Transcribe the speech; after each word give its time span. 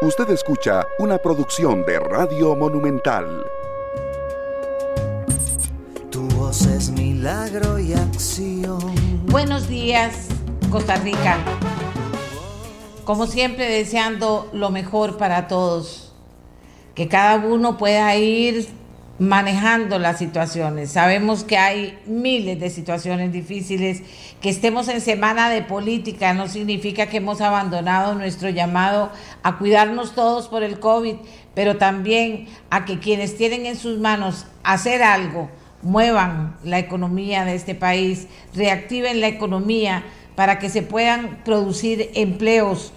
Usted 0.00 0.30
escucha 0.30 0.86
una 1.00 1.18
producción 1.18 1.84
de 1.84 1.98
Radio 1.98 2.54
Monumental. 2.54 3.44
Tu 6.08 6.20
voz 6.36 6.66
es 6.66 6.90
milagro 6.90 7.80
y 7.80 7.94
acción. 7.94 8.78
Buenos 9.26 9.66
días, 9.66 10.28
Costa 10.70 10.94
Rica. 10.98 11.38
Como 13.04 13.26
siempre, 13.26 13.68
deseando 13.68 14.48
lo 14.52 14.70
mejor 14.70 15.18
para 15.18 15.48
todos. 15.48 16.14
Que 16.94 17.08
cada 17.08 17.44
uno 17.44 17.76
pueda 17.76 18.14
ir 18.14 18.68
manejando 19.18 19.98
las 19.98 20.18
situaciones. 20.18 20.92
Sabemos 20.92 21.42
que 21.42 21.58
hay 21.58 21.98
miles 22.06 22.60
de 22.60 22.70
situaciones 22.70 23.32
difíciles. 23.32 24.02
Que 24.40 24.50
estemos 24.50 24.88
en 24.88 25.00
semana 25.00 25.50
de 25.50 25.62
política 25.62 26.34
no 26.34 26.46
significa 26.46 27.06
que 27.06 27.16
hemos 27.16 27.40
abandonado 27.40 28.14
nuestro 28.14 28.48
llamado 28.48 29.10
a 29.42 29.58
cuidarnos 29.58 30.14
todos 30.14 30.48
por 30.48 30.62
el 30.62 30.78
COVID, 30.78 31.16
pero 31.54 31.76
también 31.76 32.46
a 32.70 32.84
que 32.84 33.00
quienes 33.00 33.36
tienen 33.36 33.66
en 33.66 33.76
sus 33.76 33.98
manos 33.98 34.46
hacer 34.62 35.02
algo, 35.02 35.50
muevan 35.82 36.56
la 36.62 36.78
economía 36.78 37.44
de 37.44 37.54
este 37.54 37.74
país, 37.74 38.28
reactiven 38.54 39.20
la 39.20 39.28
economía 39.28 40.04
para 40.36 40.60
que 40.60 40.70
se 40.70 40.82
puedan 40.82 41.38
producir 41.44 42.10
empleos, 42.14 42.92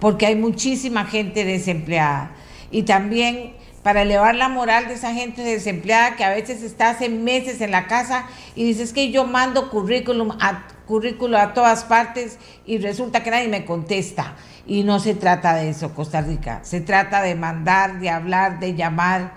porque 0.00 0.24
hay 0.24 0.36
muchísima 0.36 1.04
gente 1.04 1.44
desempleada. 1.44 2.34
Y 2.70 2.84
también 2.84 3.59
para 3.82 4.02
elevar 4.02 4.34
la 4.34 4.48
moral 4.48 4.88
de 4.88 4.94
esa 4.94 5.14
gente 5.14 5.42
desempleada 5.42 6.16
que 6.16 6.24
a 6.24 6.30
veces 6.30 6.62
está 6.62 6.90
hace 6.90 7.08
meses 7.08 7.60
en 7.60 7.70
la 7.70 7.86
casa 7.86 8.26
y 8.54 8.64
dices 8.64 8.92
que 8.92 9.10
yo 9.10 9.24
mando 9.24 9.70
currículum 9.70 10.32
a, 10.40 10.66
currículo 10.86 11.38
a 11.38 11.54
todas 11.54 11.84
partes 11.84 12.38
y 12.66 12.78
resulta 12.78 13.22
que 13.22 13.30
nadie 13.30 13.48
me 13.48 13.64
contesta. 13.64 14.36
Y 14.66 14.84
no 14.84 15.00
se 15.00 15.14
trata 15.14 15.54
de 15.54 15.70
eso, 15.70 15.94
Costa 15.94 16.20
Rica. 16.20 16.60
Se 16.62 16.80
trata 16.80 17.22
de 17.22 17.34
mandar, 17.34 18.00
de 18.00 18.10
hablar, 18.10 18.60
de 18.60 18.74
llamar, 18.74 19.32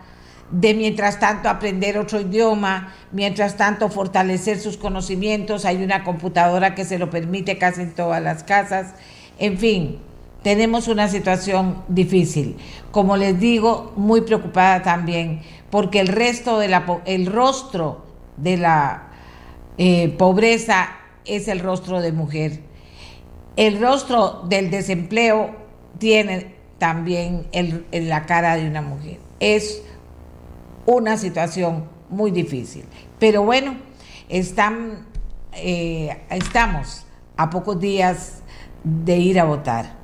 de 0.52 0.73
mientras 0.73 1.19
tanto 1.19 1.50
aprender 1.50 1.97
otro 1.97 2.19
idioma, 2.19 2.94
mientras 3.11 3.55
tanto 3.55 3.89
fortalecer 3.89 4.59
sus 4.59 4.78
conocimientos. 4.78 5.66
Hay 5.66 5.83
una 5.83 6.03
computadora 6.03 6.75
que 6.75 6.85
se 6.85 7.00
lo 7.00 7.09
permite 7.09 7.57
casi 7.57 7.81
en 7.81 7.91
todas 7.94 8.22
las 8.22 8.44
casas. 8.44 8.94
En 9.39 9.57
fin, 9.57 10.00
tenemos 10.44 10.88
una 10.88 11.08
situación 11.08 11.83
difícil. 11.88 12.58
Como 12.91 13.17
les 13.17 13.39
digo, 13.39 13.94
muy 13.95 14.22
preocupada 14.22 14.83
también, 14.83 15.41
porque 15.72 16.00
el 16.00 16.09
resto 16.09 16.59
de 16.59 16.67
la 16.67 17.02
el 17.05 17.25
rostro 17.25 18.05
de 18.38 18.58
la 18.58 19.08
eh, 19.77 20.09
pobreza 20.09 20.89
es 21.25 21.47
el 21.47 21.59
rostro 21.59 22.02
de 22.02 22.11
mujer. 22.11 22.59
El 23.55 23.80
rostro 23.80 24.44
del 24.50 24.69
desempleo 24.69 25.55
tiene 25.97 26.53
también 26.78 27.47
la 27.91 28.25
cara 28.25 28.55
de 28.55 28.67
una 28.67 28.81
mujer. 28.81 29.19
Es 29.39 29.81
una 30.85 31.17
situación 31.17 31.85
muy 32.09 32.31
difícil. 32.31 32.83
Pero 33.19 33.44
bueno, 33.44 33.78
eh, 34.30 36.17
estamos 36.30 37.05
a 37.38 37.50
pocos 37.50 37.80
días 37.80 38.41
de 38.83 39.17
ir 39.17 39.39
a 39.39 39.45
votar 39.45 40.03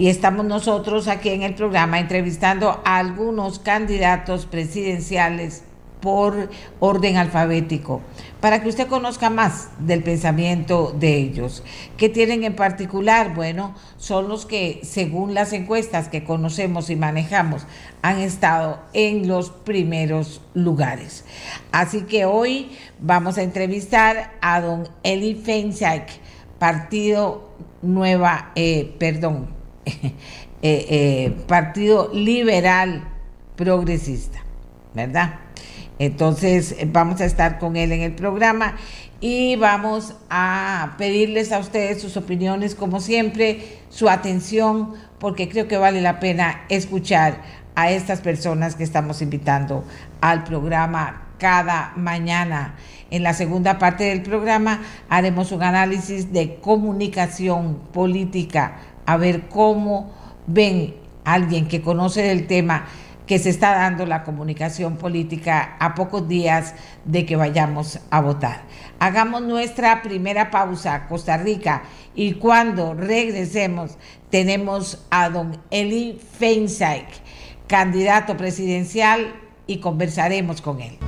y 0.00 0.08
estamos 0.08 0.46
nosotros 0.46 1.08
aquí 1.08 1.28
en 1.28 1.42
el 1.42 1.54
programa 1.54 2.00
entrevistando 2.00 2.80
a 2.86 2.96
algunos 2.96 3.58
candidatos 3.58 4.46
presidenciales 4.46 5.62
por 6.00 6.48
orden 6.78 7.18
alfabético, 7.18 8.00
para 8.40 8.62
que 8.62 8.70
usted 8.70 8.86
conozca 8.86 9.28
más 9.28 9.68
del 9.78 10.02
pensamiento 10.02 10.96
de 10.98 11.18
ellos. 11.18 11.62
¿Qué 11.98 12.08
tienen 12.08 12.44
en 12.44 12.56
particular? 12.56 13.34
Bueno, 13.34 13.74
son 13.98 14.30
los 14.30 14.46
que, 14.46 14.80
según 14.84 15.34
las 15.34 15.52
encuestas 15.52 16.08
que 16.08 16.24
conocemos 16.24 16.88
y 16.88 16.96
manejamos, 16.96 17.66
han 18.00 18.20
estado 18.20 18.80
en 18.94 19.28
los 19.28 19.50
primeros 19.50 20.40
lugares. 20.54 21.26
Así 21.72 22.04
que 22.04 22.24
hoy 22.24 22.70
vamos 23.00 23.36
a 23.36 23.42
entrevistar 23.42 24.32
a 24.40 24.62
don 24.62 24.88
Eli 25.02 25.34
Feinsack, 25.34 26.08
Partido 26.58 27.50
Nueva, 27.82 28.52
eh, 28.54 28.94
perdón, 28.98 29.59
eh, 30.02 30.12
eh, 30.62 31.36
Partido 31.46 32.10
Liberal 32.12 33.08
Progresista, 33.56 34.42
¿verdad? 34.94 35.40
Entonces 35.98 36.76
vamos 36.86 37.20
a 37.20 37.26
estar 37.26 37.58
con 37.58 37.76
él 37.76 37.92
en 37.92 38.00
el 38.00 38.14
programa 38.14 38.76
y 39.20 39.56
vamos 39.56 40.14
a 40.30 40.94
pedirles 40.96 41.52
a 41.52 41.58
ustedes 41.58 42.00
sus 42.00 42.16
opiniones, 42.16 42.74
como 42.74 43.00
siempre, 43.00 43.80
su 43.90 44.08
atención, 44.08 44.94
porque 45.18 45.48
creo 45.50 45.68
que 45.68 45.76
vale 45.76 46.00
la 46.00 46.18
pena 46.20 46.62
escuchar 46.70 47.42
a 47.74 47.90
estas 47.90 48.20
personas 48.20 48.76
que 48.76 48.84
estamos 48.84 49.20
invitando 49.20 49.84
al 50.22 50.44
programa 50.44 51.28
cada 51.38 51.92
mañana. 51.96 52.76
En 53.10 53.22
la 53.22 53.34
segunda 53.34 53.78
parte 53.78 54.04
del 54.04 54.22
programa 54.22 54.80
haremos 55.08 55.52
un 55.52 55.62
análisis 55.62 56.32
de 56.32 56.56
comunicación 56.56 57.78
política 57.92 58.76
a 59.10 59.16
ver 59.16 59.48
cómo 59.48 60.12
ven 60.46 60.94
alguien 61.24 61.66
que 61.66 61.82
conoce 61.82 62.22
del 62.22 62.46
tema 62.46 62.86
que 63.26 63.40
se 63.40 63.50
está 63.50 63.74
dando 63.74 64.06
la 64.06 64.22
comunicación 64.22 64.98
política 64.98 65.76
a 65.80 65.96
pocos 65.96 66.28
días 66.28 66.74
de 67.04 67.26
que 67.26 67.34
vayamos 67.34 67.98
a 68.10 68.20
votar. 68.20 68.62
Hagamos 69.00 69.42
nuestra 69.42 70.02
primera 70.02 70.52
pausa, 70.52 71.08
Costa 71.08 71.36
Rica, 71.38 71.82
y 72.14 72.34
cuando 72.34 72.94
regresemos 72.94 73.98
tenemos 74.30 75.04
a 75.10 75.28
don 75.28 75.58
Eli 75.72 76.20
Feinsack, 76.38 77.06
candidato 77.66 78.36
presidencial, 78.36 79.34
y 79.66 79.78
conversaremos 79.78 80.60
con 80.60 80.80
él. 80.80 80.98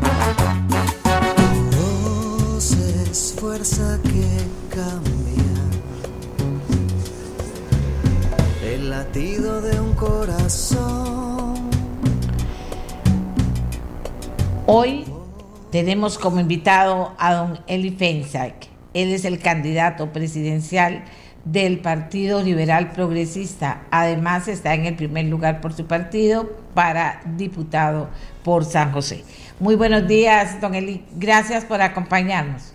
Latido 8.93 9.63
de 9.63 9.81
un 9.81 9.95
corazón. 9.95 11.55
Hoy 14.67 15.07
tenemos 15.71 16.19
como 16.19 16.39
invitado 16.41 17.15
a 17.19 17.33
don 17.33 17.59
Eli 17.67 17.93
Feinsack. 17.93 18.69
Él 18.93 19.15
es 19.15 19.25
el 19.25 19.39
candidato 19.39 20.13
presidencial 20.13 21.05
del 21.47 21.79
Partido 21.79 22.43
Liberal 22.43 22.93
Progresista. 22.93 23.85
Además 23.91 24.47
está 24.47 24.75
en 24.75 24.85
el 24.85 24.95
primer 24.95 25.25
lugar 25.25 25.63
por 25.63 25.73
su 25.73 25.87
partido 25.87 26.53
para 26.75 27.23
diputado 27.25 28.11
por 28.45 28.67
San 28.67 28.93
José. 28.93 29.25
Muy 29.59 29.75
buenos 29.75 30.07
días, 30.07 30.61
don 30.61 30.75
Eli. 30.75 31.03
Gracias 31.17 31.65
por 31.65 31.81
acompañarnos. 31.81 32.72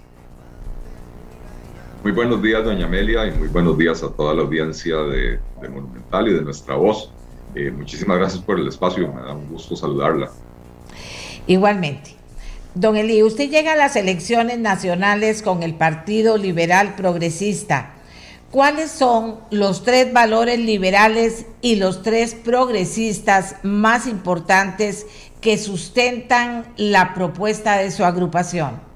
Muy 2.04 2.12
buenos 2.12 2.42
días, 2.42 2.64
doña 2.64 2.86
Amelia, 2.86 3.26
y 3.26 3.32
muy 3.32 3.48
buenos 3.48 3.78
días 3.78 4.04
a 4.04 4.10
toda 4.10 4.34
la 4.34 4.44
audiencia 4.44 4.98
de, 4.98 5.40
Monumental 5.62 6.28
y 6.28 6.34
de 6.34 6.42
nuestra 6.42 6.76
voz. 6.76 7.12
Eh, 7.56 7.72
muchísimas 7.72 8.20
gracias 8.20 8.44
por 8.44 8.60
el 8.60 8.68
espacio, 8.68 9.12
me 9.12 9.22
da 9.22 9.34
un 9.34 9.50
gusto 9.50 9.76
saludarla. 9.76 10.30
Igualmente. 11.48 12.16
Don 12.76 12.96
Eli, 12.96 13.24
usted 13.24 13.50
llega 13.50 13.74
a 13.74 13.76
las 13.76 13.96
elecciones 13.96 14.60
nacionales 14.60 15.42
con 15.42 15.64
el 15.64 15.74
Partido 15.74 16.38
Liberal 16.38 16.94
Progresista. 16.96 17.96
¿Cuáles 18.52 18.92
son 18.92 19.40
los 19.50 19.84
tres 19.84 20.14
valores 20.14 20.60
liberales 20.60 21.48
y 21.62 21.78
los 21.78 22.04
tres 22.04 22.36
progresistas 22.36 23.56
más 23.64 24.06
importantes 24.06 25.08
que 25.42 25.58
sustentan 25.58 26.66
la 26.78 27.16
propuesta 27.16 27.78
de 27.78 27.90
su 27.90 28.06
agrupación? 28.06 28.87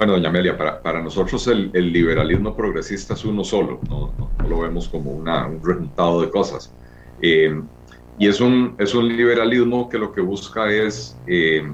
Bueno, 0.00 0.14
doña 0.14 0.30
Amelia, 0.30 0.56
para, 0.56 0.80
para 0.80 1.02
nosotros 1.02 1.46
el, 1.48 1.70
el, 1.74 1.92
liberalismo 1.92 2.56
progresista 2.56 3.12
es 3.12 3.22
uno 3.26 3.44
solo, 3.44 3.80
no, 3.86 4.14
no, 4.16 4.48
lo 4.48 4.60
vemos 4.60 4.88
como 4.88 5.10
una, 5.10 5.46
un 5.46 5.62
resultado 5.62 6.22
de 6.22 6.30
cosas. 6.30 6.74
Eh, 7.20 7.60
y 8.18 8.26
es 8.26 8.40
un, 8.40 8.76
es 8.78 8.94
un 8.94 9.14
liberalismo 9.14 9.90
que 9.90 9.98
lo 9.98 10.10
que 10.10 10.22
busca 10.22 10.72
es 10.72 11.18
eh, 11.26 11.70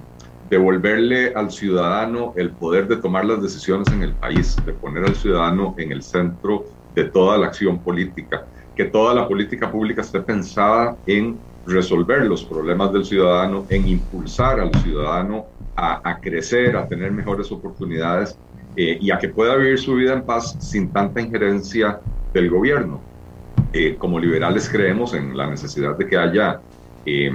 devolverle 0.51 1.35
al 1.37 1.53
ciudadano 1.53 2.33
el 2.35 2.51
poder 2.51 2.89
de 2.89 2.97
tomar 2.97 3.25
las 3.27 3.41
decisiones 3.41 3.87
en 3.93 4.03
el 4.03 4.13
país, 4.13 4.57
de 4.67 4.73
poner 4.73 5.05
al 5.05 5.15
ciudadano 5.15 5.77
en 5.79 5.93
el 5.93 6.03
centro 6.03 6.65
de 6.97 7.05
toda 7.05 7.39
la 7.39 7.47
acción 7.47 7.79
política, 7.79 8.45
que 8.75 8.87
toda 8.87 9.15
la 9.15 9.29
política 9.29 9.71
pública 9.71 10.03
esté 10.03 10.19
pensada 10.19 10.97
en 11.07 11.39
resolver 11.65 12.25
los 12.25 12.45
problemas 12.45 12.93
del 12.93 13.05
ciudadano, 13.05 13.67
en 13.69 13.87
impulsar 13.87 14.59
al 14.59 14.75
ciudadano 14.83 15.47
a, 15.77 16.19
crecer, 16.21 16.77
a 16.77 16.89
tener 16.89 17.13
mejores 17.13 17.53
oportunidades 17.53 18.39
eh, 18.77 18.99
y 19.01 19.11
a 19.11 19.19
que 19.19 19.29
pueda 19.29 19.57
vivir 19.57 19.79
su 19.79 19.95
vida 19.95 20.15
en 20.15 20.25
paz 20.25 20.57
sin 20.59 20.91
tanta 20.91 21.21
injerencia 21.21 22.01
del 22.33 22.51
gobierno. 22.51 23.01
Eh, 23.73 23.97
como 23.99 24.19
liberales 24.19 24.69
creemos 24.69 25.13
en 25.13 25.37
la 25.37 25.49
necesidad 25.49 25.97
de 25.97 26.07
que 26.07 26.17
haya 26.17 26.61
eh, 27.05 27.31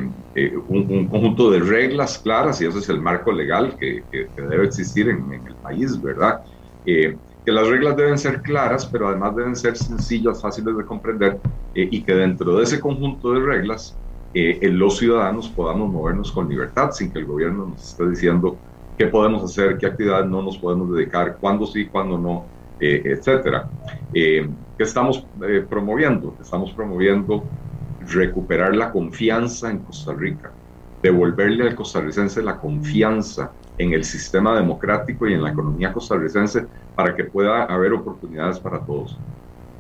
un, 0.67 1.07
conjunto 1.07 1.51
de 1.51 1.59
reglas 1.59 2.17
claras 2.17 2.59
y 2.61 2.65
ese 2.65 2.79
es 2.79 2.89
el 2.89 2.99
marco 2.99 3.31
legal 3.31 3.75
que, 3.79 4.03
debe 4.35 4.65
existir 4.65 5.07
en, 5.09 5.31
el 5.31 5.55
país, 5.55 6.01
¿verdad? 6.01 6.41
que 6.83 7.51
las 7.51 7.67
reglas 7.67 7.95
deben 7.95 8.17
ser 8.17 8.41
claras, 8.41 8.85
pero 8.85 9.07
además 9.07 9.35
deben 9.35 9.55
ser 9.55 9.77
sencillas, 9.77 10.41
fáciles 10.41 10.75
de 10.77 10.85
comprender 10.85 11.39
y 11.73 12.01
que 12.01 12.13
dentro 12.13 12.57
de 12.57 12.63
ese 12.63 12.79
conjunto 12.79 13.33
de 13.33 13.39
reglas 13.39 13.95
eh, 14.33 14.69
los 14.69 14.97
ciudadanos 14.97 15.49
podamos 15.49 15.91
movernos 15.91 16.31
con 16.31 16.47
libertad 16.49 16.91
sin 16.91 17.11
que 17.11 17.19
el 17.19 17.25
gobierno 17.25 17.67
nos 17.67 17.89
esté 17.89 18.09
diciendo 18.09 18.57
qué 18.97 19.07
podemos 19.07 19.43
hacer, 19.43 19.77
qué 19.77 19.87
actividades 19.87 20.29
no 20.29 20.41
nos 20.41 20.57
podemos 20.57 20.93
dedicar, 20.93 21.37
cuándo 21.39 21.65
sí, 21.65 21.87
cuándo 21.87 22.17
no, 22.17 22.45
eh, 22.79 23.01
etcétera. 23.05 23.69
¿Qué 24.13 24.49
estamos 24.79 25.25
promoviendo? 25.69 26.35
Estamos 26.41 26.71
promoviendo 26.71 27.43
recuperar 28.07 28.75
la 28.75 28.91
confianza 28.91 29.69
en 29.69 29.79
Costa 29.79 30.13
Rica, 30.13 30.51
devolverle 31.01 31.67
al 31.67 31.75
costarricense 31.75 32.41
la 32.41 32.59
confianza 32.59 33.51
en 33.77 33.93
el 33.93 34.03
sistema 34.03 34.55
democrático 34.55 35.27
y 35.27 35.33
en 35.33 35.43
la 35.43 35.51
economía 35.51 35.93
costarricense 35.93 36.67
para 36.95 37.15
que 37.15 37.25
pueda 37.25 37.63
haber 37.65 37.93
oportunidades 37.93 38.59
para 38.59 38.79
todos, 38.85 39.17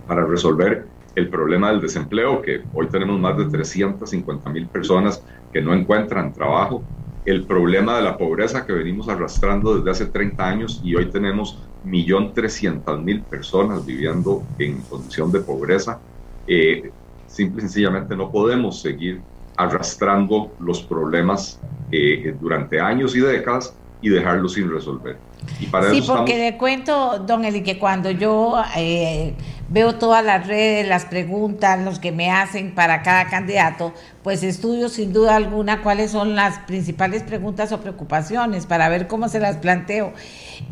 para 0.07 0.25
resolver 0.25 0.87
el 1.15 1.29
problema 1.29 1.71
del 1.71 1.81
desempleo, 1.81 2.41
que 2.41 2.61
hoy 2.73 2.87
tenemos 2.87 3.19
más 3.19 3.37
de 3.37 3.45
350 3.45 4.49
mil 4.49 4.67
personas 4.67 5.23
que 5.51 5.61
no 5.61 5.73
encuentran 5.73 6.33
trabajo, 6.33 6.83
el 7.25 7.45
problema 7.45 7.97
de 7.97 8.03
la 8.03 8.17
pobreza 8.17 8.65
que 8.65 8.73
venimos 8.73 9.07
arrastrando 9.07 9.75
desde 9.75 9.91
hace 9.91 10.05
30 10.11 10.47
años 10.47 10.81
y 10.83 10.95
hoy 10.95 11.11
tenemos 11.11 11.59
1.300.000 11.85 13.23
personas 13.25 13.85
viviendo 13.85 14.43
en 14.57 14.81
condición 14.81 15.31
de 15.31 15.41
pobreza. 15.41 15.99
Eh, 16.47 16.91
simple 17.27 17.59
y 17.59 17.61
sencillamente 17.61 18.15
no 18.15 18.31
podemos 18.31 18.81
seguir 18.81 19.21
arrastrando 19.57 20.51
los 20.59 20.81
problemas 20.83 21.59
eh, 21.91 22.35
durante 22.39 22.79
años 22.79 23.15
y 23.15 23.19
décadas 23.19 23.75
y 24.01 24.09
dejarlo 24.09 24.49
sin 24.49 24.71
resolver. 24.71 25.17
Y 25.59 25.67
para 25.67 25.91
sí, 25.91 26.01
porque 26.05 26.37
le 26.37 26.57
cuento, 26.57 27.19
don 27.19 27.45
Eli, 27.45 27.61
que 27.61 27.77
cuando 27.77 28.09
yo 28.09 28.61
eh, 28.75 29.33
veo 29.71 29.95
todas 29.95 30.23
las 30.23 30.47
redes, 30.47 30.87
las 30.87 31.05
preguntas, 31.05 31.79
los 31.79 31.99
que 31.99 32.11
me 32.11 32.29
hacen 32.29 32.75
para 32.75 33.03
cada 33.03 33.27
candidato, 33.29 33.93
pues 34.21 34.43
estudio 34.43 34.89
sin 34.89 35.13
duda 35.13 35.37
alguna 35.37 35.81
cuáles 35.81 36.11
son 36.11 36.35
las 36.35 36.59
principales 36.59 37.23
preguntas 37.23 37.71
o 37.71 37.79
preocupaciones 37.79 38.65
para 38.65 38.89
ver 38.89 39.07
cómo 39.07 39.29
se 39.29 39.39
las 39.39 39.57
planteo. 39.57 40.13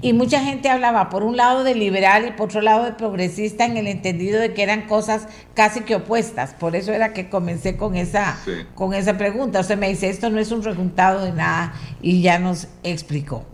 Y 0.01 0.13
mucha 0.13 0.42
gente 0.42 0.69
hablaba 0.69 1.10
por 1.10 1.24
un 1.24 1.38
lado 1.38 1.63
de 1.63 1.75
liberal 1.75 2.25
y 2.27 2.31
por 2.31 2.50
otro 2.50 2.62
lado 2.62 2.83
de 2.83 2.92
progresista 2.92 3.65
en 3.65 3.77
el 3.77 3.88
entendido 3.88 4.39
de 4.39 4.54
que 4.54 4.63
eran 4.63 4.88
cosas 4.88 5.27
casi 5.54 5.81
que 5.81 5.95
opuestas. 5.95 6.54
Por 6.54 6.75
eso 6.75 6.92
era 6.92 7.13
que 7.13 7.30
comencé 7.30 7.77
con 7.77 7.95
esa, 7.95 8.38
con 8.75 8.94
esa 8.94 9.18
pregunta. 9.18 9.62
Usted 9.62 9.77
me 9.77 9.88
dice, 9.88 10.10
esto 10.10 10.30
no 10.30 10.39
es 10.39 10.51
un 10.51 10.62
resultado 10.62 11.24
de 11.24 11.31
nada 11.31 11.74
y 12.01 12.22
ya 12.22 12.38
nos 12.38 12.68
explicó. 12.83 13.45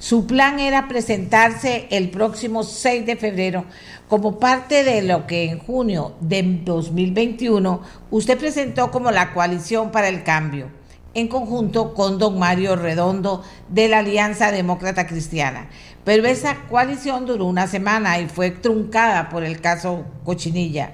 Su 0.00 0.26
plan 0.26 0.58
era 0.58 0.88
presentarse 0.88 1.86
el 1.90 2.08
próximo 2.08 2.62
6 2.62 3.04
de 3.04 3.16
febrero 3.16 3.66
como 4.08 4.38
parte 4.38 4.82
de 4.82 5.02
lo 5.02 5.26
que 5.26 5.50
en 5.50 5.58
junio 5.58 6.16
de 6.22 6.42
2021 6.64 7.82
usted 8.10 8.38
presentó 8.38 8.90
como 8.90 9.10
la 9.10 9.34
coalición 9.34 9.90
para 9.90 10.08
el 10.08 10.22
cambio, 10.22 10.68
en 11.12 11.28
conjunto 11.28 11.92
con 11.92 12.18
don 12.18 12.38
Mario 12.38 12.76
Redondo 12.76 13.44
de 13.68 13.88
la 13.88 13.98
Alianza 13.98 14.50
Demócrata 14.50 15.06
Cristiana. 15.06 15.68
Pero 16.02 16.26
esa 16.26 16.62
coalición 16.70 17.26
duró 17.26 17.44
una 17.44 17.66
semana 17.66 18.18
y 18.20 18.26
fue 18.26 18.52
truncada 18.52 19.28
por 19.28 19.44
el 19.44 19.60
caso 19.60 20.06
Cochinilla, 20.24 20.92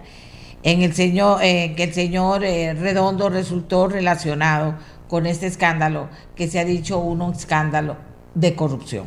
en 0.65 0.83
el 0.83 0.95
señor, 0.95 1.39
que 1.43 1.77
el 1.79 1.95
señor 1.95 2.45
eh, 2.45 2.75
Redondo 2.75 3.29
resultó 3.29 3.87
relacionado 3.87 4.75
con 5.07 5.27
este 5.27 5.47
escándalo, 5.47 6.09
que 6.35 6.49
se 6.49 6.59
ha 6.59 6.65
dicho 6.65 6.99
un 6.99 7.23
escándalo 7.33 8.06
de 8.37 8.55
corrupción. 8.55 9.07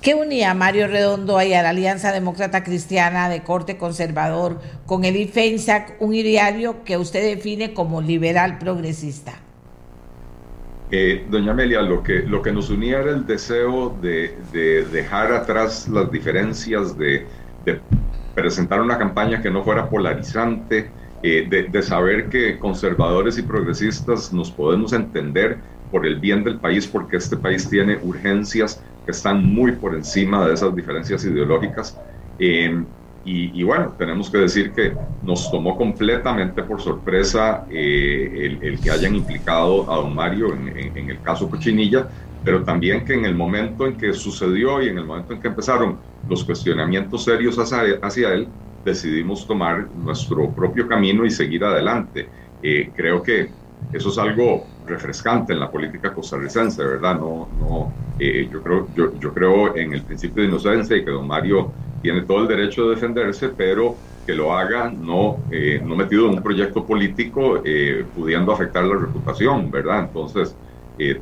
¿Qué 0.00 0.14
unía 0.14 0.50
a 0.50 0.54
Mario 0.54 0.86
Redondo 0.86 1.40
y 1.42 1.54
a 1.54 1.62
la 1.62 1.70
Alianza 1.70 2.12
Demócrata 2.12 2.62
Cristiana 2.62 3.28
de 3.28 3.42
corte 3.42 3.76
conservador 3.78 4.60
con 4.86 5.04
el 5.04 5.16
IFENSAC, 5.16 5.96
un 5.98 6.14
ideario 6.14 6.84
que 6.84 6.98
usted 6.98 7.22
define 7.22 7.72
como 7.72 8.00
liberal 8.00 8.58
progresista? 8.58 9.32
Eh, 10.90 11.26
doña 11.30 11.52
Amelia, 11.52 11.80
lo 11.82 12.02
que, 12.02 12.20
lo 12.20 12.42
que 12.42 12.52
nos 12.52 12.70
unía 12.70 13.00
era 13.00 13.10
el 13.10 13.26
deseo 13.26 13.96
de, 14.00 14.36
dejar 14.92 15.32
atrás 15.32 15.88
las 15.88 16.12
diferencias, 16.12 16.96
de, 16.96 17.26
presentar 18.34 18.82
una 18.82 18.98
campaña 18.98 19.40
que 19.40 19.50
no 19.50 19.64
fuera 19.64 19.88
polarizante, 19.88 20.90
eh, 21.22 21.66
de, 21.72 21.82
saber 21.82 22.28
que 22.28 22.58
conservadores 22.58 23.38
y 23.38 23.42
progresistas 23.42 24.32
nos 24.34 24.50
podemos 24.50 24.92
entender 24.92 25.58
por 25.94 26.08
el 26.08 26.18
bien 26.18 26.42
del 26.42 26.58
país, 26.58 26.88
porque 26.88 27.18
este 27.18 27.36
país 27.36 27.70
tiene 27.70 27.96
urgencias 28.02 28.82
que 29.04 29.12
están 29.12 29.44
muy 29.44 29.70
por 29.76 29.94
encima 29.94 30.44
de 30.44 30.54
esas 30.54 30.74
diferencias 30.74 31.24
ideológicas. 31.24 31.96
Eh, 32.36 32.84
y, 33.24 33.62
bueno, 33.62 33.94
tenemos 33.96 34.28
que 34.28 34.38
decir 34.38 34.72
que 34.72 34.92
nos 35.22 35.48
tomó 35.52 35.76
completamente 35.78 36.64
por 36.64 36.80
sorpresa 36.80 37.64
eh, 37.70 38.58
el, 38.60 38.80
que 38.80 38.90
hayan 38.90 39.14
implicado 39.14 39.88
a 39.88 39.98
don 39.98 40.12
Mario 40.12 40.52
en, 40.52 41.08
el 41.08 41.22
caso 41.22 41.48
Cochinilla, 41.48 42.08
pero 42.42 42.64
también 42.64 43.04
que 43.04 43.14
en 43.14 43.24
el 43.24 43.36
momento 43.36 43.86
en 43.86 43.96
que 43.96 44.12
sucedió 44.14 44.82
y 44.82 44.88
en 44.88 44.98
el 44.98 45.04
momento 45.04 45.32
en 45.32 45.40
que 45.40 45.46
empezaron 45.46 46.00
los 46.28 46.42
cuestionamientos 46.42 47.22
serios 47.22 47.56
hacia, 47.56 48.00
hacia 48.02 48.34
él, 48.34 48.48
decidimos 48.84 49.46
tomar 49.46 49.88
nuestro 49.94 50.50
propio 50.50 50.88
camino 50.88 51.24
y 51.24 51.30
seguir 51.30 51.62
adelante. 51.62 52.28
Eh, 52.60 52.90
creo 52.96 53.22
que 53.22 53.48
eso 53.92 54.08
es 54.08 54.18
algo 54.18 54.66
refrescante 54.86 55.52
en 55.52 55.60
la 55.60 55.70
política 55.70 56.12
costarricense, 56.12 56.84
¿verdad? 56.84 57.18
No, 57.18 57.48
no, 57.58 57.92
eh, 58.18 58.48
yo, 58.50 58.62
creo, 58.62 58.88
yo, 58.94 59.18
yo, 59.18 59.32
creo 59.32 59.76
en 59.76 59.92
el 59.92 60.02
principio 60.04 60.42
de 60.42 60.48
inocencia 60.48 60.96
y 60.96 61.04
que 61.04 61.10
don 61.10 61.26
Mario 61.26 61.72
tiene 62.02 62.22
todo 62.22 62.42
el 62.42 62.48
derecho 62.48 62.84
de 62.84 62.94
defenderse, 62.94 63.48
pero 63.50 63.96
que 64.26 64.34
lo 64.34 64.52
haga 64.56 64.90
no, 64.90 65.38
eh, 65.50 65.80
no 65.84 65.96
metido 65.96 66.28
en 66.28 66.36
un 66.36 66.42
proyecto 66.42 66.86
político 66.86 67.62
eh, 67.64 68.06
pudiendo 68.14 68.52
afectar 68.52 68.84
la 68.84 68.96
reputación, 68.96 69.70
¿verdad? 69.70 70.06
Entonces 70.06 70.56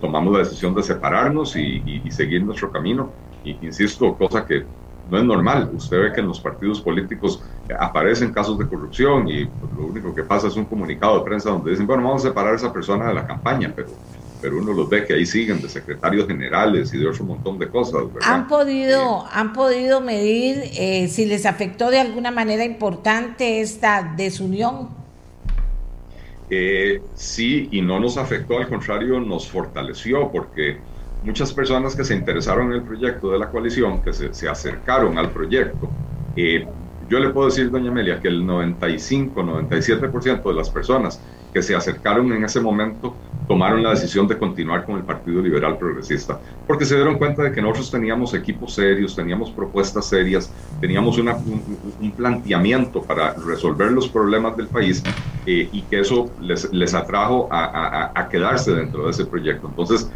tomamos 0.02 0.34
la 0.34 0.40
decisión 0.40 0.74
de 0.74 0.82
separarnos 0.82 1.56
y, 1.56 1.82
y, 2.04 2.10
seguir 2.10 2.44
nuestro 2.44 2.70
camino. 2.70 3.14
Y 3.42 3.64
insisto, 3.64 4.14
cosa 4.18 4.44
que 4.44 4.66
no 5.12 5.18
es 5.18 5.24
normal. 5.24 5.70
Usted 5.74 6.00
ve 6.00 6.12
que 6.12 6.20
en 6.20 6.28
los 6.28 6.40
partidos 6.40 6.80
políticos 6.80 7.42
aparecen 7.78 8.32
casos 8.32 8.58
de 8.58 8.66
corrupción 8.66 9.28
y 9.28 9.44
lo 9.44 9.86
único 9.90 10.14
que 10.14 10.22
pasa 10.22 10.48
es 10.48 10.56
un 10.56 10.64
comunicado 10.64 11.18
de 11.18 11.24
prensa 11.24 11.50
donde 11.50 11.70
dicen, 11.70 11.86
bueno, 11.86 12.02
vamos 12.02 12.24
a 12.24 12.28
separar 12.28 12.54
a 12.54 12.56
esa 12.56 12.72
persona 12.72 13.08
de 13.08 13.14
la 13.14 13.26
campaña, 13.26 13.70
pero, 13.76 13.90
pero 14.40 14.56
uno 14.56 14.72
los 14.72 14.88
ve 14.88 15.04
que 15.04 15.12
ahí 15.12 15.26
siguen 15.26 15.60
de 15.60 15.68
secretarios 15.68 16.26
generales 16.26 16.94
y 16.94 16.98
de 16.98 17.06
otro 17.06 17.24
montón 17.24 17.58
de 17.58 17.68
cosas. 17.68 18.04
¿Han 18.22 18.48
podido, 18.48 19.26
¿Han 19.30 19.52
podido 19.52 20.00
medir 20.00 20.62
eh, 20.78 21.08
si 21.08 21.26
les 21.26 21.44
afectó 21.44 21.90
de 21.90 22.00
alguna 22.00 22.30
manera 22.30 22.64
importante 22.64 23.60
esta 23.60 24.14
desunión? 24.16 24.88
Eh, 26.48 27.02
sí, 27.14 27.68
y 27.70 27.82
no 27.82 28.00
nos 28.00 28.16
afectó, 28.16 28.56
al 28.56 28.68
contrario, 28.68 29.20
nos 29.20 29.46
fortaleció 29.46 30.30
porque 30.32 30.78
muchas 31.24 31.52
personas 31.52 31.94
que 31.94 32.04
se 32.04 32.14
interesaron 32.14 32.68
en 32.68 32.72
el 32.74 32.82
proyecto 32.82 33.30
de 33.30 33.38
la 33.38 33.48
coalición, 33.48 34.02
que 34.02 34.12
se, 34.12 34.48
acercaron 34.48 35.18
al 35.18 35.30
proyecto, 35.30 35.88
eh, 36.36 36.66
yo 37.08 37.18
le 37.18 37.28
puedo 37.28 37.48
decir, 37.48 37.70
doña 37.70 37.90
Amelia, 37.90 38.20
que 38.20 38.28
el 38.28 38.46
95, 38.46 39.42
97% 39.42 40.42
de 40.42 40.54
las 40.54 40.70
personas 40.70 41.20
que 41.52 41.62
se 41.62 41.74
acercaron 41.74 42.32
en 42.32 42.44
ese 42.44 42.58
momento 42.58 43.14
tomaron 43.46 43.82
la 43.82 43.90
decisión 43.90 44.26
de 44.26 44.38
continuar 44.38 44.86
con 44.86 44.96
el 44.96 45.02
Partido 45.02 45.42
Liberal 45.42 45.76
Progresista, 45.76 46.40
porque 46.66 46.86
se 46.86 46.94
dieron 46.94 47.18
cuenta 47.18 47.42
de 47.42 47.52
que 47.52 47.60
nosotros 47.60 47.90
teníamos 47.90 48.32
equipos 48.32 48.74
serios, 48.74 49.14
teníamos 49.14 49.50
propuestas 49.50 50.06
serias, 50.06 50.50
teníamos 50.80 51.18
un, 51.18 52.12
planteamiento 52.16 53.02
para 53.02 53.34
resolver 53.34 53.92
los 53.92 54.08
problemas 54.08 54.56
del 54.56 54.68
país 54.68 55.02
eh, 55.44 55.68
y 55.70 55.82
que 55.82 56.00
eso 56.00 56.30
les, 56.40 56.72
les 56.72 56.94
atrajo 56.94 57.48
a, 57.50 58.10
a, 58.14 58.28
quedarse 58.28 58.72
dentro 58.72 59.04
de 59.04 59.10
ese 59.10 59.26
proyecto. 59.26 59.68
Entonces, 59.68 60.10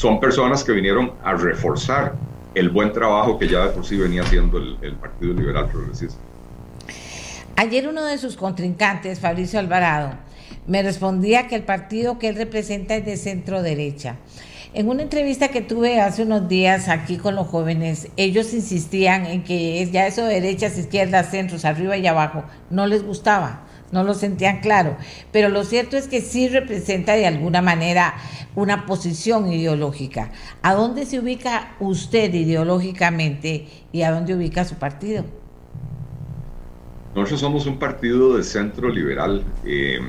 son 0.00 0.18
personas 0.18 0.64
que 0.64 0.72
vinieron 0.72 1.12
a 1.22 1.34
reforzar 1.34 2.14
el 2.54 2.70
buen 2.70 2.90
trabajo 2.90 3.38
que 3.38 3.46
ya 3.46 3.66
de 3.66 3.68
por 3.68 3.84
sí 3.84 3.98
venía 3.98 4.22
haciendo 4.22 4.56
el, 4.56 4.94
Partido 4.94 5.34
Liberal 5.34 5.68
Progresista. 5.68 6.18
Ayer 7.56 7.86
uno 7.86 8.06
de 8.06 8.16
sus 8.16 8.34
contrincantes, 8.34 9.20
Fabricio 9.20 9.58
Alvarado, 9.58 10.14
me 10.66 10.82
respondía 10.82 11.48
que 11.48 11.54
el 11.54 11.64
partido 11.64 12.18
que 12.18 12.30
él 12.30 12.36
representa 12.36 12.96
es 12.96 13.04
de 13.04 13.18
centro 13.18 13.60
derecha. 13.60 14.16
En 14.72 14.88
una 14.88 15.02
entrevista 15.02 15.48
que 15.48 15.60
tuve 15.60 16.00
hace 16.00 16.22
unos 16.22 16.48
días 16.48 16.88
aquí 16.88 17.18
con 17.18 17.34
los 17.34 17.48
jóvenes, 17.48 18.08
ellos 18.16 18.54
insistían 18.54 19.26
en 19.26 19.44
que 19.44 19.86
ya 19.92 20.06
eso 20.06 20.24
de 20.24 20.40
derechas, 20.40 20.78
izquierdas, 20.78 21.30
centros, 21.30 21.66
arriba 21.66 21.98
y 21.98 22.06
abajo, 22.06 22.44
no 22.70 22.86
les 22.86 23.04
gustaba 23.04 23.66
no 23.92 24.04
lo 24.04 24.14
sentían 24.14 24.60
claro. 24.60 24.96
Pero 25.32 25.48
lo 25.48 25.64
cierto 25.64 25.96
es 25.96 26.08
que 26.08 26.20
sí 26.20 26.48
representa 26.48 27.14
de 27.14 27.26
alguna 27.26 27.62
manera 27.62 28.14
una 28.54 28.86
posición 28.86 29.52
ideológica. 29.52 30.32
¿A 30.62 30.74
dónde 30.74 31.06
se 31.06 31.18
ubica 31.18 31.76
usted 31.80 32.32
ideológicamente 32.32 33.66
y 33.92 34.02
a 34.02 34.12
dónde 34.12 34.34
ubica 34.34 34.64
su 34.64 34.76
partido? 34.76 35.24
Nosotros 37.14 37.40
somos 37.40 37.66
un 37.66 37.78
partido 37.78 38.36
de 38.36 38.44
centro 38.44 38.88
liberal. 38.88 39.44
Eh, 39.64 40.00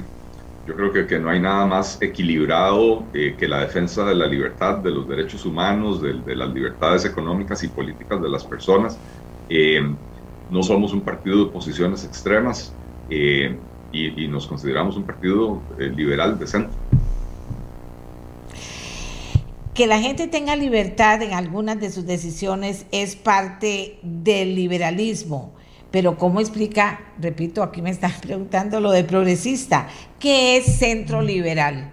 yo 0.67 0.75
creo 0.75 1.07
que, 1.07 1.19
no 1.19 1.29
hay 1.29 1.39
nada 1.39 1.65
más 1.65 1.99
equilibrado 2.01 3.03
eh, 3.13 3.35
que 3.37 3.47
la 3.47 3.61
defensa 3.61 4.05
de 4.05 4.13
la 4.13 4.27
libertad, 4.27 4.77
de 4.77 4.91
los 4.91 5.07
derechos 5.07 5.43
humanos, 5.45 6.01
de, 6.01 6.13
de 6.13 6.35
las 6.35 6.53
libertades 6.53 7.03
económicas 7.05 7.63
y 7.63 7.67
políticas 7.67 8.21
de 8.21 8.29
las 8.29 8.43
personas 8.43 8.97
no 10.51 10.63
somos 10.63 10.93
un 10.93 11.01
partido 11.01 11.45
de 11.45 11.51
posiciones 11.51 12.03
extremas 12.03 12.73
y, 13.91 14.23
y, 14.23 14.27
nos 14.27 14.47
consideramos 14.47 14.95
un 14.95 15.03
partido 15.03 15.61
liberal 15.77 16.39
de 16.39 16.47
centro 16.47 16.73
que 19.73 19.87
la 19.87 19.99
gente 19.99 20.27
tenga 20.27 20.55
libertad 20.55 21.21
en 21.21 21.33
algunas 21.33 21.79
de 21.79 21.91
sus 21.91 22.05
decisiones 22.05 22.85
es 22.91 23.15
parte 23.15 23.99
del 24.03 24.55
liberalismo. 24.55 25.53
Pero 25.91 26.17
¿cómo 26.17 26.39
explica, 26.39 26.99
repito, 27.19 27.63
aquí 27.63 27.81
me 27.81 27.89
están 27.89 28.11
preguntando 28.21 28.79
lo 28.79 28.91
de 28.91 29.03
progresista, 29.03 29.87
¿qué 30.19 30.57
es 30.57 30.77
centro 30.77 31.21
liberal? 31.21 31.91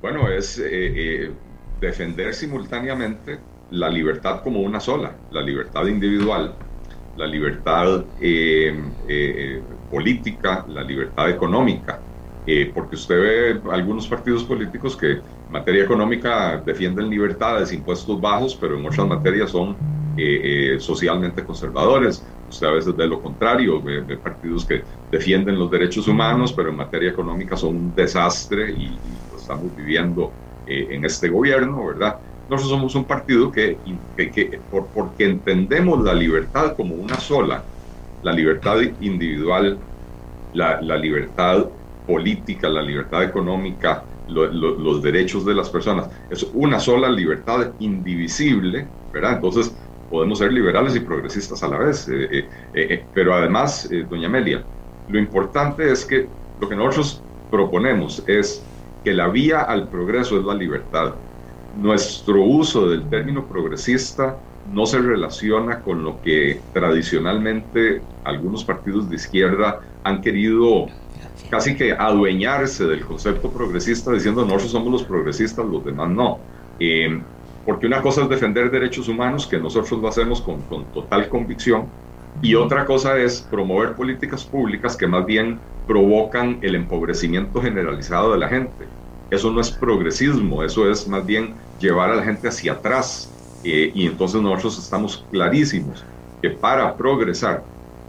Bueno, 0.00 0.28
es 0.28 0.58
eh, 0.58 0.64
eh, 0.70 1.30
defender 1.80 2.34
simultáneamente 2.34 3.38
la 3.70 3.88
libertad 3.88 4.42
como 4.42 4.60
una 4.60 4.80
sola, 4.80 5.16
la 5.30 5.42
libertad 5.42 5.86
individual, 5.86 6.54
la 7.16 7.26
libertad 7.26 8.04
eh, 8.20 9.60
política, 9.90 10.64
la 10.68 10.82
libertad 10.82 11.30
económica, 11.30 12.00
porque 12.72 12.96
usted 12.96 13.20
ve 13.20 13.60
algunos 13.70 14.08
partidos 14.08 14.42
políticos 14.44 14.96
que 14.96 15.12
en 15.12 15.22
materia 15.48 15.84
económica 15.84 16.62
defienden 16.64 17.10
libertades, 17.10 17.72
impuestos 17.72 18.18
bajos, 18.20 18.56
pero 18.56 18.78
en 18.78 18.86
otras 18.86 19.06
materias 19.06 19.50
son 19.50 19.76
eh, 20.20 20.74
eh, 20.74 20.80
socialmente 20.80 21.44
conservadores. 21.44 22.26
Usted 22.48 22.66
a 22.66 22.72
veces 22.72 22.96
ve 22.96 23.06
lo 23.06 23.22
contrario, 23.22 23.80
ve, 23.80 24.16
partidos 24.16 24.66
que 24.66 24.82
defienden 25.12 25.56
los 25.56 25.70
derechos 25.70 26.08
humanos, 26.08 26.52
pero 26.52 26.70
en 26.70 26.76
materia 26.76 27.10
económica 27.10 27.56
son 27.56 27.76
un 27.76 27.94
desastre 27.94 28.72
y, 28.72 28.98
lo 29.30 29.36
estamos 29.36 29.76
viviendo 29.76 30.32
eh, 30.66 30.88
en 30.90 31.04
este 31.04 31.28
gobierno, 31.28 31.86
¿verdad? 31.86 32.16
Nosotros 32.48 32.70
somos 32.70 32.94
un 32.96 33.04
partido 33.04 33.52
que, 33.52 33.78
que, 34.16 34.60
por, 34.68 34.88
porque 34.92 35.24
entendemos 35.24 36.02
la 36.02 36.14
libertad 36.14 36.74
como 36.74 36.96
una 36.96 37.20
sola, 37.20 37.64
la 38.22 38.32
libertad 38.32 38.78
individual, 39.00 39.78
la, 40.54 40.80
la 40.80 40.96
libertad 40.96 41.66
política, 42.06 42.68
la 42.68 42.82
libertad 42.82 43.22
económica, 43.22 44.02
los 44.28 45.02
derechos 45.02 45.44
de 45.44 45.54
las 45.54 45.70
personas. 45.70 46.08
Es 46.30 46.46
una 46.54 46.80
sola 46.80 47.08
libertad 47.08 47.72
indivisible, 47.78 48.86
¿verdad? 49.12 49.34
Entonces, 49.36 49.74
podemos 50.08 50.38
ser 50.38 50.52
liberales 50.52 50.96
y 50.96 51.00
progresistas 51.00 51.62
a 51.62 51.68
la 51.68 51.78
vez. 51.78 52.08
Eh, 52.08 52.28
eh, 52.32 52.48
eh, 52.74 53.04
pero 53.12 53.34
además, 53.34 53.88
doña 54.08 54.26
Amelia, 54.26 54.64
lo 55.06 55.18
importante 55.18 55.90
es 55.90 56.04
que 56.04 56.28
lo 56.60 56.68
que 56.68 56.76
nosotros 56.76 57.22
proponemos 57.50 58.22
es 58.26 58.62
que 59.04 59.12
la 59.12 59.28
vía 59.28 59.62
al 59.62 59.88
progreso 59.88 60.38
es 60.38 60.44
la 60.44 60.54
libertad. 60.54 61.14
Nuestro 61.76 62.42
uso 62.42 62.88
del 62.88 63.08
término 63.08 63.46
progresista 63.46 64.38
no 64.72 64.86
se 64.86 64.98
relaciona 64.98 65.80
con 65.80 66.04
lo 66.04 66.20
que 66.20 66.60
tradicionalmente 66.72 68.02
algunos 68.24 68.64
partidos 68.64 69.08
de 69.08 69.16
izquierda 69.16 69.80
han 70.04 70.20
querido 70.20 70.86
casi 71.50 71.74
que 71.74 71.92
adueñarse 71.92 72.86
del 72.86 73.04
concepto 73.04 73.50
progresista 73.50 74.12
diciendo 74.12 74.42
nosotros 74.42 74.70
somos 74.70 74.92
los 74.92 75.04
progresistas, 75.04 75.64
los 75.64 75.84
demás 75.84 76.10
no 76.10 76.38
porque 77.68 77.86
una 77.86 78.00
cosa 78.00 78.22
es 78.22 78.30
defender 78.30 78.70
derechos 78.70 79.08
humanos, 79.08 79.46
que 79.46 79.58
nosotros 79.58 80.00
lo 80.00 80.08
hacemos 80.08 80.40
con, 80.40 80.62
total 80.94 81.28
convicción, 81.28 81.84
y 82.40 82.54
otra 82.54 82.86
cosa 82.86 83.18
es 83.18 83.42
promover 83.42 83.94
políticas 83.94 84.42
públicas 84.42 84.96
que 84.96 85.06
más 85.06 85.26
bien 85.26 85.60
provocan 85.86 86.60
el 86.62 86.74
empobrecimiento 86.76 87.60
generalizado 87.60 88.32
de 88.32 88.38
la 88.38 88.48
gente. 88.48 88.86
Eso 89.30 89.50
no 89.52 89.60
es 89.60 89.70
progresismo, 89.70 90.62
eso 90.62 90.90
es 90.90 91.06
más 91.08 91.26
bien 91.26 91.56
llevar 91.78 92.10
a 92.10 92.16
la 92.16 92.22
gente 92.22 92.48
hacia 92.48 92.72
atrás. 92.72 93.30
Eh, 93.64 93.90
y 93.94 94.06
entonces 94.06 94.40
nosotros 94.40 94.78
estamos 94.78 95.24
clarísimos 95.30 96.04
que 96.40 96.50
para 96.50 96.96
progresar 96.96 97.64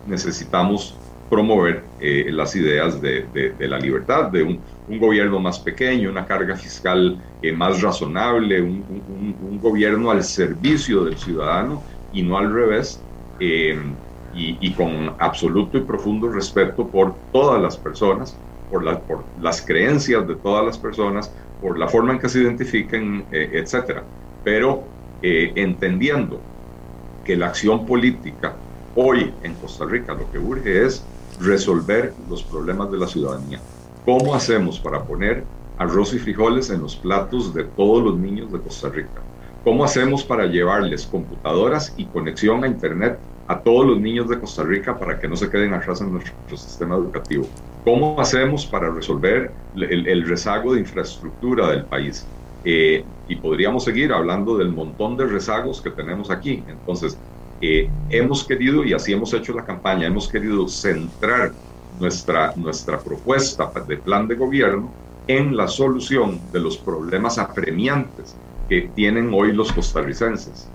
necesitamos 0.06 0.96
promover 1.30 1.84
eh, 2.00 2.30
las 2.32 2.56
ideas 2.56 3.00
de, 3.02 3.54
la 3.60 3.78
libertad, 3.78 4.26
de 4.26 4.44
un, 4.44 4.60
gobierno 5.00 5.40
más 5.40 5.60
pequeño, 5.60 6.10
una 6.10 6.26
carga 6.26 6.56
fiscal 6.56 7.22
eh, 7.44 7.52
más 7.52 7.80
razonable, 7.80 8.60
un, 8.60 9.60
gobierno 9.62 10.10
al 10.10 10.24
servicio 10.24 11.06
del 11.06 11.16
ciudadano 11.16 11.84
y 12.12 12.24
no 12.24 12.40
al 12.40 12.52
revés, 12.52 13.00
eh, 13.40 13.80
y, 14.34 14.72
con 14.72 15.14
absoluto 15.20 15.78
y 15.78 15.82
profundo 15.82 16.30
respeto 16.32 16.88
por 16.88 17.14
todas 17.32 17.62
las 17.62 17.78
personas, 17.78 18.36
por, 18.72 19.00
por 19.02 19.24
las 19.40 19.62
creencias 19.62 20.28
de 20.28 20.36
todas 20.36 20.66
las 20.66 20.78
personas, 20.78 21.32
por 21.62 21.78
la 21.78 21.88
forma 21.88 22.14
en 22.14 22.20
que 22.20 22.30
se 22.30 22.40
identifiquen, 22.40 23.26
etcétera. 23.32 24.04
Pero 24.44 24.84
entendiendo 25.22 26.40
que 27.26 27.36
la 27.36 27.48
acción 27.48 27.86
política 27.86 28.56
hoy 28.96 29.32
en 29.44 29.54
Costa 29.56 29.86
Rica 29.86 30.14
lo 30.14 30.32
que 30.32 30.40
urge 30.40 30.86
es 30.86 31.04
resolver 31.40 32.14
los 32.30 32.44
problemas 32.44 32.92
de 32.92 32.98
la 32.98 33.08
ciudadanía. 33.08 33.60
¿Cómo 34.06 34.34
hacemos 34.34 34.80
para 34.80 35.04
poner 35.04 35.44
arroz 35.78 36.14
y 36.14 36.20
frijoles 36.20 36.70
en 36.70 36.82
los 36.82 36.96
platos 36.96 37.54
de 37.54 37.64
todos 37.64 38.04
los 38.04 38.18
niños 38.18 38.52
de 38.52 38.60
Costa 38.60 38.90
Rica? 38.90 39.22
¿Cómo 39.64 39.84
hacemos 39.84 40.24
para 40.24 40.46
llevarles 40.46 41.06
computadoras 41.06 41.94
y 41.98 42.06
conexión 42.06 42.64
a 42.64 42.68
Internet 42.68 43.20
a 43.48 43.60
todos 43.60 43.86
los 43.86 44.00
niños 44.00 44.30
de 44.30 44.40
Costa 44.40 44.64
Rica 44.64 44.98
para 44.98 45.20
que 45.20 45.28
no 45.28 45.36
se 45.36 45.50
queden 45.50 45.74
atrás 45.74 46.02
en 46.02 46.14
nuestro, 46.14 46.34
sistema 46.58 46.96
educativo? 46.96 47.48
¿Cómo 47.84 48.20
hacemos 48.20 48.66
para 48.66 48.90
resolver 48.90 49.52
el, 49.76 50.28
rezago 50.28 50.74
de 50.74 50.82
infraestructura 50.82 51.72
del 51.72 51.86
país? 51.86 52.26
Eh, 52.66 53.06
y 53.28 53.36
podríamos 53.38 53.86
seguir 53.86 54.12
hablando 54.12 54.58
del 54.58 54.70
montón 54.70 55.16
de 55.16 55.26
rezagos 55.26 55.82
que 55.82 55.92
tenemos 55.92 56.30
aquí. 56.30 56.64
Entonces, 56.68 57.18
eh, 57.62 57.90
hemos 58.10 58.44
querido, 58.44 58.84
y 58.84 58.94
así 58.94 59.14
hemos 59.14 59.34
hecho 59.34 59.54
la 59.54 59.66
campaña, 59.66 60.08
hemos 60.08 60.28
querido 60.28 60.68
centrar 60.68 61.54
nuestra, 62.00 62.54
nuestra 62.56 63.00
propuesta 63.00 63.72
de 63.88 63.98
plan 63.98 64.28
de 64.28 64.36
gobierno 64.36 64.92
en 65.28 65.56
la 65.56 65.68
solución 65.68 66.40
de 66.52 66.60
los 66.60 66.78
problemas 66.78 67.38
apremiantes 67.38 68.36
que 68.68 68.90
tienen 68.96 69.32
hoy 69.34 69.54
los 69.54 69.72
costarricenses. 69.72 70.68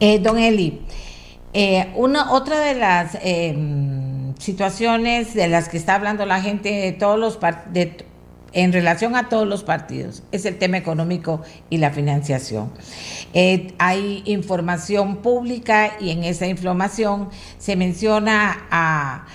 Eh, 0.00 0.18
don 0.18 0.38
Eli, 0.38 0.80
una, 1.94 2.32
otra 2.32 2.60
de 2.60 2.74
las 2.74 3.18
situaciones 4.38 5.34
de 5.34 5.48
las 5.48 5.68
que 5.68 5.76
está 5.76 5.94
hablando 5.94 6.26
la 6.26 6.40
gente 6.40 6.68
de 6.68 6.92
todos 6.92 7.18
los 7.18 7.38
de, 7.72 8.04
en 8.54 8.72
relación 8.72 9.16
a 9.16 9.28
todos 9.28 9.46
los 9.46 9.64
partidos 9.64 10.22
es 10.32 10.44
el 10.46 10.56
tema 10.58 10.78
económico 10.78 11.42
y 11.70 11.78
la 11.78 11.90
financiación. 11.90 12.70
Eh, 13.34 13.74
hay 13.78 14.22
información 14.26 15.16
pública 15.16 15.96
y 16.00 16.10
en 16.10 16.24
esa 16.24 16.46
información 16.46 17.28
se 17.58 17.76
menciona 17.76 18.66
a 18.70 19.26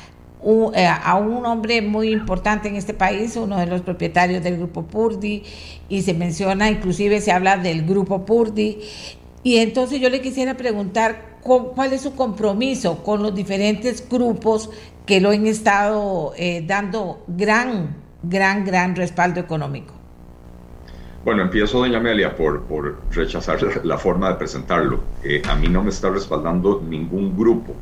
un, 0.42 0.74
eh, 0.74 0.88
a 0.88 1.16
un 1.18 1.46
hombre 1.46 1.82
muy 1.82 2.12
importante 2.12 2.70
en 2.70 2.78
este 2.78 2.94
país, 2.94 3.36
uno 3.36 3.58
de 3.58 3.66
los 3.66 3.82
propietarios 3.82 4.42
del 4.42 4.58
grupo 4.58 4.84
Purdi, 4.84 5.44
y 5.90 6.02
se 6.02 6.14
menciona, 6.14 6.70
inclusive 6.70 7.20
se 7.20 7.34
habla 7.34 7.58
del 7.58 7.86
grupo 7.86 8.26
Purdi. 8.26 8.80
Y 9.44 9.58
entonces 9.58 10.00
yo 10.00 10.10
le 10.10 10.22
quisiera 10.22 10.56
preguntar 10.56 11.40
cuál 11.42 11.94
es 11.94 12.02
su 12.02 12.16
compromiso 12.16 13.04
con 13.04 13.22
los 13.22 13.36
diferentes 13.36 14.08
grupos 14.08 14.70
que 15.06 15.20
lo 15.20 15.32
han 15.32 15.48
estado 15.48 16.34
eh, 16.38 16.64
dando 16.66 17.24
gran 17.28 18.09
gran, 18.24 18.66
gran 18.66 18.96
respaldo 18.96 19.40
económico. 19.40 19.94
Bueno, 21.24 21.42
empiezo, 21.42 21.80
doña 21.80 21.98
Amelia, 21.98 22.36
por, 22.36 22.62
por 22.64 22.98
rechazar 23.12 23.86
la 23.86 23.98
forma 23.98 24.30
de 24.30 24.36
presentarlo. 24.36 25.02
Eh, 25.24 25.42
a 25.50 25.56
mí 25.56 25.68
no 25.68 25.84
me 25.84 25.90
está 25.90 26.10
respaldando 26.10 26.82
ningún 26.88 27.38
grupo. 27.38 27.76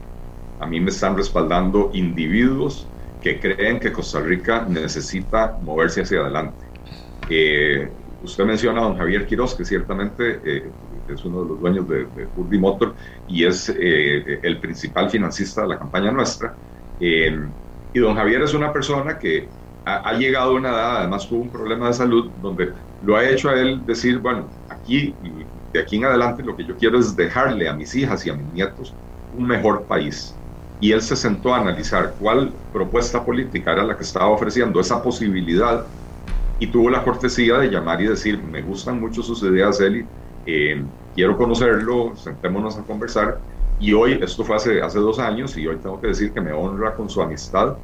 A 0.60 0.66
mí 0.66 0.80
me 0.80 0.90
están 0.90 1.16
respaldando 1.16 1.92
individuos 1.94 2.88
que 3.22 3.40
creen 3.40 3.80
que 3.80 3.92
Costa 3.92 4.22
Rica 4.22 4.66
necesita 4.68 5.56
moverse 5.62 6.02
hacia 6.02 6.22
adelante. 6.22 6.66
Eh, 7.30 7.88
usted 8.24 8.44
menciona 8.44 8.82
a 8.82 8.86
don 8.86 8.98
Javier 8.98 9.28
Quiroz, 9.28 9.54
que 9.54 9.66
ciertamente 9.66 10.40
eh, 10.44 10.64
es 11.08 11.24
uno 11.24 11.44
de 11.44 11.50
los 11.50 11.62
dueños 11.62 11.88
de, 11.88 12.08
de 12.08 12.58
Motor 12.58 12.96
y 13.28 13.46
es 13.46 13.70
el 13.70 14.60
principal 14.60 15.12
financista 15.12 15.62
de 15.62 15.68
la 15.68 15.78
campaña 15.78 16.12
nuestra. 16.12 16.56
y 17.00 18.00
don 18.00 18.16
Javier 18.16 18.42
es 18.42 18.54
una 18.56 18.74
persona 18.74 19.18
que 19.20 19.48
ha, 19.88 20.14
llegado 20.14 20.52
a 20.52 20.56
una 20.56 20.70
edad, 20.70 20.98
además 20.98 21.28
tuvo 21.28 21.44
un 21.44 21.50
problema 21.50 21.88
de 21.88 21.94
salud, 21.94 22.30
donde 22.42 22.74
lo 23.02 23.16
ha 23.16 23.28
hecho 23.28 23.50
a 23.50 23.60
él 23.60 23.86
decir, 23.86 24.20
bueno, 24.20 24.50
aquí, 24.70 25.16
de 25.74 25.80
aquí 25.80 25.96
en 25.96 26.06
adelante 26.06 26.44
lo 26.44 26.56
que 26.56 26.66
yo 26.66 26.76
quiero 26.76 27.00
es 27.00 27.16
dejarle 27.16 27.70
a 27.70 27.74
mis 27.74 27.96
hijas 27.96 28.26
y 28.26 28.30
a 28.30 28.34
mis 28.34 28.52
nietos 28.54 28.94
un 29.38 29.48
mejor 29.48 29.84
país. 29.84 30.36
Y 30.80 30.92
él 30.92 31.02
se 31.02 31.16
sentó 31.16 31.54
a 31.54 31.60
analizar 31.60 32.16
cuál 32.20 32.54
propuesta 32.72 33.24
política 33.24 33.72
era 33.72 33.84
la 33.84 33.96
que 33.96 34.04
estaba 34.04 34.28
ofreciendo 34.28 34.80
esa 34.80 35.02
posibilidad 35.02 35.86
y 36.60 36.68
tuvo 36.68 36.90
la 36.90 37.04
cortesía 37.04 37.58
de 37.58 37.70
llamar 37.70 38.02
y 38.02 38.08
decir, 38.08 38.42
me 38.44 38.62
gustan 38.62 39.00
mucho 39.00 39.24
sus 39.24 39.42
ideas, 39.44 39.80
Eli, 39.80 40.06
eh, 40.46 40.84
quiero 41.16 41.38
conocerlo, 41.38 42.16
sentémonos 42.16 42.78
a 42.78 42.84
conversar. 42.84 43.40
Y 43.80 43.94
hoy, 43.94 44.20
esto 44.22 44.44
fue 44.44 44.56
hace, 44.56 44.82
hace 44.82 45.00
dos 45.00 45.20
años, 45.20 45.56
y 45.58 45.68
hoy 45.68 45.78
tengo 45.78 46.02
que 46.02 46.08
decir 46.08 46.34
que 46.34 46.42
me 46.42 46.52
honra 46.52 46.96
con 46.96 47.10
su 47.10 47.22
amistad, 47.22 47.78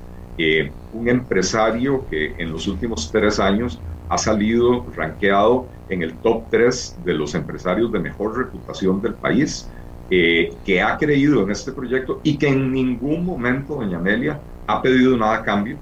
un 0.91 1.09
empresario 1.09 2.05
que 2.07 2.35
en 2.37 2.51
los 2.51 2.67
últimos 2.67 3.11
tres 3.11 3.39
años 3.39 3.83
ha 4.07 4.17
salido 4.17 4.85
rankeado 4.91 5.69
en 5.87 6.03
el 6.03 6.19
top 6.21 6.47
3 6.49 6.95
de 7.03 7.13
los 7.13 7.35
empresarios 7.35 7.91
de 7.91 7.99
mejor 7.99 8.37
reputación 8.37 9.01
del 9.01 9.17
país, 9.17 9.71
eh, 10.09 10.59
que 10.63 10.81
ha 10.81 10.97
creído 10.97 11.41
en 11.43 11.51
este 11.51 11.71
proyecto 11.73 12.19
y 12.23 12.37
que 12.37 12.47
en 12.49 12.71
ningún 12.71 13.25
momento, 13.25 13.75
doña 13.75 13.97
Amelia, 13.97 14.43
ha 14.67 14.81
pedido 14.81 15.17
nada 15.17 15.37
a 15.37 15.43
cambio. 15.43 15.79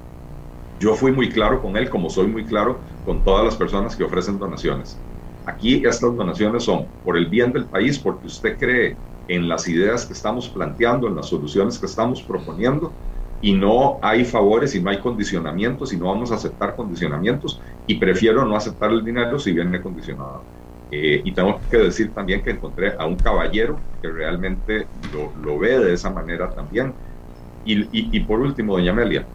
Yo 0.73 0.95
fui 0.95 1.11
muy 1.11 1.29
claro 1.29 1.61
con 1.61 1.75
él, 1.77 1.89
como 1.89 2.09
soy 2.09 2.27
muy 2.27 2.45
claro 2.45 2.83
con 3.03 3.23
todas 3.23 3.43
las 3.45 3.57
personas 3.57 3.95
que 3.95 4.03
ofrecen 4.03 4.39
donaciones. 4.39 5.03
Aquí 5.45 5.83
estas 5.85 6.15
donaciones 6.15 6.63
son 6.63 6.93
por 7.01 7.17
el 7.17 7.29
bien 7.29 7.51
del 7.51 7.69
país, 7.69 7.99
porque 7.99 8.27
usted 8.27 8.57
cree 8.57 9.01
en 9.27 9.47
las 9.49 9.67
ideas 9.67 10.05
que 10.05 10.13
estamos 10.13 10.49
planteando, 10.49 11.07
en 11.07 11.15
las 11.15 11.27
soluciones 11.29 11.79
que 11.79 11.85
estamos 11.87 12.23
proponiendo, 12.23 12.97
y 13.41 13.53
no 13.55 13.99
hay 14.03 14.25
favores 14.25 14.75
y 14.75 14.83
no 14.83 14.91
hay 14.91 15.01
condicionamientos 15.01 15.93
y 15.93 15.99
no 15.99 16.07
vamos 16.07 16.31
a 16.31 16.35
aceptar 16.35 16.75
condicionamientos 16.75 17.61
y 17.85 17.99
prefiero 17.99 18.45
no 18.45 18.55
aceptar 18.57 18.91
el 18.91 19.03
dinero 19.05 19.39
si 19.39 19.53
viene 19.53 19.81
condicionado. 19.81 20.47
Eh, 20.91 21.21
y 21.25 21.33
tengo 21.33 21.59
que 21.69 21.77
decir 21.77 22.13
también 22.13 22.43
que 22.43 22.51
encontré 22.51 22.95
a 22.99 23.05
un 23.07 23.19
caballero 23.21 23.87
que 24.01 24.09
realmente 24.11 24.91
lo, 24.93 25.33
lo 25.35 25.59
ve 25.59 25.79
de 25.79 25.93
esa 25.93 26.11
manera 26.11 26.53
también. 26.53 26.99
Y, 27.63 27.81
y, 27.83 28.17
y, 28.17 28.25
por 28.25 28.41
último, 28.41 28.73
doña 28.75 28.91
Amelia, 28.93 29.29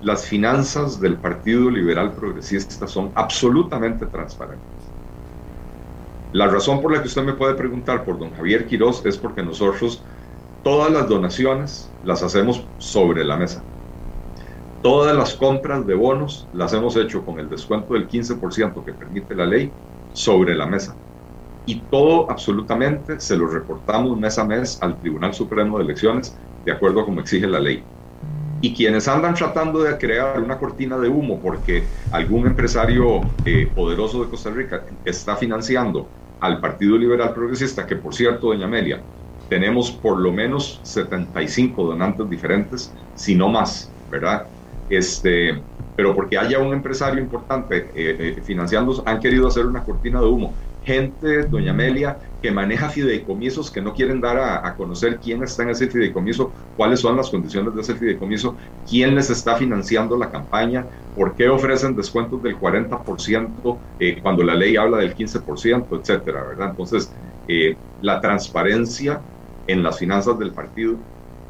las 0.00 0.26
finanzas 0.28 1.00
del 1.00 1.20
Partido 1.20 1.70
Liberal 1.70 2.14
Progresista 2.14 2.86
son 2.88 3.12
absolutamente 3.16 4.06
transparentes. 4.06 4.94
La 6.32 6.48
razón 6.48 6.82
por 6.82 6.92
la 6.92 7.00
que 7.00 7.08
usted 7.08 7.22
me 7.22 7.34
puede 7.34 7.54
preguntar 7.54 8.04
por 8.04 8.18
don 8.18 8.32
Javier 8.32 8.66
Quiroz 8.66 9.04
es 9.06 9.16
porque 9.18 9.42
nosotros 9.42 10.04
todas 10.64 10.90
las 10.90 11.08
donaciones 11.08 11.88
las 12.04 12.22
hacemos 12.22 12.64
sobre 12.78 13.22
la 13.22 13.36
mesa. 13.36 13.62
Todas 14.82 15.14
las 15.14 15.34
compras 15.34 15.86
de 15.86 15.94
bonos 15.94 16.48
las 16.52 16.72
hemos 16.72 16.96
hecho 16.96 17.24
con 17.24 17.38
el 17.38 17.48
descuento 17.48 17.94
del 17.94 18.08
15% 18.08 18.84
que 18.84 18.92
permite 18.92 19.34
la 19.34 19.46
ley 19.46 19.70
sobre 20.14 20.54
la 20.54 20.66
mesa. 20.66 20.96
Y 21.66 21.80
todo 21.80 22.30
absolutamente 22.30 23.20
se 23.20 23.36
lo 23.36 23.46
reportamos 23.46 24.18
mes 24.18 24.38
a 24.38 24.44
mes 24.44 24.78
al 24.82 24.98
Tribunal 25.00 25.32
Supremo 25.34 25.78
de 25.78 25.84
Elecciones 25.84 26.36
de 26.64 26.72
acuerdo 26.72 27.00
a 27.00 27.04
como 27.04 27.20
exige 27.20 27.46
la 27.46 27.60
ley. 27.60 27.82
Y 28.60 28.74
quienes 28.74 29.06
andan 29.06 29.34
tratando 29.34 29.82
de 29.82 29.96
crear 29.98 30.40
una 30.40 30.58
cortina 30.58 30.98
de 30.98 31.08
humo 31.08 31.40
porque 31.40 31.84
algún 32.10 32.46
empresario 32.46 33.20
eh, 33.44 33.70
poderoso 33.74 34.24
de 34.24 34.30
Costa 34.30 34.50
Rica 34.50 34.82
está 35.04 35.36
financiando 35.36 36.08
al 36.40 36.60
Partido 36.60 36.96
Liberal 36.96 37.34
Progresista, 37.34 37.86
que 37.86 37.96
por 37.96 38.14
cierto, 38.14 38.48
doña 38.48 38.66
Amelia, 38.66 39.02
tenemos 39.54 39.92
por 39.92 40.18
lo 40.18 40.32
menos 40.32 40.80
75 40.82 41.84
donantes 41.84 42.28
diferentes, 42.28 42.92
si 43.14 43.36
no 43.36 43.48
más, 43.48 43.88
¿verdad? 44.10 44.48
Este, 44.90 45.62
pero 45.94 46.12
porque 46.12 46.36
haya 46.36 46.58
un 46.58 46.72
empresario 46.72 47.22
importante 47.22 47.88
eh, 47.94 48.34
eh, 48.34 48.42
financiando, 48.42 49.00
han 49.06 49.20
querido 49.20 49.46
hacer 49.46 49.64
una 49.66 49.84
cortina 49.84 50.18
de 50.18 50.26
humo. 50.26 50.56
Gente, 50.82 51.44
doña 51.44 51.70
Amelia, 51.70 52.18
que 52.42 52.50
maneja 52.50 52.88
fideicomisos, 52.88 53.70
que 53.70 53.80
no 53.80 53.94
quieren 53.94 54.20
dar 54.20 54.38
a, 54.38 54.74
conocer 54.74 55.20
quién 55.22 55.44
está 55.44 55.62
en 55.62 55.70
ese 55.70 55.86
fideicomiso, 55.86 56.52
cuáles 56.76 56.98
son 56.98 57.16
las 57.16 57.30
condiciones 57.30 57.76
de 57.76 57.82
ese 57.82 57.94
fideicomiso, 57.94 58.56
quién 58.90 59.14
les 59.14 59.30
está 59.30 59.54
financiando 59.54 60.18
la 60.18 60.32
campaña, 60.32 60.84
por 61.14 61.36
qué 61.36 61.48
ofrecen 61.48 61.94
descuentos 61.94 62.42
del 62.42 62.58
40% 62.58 63.78
eh, 64.00 64.18
cuando 64.20 64.42
la 64.42 64.56
ley 64.56 64.74
habla 64.74 64.98
del 64.98 65.14
15%, 65.14 66.00
etcétera, 66.00 66.42
¿verdad? 66.42 66.70
Entonces, 66.70 67.12
la 68.00 68.20
transparencia 68.20 69.20
en 69.66 69.82
las 69.82 69.98
finanzas 69.98 70.38
del 70.38 70.52
partido 70.52 70.96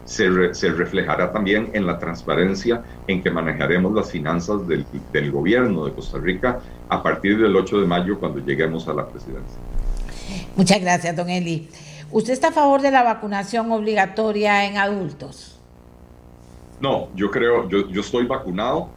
se, 0.05 0.29
reflejará 0.29 1.33
también 1.33 1.71
en 1.73 1.87
la 1.87 1.99
transparencia 1.99 2.83
en 3.07 3.23
que 3.23 3.31
manejaremos 3.31 3.93
las 3.95 4.11
finanzas 4.11 4.67
del, 4.69 4.85
del, 5.13 5.33
gobierno 5.33 5.87
de 5.87 5.93
Costa 5.93 6.19
Rica 6.19 6.61
a 6.89 7.03
partir 7.03 7.39
del 7.39 7.57
8 7.57 7.81
de 7.81 7.87
mayo 7.87 8.19
cuando 8.19 8.41
lleguemos 8.41 8.87
a 8.89 8.93
la 8.93 9.09
presidencia. 9.09 9.59
Muchas 10.57 10.81
gracias, 10.81 11.17
don 11.17 11.31
Eli. 11.31 11.69
¿Usted 12.11 12.33
está 12.33 12.49
a 12.49 12.53
favor 12.53 12.83
de 12.83 12.91
la 12.91 13.03
vacunación 13.03 13.73
obligatoria 13.73 14.67
en 14.67 14.77
adultos? 14.77 15.59
No, 16.81 17.09
yo 17.15 17.31
creo, 17.31 17.69
yo, 17.69 17.89
yo 17.89 18.01
estoy 18.03 18.27
vacunado 18.27 18.91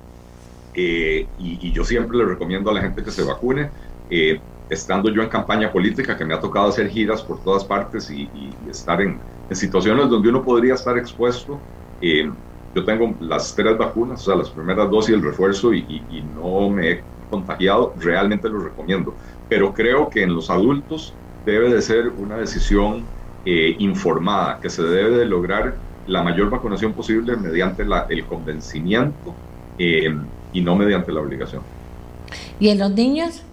eh, 0.74 1.26
y, 1.40 1.72
yo 1.72 1.84
siempre 1.84 2.18
le 2.18 2.26
recomiendo 2.26 2.70
a 2.70 2.74
la 2.74 2.82
gente 2.82 3.04
que 3.04 3.12
se 3.12 3.24
vacune. 3.24 3.70
Eh, 4.10 4.40
estando 4.70 5.10
yo 5.10 5.22
en 5.22 5.30
campaña 5.30 5.72
política, 5.72 6.18
que 6.18 6.26
me 6.26 6.34
ha 6.34 6.40
tocado 6.40 6.68
hacer 6.68 6.90
giras 6.90 7.22
por 7.22 7.42
todas 7.44 7.64
partes 7.64 8.10
y, 8.12 8.30
estar 8.70 9.02
en, 9.02 9.20
situaciones 9.52 10.10
donde 10.10 10.30
uno 10.30 10.44
podría 10.44 10.74
estar 10.74 10.98
expuesto. 10.98 11.60
Eh, 12.02 12.30
yo 12.76 12.84
tengo 12.84 13.16
las 13.22 13.56
tres 13.56 13.78
vacunas, 13.78 14.22
o 14.22 14.26
sea, 14.26 14.36
las 14.36 14.50
primeras 14.50 14.90
dos 14.90 15.10
y 15.10 15.14
el 15.14 15.24
refuerzo, 15.24 15.74
y, 15.74 16.04
no 16.36 16.70
me 16.70 16.92
he 16.92 17.04
contagiado, 17.30 17.94
realmente 18.00 18.50
lo 18.50 18.60
recomiendo. 18.60 19.14
Pero 19.50 19.74
creo 19.74 20.10
que 20.10 20.24
en 20.24 20.36
los 20.36 20.50
adultos 20.50 21.14
debe 21.46 21.74
de 21.74 21.82
ser 21.82 22.10
una 22.10 22.38
decisión 22.38 23.04
eh, 23.46 23.76
informada, 23.80 24.60
que 24.60 24.70
se 24.70 24.84
debe 24.84 25.18
de 25.18 25.26
lograr 25.26 25.76
la 26.08 26.22
mayor 26.24 26.50
vacunación 26.50 26.94
posible 26.94 27.36
mediante 27.36 27.86
el 28.10 28.26
convencimiento 28.26 29.34
eh, 29.78 30.14
y 30.54 30.62
no 30.62 30.76
mediante 30.76 31.12
la 31.12 31.22
obligación. 31.22 31.62
¿Y 32.60 32.70
en 32.70 32.80
los 32.80 32.92
niños? 32.92 33.44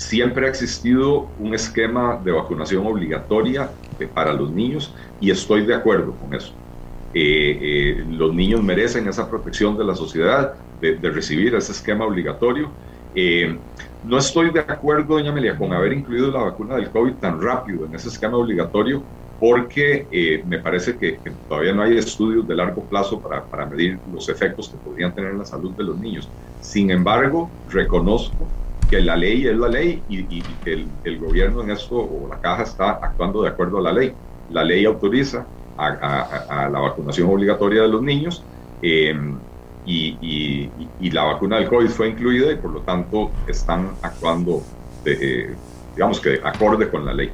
Siempre 0.00 0.46
ha 0.46 0.48
existido 0.48 1.34
un 1.36 1.54
esquema 1.54 2.18
de 2.24 2.32
vacunación 2.32 2.86
obligatoria 2.86 3.70
eh, 3.98 4.06
para 4.06 4.32
los 4.32 4.50
niños 4.50 4.94
y 5.18 5.30
estoy 5.30 5.66
de 5.66 5.74
acuerdo 5.74 6.16
con 6.16 6.32
eso. 6.32 6.54
Eh, 7.12 7.58
eh, 7.60 8.04
los 8.06 8.34
niños 8.34 8.62
merecen 8.62 9.06
esa 9.08 9.28
protección 9.28 9.76
de 9.76 9.84
la 9.84 9.94
sociedad, 9.94 10.54
de, 10.80 10.98
recibir 11.10 11.54
ese 11.54 11.72
esquema 11.72 12.06
obligatorio. 12.06 12.74
no 14.02 14.16
estoy 14.16 14.50
de 14.52 14.60
acuerdo, 14.60 15.16
doña 15.16 15.32
Amelia, 15.32 15.58
con 15.58 15.72
haber 15.74 15.92
incluido 15.92 16.30
la 16.30 16.44
vacuna 16.44 16.76
del 16.76 16.90
COVID 16.90 17.16
tan 17.16 17.38
rápido 17.38 17.84
en 17.84 17.94
ese 17.94 18.08
esquema 18.08 18.38
obligatorio, 18.38 19.06
porque 19.40 20.42
me 20.46 20.58
parece 20.58 20.96
que, 20.98 21.18
todavía 21.48 21.72
no 21.72 21.82
hay 21.82 21.96
estudios 21.96 22.46
de 22.46 22.54
largo 22.54 22.84
plazo 22.84 23.18
para, 23.18 23.42
para 23.42 23.64
medir 23.66 23.98
los 24.12 24.28
efectos 24.28 24.68
que 24.68 24.76
podrían 24.76 25.14
tener 25.14 25.30
en 25.30 25.38
la 25.38 25.46
salud 25.46 25.72
de 25.72 25.82
los 25.82 25.98
niños. 25.98 26.28
Sin 26.60 26.90
embargo, 26.90 27.50
reconozco 27.70 28.46
que 28.90 29.00
la 29.00 29.16
ley 29.16 29.46
es 29.46 29.56
la 29.56 29.68
ley 29.68 30.02
y, 30.08 30.42
que 30.64 30.84
el, 31.04 31.18
gobierno 31.18 31.62
en 31.62 31.70
esto 31.70 31.96
o 31.96 32.26
la 32.28 32.40
caja 32.40 32.64
está 32.64 32.90
actuando 32.90 33.42
de 33.42 33.48
acuerdo 33.48 33.78
a 33.78 33.82
la 33.82 33.92
ley. 33.92 34.12
La 34.50 34.64
ley 34.64 34.84
autoriza 34.84 35.46
a, 35.78 36.68
la 36.70 36.80
vacunación 36.80 37.30
obligatoria 37.30 37.82
de 37.82 37.88
los 37.88 38.02
niños 38.02 38.42
eh, 38.82 39.14
y, 39.86 41.10
la 41.10 41.24
vacuna 41.24 41.56
del 41.56 41.68
COVID 41.68 41.88
fue 41.88 42.08
incluida 42.08 42.52
y 42.52 42.56
por 42.56 42.72
lo 42.72 42.80
tanto 42.80 43.30
están 43.46 43.90
actuando, 44.02 44.62
de, 45.04 45.54
digamos 45.94 46.20
que 46.20 46.40
acorde 46.42 46.90
con 46.90 47.06
la 47.06 47.14
ley. 47.14 47.30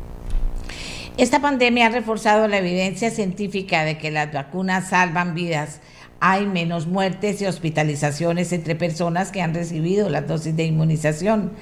Esta 1.19 1.41
pandemia 1.41 1.87
ha 1.87 1.91
reforzado 1.91 2.47
la 2.47 2.59
evidencia 2.59 3.11
científica 3.11 3.85
de 3.85 3.97
que 3.97 4.11
las 4.11 4.33
vacunas 4.35 4.91
salvan 4.91 5.35
vidas 5.35 5.81
hay 6.21 6.47
menos 6.47 6.87
muertes 6.87 7.41
y 7.41 7.47
hospitalizaciones 7.47 8.53
entre 8.53 8.75
personas 8.75 9.33
que 9.33 9.43
han 9.43 9.55
recibido 9.55 10.09
la 10.09 10.23
dosis 10.23 10.57
de 10.57 10.65
inmunización. 10.65 11.53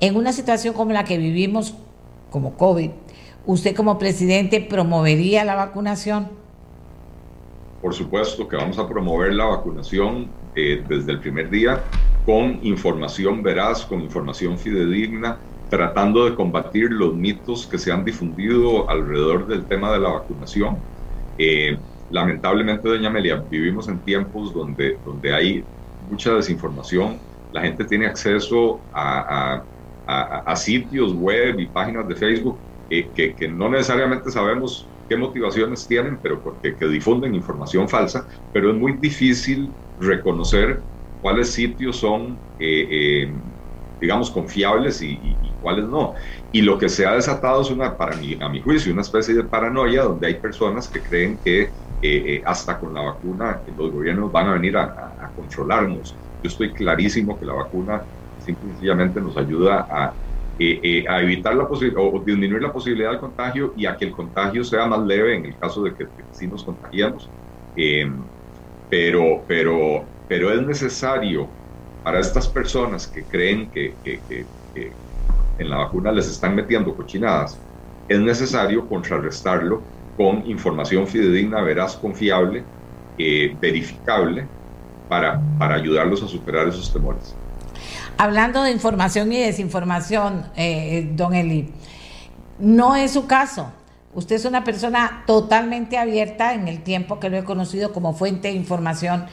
En 0.00 0.16
una 0.16 0.32
situación 0.32 0.74
como 0.74 0.92
la 0.92 1.04
que 1.04 1.18
vivimos, 1.18 1.74
como 2.30 2.56
COVID, 2.56 2.90
¿usted 3.46 3.74
como 3.74 3.98
presidente 3.98 4.60
promovería 4.60 5.44
la 5.44 5.54
vacunación? 5.54 6.28
Por 7.80 7.94
supuesto 7.94 8.48
que 8.48 8.56
vamos 8.56 8.78
a 8.78 8.88
promover 8.88 9.32
la 9.32 9.44
vacunación 9.44 10.28
eh, 10.56 10.82
desde 10.88 11.12
el 11.12 11.20
primer 11.20 11.50
día 11.50 11.82
con 12.26 12.58
información 12.62 13.42
veraz, 13.42 13.84
con 13.84 14.00
información 14.00 14.58
fidedigna, 14.58 15.38
tratando 15.68 16.24
de 16.24 16.34
combatir 16.34 16.90
los 16.90 17.14
mitos 17.14 17.66
que 17.66 17.78
se 17.78 17.92
han 17.92 18.04
difundido 18.04 18.88
alrededor 18.88 19.46
del 19.46 19.66
tema 19.66 19.92
de 19.92 20.00
la 20.00 20.10
vacunación. 20.10 20.84
Eh, 21.36 21.78
lamentablemente, 22.08 22.88
doña 22.88 23.08
Amelia, 23.08 23.36
vivimos 23.36 23.88
en 23.88 24.02
tiempos 24.02 24.52
donde, 24.52 24.98
donde 25.04 25.32
hay 25.34 25.64
mucha 26.00 26.32
desinformación, 26.34 27.20
la 27.52 27.62
gente 27.62 27.84
tiene 27.84 28.06
acceso 28.06 28.80
a, 28.92 29.64
a, 30.06 30.56
sitios 30.56 31.12
web 31.14 31.58
y 31.60 31.66
páginas 31.66 32.08
de 32.08 32.16
Facebook 32.16 32.58
eh, 32.88 33.10
que, 33.14 33.34
que, 33.34 33.48
no 33.48 33.68
necesariamente 33.68 34.30
sabemos 34.30 34.90
qué 35.08 35.16
motivaciones 35.16 35.86
tienen, 35.86 36.18
pero 36.22 36.42
porque 36.42 36.76
que 36.76 36.88
difunden 36.88 37.34
información 37.34 37.88
falsa, 37.88 38.26
pero 38.52 38.70
es 38.70 38.76
muy 38.76 38.94
difícil 38.94 39.76
reconocer 39.98 40.84
cuáles 41.20 41.52
sitios 41.52 41.96
son, 41.98 42.42
eh, 42.58 42.88
eh, 42.90 43.32
digamos, 44.00 44.30
confiables 44.30 45.02
y, 45.02 45.12
y, 45.12 45.47
cuáles 45.60 45.86
no. 45.86 46.14
Y 46.50 46.62
lo 46.62 46.78
que 46.78 46.88
se 46.88 47.06
ha 47.06 47.14
desatado 47.14 47.62
es 47.62 47.70
una, 47.70 47.96
para 47.96 48.16
mí, 48.16 48.36
a 48.40 48.48
mi 48.48 48.60
juicio, 48.60 48.92
una 48.92 49.02
especie 49.02 49.34
de 49.34 49.44
paranoia 49.44 50.02
donde 50.02 50.26
hay 50.26 50.40
personas 50.40 50.88
que 50.88 51.02
creen 51.02 51.38
que 51.42 51.62
eh, 51.62 51.72
eh, 52.00 52.42
hasta 52.44 52.78
con 52.78 52.94
la 52.94 53.02
vacuna 53.02 53.62
los 53.66 53.90
gobiernos 53.90 54.30
van 54.30 54.48
a 54.48 54.52
venir 54.54 54.76
a, 54.76 55.32
controlarnos. 55.34 56.18
Yo 56.42 56.48
estoy 56.48 56.72
clarísimo 56.72 57.38
que 57.38 57.46
la 57.46 57.54
vacuna 57.54 58.06
simplemente 58.36 59.20
nos 59.20 59.36
ayuda 59.36 59.86
a, 59.90 60.14
eh, 60.58 61.04
a 61.08 61.22
evitar 61.22 61.54
la 61.56 61.66
posibilidad 61.68 62.02
o 62.02 62.22
disminuir 62.24 62.62
la 62.62 62.72
posibilidad 62.72 63.10
del 63.10 63.20
contagio 63.20 63.72
y 63.76 63.86
a 63.86 63.96
que 63.96 64.06
el 64.06 64.12
contagio 64.12 64.64
sea 64.64 64.86
más 64.86 65.04
leve 65.04 65.36
en 65.36 65.46
el 65.46 65.58
caso 65.58 65.82
de 65.82 65.94
que, 65.94 66.06
sí 66.30 66.46
nos 66.46 66.64
contagiamos. 66.64 67.32
pero, 68.88 69.44
pero, 69.46 70.10
pero 70.26 70.52
es 70.52 70.62
necesario 70.62 71.50
para 72.02 72.20
estas 72.20 72.48
personas 72.48 73.06
que 73.06 73.26
creen 73.26 73.70
que, 73.70 73.98
en 75.58 75.70
la 75.70 75.78
vacuna 75.78 76.12
les 76.12 76.28
están 76.28 76.54
metiendo 76.54 76.94
cochinadas, 76.94 77.58
es 78.08 78.20
necesario 78.20 78.88
contrarrestarlo 78.88 79.82
con 80.16 80.48
información 80.50 81.06
fidedigna, 81.06 81.60
veraz, 81.60 81.96
confiable, 81.96 82.64
eh, 83.18 83.56
verificable, 83.60 84.46
para, 85.08 85.40
para 85.58 85.76
ayudarlos 85.76 86.22
a 86.22 86.28
superar 86.28 86.68
esos 86.68 86.92
temores. 86.92 87.34
Hablando 88.16 88.62
de 88.62 88.72
información 88.72 89.32
y 89.32 89.38
desinformación, 89.38 90.46
eh, 90.56 91.10
don 91.14 91.34
Eli, 91.34 91.72
no 92.58 92.96
es 92.96 93.12
su 93.12 93.26
caso. 93.26 93.72
Usted 94.14 94.36
es 94.36 94.44
una 94.44 94.64
persona 94.64 95.22
totalmente 95.26 95.96
abierta 95.96 96.54
en 96.54 96.66
el 96.66 96.82
tiempo 96.82 97.20
que 97.20 97.30
lo 97.30 97.36
he 97.36 97.44
conocido 97.44 97.92
como 97.92 98.14
fuente 98.14 98.48
de 98.48 98.54
información. 98.54 99.26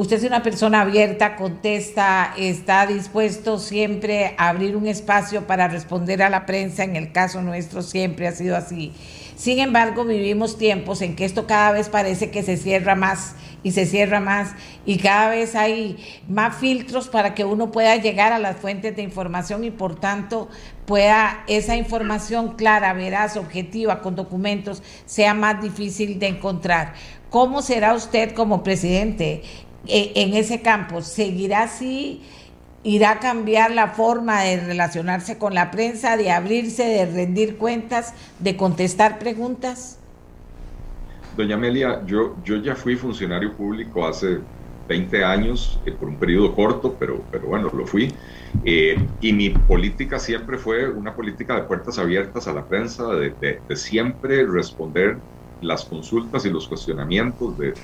Usted 0.00 0.16
es 0.16 0.24
una 0.24 0.42
persona 0.42 0.80
abierta, 0.80 1.36
contesta, 1.36 2.32
está 2.38 2.86
dispuesto 2.86 3.58
siempre 3.58 4.34
a 4.38 4.48
abrir 4.48 4.74
un 4.74 4.86
espacio 4.86 5.46
para 5.46 5.68
responder 5.68 6.22
a 6.22 6.30
la 6.30 6.46
prensa. 6.46 6.84
En 6.84 6.96
el 6.96 7.12
caso 7.12 7.42
nuestro 7.42 7.82
siempre 7.82 8.26
ha 8.26 8.32
sido 8.32 8.56
así. 8.56 8.94
Sin 9.36 9.58
embargo, 9.58 10.06
vivimos 10.06 10.56
tiempos 10.56 11.02
en 11.02 11.16
que 11.16 11.26
esto 11.26 11.46
cada 11.46 11.72
vez 11.72 11.90
parece 11.90 12.30
que 12.30 12.42
se 12.42 12.56
cierra 12.56 12.94
más 12.94 13.34
y 13.62 13.72
se 13.72 13.84
cierra 13.84 14.20
más 14.20 14.54
y 14.86 14.96
cada 14.96 15.28
vez 15.28 15.54
hay 15.54 15.98
más 16.30 16.56
filtros 16.56 17.08
para 17.08 17.34
que 17.34 17.44
uno 17.44 17.70
pueda 17.70 17.94
llegar 17.96 18.32
a 18.32 18.38
las 18.38 18.56
fuentes 18.56 18.96
de 18.96 19.02
información 19.02 19.64
y 19.64 19.70
por 19.70 20.00
tanto 20.00 20.48
pueda 20.86 21.44
esa 21.46 21.76
información 21.76 22.56
clara, 22.56 22.94
veraz, 22.94 23.36
objetiva, 23.36 24.00
con 24.00 24.16
documentos, 24.16 24.82
sea 25.04 25.34
más 25.34 25.60
difícil 25.60 26.18
de 26.18 26.28
encontrar. 26.28 26.94
¿Cómo 27.28 27.60
será 27.60 27.94
usted 27.94 28.32
como 28.32 28.62
presidente 28.62 29.42
en 29.86 30.34
ese 30.34 30.62
campo? 30.62 31.02
¿Seguirá 31.02 31.64
así? 31.64 32.22
irá 32.82 33.12
a 33.12 33.18
cambiar 33.18 33.70
la 33.72 33.88
forma 33.88 34.42
de 34.42 34.58
relacionarse 34.60 35.38
con 35.38 35.54
la 35.54 35.70
prensa, 35.70 36.16
de 36.16 36.30
abrirse, 36.30 36.84
de 36.84 37.06
rendir 37.06 37.56
cuentas, 37.56 38.14
de 38.38 38.56
contestar 38.56 39.18
preguntas? 39.18 39.98
Doña 41.36 41.56
Amelia, 41.56 42.02
yo, 42.06 42.36
yo 42.42 42.56
ya 42.56 42.74
fui 42.74 42.96
funcionario 42.96 43.54
público 43.56 44.06
hace 44.06 44.40
20 44.88 45.24
años, 45.24 45.80
eh, 45.84 45.92
por 45.92 46.08
un 46.08 46.18
periodo 46.18 46.54
corto, 46.54 46.96
pero, 46.98 47.22
pero 47.30 47.46
bueno, 47.46 47.70
lo 47.72 47.86
fui. 47.86 48.12
Eh, 48.64 48.96
y 49.20 49.32
mi 49.32 49.50
política 49.50 50.18
siempre 50.18 50.58
fue 50.58 50.88
una 50.88 51.14
política 51.14 51.54
de 51.54 51.62
puertas 51.62 51.98
abiertas 51.98 52.48
a 52.48 52.52
la 52.52 52.66
prensa, 52.66 53.06
de, 53.14 53.30
de 53.40 53.76
siempre 53.76 54.44
responder 54.46 55.18
las 55.60 55.84
consultas 55.84 56.44
y 56.46 56.50
los 56.50 56.66
cuestionamientos, 56.66 57.56
de, 57.58 57.74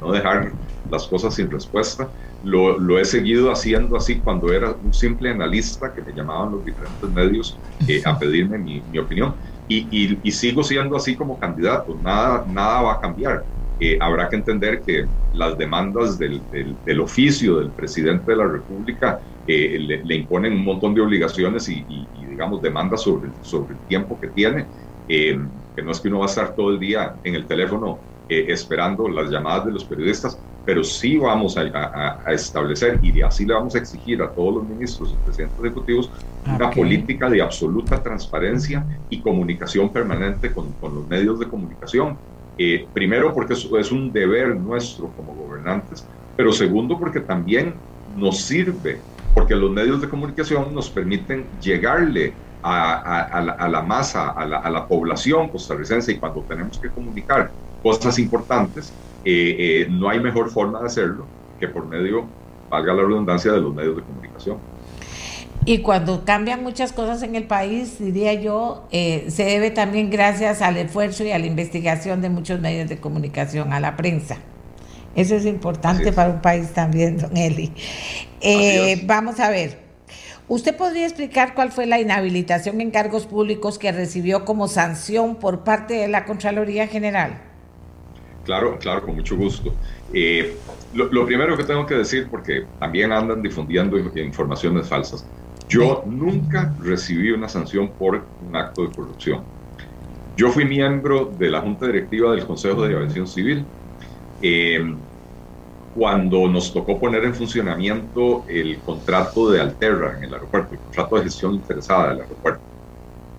no 0.00 0.12
dejar 0.12 0.52
las 0.90 1.06
cosas 1.06 1.34
sin 1.34 1.50
respuesta. 1.50 2.10
Lo, 2.42 2.78
lo, 2.78 2.98
he 2.98 3.04
seguido 3.04 3.50
haciendo 3.50 3.96
así 3.96 4.20
cuando 4.20 4.52
era 4.52 4.72
un 4.82 4.94
simple 4.94 5.30
analista 5.30 5.92
que 5.92 6.02
me 6.02 6.12
llamaban 6.12 6.52
los 6.52 6.64
diferentes 6.64 7.10
medios 7.10 7.58
eh, 7.86 8.02
a 8.04 8.18
pedirme 8.18 8.58
mi, 8.58 8.82
mi 8.90 8.98
opinión. 8.98 9.34
Y, 9.68 9.86
y, 9.90 10.18
y, 10.22 10.32
sigo 10.32 10.62
siendo 10.62 10.96
así 10.96 11.14
como 11.14 11.38
candidato, 11.38 11.98
nada, 12.02 12.44
nada 12.48 12.82
va 12.82 12.92
a 12.94 13.00
cambiar. 13.00 13.44
Eh, 13.80 13.98
habrá 14.00 14.28
que 14.28 14.36
entender 14.36 14.82
que 14.82 15.06
las 15.34 15.56
demandas 15.58 16.18
del, 16.18 16.40
del, 16.50 17.00
oficio 17.00 17.58
del 17.58 17.70
presidente 17.70 18.32
de 18.32 18.36
la 18.38 18.46
República 18.46 19.20
eh, 19.46 19.78
le, 19.78 20.02
le, 20.04 20.16
imponen 20.16 20.54
un 20.54 20.64
montón 20.64 20.94
de 20.94 21.02
obligaciones 21.02 21.68
y, 21.68 21.84
y 21.88 22.26
digamos, 22.26 22.62
demandas 22.62 23.02
sobre, 23.02 23.30
sobre 23.42 23.74
el 23.74 23.80
tiempo 23.86 24.18
que 24.18 24.28
tiene 24.28 24.66
que 25.78 25.84
no 25.84 25.92
es 25.92 26.00
que 26.00 26.08
uno 26.08 26.18
va 26.18 26.24
a 26.24 26.28
estar 26.28 26.56
todo 26.56 26.70
el 26.70 26.80
día 26.80 27.14
en 27.22 27.36
el 27.36 27.46
teléfono 27.46 28.00
eh, 28.28 28.46
esperando 28.48 29.08
las 29.08 29.30
llamadas 29.30 29.66
de 29.66 29.70
los 29.70 29.84
periodistas, 29.84 30.36
pero 30.64 30.82
sí 30.82 31.16
vamos 31.16 31.56
a, 31.56 32.18
establecer 32.32 32.98
y 33.00 33.22
así 33.22 33.46
le 33.46 33.54
vamos 33.54 33.76
a 33.76 33.78
exigir 33.78 34.20
a 34.20 34.28
todos 34.28 34.56
los 34.56 34.68
ministros 34.68 35.12
y 35.12 35.24
presidentes 35.24 35.56
ejecutivos 35.60 36.10
una 36.52 36.68
política 36.72 37.30
de 37.30 37.40
absoluta 37.40 38.02
transparencia 38.02 38.84
y 39.08 39.20
comunicación 39.20 39.88
permanente 39.90 40.50
con, 40.50 40.72
con 40.80 40.96
los 40.96 41.06
medios 41.06 41.38
de 41.38 41.46
comunicación. 41.46 42.18
Eh, 42.58 42.84
primero 42.92 43.32
porque 43.32 43.52
eso 43.52 43.78
es 43.78 43.92
un 43.92 44.12
deber 44.12 44.56
nuestro 44.56 45.12
como 45.16 45.32
gobernantes, 45.32 46.04
pero 46.36 46.50
segundo 46.50 46.98
porque 46.98 47.20
también 47.20 47.74
nos 48.16 48.38
sirve, 48.40 49.00
porque 49.32 49.54
los 49.54 49.70
medios 49.70 50.00
de 50.00 50.08
comunicación 50.08 50.74
nos 50.74 50.90
permiten 50.90 51.46
llegarle 51.62 52.32
a, 52.62 53.68
la, 53.70 53.82
masa, 53.82 54.30
a 54.30 54.70
la, 54.70 54.86
población 54.86 55.48
costarricense 55.48 56.12
y 56.12 56.18
cuando 56.18 56.42
tenemos 56.42 56.78
que 56.78 56.88
comunicar 56.88 57.50
cosas 57.82 58.18
importantes, 58.18 58.92
eh, 59.24 59.56
eh, 59.58 59.86
no 59.90 60.08
hay 60.08 60.20
mejor 60.20 60.50
forma 60.50 60.80
de 60.80 60.86
hacerlo 60.86 61.26
que 61.60 61.68
por 61.68 61.86
medio, 61.86 62.24
valga 62.70 62.94
la 62.94 63.02
redundancia, 63.02 63.52
de 63.52 63.60
los 63.60 63.74
medios 63.74 63.96
de 63.96 64.02
comunicación. 64.02 64.58
Y 65.64 65.78
cuando 65.78 66.24
cambian 66.24 66.62
muchas 66.62 66.92
cosas 66.92 67.22
en 67.22 67.34
el 67.34 67.44
país, 67.44 67.98
diría 67.98 68.34
yo, 68.34 68.86
eh, 68.90 69.26
se 69.28 69.44
debe 69.44 69.70
también 69.70 70.08
gracias 70.08 70.62
al 70.62 70.76
esfuerzo 70.76 71.24
y 71.24 71.32
a 71.32 71.38
la 71.38 71.46
investigación 71.46 72.22
de 72.22 72.30
muchos 72.30 72.60
medios 72.60 72.88
de 72.88 72.98
comunicación, 72.98 73.72
a 73.72 73.80
la 73.80 73.96
prensa. 73.96 74.38
Eso 75.16 75.34
es 75.34 75.46
importante 75.46 76.12
para 76.12 76.30
un 76.30 76.40
país 76.40 76.72
también, 76.72 77.18
don 77.18 77.36
Eli. 77.36 77.72
vamos 79.04 79.40
a 79.40 79.50
ver. 79.50 79.87
¿Usted 80.48 80.74
podría 80.74 81.04
explicar 81.04 81.54
cuál 81.54 81.70
fue 81.70 81.84
la 81.84 82.00
inhabilitación 82.00 82.80
en 82.80 82.90
cargos 82.90 83.26
públicos 83.26 83.78
que 83.78 83.92
recibió 83.92 84.46
como 84.46 84.66
sanción 84.66 85.36
por 85.36 85.62
parte 85.62 85.94
de 85.94 86.08
la 86.08 86.24
Contraloría 86.24 86.86
General? 86.86 87.42
Claro, 88.44 88.78
claro, 88.78 89.02
con 89.02 89.14
mucho 89.14 89.36
gusto. 89.36 89.74
Eh, 90.14 90.56
lo, 90.94 91.26
primero 91.26 91.54
que 91.54 91.64
tengo 91.64 91.84
que 91.84 91.96
decir, 91.96 92.28
porque 92.30 92.64
también 92.78 93.12
andan 93.12 93.42
difundiendo 93.42 93.98
informaciones 93.98 94.88
falsas, 94.88 95.26
yo 95.68 96.02
nunca 96.06 96.74
recibí 96.80 97.30
una 97.30 97.46
sanción 97.46 97.90
por 97.90 98.24
un 98.48 98.56
acto 98.56 98.84
de 98.84 98.94
corrupción. 98.94 99.42
Yo 100.34 100.50
fui 100.50 100.64
miembro 100.64 101.26
de 101.26 101.50
la 101.50 101.60
Junta 101.60 101.86
Directiva 101.86 102.30
del 102.30 102.46
Consejo 102.46 102.86
de 102.86 102.96
Aviación 102.96 103.26
Civil. 103.28 103.66
Eh, 104.40 104.94
cuando 105.92 106.48
nos 106.48 106.72
tocó 106.72 107.00
poner 107.00 107.24
en 107.24 107.34
funcionamiento 107.34 108.44
el 108.48 108.82
contrato 108.82 109.50
de 109.50 109.60
Alterra 109.60 110.16
en 110.16 110.24
el 110.24 110.34
aeropuerto, 110.34 110.74
el 110.74 110.80
contrato 110.80 111.16
de 111.16 111.22
gestión 111.22 111.54
interesada 111.54 112.10
del 112.10 112.20
aeropuerto. 112.22 112.62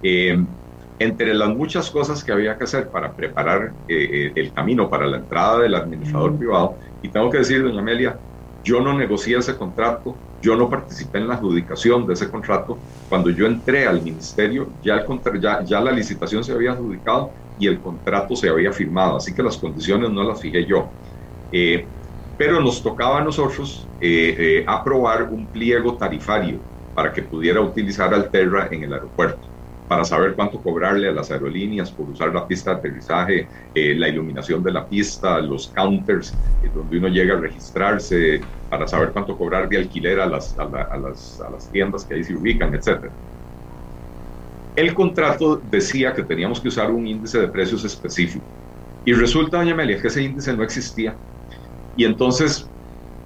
Eh, 0.02 0.38
entre 1.00 1.34
las 1.34 1.50
muchas 1.50 1.90
cosas 1.90 2.24
que 2.24 2.32
había 2.34 2.58
que 2.58 2.66
hacer 2.66 2.90
para 2.90 3.14
preparar 3.14 3.74
eh, 3.88 4.34
el 4.36 4.52
camino 4.54 4.90
para 4.90 5.08
la 5.08 5.18
entrada 5.18 5.60
del 5.60 5.76
administrador 5.76 6.38
privado, 6.38 6.78
y 7.02 7.10
tengo 7.10 7.30
que 7.30 7.38
decir, 7.38 7.64
doña 7.64 7.80
Amelia, 7.80 8.20
yo 8.64 8.82
no 8.82 8.94
negocié 8.94 9.38
ese 9.38 9.56
contrato, 9.56 10.18
yo 10.42 10.56
no 10.56 10.70
participé 10.70 11.20
en 11.20 11.28
la 11.28 11.36
adjudicación 11.36 12.06
de 12.06 12.14
ese 12.14 12.30
contrato. 12.30 12.80
Cuando 13.08 13.30
yo 13.30 13.46
entré 13.46 13.88
al 13.88 14.02
ministerio, 14.02 14.74
ya, 14.82 14.98
el 14.98 15.42
ya, 15.42 15.64
ya 15.64 15.82
la 15.82 15.92
licitación 15.92 16.44
se 16.44 16.52
había 16.52 16.74
adjudicado 16.74 17.32
y 17.58 17.68
el 17.68 17.82
contrato 17.82 18.36
se 18.36 18.50
había 18.50 18.72
firmado, 18.72 19.18
así 19.18 19.34
que 19.34 19.44
las 19.44 19.58
condiciones 19.58 20.10
no 20.12 20.24
las 20.24 20.40
fijé 20.42 20.66
yo. 20.66 20.92
Eh, 21.52 21.88
pero 22.40 22.62
nos 22.62 22.82
tocaba 22.82 23.20
a 23.20 23.22
nosotros 23.22 23.86
eh, 24.00 24.34
eh, 24.40 24.64
aprobar 24.66 25.24
un 25.24 25.46
pliego 25.48 25.96
tarifario 25.96 26.58
para 26.96 27.12
que 27.12 27.22
pudiera 27.22 27.60
utilizar 27.60 28.14
Alterra 28.14 28.70
en 28.72 28.84
el 28.84 28.94
aeropuerto, 28.94 29.42
para 29.90 30.06
saber 30.06 30.36
cuánto 30.36 30.58
cobrarle 30.62 31.10
a 31.10 31.12
las 31.12 31.30
aerolíneas 31.32 31.92
por 31.92 32.10
usar 32.10 32.34
la 32.34 32.48
pista 32.48 32.72
de 32.72 32.78
aterrizaje, 32.78 33.48
eh, 33.76 33.94
la 33.94 34.08
iluminación 34.08 34.64
de 34.64 34.72
la 34.72 34.88
pista, 34.88 35.42
los 35.42 35.68
counters, 35.68 36.34
donde 36.74 36.98
uno 36.98 37.10
llega 37.10 37.36
a 37.36 37.42
registrarse, 37.42 38.40
para 38.70 38.88
saber 38.88 39.12
cuánto 39.12 39.38
cobrar 39.38 39.68
de 39.68 39.78
alquiler 39.78 40.22
a 40.22 40.26
las, 40.26 40.56
tiendas 41.74 42.06
que 42.06 42.14
ahí 42.14 42.24
se 42.24 42.36
ubican, 42.36 42.74
etc. 42.74 43.12
El 44.78 44.94
contrato 44.94 45.62
decía 45.70 46.14
que 46.14 46.24
teníamos 46.24 46.62
que 46.62 46.70
usar 46.70 46.90
un 46.90 47.06
índice 47.06 47.38
de 47.38 47.50
precios 47.50 47.84
específico. 47.84 48.46
Y 49.04 49.12
resulta, 49.12 49.58
doña 49.58 49.74
Amelia, 49.74 50.02
que 50.02 50.08
ese 50.08 50.24
índice 50.24 50.56
no 50.56 50.64
existía 50.64 51.16
y 52.00 52.06
entonces 52.06 52.66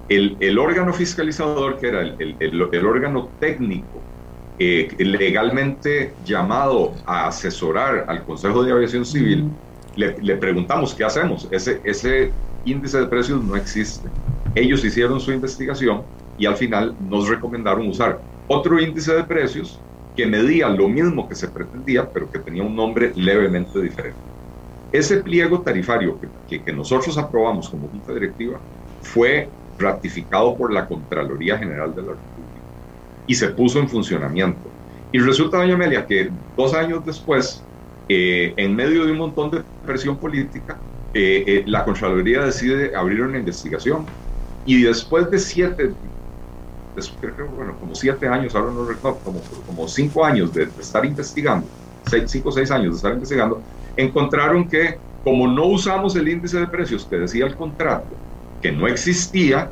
el, 0.08 0.36
el 0.40 0.58
órgano 0.58 0.92
fiscalizador, 0.92 1.78
que 1.78 1.86
era 1.86 2.00
el, 2.00 2.34
el, 2.40 2.86
órgano 2.86 3.28
técnico 3.38 4.00
eh, 4.58 4.88
legalmente 4.98 6.12
llamado 6.24 6.92
a 7.06 7.28
asesorar 7.28 8.04
al 8.08 8.24
Consejo 8.24 8.64
de 8.64 8.72
Aviación 8.72 9.06
Civil, 9.06 9.48
le, 9.94 10.20
le, 10.20 10.34
preguntamos 10.34 10.92
qué 10.92 11.04
hacemos. 11.04 11.46
Ese, 11.52 11.80
ese 11.84 12.32
índice 12.64 12.98
de 12.98 13.06
precios 13.06 13.44
no 13.44 13.54
existe. 13.54 14.08
Ellos 14.56 14.84
hicieron 14.84 15.20
su 15.20 15.30
investigación 15.30 16.02
y 16.36 16.46
al 16.46 16.56
final 16.56 16.96
nos 17.08 17.28
recomendaron 17.28 17.86
usar 17.86 18.18
otro 18.48 18.80
índice 18.80 19.14
de 19.14 19.22
precios 19.22 19.78
que 20.16 20.26
medía 20.26 20.68
lo 20.68 20.88
mismo 20.88 21.28
que 21.28 21.36
se 21.36 21.46
pretendía, 21.46 22.10
pero 22.10 22.28
que 22.28 22.40
tenía 22.40 22.64
un 22.64 22.74
nombre 22.74 23.12
levemente 23.14 23.80
diferente. 23.80 24.33
Ese 24.94 25.16
pliego 25.16 25.60
tarifario 25.60 26.20
que, 26.48 26.62
que, 26.62 26.72
nosotros 26.72 27.18
aprobamos 27.18 27.68
como 27.68 27.88
Junta 27.88 28.14
Directiva 28.14 28.60
fue 29.02 29.48
ratificado 29.76 30.54
por 30.56 30.72
la 30.72 30.86
Contraloría 30.86 31.58
General 31.58 31.92
de 31.92 32.02
la 32.02 32.08
República 32.10 32.60
y 33.26 33.34
se 33.34 33.48
puso 33.48 33.80
en 33.80 33.88
funcionamiento. 33.88 34.60
Y 35.10 35.18
resulta, 35.18 35.56
doña 35.56 35.74
Amelia, 35.74 36.06
que 36.06 36.30
dos 36.56 36.74
años 36.74 37.04
después, 37.04 37.60
eh, 38.08 38.54
en 38.56 38.76
medio 38.76 39.04
de 39.04 39.10
un 39.10 39.18
montón 39.18 39.50
de 39.50 39.62
presión 39.84 40.16
política, 40.16 40.78
eh, 41.12 41.42
eh, 41.44 41.64
la 41.66 41.82
Contraloría 41.84 42.44
decide 42.44 42.94
abrir 42.94 43.22
una 43.22 43.38
investigación 43.38 44.06
y 44.64 44.80
después 44.80 45.28
de 45.28 45.40
siete, 45.40 45.90
bueno, 47.56 47.74
como 47.80 47.96
siete 47.96 48.28
años, 48.28 48.54
ahora 48.54 48.72
no 48.72 48.84
recuerdo, 48.84 49.18
como, 49.24 49.40
como 49.66 49.88
cinco 49.88 50.24
años 50.24 50.54
de, 50.54 50.68
estar 50.78 51.04
investigando, 51.04 51.66
seis, 52.06 52.30
cinco 52.30 52.50
o 52.50 52.52
seis 52.52 52.70
años 52.70 52.92
de 52.92 52.96
estar 52.96 53.12
investigando, 53.12 53.60
encontraron 53.96 54.68
que 54.68 55.00
como 55.22 55.48
no 55.48 55.66
usamos 55.66 56.16
el 56.16 56.28
índice 56.28 56.58
de 56.60 56.68
precios 56.68 57.06
que 57.08 57.16
decía 57.16 57.46
el 57.46 57.56
contrato, 57.56 58.20
que 58.60 58.72
no 58.72 58.86
existía, 58.86 59.70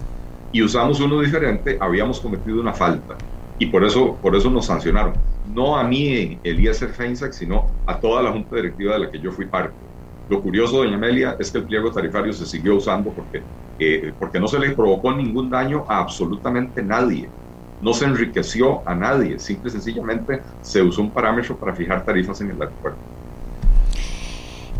y 0.50 0.62
usamos 0.62 1.00
uno 1.00 1.20
diferente, 1.20 1.76
habíamos 1.80 2.20
cometido 2.20 2.60
una 2.60 2.74
falta. 2.74 3.20
Y 3.58 3.66
por 3.66 3.84
eso, 3.84 4.18
por 4.20 4.36
eso 4.36 4.50
nos 4.50 4.66
sancionaron. 4.66 5.14
No 5.42 5.76
a 5.76 5.84
mí, 5.84 6.40
Eliezer 6.42 6.90
Feinsack, 6.92 7.32
sino 7.32 7.74
a 7.86 7.98
toda 8.00 8.22
la 8.22 8.32
junta 8.32 8.56
directiva 8.56 8.94
de 8.94 9.00
la 9.00 9.10
que 9.10 9.20
yo 9.20 9.32
fui 9.32 9.48
parte. 9.48 9.90
Lo 10.28 10.42
curioso, 10.42 10.78
doña 10.78 10.96
Amelia, 10.96 11.36
es 11.38 11.50
que 11.50 11.58
el 11.58 11.66
pliego 11.66 11.90
tarifario 11.92 12.32
se 12.32 12.46
siguió 12.46 12.76
usando 12.76 13.14
porque, 13.14 13.46
eh, 13.78 14.14
porque 14.18 14.40
no 14.40 14.48
se 14.48 14.58
le 14.58 14.72
provocó 14.74 15.12
ningún 15.14 15.50
daño 15.50 15.84
a 15.88 15.98
absolutamente 16.00 16.82
nadie. 16.82 17.32
No 17.80 17.92
se 17.94 18.04
enriqueció 18.06 18.86
a 18.88 18.94
nadie. 18.94 19.38
Simple 19.38 19.68
y 19.70 19.72
sencillamente 19.72 20.42
se 20.60 20.82
usó 20.82 21.02
un 21.02 21.12
parámetro 21.12 21.58
para 21.58 21.74
fijar 21.74 22.04
tarifas 22.04 22.40
en 22.40 22.50
el 22.50 22.62
aeropuerto. 22.62 23.00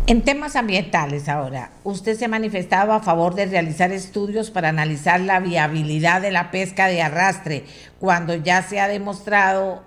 En 0.05 0.21
temas 0.21 0.57
ambientales 0.57 1.29
ahora, 1.29 1.71
usted 1.85 2.17
se 2.17 2.25
ha 2.25 2.27
manifestado 2.27 2.91
a 2.91 2.99
favor 2.99 3.35
de 3.35 3.45
realizar 3.45 3.93
estudios 3.93 4.51
para 4.51 4.67
analizar 4.67 5.21
la 5.21 5.39
viabilidad 5.39 6.21
de 6.21 6.29
la 6.29 6.51
pesca 6.51 6.87
de 6.87 7.01
arrastre 7.01 7.63
cuando 7.99 8.35
ya 8.35 8.61
se 8.63 8.81
ha 8.81 8.89
demostrado 8.89 9.81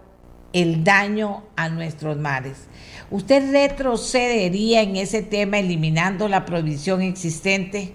el 0.54 0.84
daño 0.84 1.42
a 1.54 1.68
nuestros 1.68 2.16
mares. 2.16 2.66
¿Usted 3.10 3.52
retrocedería 3.52 4.80
en 4.80 4.96
ese 4.96 5.20
tema 5.22 5.58
eliminando 5.58 6.28
la 6.28 6.46
prohibición 6.46 7.02
existente? 7.02 7.92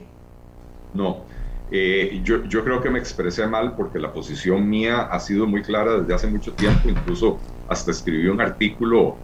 No, 0.93 1.23
eh, 1.71 2.21
yo, 2.23 2.43
yo 2.45 2.63
creo 2.63 2.83
que 2.83 2.91
me 2.91 2.99
expresé 2.99 3.47
mal 3.47 3.75
porque 3.75 3.97
la 3.97 4.13
posición 4.13 4.69
mía 4.69 5.07
ha 5.09 5.19
sido 5.19 5.47
muy 5.47 5.63
clara 5.63 5.97
desde 5.97 6.13
hace 6.13 6.27
mucho 6.27 6.53
tiempo, 6.53 6.87
incluso 6.87 7.39
hasta 7.67 7.89
escribí 7.89 8.27
un 8.27 8.41
artículo 8.41 9.17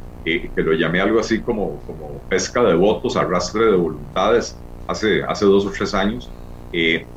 que 0.55 0.61
lo 0.63 0.73
llamé 0.73 1.01
algo 1.01 1.19
así 1.19 1.43
como, 1.43 1.83
como 1.85 2.23
pesca 2.27 2.63
de 2.63 2.75
votos, 2.75 3.15
arrastre 3.17 3.65
de 3.65 3.75
voluntades, 3.77 4.63
hace, 4.87 5.23
hace 5.23 5.45
dos 5.45 5.65
o 5.65 5.71
tres 5.71 5.93
años. 5.93 6.35
Eh, 6.71 7.09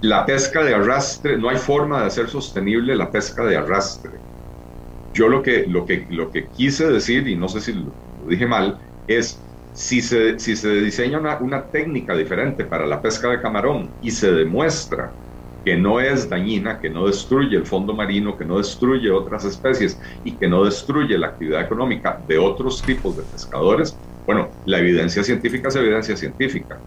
la 0.00 0.24
pesca 0.26 0.62
de 0.64 0.74
arrastre, 0.74 1.38
no 1.38 1.48
hay 1.48 1.56
forma 1.58 2.00
de 2.00 2.06
hacer 2.06 2.28
sostenible 2.28 2.94
la 2.96 3.10
pesca 3.10 3.44
de 3.44 3.56
arrastre. 3.56 4.20
Yo 5.12 5.28
lo 5.28 5.42
que, 5.42 5.66
lo 5.66 5.86
que, 5.86 6.06
lo 6.10 6.30
que 6.30 6.50
quise 6.50 6.86
decir, 6.88 7.28
y 7.28 7.36
no 7.36 7.48
sé 7.48 7.60
si 7.60 7.72
lo, 7.74 7.96
dije 8.28 8.46
mal, 8.46 8.78
es 9.06 9.46
si 9.72 10.02
se, 10.02 10.38
si 10.38 10.56
se 10.56 10.70
diseña 10.80 11.18
una, 11.20 11.38
una 11.40 11.68
técnica 11.70 12.16
diferente 12.16 12.64
para 12.66 12.86
la 12.86 13.02
pesca 13.02 13.30
de 13.30 13.40
camarón 13.40 13.96
y 14.00 14.10
se 14.12 14.32
demuestra 14.32 15.16
que 15.66 15.76
no 15.76 16.00
es 16.00 16.30
dañina, 16.30 16.80
que 16.80 16.90
no 16.90 17.08
destruye 17.08 17.56
el 17.58 17.66
fondo 17.66 17.94
marino, 17.94 18.38
que 18.38 18.46
no 18.46 18.58
destruye 18.58 19.10
otras 19.12 19.44
especies 19.46 20.00
y 20.24 20.38
que 20.38 20.48
no 20.48 20.64
destruye 20.64 21.18
la 21.18 21.28
actividad 21.28 21.62
económica 21.62 22.22
de 22.26 22.38
otros 22.38 22.84
tipos 22.86 23.18
de 23.18 23.24
pescadores, 23.26 24.00
bueno, 24.26 24.56
la 24.64 24.80
evidencia 24.80 25.24
científica 25.24 25.68
es 25.68 25.76
evidencia 25.76 26.16
científica, 26.16 26.82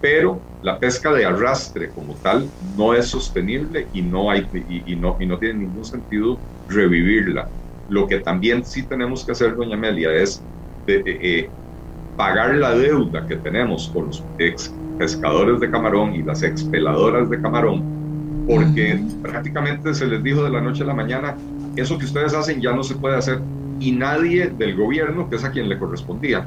pero 0.00 0.46
la 0.60 0.78
pesca 0.80 1.12
de 1.12 1.24
arrastre 1.24 1.92
como 1.92 2.20
tal 2.20 2.52
no 2.60 2.94
es 2.94 3.08
sostenible 3.08 3.88
y 3.92 4.02
no, 4.02 4.30
hay, 4.30 4.48
y, 4.52 4.96
no, 4.96 5.16
y 5.20 5.26
no 5.26 5.38
tiene 5.38 5.60
ningún 5.60 5.84
sentido 5.84 6.42
revivirla. 6.66 7.50
Lo 7.88 8.06
que 8.08 8.20
también 8.20 8.64
sí 8.64 8.88
tenemos 8.88 9.24
que 9.26 9.32
hacer, 9.32 9.56
doña 9.56 9.76
Amelia, 9.76 10.12
es 10.14 10.46
eh, 10.86 11.52
pagar 12.14 12.54
la 12.56 12.74
deuda 12.76 13.26
que 13.26 13.36
tenemos 13.38 13.90
con 13.92 14.06
los 14.06 14.28
ex 14.38 14.78
pescadores 14.96 15.60
de 15.60 15.70
camarón 15.70 16.14
y 16.14 16.22
las 16.22 16.42
expeladoras 16.42 17.28
de 17.30 17.40
camarón 17.40 17.88
porque 18.46 19.02
prácticamente 19.22 19.94
se 19.94 20.06
les 20.06 20.22
dijo 20.22 20.44
de 20.44 20.50
la 20.50 20.60
noche 20.60 20.82
a 20.82 20.86
la 20.86 20.94
mañana, 20.94 21.36
eso 21.76 21.98
que 21.98 22.04
ustedes 22.04 22.34
hacen 22.34 22.60
ya 22.60 22.72
no 22.72 22.82
se 22.82 22.94
puede 22.96 23.16
hacer. 23.16 23.40
Y 23.80 23.92
nadie 23.92 24.48
del 24.48 24.76
gobierno, 24.76 25.28
que 25.28 25.36
es 25.36 25.44
a 25.44 25.50
quien 25.50 25.68
le 25.68 25.78
correspondía, 25.78 26.46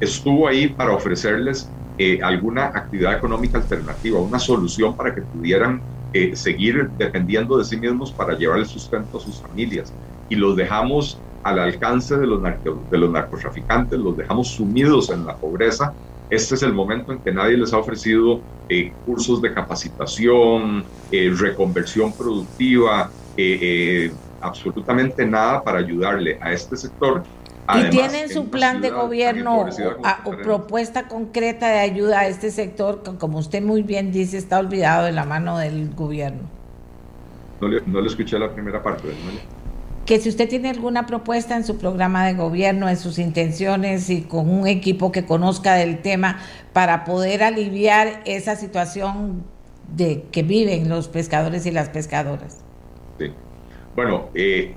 estuvo 0.00 0.48
ahí 0.48 0.68
para 0.68 0.92
ofrecerles 0.92 1.70
eh, 1.96 2.20
alguna 2.22 2.66
actividad 2.66 3.16
económica 3.16 3.58
alternativa, 3.58 4.20
una 4.20 4.38
solución 4.38 4.96
para 4.96 5.14
que 5.14 5.22
pudieran 5.22 5.80
eh, 6.12 6.34
seguir 6.34 6.90
dependiendo 6.96 7.56
de 7.58 7.64
sí 7.64 7.76
mismos 7.76 8.12
para 8.12 8.36
llevar 8.36 8.58
el 8.58 8.66
sustento 8.66 9.18
a 9.18 9.20
sus 9.20 9.40
familias. 9.40 9.94
Y 10.28 10.36
los 10.36 10.56
dejamos 10.56 11.20
al 11.44 11.58
alcance 11.58 12.16
de 12.16 12.26
los, 12.26 12.42
de 12.42 12.98
los 12.98 13.10
narcotraficantes, 13.10 13.98
los 13.98 14.16
dejamos 14.16 14.48
sumidos 14.48 15.10
en 15.10 15.26
la 15.26 15.36
pobreza 15.36 15.94
este 16.34 16.54
es 16.54 16.62
el 16.62 16.72
momento 16.72 17.12
en 17.12 17.18
que 17.18 17.32
nadie 17.32 17.56
les 17.56 17.72
ha 17.72 17.78
ofrecido 17.78 18.40
eh, 18.68 18.92
cursos 19.04 19.40
de 19.42 19.52
capacitación, 19.52 20.84
eh, 21.10 21.32
reconversión 21.36 22.12
productiva, 22.12 23.10
eh, 23.36 24.12
absolutamente 24.40 25.26
nada 25.26 25.62
para 25.62 25.78
ayudarle 25.78 26.38
a 26.40 26.52
este 26.52 26.76
sector. 26.76 27.22
¿Y 27.74 27.88
tienen 27.88 28.28
su 28.28 28.50
plan 28.50 28.82
de 28.82 28.90
gobierno 28.90 29.66
o 30.24 30.30
propuesta 30.42 31.08
concreta 31.08 31.68
de 31.68 31.78
ayuda 31.78 32.20
a 32.20 32.28
este 32.28 32.50
sector 32.50 33.02
que, 33.02 33.16
como 33.16 33.38
usted 33.38 33.62
muy 33.62 33.82
bien 33.82 34.12
dice, 34.12 34.36
está 34.36 34.58
olvidado 34.58 35.06
de 35.06 35.12
la 35.12 35.24
mano 35.24 35.56
del 35.56 35.94
gobierno? 35.94 36.42
No 37.60 37.68
le, 37.68 37.80
no 37.86 38.02
le 38.02 38.08
escuché 38.08 38.38
la 38.38 38.52
primera 38.52 38.82
parte. 38.82 39.08
¿no? 39.08 39.53
Que 40.06 40.20
si 40.20 40.28
usted 40.28 40.48
tiene 40.48 40.70
alguna 40.70 41.06
propuesta 41.06 41.56
en 41.56 41.64
su 41.64 41.78
programa 41.78 42.26
de 42.26 42.34
gobierno, 42.34 42.88
en 42.88 42.96
sus 42.96 43.18
intenciones 43.18 44.10
y 44.10 44.22
con 44.22 44.50
un 44.50 44.66
equipo 44.66 45.12
que 45.12 45.24
conozca 45.24 45.74
del 45.74 46.02
tema 46.02 46.38
para 46.72 47.04
poder 47.04 47.42
aliviar 47.42 48.22
esa 48.26 48.56
situación 48.56 49.44
de 49.88 50.24
que 50.30 50.42
viven 50.42 50.88
los 50.88 51.08
pescadores 51.08 51.66
y 51.66 51.70
las 51.70 51.88
pescadoras. 51.88 52.62
Sí. 53.18 53.32
Bueno, 53.94 54.28
eh, 54.34 54.74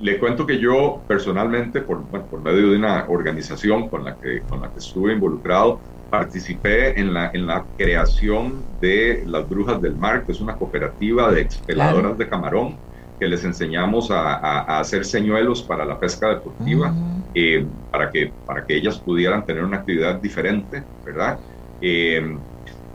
le 0.00 0.18
cuento 0.18 0.46
que 0.46 0.58
yo 0.58 1.00
personalmente, 1.06 1.80
por, 1.80 2.02
por 2.04 2.40
medio 2.40 2.70
de 2.70 2.76
una 2.76 3.06
organización 3.08 3.88
con 3.88 4.04
la, 4.04 4.16
que, 4.16 4.42
con 4.42 4.60
la 4.60 4.70
que 4.72 4.78
estuve 4.78 5.12
involucrado, 5.12 5.80
participé 6.10 6.98
en 6.98 7.14
la, 7.14 7.30
en 7.32 7.46
la 7.46 7.64
creación 7.76 8.62
de 8.80 9.22
las 9.26 9.48
Brujas 9.48 9.80
del 9.80 9.96
Mar, 9.96 10.24
que 10.24 10.32
es 10.32 10.40
una 10.40 10.56
cooperativa 10.56 11.30
de 11.32 11.42
expeladoras 11.42 12.18
de 12.18 12.28
camarón 12.28 12.76
que 13.18 13.28
les 13.28 13.44
enseñamos 13.44 14.10
a, 14.10 14.78
hacer 14.78 15.04
señuelos 15.04 15.62
para 15.62 15.84
la 15.84 15.98
pesca 15.98 16.28
deportiva, 16.28 16.94
eh, 17.32 17.66
para, 17.90 18.10
que, 18.10 18.34
para 18.44 18.64
que 18.64 18.76
ellas 18.76 19.00
pudieran 19.00 19.44
tener 19.44 19.64
una 19.64 19.78
actividad 19.78 20.20
diferente, 20.20 20.84
¿verdad? 21.04 21.40
Eh, 21.80 22.38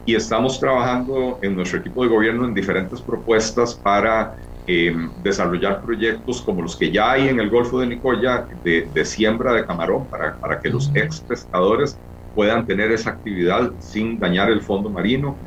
y 0.06 0.16
estamos 0.16 0.60
trabajando 0.60 1.40
en 1.42 1.56
nuestro 1.56 1.80
equipo 1.80 2.04
de 2.04 2.10
gobierno 2.10 2.46
en 2.46 2.54
diferentes 2.54 3.02
propuestas 3.02 3.76
para 3.76 4.36
eh, 4.66 4.94
desarrollar 5.18 5.82
proyectos 5.82 6.42
como 6.42 6.62
los 6.62 6.78
que 6.78 6.92
ya 6.92 7.12
hay 7.12 7.30
en 7.30 7.40
el 7.40 7.50
Golfo 7.50 7.80
de 7.80 7.88
Nicoya 7.88 8.48
de, 8.64 8.90
de 8.92 9.06
siembra 9.06 9.54
de 9.54 9.66
camarón 9.66 10.08
para, 10.08 10.38
para 10.40 10.60
que 10.60 10.70
los 10.70 10.92
ex 10.96 11.22
pescadores 11.22 12.00
puedan 12.34 12.66
tener 12.66 12.92
esa 12.92 13.12
actividad 13.12 13.72
sin 13.80 14.20
dañar 14.20 14.52
el 14.52 14.62
fondo 14.62 14.90
marino. 14.90 15.40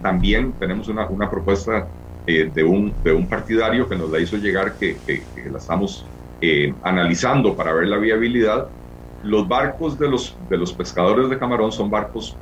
también 0.00 0.54
tenemos 0.58 0.88
una, 0.88 1.08
una 1.08 1.30
propuesta 1.30 1.88
eh, 2.30 2.50
de, 2.52 2.62
un, 2.62 2.94
de 3.02 3.10
un 3.10 3.26
partidario 3.26 3.88
que 3.88 3.96
nos 3.96 4.10
la 4.10 4.20
hizo 4.20 4.36
llegar, 4.36 4.76
que, 4.76 5.00
que, 5.06 5.30
la 5.50 5.56
estamos 5.56 6.12
eh, 6.42 6.76
analizando 6.82 7.56
para 7.56 7.72
ver 7.72 7.88
la 7.88 7.96
viabilidad. 7.96 8.70
Los 9.22 9.48
barcos 9.48 9.98
de 9.98 10.10
los, 10.10 10.36
de 10.38 10.58
los 10.58 10.74
pescadores 10.74 11.30
de 11.30 11.38
camarón 11.38 11.72
son 11.72 11.88
barcos 11.88 12.38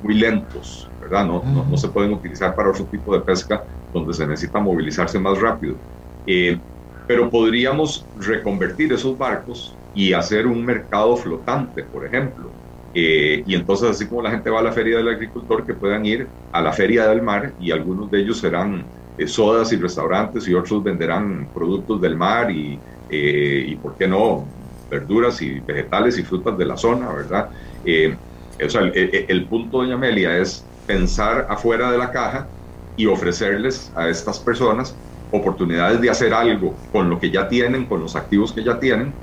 muy 0.00 0.14
lentos, 0.14 0.90
¿verdad? 0.98 1.26
No, 1.26 1.42
no, 1.44 1.76
se 1.76 1.90
pueden 1.90 2.14
utilizar 2.14 2.54
para 2.54 2.70
otro 2.70 2.86
tipo 2.86 3.14
de 3.14 3.20
pesca 3.24 3.62
donde 3.92 4.14
se 4.14 4.26
necesita 4.26 4.58
movilizarse 4.58 5.18
más 5.18 5.38
rápido. 5.38 5.82
Eh, 6.24 6.58
pero 7.06 7.28
podríamos 7.28 8.08
reconvertir 8.14 8.90
esos 8.94 9.18
barcos 9.18 9.78
y 9.92 10.14
hacer 10.14 10.46
un 10.46 10.64
mercado 10.64 11.14
flotante, 11.14 11.84
por 11.84 12.06
ejemplo. 12.06 12.56
y 12.94 13.54
entonces, 13.54 13.90
así 13.90 14.08
como 14.08 14.22
la 14.22 14.30
gente 14.30 14.48
va 14.48 14.60
a 14.60 14.62
la 14.62 14.72
feria 14.72 14.96
del 14.96 15.08
agricultor, 15.08 15.66
que 15.66 15.74
puedan 15.74 16.06
ir 16.06 16.32
a 16.52 16.62
la 16.62 16.72
feria 16.72 17.06
del 17.08 17.20
mar 17.20 17.54
y 17.58 17.70
algunos 17.70 18.10
de 18.10 18.20
ellos 18.20 18.38
serán 18.40 18.86
eh, 18.86 18.95
sodas 19.26 19.72
y 19.72 19.76
restaurantes 19.76 20.46
y 20.48 20.54
otros 20.54 20.82
venderán 20.82 21.50
productos 21.52 22.00
del 22.00 22.16
mar 22.16 22.50
y, 22.50 22.82
eh, 23.08 23.64
y, 23.68 23.76
¿por 23.76 23.96
qué 23.96 24.06
no?, 24.06 24.52
verduras 24.90 25.40
y 25.42 25.60
vegetales 25.60 26.18
y 26.18 26.22
frutas 26.22 26.56
de 26.58 26.64
la 26.64 26.76
zona, 26.76 27.12
¿verdad? 27.12 27.50
Eh, 27.82 28.16
el, 28.58 29.48
punto, 29.48 29.78
doña 29.78 29.94
Amelia, 29.94 30.38
es 30.38 30.70
pensar 30.86 31.46
afuera 31.48 31.90
de 31.90 31.98
la 31.98 32.10
caja 32.10 32.50
y 32.94 33.06
ofrecerles 33.06 33.92
a 33.96 34.08
estas 34.08 34.40
personas 34.40 34.98
oportunidades 35.30 36.00
de 36.00 36.10
hacer 36.10 36.32
algo 36.32 36.80
con 36.90 37.10
lo 37.10 37.18
que 37.18 37.30
ya 37.30 37.48
tienen, 37.48 37.86
con 37.86 38.00
los 38.00 38.16
activos 38.16 38.52
que 38.52 38.64
ya 38.64 38.78
tienen, 38.78 39.18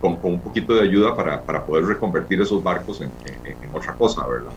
con, 0.00 0.20
con, 0.20 0.32
un 0.34 0.42
poquito 0.42 0.74
de 0.74 0.82
ayuda 0.82 1.16
para, 1.16 1.44
para 1.44 1.64
poder 1.64 1.84
reconvertir 1.86 2.40
esos 2.40 2.62
barcos 2.62 3.00
en, 3.00 3.12
en, 3.24 3.56
en 3.62 3.74
otra 3.74 3.96
cosa, 3.96 4.26
¿verdad? 4.28 4.54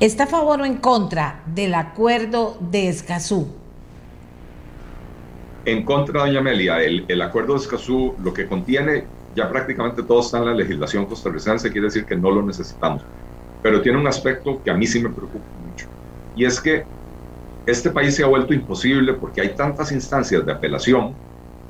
¿Está 0.00 0.24
a 0.24 0.26
favor 0.28 0.60
o 0.60 0.64
en 0.64 0.76
contra 0.76 1.42
del 1.44 1.74
acuerdo 1.74 2.56
de 2.60 2.88
Escazú? 2.88 3.48
En 5.64 5.84
contra, 5.84 6.20
doña 6.20 6.38
Amelia, 6.38 6.80
el, 6.80 7.20
acuerdo 7.20 7.54
de 7.54 7.58
Escazú 7.58 8.14
lo 8.22 8.32
que 8.32 8.46
contiene, 8.46 9.06
ya 9.34 9.48
prácticamente 9.50 10.04
todo 10.04 10.20
está 10.20 10.38
en 10.38 10.44
la 10.44 10.54
legislación 10.54 11.04
costarricense, 11.06 11.72
quiere 11.72 11.86
decir 11.86 12.04
que 12.04 12.14
no 12.14 12.30
lo 12.30 12.42
necesitamos. 12.42 13.02
Pero 13.60 13.82
tiene 13.82 13.98
un 13.98 14.06
aspecto 14.06 14.62
que 14.62 14.70
a 14.70 14.74
mí 14.74 14.86
sí 14.86 15.00
me 15.00 15.08
preocupa 15.08 15.44
mucho. 15.68 15.88
Y 16.36 16.44
es 16.44 16.60
que 16.60 16.84
este 17.66 17.90
país 17.90 18.14
se 18.14 18.22
ha 18.22 18.28
vuelto 18.28 18.54
imposible 18.54 19.14
porque 19.14 19.40
hay 19.40 19.56
tantas 19.56 19.90
instancias 19.90 20.46
de 20.46 20.52
apelación 20.52 21.12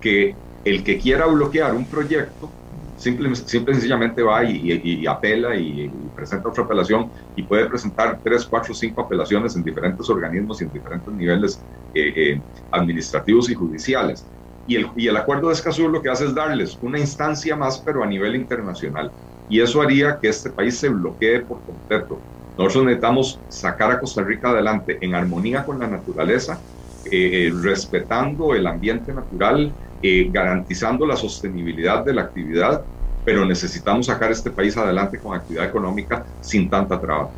que 0.02 0.34
el 0.66 0.84
que 0.84 0.98
quiera 0.98 1.24
bloquear 1.24 1.74
un 1.74 1.86
proyecto 1.86 2.50
simple, 2.98 3.34
simple 3.34 3.74
sencillamente 3.74 4.22
va 4.22 4.44
y, 4.44 5.06
apela 5.06 5.54
y, 5.56 5.88
presenta 6.14 6.48
otra 6.48 6.64
apelación 6.64 7.10
y 7.36 7.44
puede 7.44 7.66
presentar 7.66 8.20
tres, 8.22 8.44
cuatro, 8.44 8.74
cinco 8.74 9.02
apelaciones 9.02 9.54
en 9.56 9.62
diferentes 9.62 10.08
organismos 10.10 10.60
y 10.60 10.64
en 10.64 10.72
diferentes 10.72 11.14
niveles 11.14 11.64
eh, 11.94 12.12
eh, 12.16 12.42
administrativos 12.72 13.48
y 13.50 13.54
judiciales. 13.54 14.26
Y 14.66 14.76
el, 14.76 14.88
y 14.96 15.06
el 15.06 15.16
acuerdo 15.16 15.48
de 15.48 15.54
Escazú 15.54 15.88
lo 15.88 16.02
que 16.02 16.10
hace 16.10 16.26
es 16.26 16.34
darles 16.34 16.76
una 16.82 16.98
instancia 16.98 17.56
más, 17.56 17.78
pero 17.78 18.02
a 18.02 18.06
nivel 18.06 18.34
internacional. 18.34 19.10
Y 19.48 19.60
eso 19.60 19.80
haría 19.80 20.18
que 20.20 20.28
este 20.28 20.50
país 20.50 20.78
se 20.78 20.90
bloquee 20.90 21.40
por 21.40 21.62
completo. 21.64 22.20
Nosotros 22.58 22.84
necesitamos 22.84 23.40
sacar 23.48 23.92
a 23.92 24.00
Costa 24.00 24.22
Rica 24.22 24.50
adelante 24.50 24.98
en 25.00 25.14
armonía 25.14 25.64
con 25.64 25.78
la 25.78 25.86
naturaleza, 25.86 26.60
eh, 27.04 27.50
respetando 27.62 28.54
el 28.54 28.66
ambiente 28.66 29.14
natural, 29.14 29.72
eh, 30.02 30.28
garantizando 30.30 31.06
la 31.06 31.16
sostenibilidad 31.16 32.04
de 32.04 32.14
la 32.14 32.22
actividad, 32.22 32.82
pero 33.24 33.44
necesitamos 33.44 34.06
sacar 34.06 34.30
este 34.30 34.50
país 34.50 34.76
adelante 34.76 35.18
con 35.18 35.34
actividad 35.34 35.66
económica 35.66 36.24
sin 36.40 36.70
tanta 36.70 37.00
traba. 37.00 37.30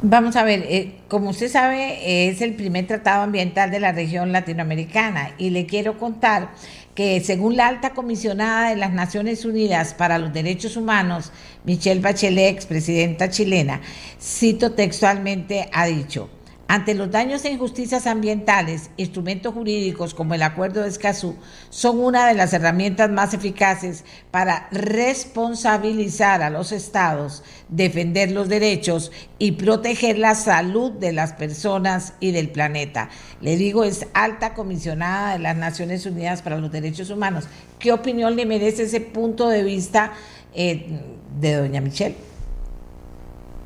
Vamos 0.00 0.36
a 0.36 0.44
ver, 0.44 0.64
eh, 0.68 1.00
como 1.08 1.30
usted 1.30 1.48
sabe, 1.48 2.28
es 2.28 2.40
el 2.40 2.54
primer 2.54 2.86
tratado 2.86 3.22
ambiental 3.22 3.72
de 3.72 3.80
la 3.80 3.90
región 3.90 4.30
latinoamericana 4.30 5.32
y 5.38 5.50
le 5.50 5.66
quiero 5.66 5.98
contar 5.98 6.50
que 6.94 7.20
según 7.20 7.56
la 7.56 7.68
alta 7.68 7.90
comisionada 7.90 8.70
de 8.70 8.76
las 8.76 8.92
Naciones 8.92 9.44
Unidas 9.44 9.94
para 9.94 10.18
los 10.18 10.32
Derechos 10.32 10.76
Humanos, 10.76 11.32
Michelle 11.64 12.00
Bachelet, 12.00 12.54
expresidenta 12.54 13.30
chilena, 13.30 13.80
cito 14.20 14.72
textualmente, 14.72 15.68
ha 15.72 15.86
dicho, 15.86 16.28
ante 16.70 16.94
los 16.94 17.10
daños 17.10 17.46
e 17.46 17.50
injusticias 17.50 18.06
ambientales, 18.06 18.90
instrumentos 18.98 19.54
jurídicos 19.54 20.12
como 20.12 20.34
el 20.34 20.42
Acuerdo 20.42 20.82
de 20.82 20.88
Escazú 20.90 21.34
son 21.70 21.98
una 21.98 22.28
de 22.28 22.34
las 22.34 22.52
herramientas 22.52 23.10
más 23.10 23.32
eficaces 23.32 24.04
para 24.30 24.68
responsabilizar 24.70 26.42
a 26.42 26.50
los 26.50 26.72
estados, 26.72 27.42
defender 27.70 28.32
los 28.32 28.50
derechos 28.50 29.10
y 29.38 29.52
proteger 29.52 30.18
la 30.18 30.34
salud 30.34 30.92
de 30.92 31.12
las 31.14 31.32
personas 31.32 32.12
y 32.20 32.32
del 32.32 32.50
planeta. 32.50 33.08
Le 33.40 33.56
digo, 33.56 33.82
es 33.82 34.06
alta 34.12 34.52
comisionada 34.52 35.32
de 35.32 35.38
las 35.38 35.56
Naciones 35.56 36.04
Unidas 36.04 36.42
para 36.42 36.58
los 36.58 36.70
Derechos 36.70 37.08
Humanos. 37.08 37.48
¿Qué 37.78 37.92
opinión 37.92 38.36
le 38.36 38.44
merece 38.44 38.82
ese 38.82 39.00
punto 39.00 39.48
de 39.48 39.64
vista 39.64 40.12
eh, 40.54 41.00
de 41.40 41.54
doña 41.54 41.80
Michelle? 41.80 42.14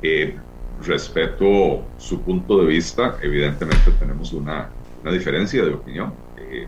Eh, 0.01 0.37
respeto 0.81 1.83
su 1.97 2.21
punto 2.21 2.57
de 2.59 2.65
vista, 2.65 3.17
evidentemente 3.21 3.91
tenemos 3.99 4.33
una, 4.33 4.69
una 5.01 5.11
diferencia 5.11 5.63
de 5.63 5.73
opinión. 5.73 6.13
Eh, 6.37 6.67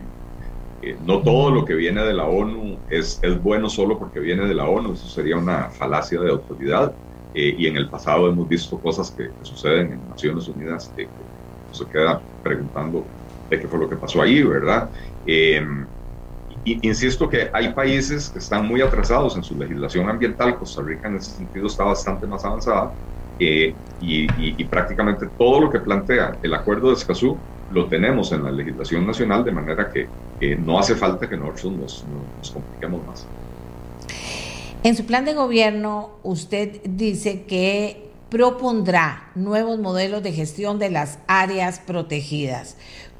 eh, 0.82 0.96
no 1.04 1.20
todo 1.20 1.50
lo 1.50 1.64
que 1.64 1.74
viene 1.74 2.02
de 2.02 2.12
la 2.12 2.24
ONU 2.24 2.78
es, 2.90 3.18
es, 3.22 3.42
bueno 3.42 3.68
solo 3.68 3.98
porque 3.98 4.20
viene 4.20 4.46
de 4.46 4.54
la 4.54 4.66
ONU, 4.66 4.92
eso 4.92 5.08
sería 5.08 5.36
una 5.36 5.70
falacia 5.70 6.20
de 6.20 6.30
autoridad. 6.30 6.92
Eh, 7.34 7.54
y 7.58 7.66
en 7.66 7.76
el 7.76 7.88
pasado 7.88 8.28
hemos 8.28 8.48
visto 8.48 8.78
cosas 8.78 9.10
que, 9.10 9.30
suceden 9.42 9.92
en 9.92 10.08
Naciones 10.08 10.48
Unidas 10.48 10.90
que, 10.96 11.08
se 11.72 11.84
queda 11.86 12.22
preguntando 12.42 13.04
de 13.50 13.60
qué 13.60 13.68
fue 13.68 13.78
lo 13.78 13.88
que 13.88 13.96
pasó 13.96 14.22
ahí, 14.22 14.42
¿verdad? 14.42 14.88
insisto 16.64 17.28
que 17.28 17.50
hay 17.52 17.72
países 17.74 18.30
que 18.30 18.38
están 18.38 18.66
muy 18.66 18.80
atrasados 18.80 19.36
en 19.36 19.44
su 19.44 19.56
legislación 19.56 20.08
ambiental, 20.08 20.58
Costa 20.58 20.82
Rica 20.82 21.08
en 21.08 21.16
ese 21.16 21.32
sentido 21.32 21.66
está 21.66 21.84
bastante 21.84 22.26
más 22.26 22.44
avanzada, 22.44 22.92
eh, 23.38 23.74
y, 24.00 24.64
prácticamente 24.64 25.26
todo 25.38 25.60
lo 25.60 25.70
que 25.70 25.80
plantea 25.80 26.36
el 26.42 26.54
acuerdo 26.54 26.88
de 26.88 26.94
Escazú 26.94 27.36
lo 27.72 27.86
tenemos 27.86 28.32
en 28.32 28.44
la 28.44 28.52
legislación 28.52 29.06
nacional, 29.06 29.44
de 29.44 29.52
manera 29.52 29.90
que 29.90 30.08
no 30.56 30.78
hace 30.78 30.94
falta 30.94 31.28
que 31.28 31.36
nosotros 31.36 31.72
nos, 31.72 32.04
nos 32.38 32.50
compliquemos 32.50 33.06
más. 33.06 33.26
En 34.82 34.94
su 34.94 35.04
plan 35.04 35.24
de 35.24 35.34
gobierno, 35.34 36.10
usted 36.22 36.80
dice 36.84 37.42
que 37.42 38.10
propondrá 38.28 39.30
nuevos 39.34 39.78
modelos 39.78 40.22
de 40.22 40.32
gestión 40.32 40.78
de 40.78 40.90
las 40.90 41.18
áreas 41.26 41.80
protegidas. 41.80 42.76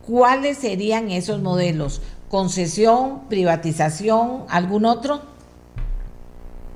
¿Cuáles 0.06 0.58
serían 0.58 1.10
esos 1.10 1.40
modelos? 1.40 2.02
¿Concesión, 2.28 3.28
privatización, 3.28 4.44
algún 4.48 4.84
otro? 4.84 5.22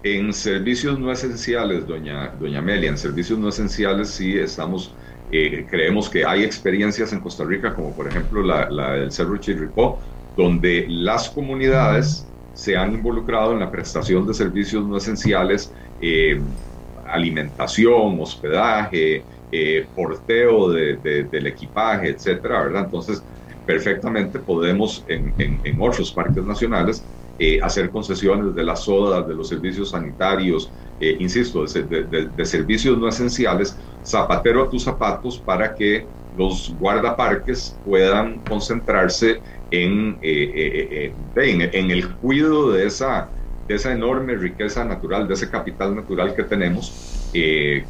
En 0.03 0.33
servicios 0.33 0.99
no 0.99 1.13
esenciales, 1.13 1.87
doña, 1.87 2.31
doña 2.39 2.61
Amelia, 2.61 2.89
en 2.89 2.97
servicios 2.97 3.39
no 3.39 3.51
esenciales 3.51 4.15
sí 4.15 4.39
estamos, 4.39 4.97
eh, 5.29 5.67
creemos 5.69 6.09
que 6.09 6.25
hay 6.25 6.43
experiencias 6.43 7.13
en 7.13 7.21
Costa 7.21 7.45
Rica, 7.45 7.75
como 7.75 7.95
por 7.95 8.09
ejemplo 8.09 8.43
la, 8.43 8.67
del 8.95 9.13
Cerro 9.13 9.37
Chirripó, 9.37 10.03
donde 10.35 10.87
las 10.89 11.29
comunidades 11.31 12.33
se 12.55 12.77
han 12.79 12.95
involucrado 12.95 13.53
en 13.53 13.59
la 13.61 13.71
prestación 13.71 14.27
de 14.27 14.33
servicios 14.33 14.87
no 14.87 14.97
esenciales, 14.97 15.75
eh, 15.99 16.49
alimentación, 17.05 18.19
hospedaje, 18.21 19.29
eh, 19.51 19.91
porteo 19.95 20.71
de, 20.71 20.97
del 21.31 21.47
equipaje, 21.47 22.09
etcétera, 22.11 22.63
¿verdad? 22.65 22.85
Entonces, 22.85 23.27
perfectamente 23.67 24.41
podemos 24.41 25.05
en, 25.07 25.35
en 25.37 25.81
otros 25.81 26.11
parques 26.13 26.43
nacionales 26.45 27.07
eh, 27.43 27.59
hacer 27.63 27.89
concesiones 27.89 28.55
de 28.55 28.63
las 28.63 28.81
sodas, 28.81 29.27
de 29.27 29.35
los 29.35 29.49
servicios 29.49 29.93
sanitarios, 29.93 30.71
eh, 31.01 31.17
insisto, 31.21 31.65
de, 31.65 32.45
servicios 32.45 32.99
no 32.99 33.09
esenciales, 33.09 33.79
zapatero 34.05 34.65
a 34.65 34.69
tus 34.69 34.85
zapatos 34.85 35.39
para 35.39 35.75
que 35.75 36.07
los 36.37 36.77
guardaparques 36.79 37.75
puedan 37.83 38.41
concentrarse 38.41 39.41
en, 39.71 40.19
eh, 40.21 41.15
en, 41.35 41.91
el 41.91 42.11
cuidado 42.17 42.73
de 42.73 42.87
esa, 42.87 43.31
de 43.67 43.75
esa 43.77 43.91
enorme 43.91 44.35
riqueza 44.35 44.85
natural, 44.85 45.27
de 45.27 45.33
ese 45.33 45.49
capital 45.49 45.97
natural 45.97 46.35
que 46.35 46.43
tenemos, 46.43 46.93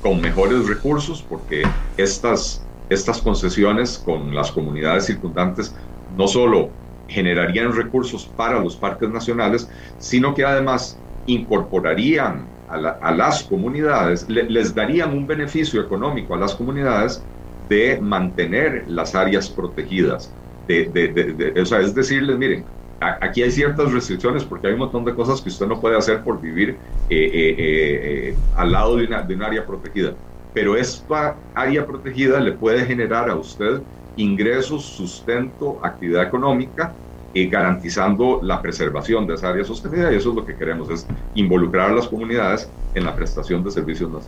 con 0.00 0.20
mejores 0.20 0.68
recursos, 0.68 1.24
porque 1.28 1.64
estas, 1.96 2.64
estas 2.88 3.20
concesiones 3.20 3.98
con 3.98 4.32
las 4.32 4.52
comunidades 4.52 5.06
circundantes 5.06 5.74
no 6.16 6.28
solo 6.28 6.70
generarían 7.10 7.74
recursos 7.74 8.24
para 8.36 8.60
los 8.60 8.76
parques 8.76 9.10
nacionales, 9.10 9.68
sino 9.98 10.34
que 10.34 10.44
además 10.44 10.98
incorporarían 11.26 12.46
a, 12.68 13.12
las 13.12 13.42
comunidades, 13.42 14.28
les 14.28 14.74
darían 14.74 15.12
un 15.12 15.26
beneficio 15.26 15.80
económico 15.80 16.34
a 16.34 16.38
las 16.38 16.54
comunidades 16.54 17.22
de 17.68 18.00
mantener 18.00 18.84
las 18.88 19.14
áreas 19.14 19.48
protegidas. 19.48 20.32
De, 20.68 21.52
o 21.60 21.66
sea, 21.66 21.80
es 21.80 21.94
decirles, 21.94 22.38
miren, 22.38 22.64
aquí 23.00 23.42
hay 23.42 23.50
ciertas 23.50 23.92
restricciones 23.92 24.44
porque 24.44 24.68
hay 24.68 24.74
un 24.74 24.80
montón 24.80 25.04
de 25.04 25.14
cosas 25.14 25.40
que 25.40 25.48
usted 25.48 25.66
no 25.66 25.80
puede 25.80 25.96
hacer 25.96 26.22
por 26.22 26.40
vivir 26.40 26.70
eh, 26.70 26.76
eh, 27.10 27.54
eh, 27.58 28.36
al 28.56 28.70
lado 28.70 28.96
de, 28.96 29.06
una, 29.06 29.22
de 29.22 29.34
un 29.34 29.42
área 29.42 29.66
protegida. 29.66 30.14
Pero 30.54 30.76
esta 30.76 31.36
área 31.54 31.86
protegida 31.86 32.38
le 32.40 32.52
puede 32.52 32.84
generar 32.84 33.30
a 33.30 33.36
usted 33.36 33.80
ingresos, 34.20 34.84
sustento, 34.84 35.80
actividad 35.82 36.24
económica, 36.24 36.94
y 37.32 37.46
garantizando 37.48 38.40
la 38.42 38.60
preservación 38.60 39.26
de 39.26 39.34
esa 39.34 39.50
área 39.50 39.64
sostenida 39.64 40.12
y 40.12 40.16
eso 40.16 40.30
es 40.30 40.36
lo 40.36 40.44
que 40.44 40.56
queremos, 40.56 40.90
es 40.90 41.06
involucrar 41.34 41.90
a 41.90 41.94
las 41.94 42.08
comunidades 42.08 42.68
en 42.94 43.04
la 43.04 43.14
prestación 43.14 43.62
de 43.62 43.70
servicios 43.70 44.10
no. 44.10 44.20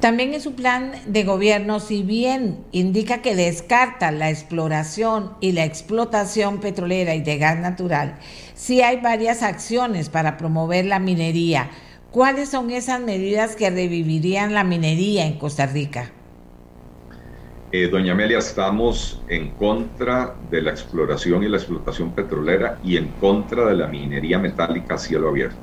También 0.00 0.34
en 0.34 0.40
su 0.42 0.54
plan 0.54 0.92
de 1.06 1.24
gobierno, 1.24 1.80
si 1.80 2.02
bien 2.02 2.58
indica 2.72 3.22
que 3.22 3.34
descarta 3.34 4.10
la 4.10 4.28
exploración 4.28 5.30
y 5.40 5.52
la 5.52 5.64
explotación 5.64 6.60
petrolera 6.60 7.14
y 7.14 7.22
de 7.22 7.38
gas 7.38 7.58
natural, 7.58 8.18
sí 8.54 8.82
hay 8.82 9.00
varias 9.00 9.42
acciones 9.42 10.10
para 10.10 10.36
promover 10.36 10.84
la 10.84 10.98
minería. 10.98 11.70
¿Cuáles 12.10 12.50
son 12.50 12.70
esas 12.70 13.00
medidas 13.00 13.56
que 13.56 13.70
revivirían 13.70 14.52
la 14.52 14.62
minería 14.62 15.24
en 15.24 15.38
Costa 15.38 15.64
Rica? 15.64 16.12
Eh, 17.76 17.88
doña 17.88 18.12
Amelia, 18.12 18.38
estamos 18.38 19.24
en 19.26 19.56
contra 19.56 20.36
de 20.48 20.62
la 20.62 20.70
exploración 20.70 21.42
y 21.42 21.48
la 21.48 21.56
explotación 21.56 22.14
petrolera 22.14 22.78
y 22.84 22.96
en 22.96 23.16
contra 23.16 23.66
de 23.66 23.74
la 23.74 23.88
minería 23.88 24.38
metálica 24.38 24.94
a 24.94 24.98
cielo 24.98 25.30
abierto. 25.30 25.58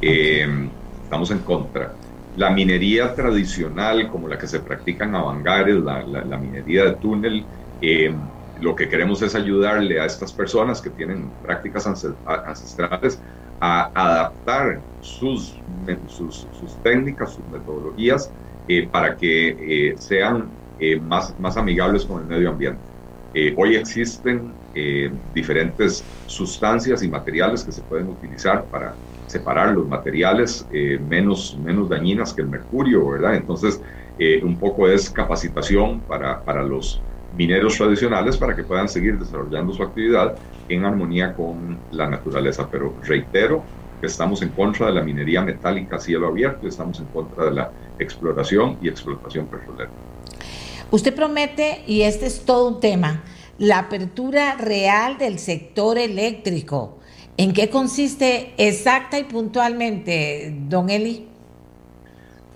Em, 0.00 0.68
estamos 1.00 1.30
en 1.30 1.38
contra. 1.44 1.94
La 2.34 2.50
minería 2.50 3.14
tradicional, 3.14 4.08
como 4.08 4.26
la 4.26 4.36
que 4.36 4.48
se 4.48 4.58
practica 4.58 5.04
en 5.04 5.14
Avangares, 5.14 5.76
la, 5.76 6.02
la, 6.04 6.38
minería 6.38 6.86
de 6.86 6.96
túnel, 6.96 7.46
em, 7.80 8.32
lo 8.56 8.74
que 8.74 8.88
queremos 8.88 9.22
es 9.22 9.36
ayudarle 9.36 10.00
a 10.00 10.06
estas 10.06 10.32
personas 10.32 10.82
que 10.82 10.90
tienen 10.90 11.30
prácticas 11.40 11.86
ancestrales 11.86 13.22
a 13.60 13.92
adaptar 13.94 14.82
sus, 14.98 15.62
sus, 16.08 16.82
técnicas, 16.82 17.32
sus 17.32 17.46
metodologías 17.46 18.34
eh, 18.66 18.88
para 18.90 19.16
que 19.16 19.90
eh, 19.92 19.94
sean 19.98 20.58
eh, 20.78 21.00
más, 21.00 21.38
más 21.38 21.56
amigables 21.56 22.04
con 22.04 22.22
el 22.22 22.26
medio 22.26 22.50
ambiente. 22.50 22.80
Eh, 23.34 23.54
hoy 23.56 23.76
existen 23.76 24.52
eh, 24.74 25.10
diferentes 25.34 26.02
sustancias 26.26 27.02
y 27.02 27.08
materiales 27.08 27.62
que 27.64 27.72
se 27.72 27.82
pueden 27.82 28.08
utilizar 28.08 28.64
para 28.66 28.94
separar 29.26 29.74
los 29.74 29.86
materiales 29.86 30.66
menos, 31.06 31.58
menos 31.62 31.86
dañinas 31.90 32.32
que 32.32 32.40
el 32.40 32.48
mercurio, 32.48 33.10
¿verdad? 33.10 33.34
Entonces, 33.34 33.78
un 34.42 34.58
poco 34.58 34.88
es 34.88 35.10
capacitación 35.10 36.00
para, 36.00 36.42
para 36.42 36.62
los, 36.62 37.02
mineros 37.32 37.76
tradicionales 37.76 38.36
para 38.36 38.54
que 38.54 38.64
puedan 38.64 38.88
seguir 38.88 39.18
desarrollando 39.18 39.72
su 39.72 39.82
actividad 39.82 40.36
en 40.68 40.84
armonía 40.84 41.34
con 41.34 41.78
la 41.90 42.08
naturaleza. 42.08 42.68
Pero 42.70 42.94
reitero 43.02 43.64
que 44.00 44.06
estamos 44.06 44.42
en 44.42 44.50
contra 44.50 44.86
de 44.86 44.92
la 44.92 45.02
minería 45.02 45.42
metálica 45.42 45.96
a 45.96 46.00
cielo 46.00 46.28
abierto 46.28 46.68
estamos 46.68 47.00
en 47.00 47.06
contra 47.06 47.46
de 47.46 47.50
la 47.52 47.72
exploración 47.98 48.78
y 48.80 48.88
explotación 48.88 49.46
petrolera. 49.46 49.90
Usted 50.90 51.14
promete, 51.14 51.82
y 51.86 52.02
este 52.02 52.24
es 52.24 52.46
todo 52.46 52.68
un 52.68 52.80
tema, 52.80 53.22
la 53.58 53.78
apertura 53.78 54.56
real 54.56 55.18
del 55.18 55.38
sector 55.38 55.98
eléctrico. 55.98 56.98
¿En 57.36 57.52
qué 57.52 57.68
consiste 57.68 58.54
exacta 58.56 59.18
y 59.18 59.24
puntualmente, 59.24 60.56
don 60.66 60.88
Eli? 60.88 61.28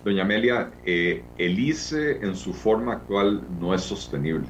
Doña 0.02 0.22
Amelia, 0.22 0.70
eh, 0.86 1.22
el 1.36 1.58
ICE 1.58 2.24
en 2.24 2.34
su 2.34 2.54
forma 2.54 2.94
actual 2.94 3.42
no 3.60 3.74
es 3.74 3.82
sostenible. 3.82 4.48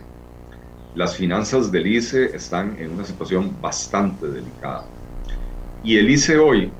Las 0.95 1.17
finanzas 1.17 1.73
del 1.73 1.89
ICE 1.89 2.37
están 2.37 2.77
en 2.79 2.93
una 2.93 3.05
situación 3.05 3.53
bastante 3.61 4.29
delicada. 4.29 4.85
Y 5.83 5.97
el 5.97 6.09
ICE 6.09 6.39
hoy 6.39 6.71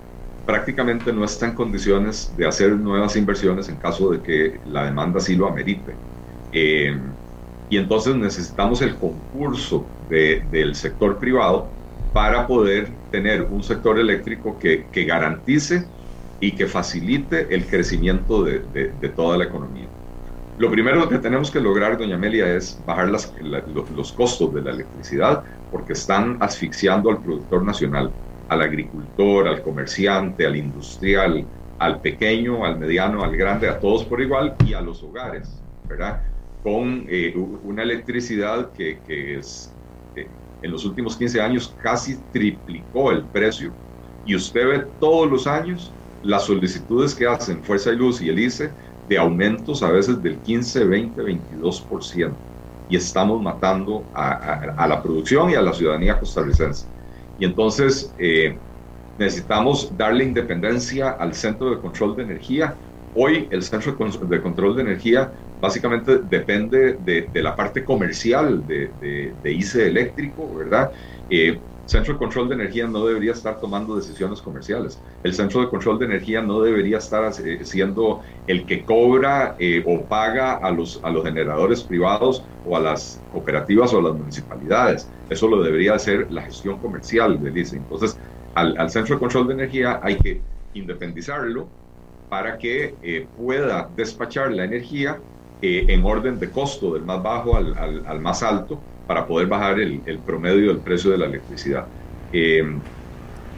prácticamente 0.47 1.13
no 1.13 1.25
está 1.25 1.47
en 1.47 1.55
condiciones 1.55 2.33
de 2.37 2.47
hacer 2.47 2.73
nuevas 2.73 3.17
inversiones 3.17 3.69
en 3.69 3.77
caso 3.77 4.11
de 4.11 4.23
que 4.23 4.61
la 4.67 4.85
demanda 4.85 5.19
sí 5.19 5.35
lo 5.35 5.49
amerite. 5.49 5.95
Eh, 6.53 6.97
y 7.71 7.79
entonces 7.79 8.15
necesitamos 8.15 8.83
el 8.83 8.97
concurso 8.97 9.87
del 10.11 10.75
sector 10.75 11.19
privado 11.19 11.69
para 12.13 12.47
poder 12.47 12.89
tener 13.11 13.43
un 13.43 13.63
sector 13.63 13.99
eléctrico 13.99 14.59
que, 14.59 14.87
que 14.93 15.05
garantice 15.05 15.87
y 16.39 16.53
que 16.53 16.67
facilite 16.67 17.55
el 17.55 17.65
crecimiento 17.67 18.43
de, 18.43 18.59
de, 19.01 19.09
toda 19.09 19.39
la 19.39 19.45
economía. 19.45 19.87
Lo 20.59 20.71
primero 20.71 21.09
que 21.09 21.19
tenemos 21.19 21.51
que 21.51 21.61
lograr, 21.61 21.97
doña 21.97 22.17
Amelia, 22.17 22.55
es 22.55 22.79
bajar 22.85 23.09
las, 23.09 23.33
los, 23.95 24.13
costos 24.13 24.53
de 24.53 24.61
la 24.61 24.73
electricidad 24.73 25.45
porque 25.71 25.95
están 25.95 26.37
asfixiando 26.41 27.11
al 27.11 27.23
productor 27.23 27.63
nacional, 27.63 28.11
al 28.49 28.61
agricultor, 28.61 29.49
al 29.49 29.63
comerciante, 29.63 30.45
al 30.45 30.57
industrial, 30.57 31.47
al 31.79 32.01
pequeño, 32.01 32.67
al 32.67 32.79
mediano, 32.79 33.25
al 33.25 33.37
grande, 33.37 33.69
a 33.69 33.79
todos 33.79 34.05
por 34.05 34.21
igual 34.21 34.57
y 34.67 34.75
a 34.75 34.81
los 34.81 35.03
hogares, 35.03 35.49
¿verdad? 35.89 36.21
Con 36.63 37.07
eh, 37.09 37.35
una 37.37 37.83
electricidad 37.83 38.73
que, 38.73 39.01
que 39.03 39.39
es, 39.39 39.77
eh, 40.15 40.29
en 40.61 40.71
los 40.71 40.85
últimos 40.85 41.17
15 41.17 41.41
años 41.41 41.75
casi 41.83 42.23
triplicó 42.31 43.11
el 43.11 43.29
precio 43.29 43.75
y 44.25 44.37
usted 44.37 44.67
ve 44.67 44.87
todos 44.99 45.29
los 45.31 45.47
años 45.47 45.93
las 46.23 46.45
solicitudes 46.45 47.15
que 47.15 47.27
hacen 47.27 47.63
Fuerza 47.65 47.93
y 47.93 47.97
Luz 47.97 48.23
y 48.23 48.29
el 48.29 48.39
ICE 48.39 48.73
de 49.03 49.19
aumentos 49.19 49.83
a 49.83 49.91
veces 49.91 50.23
del 50.23 50.41
15, 50.41 50.85
20, 50.85 51.23
22%. 51.23 52.37
Y 52.89 52.97
estamos 52.97 53.43
matando 53.43 54.09
a, 54.15 54.87
la 54.87 55.03
producción 55.03 55.51
y 55.51 55.55
a 55.55 55.63
la 55.63 55.73
ciudadanía 55.73 56.19
costarricense. 56.19 56.87
Y 57.37 57.45
entonces 57.45 58.15
eh, 58.19 58.61
necesitamos 59.17 59.97
darle 59.97 60.25
independencia 60.25 61.11
al 61.11 61.35
Centro 61.35 61.71
de 61.71 61.81
Control 61.81 62.17
de 62.17 62.23
Energía. 62.25 62.77
Hoy 63.15 63.47
el 63.51 63.63
Centro 63.63 63.93
de 63.93 64.41
Control 64.41 64.77
de 64.77 64.83
Energía 64.83 65.31
básicamente 65.61 66.19
depende 66.19 66.95
de, 66.95 67.43
la 67.43 67.55
parte 67.55 67.85
comercial 67.85 68.67
de, 68.67 69.35
ICE 69.45 69.87
eléctrico, 69.87 70.55
¿verdad? 70.55 70.91
Eh, 71.29 71.59
Centro 71.85 72.15
de 72.15 72.19
Control 72.19 72.49
de 72.49 72.55
Energía 72.55 72.87
no 72.87 73.05
debería 73.05 73.33
estar 73.33 73.61
tomando 73.61 73.97
decisiones 73.97 74.41
comerciales. 74.41 74.99
El 75.23 75.35
Centro 75.35 75.61
de 75.61 75.69
Control 75.69 75.99
de 75.99 76.07
Energía 76.07 76.41
no 76.41 76.61
debería 76.63 76.99
estar 76.99 77.31
eh, 77.45 77.65
siendo 77.65 78.23
el 78.47 78.65
que 78.65 78.85
cobra 78.85 79.57
eh, 79.59 79.83
o 79.87 80.03
paga 80.07 80.55
a 80.55 80.71
los, 80.71 80.99
a 81.03 81.11
los 81.11 81.25
generadores 81.25 81.83
privados 81.83 82.43
o 82.65 82.77
a 82.77 82.81
las 82.81 83.21
cooperativas 83.33 83.93
o 83.93 83.99
a 83.99 84.03
las 84.03 84.15
municipalidades. 84.15 85.07
Eso 85.29 85.49
lo 85.49 85.63
debería 85.63 85.95
hacer 85.95 86.31
la 86.31 86.43
gestión 86.43 86.79
comercial 86.79 87.43
del 87.43 87.59
ICE. 87.59 87.77
Entonces, 87.77 88.17
al, 88.55 88.79
al 88.79 88.89
Centro 88.89 89.17
de 89.17 89.21
Control 89.21 89.49
de 89.49 89.55
Energía 89.55 90.01
hay 90.03 90.17
que 90.17 90.41
independizarlo 90.75 91.69
para 92.33 92.57
que 92.57 92.95
eh, 93.03 93.27
pueda 93.37 93.91
despachar 93.95 94.51
la 94.53 94.65
energía 94.65 95.19
en 95.61 96.03
orden 96.03 96.41
de 96.41 96.49
costo 96.49 96.95
del 96.95 97.03
más 97.03 97.23
bajo 97.23 97.59
al, 97.59 97.77
al, 98.07 98.21
más 98.21 98.43
alto 98.43 98.81
para 99.07 99.27
poder 99.27 99.49
bajar 99.49 99.79
el, 99.79 100.01
promedio 100.25 100.69
del 100.69 100.79
precio 100.79 101.11
de 101.11 101.19
la 101.19 101.27
electricidad. 101.27 101.85
Eh, 102.33 102.65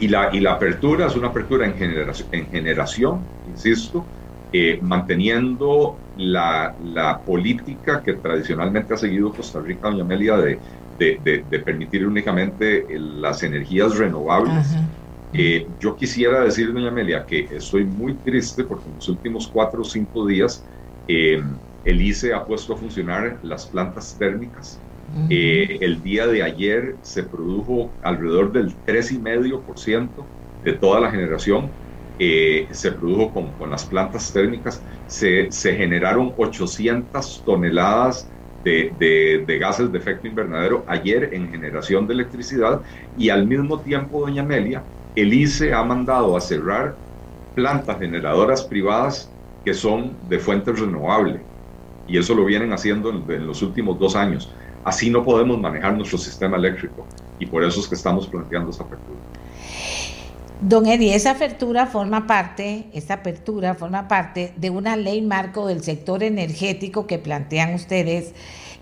y, 0.01 0.09
la, 0.09 0.35
y 0.35 0.41
la 0.41 0.55
apertura 0.55 1.07
es 1.07 1.14
una 1.14 1.29
apertura 1.29 1.66
en 1.66 1.75
generación, 1.75 2.29
en 2.33 2.47
generación 2.49 3.20
insisto, 3.49 4.05
eh, 4.53 4.81
manteniendo 4.83 5.97
la, 6.16 6.75
la, 6.83 7.20
política 7.20 8.03
que 8.03 8.14
tradicionalmente 8.14 8.93
ha 8.93 8.97
seguido 8.97 9.33
Costa 9.33 9.61
Rica, 9.61 9.89
doña 9.89 10.03
Amelia, 10.03 10.37
de, 10.37 10.59
de, 10.99 11.45
de, 11.49 11.59
permitir 11.61 12.05
únicamente 12.05 12.87
las 12.99 13.41
energías 13.45 13.97
renovables. 13.97 14.66
Eh, 15.37 15.66
yo 15.78 15.97
quisiera 15.97 16.45
decir, 16.45 16.72
doña 16.72 16.89
Amelia, 16.89 17.26
que 17.26 17.49
estoy 17.51 17.85
muy 17.85 18.18
triste 18.18 18.64
porque 18.64 18.89
en 18.89 18.97
los 18.97 19.09
últimos 19.09 19.49
cuatro 19.49 19.82
o 19.82 19.85
cinco 19.85 20.26
días 20.26 20.64
el 21.07 22.01
ICE 22.01 22.32
ha 22.32 22.47
puesto 22.47 22.72
a 22.74 22.78
funcionar 22.78 23.39
las 23.43 23.66
plantas 23.66 24.16
térmicas 24.16 24.85
eh, 25.28 25.78
el 25.80 26.03
día 26.03 26.26
de 26.26 26.43
ayer 26.43 26.99
se 27.03 27.24
produjo 27.24 27.97
alrededor 28.03 28.53
del 28.53 28.82
3,5% 28.85 30.30
de 30.62 30.72
toda 30.74 31.01
la 31.01 31.11
generación. 31.11 31.76
Eh, 32.18 32.68
se 32.70 32.93
produjo 32.93 33.32
con, 33.32 33.55
con, 33.55 33.70
las 33.70 33.87
plantas 33.87 34.32
térmicas. 34.32 34.85
Se, 35.07 35.51
se 35.51 35.74
generaron 35.76 36.32
800 36.37 37.43
toneladas 37.45 38.30
de, 38.62 38.95
de, 38.97 39.45
de, 39.47 39.59
gases 39.59 39.93
de 39.93 39.99
efecto 39.99 40.26
invernadero 40.26 40.85
ayer 40.89 41.30
en 41.35 41.51
generación 41.51 42.07
de 42.07 42.14
electricidad 42.14 42.82
y 43.14 43.28
al 43.28 43.47
mismo 43.47 43.82
tiempo, 43.82 44.20
doña 44.20 44.43
Amelia, 44.43 44.87
el 45.16 45.32
ICE 45.32 45.72
ha 45.72 45.82
mandado 45.84 46.36
a 46.36 46.40
cerrar 46.40 46.96
plantas 47.54 47.98
generadoras 47.98 48.62
privadas 48.62 49.30
que 49.64 49.74
son 49.74 50.12
de 50.28 50.38
fuentes 50.38 50.78
renovables 50.78 51.40
y 52.06 52.18
eso 52.18 52.34
lo 52.34 52.44
vienen 52.44 52.72
haciendo 52.72 53.10
en 53.10 53.46
los 53.46 53.62
últimos 53.62 53.98
dos 53.98 54.16
años. 54.16 54.50
Así 54.84 55.08
no 55.08 55.24
podemos 55.24 55.58
manejar 55.58 55.96
nuestro 55.96 56.18
sistema 56.18 56.56
eléctrico 56.56 57.06
y 57.38 57.46
por 57.46 57.64
eso 57.64 57.80
es 57.80 57.88
que 57.88 57.94
estamos 57.94 58.26
planteando 58.26 58.70
esa 58.70 58.84
apertura. 58.84 59.18
Don 60.60 60.86
Eddie, 60.86 61.14
esa 61.14 61.32
apertura 61.32 61.86
forma 61.86 62.26
parte, 62.26 62.86
esta 62.92 63.14
apertura 63.14 63.74
forma 63.74 64.08
parte 64.08 64.52
de 64.56 64.70
una 64.70 64.96
ley 64.96 65.20
marco 65.20 65.66
del 65.66 65.82
sector 65.82 66.22
energético 66.22 67.06
que 67.06 67.18
plantean 67.18 67.74
ustedes, 67.74 68.34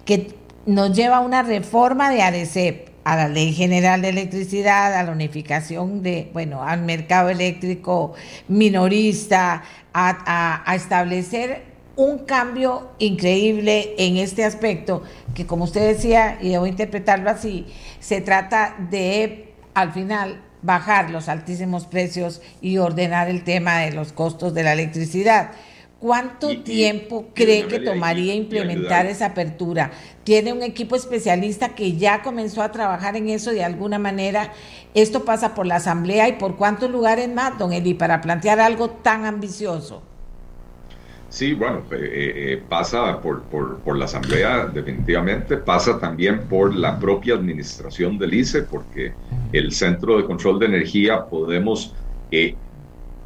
que 0.05 0.35
nos 0.67 0.95
lleva 0.95 1.19
a 1.19 1.21
una 1.21 1.43
reforma 1.43 2.11
de 2.11 2.23
ADCEP, 2.23 2.92
a 3.05 3.17
la 3.17 3.29
Ley 3.29 3.53
General 3.53 4.01
de 4.01 4.11
Electricidad, 4.11 4.95
a 4.95 5.03
la 5.03 5.13
unificación 5.13 6.03
de, 6.03 6.31
bueno, 6.33 6.63
al 6.63 6.83
mercado 6.83 7.29
eléctrico 7.31 8.15
minorista, 8.49 9.63
a, 9.93 10.75
establecer 10.75 11.65
un 11.97 12.21
cambio 12.21 12.91
increíble 12.99 13.95
en 13.99 14.17
este 14.17 14.45
aspecto, 14.45 15.03
que 15.35 15.47
como 15.47 15.65
usted 15.65 15.95
decía, 15.95 16.39
y 16.41 16.51
debo 16.51 16.67
interpretarlo 16.67 17.31
así, 17.31 17.67
se 18.01 18.21
trata 18.21 18.77
de, 18.91 19.53
al 19.75 19.93
final, 19.93 20.41
bajar 20.63 21.11
los 21.11 21.29
altísimos 21.29 21.87
precios 21.87 22.41
y 22.61 22.79
ordenar 22.79 23.29
el 23.29 23.45
tema 23.45 23.81
de 23.81 23.93
los 23.93 24.13
costos 24.13 24.55
de 24.55 24.63
la 24.63 24.73
electricidad. 24.73 25.51
¿Cuánto 26.03 26.49
tiempo 26.65 27.27
cree 27.33 27.69
que 27.69 27.79
tomaría 27.79 28.35
implementar 28.35 29.07
esa 29.07 29.27
apertura? 29.27 29.93
¿Tiene 30.25 30.53
un 30.53 30.65
equipo 30.65 30.97
especialista 30.97 31.77
que 31.77 31.97
ya 31.97 32.23
comenzó 32.23 32.61
a 32.63 32.73
trabajar 32.73 33.15
en 33.15 33.29
eso 33.29 33.53
de 33.53 33.63
alguna 33.63 34.01
manera? 34.01 34.53
¿Esto 34.95 35.25
pasa 35.25 35.55
por 35.55 35.65
la 35.65 35.77
Asamblea 35.77 36.29
y 36.29 36.33
por 36.33 36.57
cuántos 36.57 36.91
lugares 36.91 37.33
más, 37.33 37.57
don 37.57 37.73
Eli, 37.73 37.95
para 37.95 38.21
plantear 38.21 38.59
algo 38.59 38.91
tan 38.91 39.27
ambicioso? 39.27 40.03
Sí, 41.29 41.55
bueno, 41.55 41.85
eh, 41.93 42.33
eh, 42.35 42.63
pasa 42.69 43.21
por, 43.21 43.45
por, 43.45 43.97
la 43.97 44.07
Asamblea 44.07 44.67
definitivamente, 44.75 45.57
pasa 45.57 46.01
también 46.01 46.49
por 46.49 46.75
la 46.75 46.99
propia 46.99 47.35
administración 47.35 48.19
del 48.19 48.35
ICE, 48.35 48.63
porque 48.63 49.13
el 49.53 49.71
Centro 49.71 50.17
de 50.17 50.25
Control 50.25 50.59
de 50.59 50.67
Energía 50.67 51.27
podemos, 51.27 51.95
eh, 52.33 52.57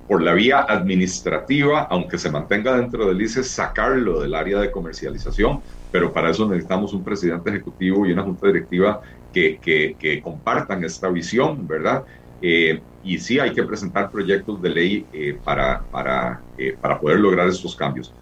por 0.07 0.23
la 0.23 0.35
vía 0.35 0.65
administrativa, 0.69 1.89
aunque 1.91 2.19
se 2.19 2.31
mantenga 2.31 2.77
dentro 2.77 3.07
del 3.07 3.21
ICE, 3.21 3.43
sacarlo 3.43 4.21
del 4.21 4.35
área 4.35 4.61
de 4.61 4.71
comercialización, 4.71 5.61
pero 5.91 6.13
para 6.13 6.31
eso 6.31 6.49
necesitamos 6.49 6.93
un 6.93 7.03
presidente 7.03 7.51
ejecutivo 7.51 8.07
y 8.07 8.13
una 8.13 8.23
junta 8.23 8.47
directiva 8.47 9.01
que, 9.33 9.59
que, 9.59 9.97
que 9.99 10.23
compartan 10.23 10.85
esta 10.85 11.09
visión, 11.09 11.67
¿verdad? 11.67 12.05
Eh, 12.43 12.81
y 13.03 13.19
sí 13.19 13.39
hay 13.39 13.53
que 13.53 13.63
presentar 13.63 14.11
proyectos 14.11 14.61
de 14.61 14.69
ley 14.71 15.07
eh, 15.13 15.39
para, 15.43 15.83
para, 15.91 16.43
eh, 16.59 16.77
para, 16.81 16.99
poder 17.01 17.21
lograr 17.21 17.49
estos 17.49 17.75
cambios. 17.75 18.13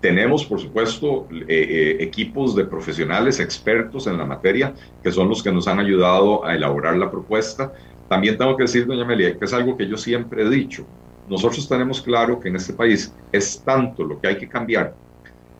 tenemos, 0.00 0.44
por 0.44 0.60
supuesto, 0.60 1.26
equipos 1.48 2.54
de 2.54 2.64
profesionales 2.64 3.40
expertos 3.40 4.06
en 4.06 4.18
la 4.18 4.24
materia 4.24 4.72
que 5.02 5.10
son 5.10 5.28
los 5.28 5.42
que 5.42 5.50
nos 5.50 5.66
han 5.66 5.80
ayudado 5.80 6.44
a 6.44 6.54
elaborar 6.54 6.96
la 6.96 7.10
propuesta. 7.10 7.72
También 8.08 8.38
tengo 8.38 8.56
que 8.56 8.64
decir, 8.64 8.86
doña 8.86 9.04
Amelia, 9.04 9.38
que 9.38 9.44
es 9.44 9.52
algo 9.52 9.76
que 9.76 9.88
yo 9.88 9.96
siempre 9.96 10.42
he 10.42 10.48
dicho. 10.48 10.86
Nosotros 11.26 11.68
tenemos 11.68 12.00
claro 12.02 12.38
que 12.38 12.48
en 12.48 12.56
este 12.56 12.72
país 12.72 13.12
es 13.32 13.62
tanto 13.64 14.04
lo 14.04 14.20
que 14.20 14.28
hay 14.28 14.38
que 14.38 14.48
cambiar 14.48 14.96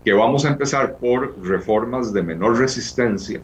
que 0.06 0.12
vamos 0.12 0.44
a 0.44 0.50
empezar 0.50 0.98
por 1.00 1.36
reformas 1.44 2.12
de 2.12 2.22
menor 2.22 2.56
resistencia 2.56 3.42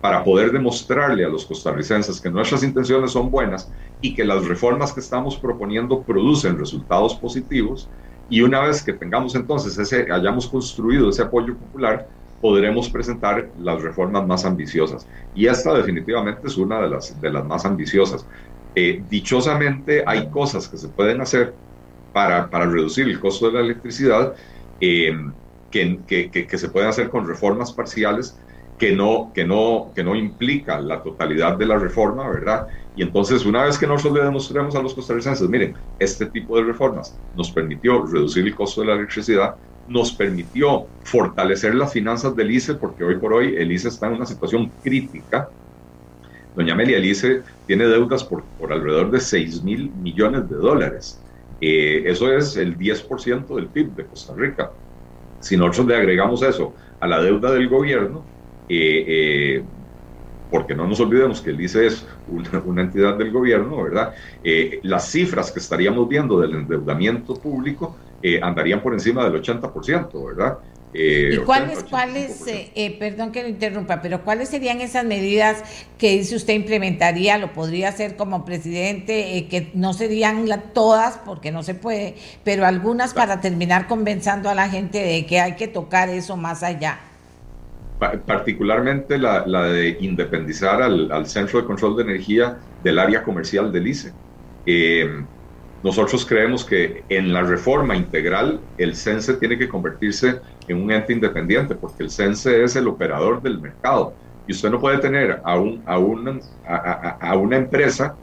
para 0.00 0.24
poder 0.24 0.50
demostrarle 0.50 1.24
a 1.24 1.28
los 1.28 1.46
costarricenses 1.46 2.20
que 2.20 2.28
nuestras 2.28 2.64
intenciones 2.64 3.12
son 3.12 3.30
buenas 3.30 3.70
y 4.00 4.12
que 4.12 4.24
las 4.24 4.44
reformas 4.44 4.92
que 4.92 4.98
estamos 4.98 5.38
proponiendo 5.38 6.02
producen 6.02 6.58
resultados 6.58 7.14
positivos. 7.14 7.92
Y 8.28 8.40
una 8.40 8.60
vez 8.60 8.82
que 8.82 8.92
tengamos 8.92 9.36
entonces 9.36 9.78
ese, 9.78 10.10
hayamos 10.10 10.48
construido 10.48 11.10
ese 11.10 11.22
apoyo 11.22 11.56
popular, 11.56 12.08
podremos 12.40 12.88
presentar 12.88 13.50
las 13.58 13.82
reformas 13.82 14.26
más 14.26 14.44
ambiciosas. 14.44 15.06
Y 15.34 15.46
esta 15.46 15.74
definitivamente 15.74 16.46
es 16.46 16.56
una 16.56 16.80
de 16.80 16.88
las, 16.88 17.20
de 17.20 17.30
las 17.30 17.44
más 17.44 17.64
ambiciosas. 17.64 18.26
Eh, 18.74 19.02
dichosamente 19.08 20.02
hay 20.06 20.28
cosas 20.30 20.68
que 20.68 20.76
se 20.76 20.88
pueden 20.88 21.20
hacer 21.20 21.54
para, 22.12 22.48
para 22.48 22.66
reducir 22.66 23.08
el 23.08 23.20
costo 23.20 23.46
de 23.46 23.52
la 23.52 23.60
electricidad 23.60 24.34
eh, 24.80 25.12
que, 25.70 26.00
que, 26.06 26.30
que, 26.30 26.58
se 26.58 26.68
pueden 26.68 26.88
hacer 26.88 27.10
con 27.10 27.26
reformas 27.26 27.72
parciales 27.72 28.36
que 28.78 28.92
no, 28.92 29.30
que, 29.34 29.44
no, 29.44 29.92
que 29.94 30.02
no 30.02 30.16
implica 30.16 30.80
la 30.80 31.02
totalidad 31.02 31.58
de 31.58 31.66
la 31.66 31.78
reforma, 31.78 32.28
¿verdad? 32.28 32.66
Y 32.96 33.02
entonces, 33.02 33.44
una 33.44 33.64
vez 33.64 33.78
que 33.78 33.86
nosotros 33.86 34.18
le 34.18 34.24
demostremos 34.24 34.74
a 34.74 34.82
los 34.82 34.94
costarricenses, 34.94 35.48
miren, 35.48 35.76
este 35.98 36.26
tipo 36.26 36.56
de 36.56 36.64
reformas 36.64 37.14
nos 37.34 37.50
permitió 37.52 38.06
reducir 38.06 38.46
el 38.46 38.54
costo 38.54 38.80
de 38.80 38.86
la 38.88 38.94
electricidad, 38.94 39.54
nos 39.90 40.12
permitió 40.12 40.86
fortalecer 41.02 41.74
las 41.74 41.92
finanzas 41.92 42.34
del 42.36 42.50
ICE, 42.52 42.74
porque 42.74 43.02
hoy 43.02 43.18
por 43.18 43.32
hoy 43.32 43.56
el 43.56 43.72
ICE 43.72 43.88
está 43.88 44.06
en 44.06 44.14
una 44.14 44.26
situación 44.26 44.72
crítica. 44.82 45.48
Doña 46.54 46.74
Amelia, 46.74 46.96
el 46.96 47.04
ICE 47.04 47.42
tiene 47.66 47.86
deudas 47.86 48.22
por, 48.24 48.44
por 48.56 48.72
alrededor 48.72 49.10
de 49.10 49.20
6 49.20 49.64
mil 49.64 49.92
millones 49.92 50.48
de 50.48 50.56
dólares. 50.56 51.20
Eh, 51.60 52.04
eso 52.06 52.32
es 52.32 52.56
el 52.56 52.78
10% 52.78 53.54
del 53.56 53.66
PIB 53.66 53.94
de 53.96 54.06
Costa 54.06 54.32
Rica. 54.34 54.70
Si 55.40 55.56
nosotros 55.56 55.88
le 55.88 55.96
agregamos 55.96 56.42
eso 56.42 56.74
a 57.00 57.08
la 57.08 57.20
deuda 57.20 57.52
del 57.52 57.68
gobierno, 57.68 58.24
eh, 58.68 59.04
eh, 59.08 59.64
porque 60.50 60.74
no 60.74 60.86
nos 60.86 61.00
olvidemos 61.00 61.40
que 61.40 61.50
el 61.50 61.60
ICE 61.60 61.86
es 61.86 62.06
una, 62.26 62.82
entidad 62.82 63.16
del 63.16 63.32
gobierno, 63.32 63.82
¿verdad? 63.82 64.14
Eh, 64.42 64.80
las 64.82 65.10
cifras 65.10 65.50
que 65.50 65.60
estaríamos 65.60 66.08
viendo 66.08 66.40
del 66.40 66.54
endeudamiento 66.54 67.34
público 67.34 67.96
andarían 68.42 68.82
por 68.82 68.92
encima 68.92 69.24
del 69.24 69.42
80%, 69.42 70.26
¿verdad? 70.26 70.58
¿Y 70.92 71.36
cuáles, 71.38 71.84
cuáles 71.84 72.44
perdón 72.98 73.30
que 73.30 73.42
lo 73.42 73.48
interrumpa, 73.48 74.02
pero 74.02 74.24
cuáles 74.24 74.48
serían 74.48 74.80
esas 74.80 75.04
medidas 75.04 75.62
que 75.98 76.18
dice 76.18 76.34
usted 76.34 76.54
implementaría, 76.54 77.38
lo 77.38 77.52
podría 77.52 77.90
hacer 77.90 78.16
como 78.16 78.44
presidente, 78.44 79.46
que 79.48 79.70
no 79.74 79.92
serían 79.92 80.46
todas 80.74 81.18
porque 81.18 81.52
no 81.52 81.62
se 81.62 81.74
puede, 81.74 82.16
pero 82.42 82.66
algunas 82.66 83.14
para 83.14 83.40
terminar 83.40 83.86
convenciendo 83.86 84.50
a 84.50 84.54
la 84.54 84.68
gente 84.68 84.98
de 84.98 85.26
que 85.26 85.38
hay 85.38 85.54
que 85.54 85.68
tocar 85.68 86.08
eso 86.08 86.36
más 86.36 86.64
allá? 86.64 86.98
particularmente 88.26 89.18
la, 89.18 89.44
de 89.64 89.98
independizar 90.00 90.82
al, 90.82 91.26
Centro 91.26 91.60
de 91.60 91.66
Control 91.66 91.96
de 91.96 92.02
Energía 92.04 92.56
del 92.82 92.98
área 92.98 93.22
comercial 93.22 93.70
del 93.70 93.86
ICE. 93.86 94.12
Eh, 95.82 95.88
nosotros 95.88 96.26
creemos 96.26 96.64
que 96.64 97.04
en 97.08 97.32
la 97.32 97.42
reforma 97.42 97.96
integral 97.96 98.64
el 98.76 98.94
CENSE 98.96 99.34
tiene 99.34 99.58
que 99.58 99.68
convertirse 99.68 100.40
en 100.66 100.82
un 100.82 100.90
ente 100.92 101.12
independiente 101.12 101.74
porque 101.74 102.02
el 102.04 102.10
CENSE 102.10 102.64
es 102.64 102.76
el 102.76 102.88
operador 102.88 103.42
del 103.42 103.60
mercado 103.60 104.16
y 104.46 104.52
usted 104.52 104.70
no 104.70 104.80
puede 104.80 104.98
tener 104.98 105.40
a, 105.44 105.58
un, 105.58 105.82
a, 105.86 105.98
una, 105.98 106.38
a, 106.64 107.36
una 107.36 107.56
empresa 107.56 108.18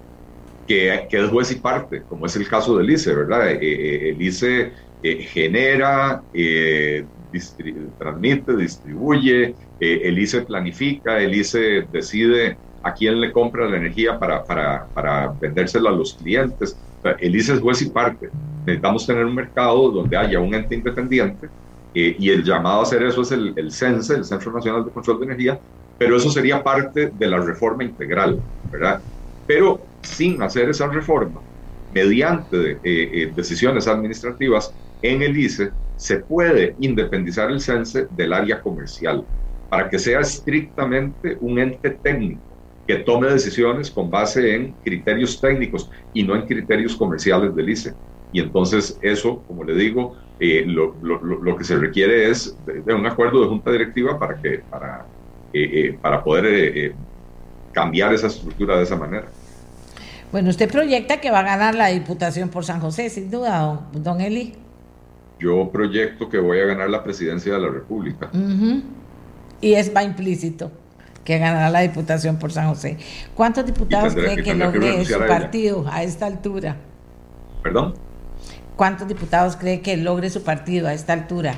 que, 0.66 1.08
es 1.10 1.30
juez 1.30 1.52
y 1.52 1.60
parte, 1.62 2.04
como 2.06 2.26
es 2.26 2.36
el 2.36 2.48
caso 2.48 2.78
del 2.78 2.90
ICE, 2.90 3.16
¿verdad? 3.16 3.52
Eh, 3.52 3.60
eh, 3.62 4.10
el 4.10 4.22
ICE 4.22 4.74
genera, 5.02 6.22
transmite, 7.98 8.56
distribuye, 8.56 9.56
eh, 9.80 10.02
el 10.04 10.20
ICE 10.20 10.42
planifica, 10.42 11.20
el 11.20 11.36
ICE 11.36 11.88
decide 11.90 12.60
a 12.84 12.94
quién 12.94 13.20
le 13.20 13.32
compra 13.32 13.70
la 13.70 13.78
energía 13.78 14.18
para, 14.20 14.44
para, 14.44 14.88
para 14.94 15.34
vendérsela 15.40 15.90
a 15.90 15.94
los 15.94 16.14
clientes. 16.16 16.78
El 17.20 17.36
ICE 17.36 17.54
es 17.54 17.60
juez 17.60 17.82
y 17.82 17.90
parte. 17.90 18.30
Necesitamos 18.66 19.06
tener 19.06 19.26
un 19.26 19.36
mercado 19.36 19.92
donde 19.92 20.18
haya 20.18 20.40
un 20.40 20.54
ente 20.54 20.76
independiente 20.76 21.50
eh, 21.94 22.16
y 22.20 22.30
el 22.30 22.44
llamado 22.44 22.82
a 22.82 22.84
hacer 22.84 23.04
eso 23.04 23.22
es 23.22 23.32
el, 23.32 23.54
el 23.56 23.72
CENSE, 23.72 24.16
el 24.16 24.26
Centro 24.26 24.52
Nacional 24.52 24.86
de 24.86 24.92
Control 24.92 25.20
de 25.20 25.26
Energía, 25.26 25.60
pero 25.98 26.18
eso 26.18 26.30
sería 26.30 26.64
parte 26.64 27.12
de 27.14 27.28
la 27.28 27.40
reforma 27.40 27.84
integral, 27.84 28.44
¿verdad? 28.72 29.02
Pero 29.46 29.90
sin 30.02 30.42
hacer 30.42 30.70
esa 30.70 30.88
reforma, 30.88 31.42
mediante 31.90 32.80
eh, 32.84 33.32
decisiones 33.34 33.88
administrativas 33.88 34.76
en 35.02 35.22
el 35.22 35.38
ICE, 35.38 35.72
se 35.96 36.20
puede 36.20 36.76
independizar 36.80 37.50
el 37.50 37.62
CENSE 37.62 38.08
del 38.12 38.34
área 38.34 38.62
comercial 38.62 39.26
para 39.70 39.90
que 39.90 40.00
sea 40.00 40.20
estrictamente 40.22 41.38
un 41.42 41.60
ente 41.60 41.92
técnico 41.92 42.47
que 42.88 42.96
tome 42.96 43.30
decisiones 43.30 43.92
con 43.92 44.10
base 44.10 44.56
en 44.56 44.72
criterios 44.84 45.40
técnicos 45.42 45.92
y 46.14 46.24
no 46.24 46.36
en 46.36 46.44
criterios 46.44 46.96
comerciales 46.96 47.54
del 47.54 47.70
ICE. 47.70 47.94
Y 48.32 48.40
entonces 48.40 48.98
eso, 49.02 49.44
como 49.48 49.64
le 49.66 49.76
digo, 49.76 50.16
eh, 50.40 50.64
lo, 50.66 50.96
lo, 51.02 51.20
lo, 51.22 51.58
que 51.58 51.64
se 51.64 51.78
requiere 51.78 52.30
es 52.30 52.56
de, 52.66 52.94
un 52.94 53.06
acuerdo 53.06 53.42
de 53.42 53.48
junta 53.48 53.72
directiva 53.72 54.18
para, 54.18 54.42
que, 54.42 54.60
para, 54.70 55.06
eh, 55.54 55.70
eh, 55.74 56.00
para 56.02 56.24
poder 56.24 56.96
cambiar 57.74 58.14
esa 58.14 58.28
estructura 58.28 58.78
de 58.78 58.84
esa 58.84 58.96
manera. 58.96 59.28
Bueno, 60.32 60.50
usted 60.50 60.70
proyecta 60.70 61.20
que 61.20 61.32
va 61.32 61.40
a 61.40 61.44
ganar 61.44 61.76
la 61.76 61.88
Diputación 61.88 62.50
por 62.50 62.66
San 62.66 62.80
José, 62.80 63.10
sin 63.10 63.30
duda, 63.30 63.88
don, 63.94 64.22
Eli. 64.22 64.56
Yo 65.40 65.70
proyecto 65.72 66.30
que 66.30 66.38
voy 66.38 66.60
a 66.60 66.66
ganar 66.66 66.90
la 66.90 67.04
presidencia 67.04 67.54
de 67.54 67.60
la 67.60 67.70
República 67.70 68.32
y 69.62 69.74
es 69.74 69.96
va 69.96 70.04
implícito 70.04 70.72
que 71.28 71.40
ganará 71.40 71.70
la 71.70 71.82
diputación 71.82 72.40
por 72.40 72.54
San 72.54 72.70
José. 72.70 72.98
¿Cuántos 73.36 73.66
diputados 73.66 74.14
cree 74.14 74.42
que, 74.42 74.56
logre 74.56 75.04
su 75.04 75.20
partido 75.20 75.86
a 75.92 76.02
esta 76.02 76.26
altura? 76.26 76.78
¿Perdón? 77.62 77.96
¿Cuántos 78.78 79.10
diputados 79.10 79.58
cree 79.58 79.82
que 79.82 79.98
logre 79.98 80.30
su 80.30 80.42
partido 80.42 80.88
a 80.88 80.94
esta 80.94 81.12
altura? 81.12 81.54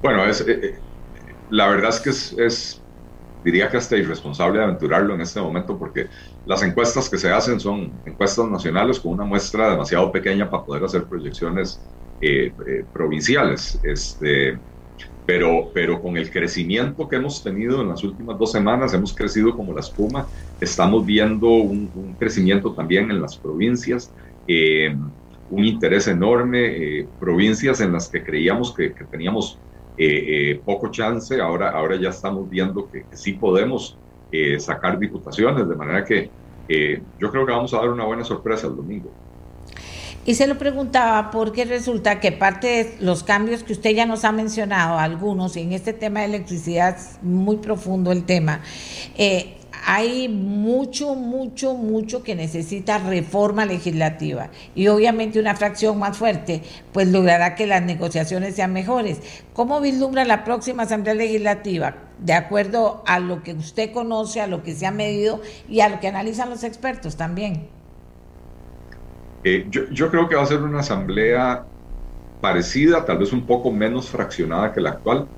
Bueno, 0.00 0.24
es, 0.24 0.40
eh, 0.40 0.46
eh, 0.48 0.78
la 1.50 1.68
verdad 1.68 1.90
es 1.90 2.00
que 2.00 2.42
es, 2.46 2.80
diría 3.44 3.68
que 3.68 3.76
hasta 3.76 3.98
irresponsable 3.98 4.62
aventurarlo 4.62 5.14
en 5.14 5.20
este 5.20 5.38
momento 5.38 5.78
porque 5.78 6.06
las 6.46 6.62
encuestas 6.62 7.10
que 7.10 7.18
se 7.18 7.30
hacen 7.30 7.60
son 7.60 7.92
encuestas 8.06 8.48
nacionales 8.48 8.98
con 8.98 9.12
una 9.12 9.26
muestra 9.26 9.68
demasiado 9.72 10.10
pequeña 10.10 10.48
para 10.48 10.64
poder 10.64 10.84
hacer 10.84 11.04
proyecciones 11.04 11.82
eh, 12.22 12.50
provinciales. 12.94 13.78
Este, 13.82 14.58
pero, 15.26 15.70
pero 15.74 16.00
con 16.00 16.16
el 16.16 16.30
crecimiento 16.30 17.08
que 17.08 17.16
hemos 17.16 17.42
tenido 17.42 17.82
en 17.82 17.88
las 17.88 18.04
últimas 18.04 18.38
dos 18.38 18.52
semanas, 18.52 18.94
hemos 18.94 19.12
crecido 19.12 19.56
como 19.56 19.74
la 19.74 19.80
espuma, 19.80 20.28
estamos 20.60 21.04
viendo 21.04 21.48
un, 21.48 22.16
crecimiento 22.18 22.72
también 22.74 23.10
en 23.10 23.20
las 23.20 23.36
provincias, 23.36 24.14
eh, 24.46 24.96
un 25.48 25.64
interés 25.64 26.06
enorme, 26.06 27.00
eh, 27.00 27.08
provincias 27.18 27.80
en 27.80 27.92
las 27.92 28.08
que 28.08 28.22
creíamos 28.22 28.72
que, 28.72 28.94
teníamos 29.10 29.60
eh, 29.96 30.60
poco 30.64 30.92
chance, 30.92 31.40
ahora, 31.40 31.70
ahora 31.70 31.96
ya 31.96 32.10
estamos 32.10 32.48
viendo 32.48 32.88
que, 32.88 33.04
que 33.10 33.16
sí 33.16 33.32
podemos 33.34 33.98
sacar 34.58 34.98
diputaciones, 34.98 35.66
de 35.66 35.76
manera 35.76 36.04
que 36.04 36.30
yo 36.68 37.30
creo 37.30 37.46
que 37.46 37.52
vamos 37.52 37.72
a 37.72 37.78
dar 37.78 37.88
una 37.88 38.04
buena 38.04 38.22
sorpresa 38.22 38.66
el 38.66 38.76
domingo. 38.76 39.16
Y 40.26 40.34
se 40.34 40.48
lo 40.48 40.58
preguntaba 40.58 41.30
porque 41.30 41.64
resulta 41.64 42.18
que 42.18 42.32
parte 42.32 42.66
de 42.66 42.96
los 42.98 43.22
cambios 43.22 43.62
que 43.62 43.72
usted 43.72 43.90
ya 43.90 44.06
nos 44.06 44.24
ha 44.24 44.32
mencionado, 44.32 44.98
algunos, 44.98 45.56
y 45.56 45.60
en 45.60 45.72
este 45.72 45.92
tema 45.92 46.20
de 46.20 46.26
electricidad 46.26 46.96
es 46.96 47.22
muy 47.22 47.58
profundo 47.58 48.10
el 48.10 48.24
tema, 48.24 48.60
eh, 49.16 49.56
hay 49.86 50.28
mucho, 50.28 51.14
mucho, 51.14 51.74
mucho 51.74 52.24
que 52.24 52.34
necesita 52.34 52.98
reforma 52.98 53.64
legislativa 53.66 54.50
y 54.74 54.88
obviamente 54.88 55.38
una 55.38 55.54
fracción 55.54 55.96
más 55.96 56.16
fuerte 56.16 56.62
pues 56.92 57.06
logrará 57.06 57.54
que 57.54 57.68
las 57.68 57.82
negociaciones 57.82 58.56
sean 58.56 58.72
mejores. 58.72 59.20
¿Cómo 59.52 59.80
vislumbra 59.80 60.24
la 60.24 60.42
próxima 60.42 60.82
Asamblea 60.82 61.14
Legislativa? 61.14 61.94
De 62.18 62.32
acuerdo 62.32 63.04
a 63.06 63.20
lo 63.20 63.44
que 63.44 63.52
usted 63.52 63.92
conoce, 63.92 64.40
a 64.40 64.48
lo 64.48 64.64
que 64.64 64.74
se 64.74 64.86
ha 64.86 64.90
medido 64.90 65.40
y 65.68 65.80
a 65.80 65.88
lo 65.88 66.00
que 66.00 66.08
analizan 66.08 66.50
los 66.50 66.64
expertos 66.64 67.16
también. 67.16 67.75
Eh, 69.48 69.66
yo, 69.68 70.10
creo 70.10 70.28
que 70.28 70.34
va 70.34 70.42
a 70.42 70.46
ser 70.46 70.60
una 70.60 70.80
asamblea 70.80 71.68
parecida, 72.40 73.04
tal 73.04 73.18
vez 73.18 73.32
un 73.32 73.46
poco 73.46 73.70
menos 73.70 74.10
fraccionada 74.10 74.72
que 74.72 74.80
la 74.80 74.90
actual. 74.90 75.28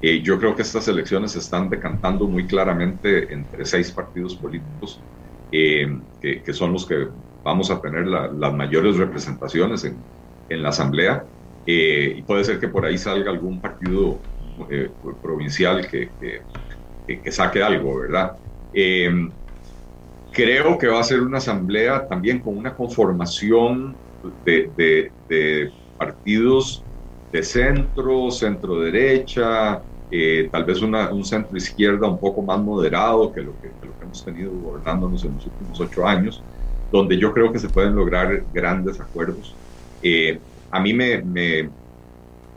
Eh, 0.00 0.22
yo 0.22 0.38
creo 0.38 0.56
que 0.56 0.62
estas 0.62 0.88
elecciones 0.88 1.32
se 1.32 1.40
están 1.40 1.68
decantando 1.68 2.26
muy 2.26 2.46
claramente 2.46 3.30
entre 3.30 3.66
seis 3.66 3.92
partidos 3.92 4.36
políticos, 4.36 5.04
eh, 5.50 5.86
que, 6.18 6.54
son 6.54 6.72
los 6.72 6.86
que 6.86 7.08
vamos 7.44 7.70
a 7.70 7.78
tener 7.78 8.06
las 8.06 8.54
mayores 8.54 8.96
representaciones 8.96 9.84
en, 9.84 10.02
en 10.48 10.62
la 10.62 10.70
asamblea. 10.70 11.26
y 11.66 12.22
puede 12.22 12.44
ser 12.44 12.58
que 12.58 12.68
por 12.68 12.86
ahí 12.86 12.96
salga 12.96 13.30
algún 13.30 13.60
partido 13.60 14.22
provincial 15.20 15.86
que, 15.86 16.12
que, 17.06 17.30
saque 17.30 17.62
algo, 17.62 18.00
¿verdad? 18.00 18.32
Creo 20.32 20.78
que 20.78 20.88
va 20.88 21.00
a 21.00 21.04
ser 21.04 21.20
una 21.20 21.38
asamblea 21.38 22.06
también 22.08 22.40
con 22.40 22.56
una 22.56 22.74
conformación 22.74 24.00
de, 24.44 25.12
partidos 25.96 26.86
de 27.30 27.42
centro, 27.42 28.30
centro 28.30 28.80
derecha, 28.80 29.82
eh, 30.10 30.48
tal 30.50 30.64
vez 30.64 30.82
una, 30.82 31.12
un 31.12 31.24
centro 31.24 31.56
izquierda 31.56 32.08
un 32.08 32.18
poco 32.20 32.42
más 32.42 32.60
moderado 32.60 33.32
que 33.32 33.42
lo 33.42 33.58
que, 33.58 33.74
lo 33.82 33.94
que 33.96 34.04
hemos 34.04 34.24
tenido 34.24 34.52
gobernándonos 34.52 35.24
en 35.24 35.34
los 35.34 35.46
últimos 35.46 35.80
ocho 35.80 36.06
años, 36.06 36.46
donde 36.90 37.18
yo 37.18 37.32
creo 37.32 37.52
que 37.52 37.58
se 37.58 37.70
pueden 37.70 37.94
lograr 37.94 38.46
grandes 38.50 39.00
acuerdos. 39.00 39.60
Eh, 40.00 40.42
a 40.70 40.80
mí 40.80 40.94
me, 40.94 41.22
me, 41.22 41.70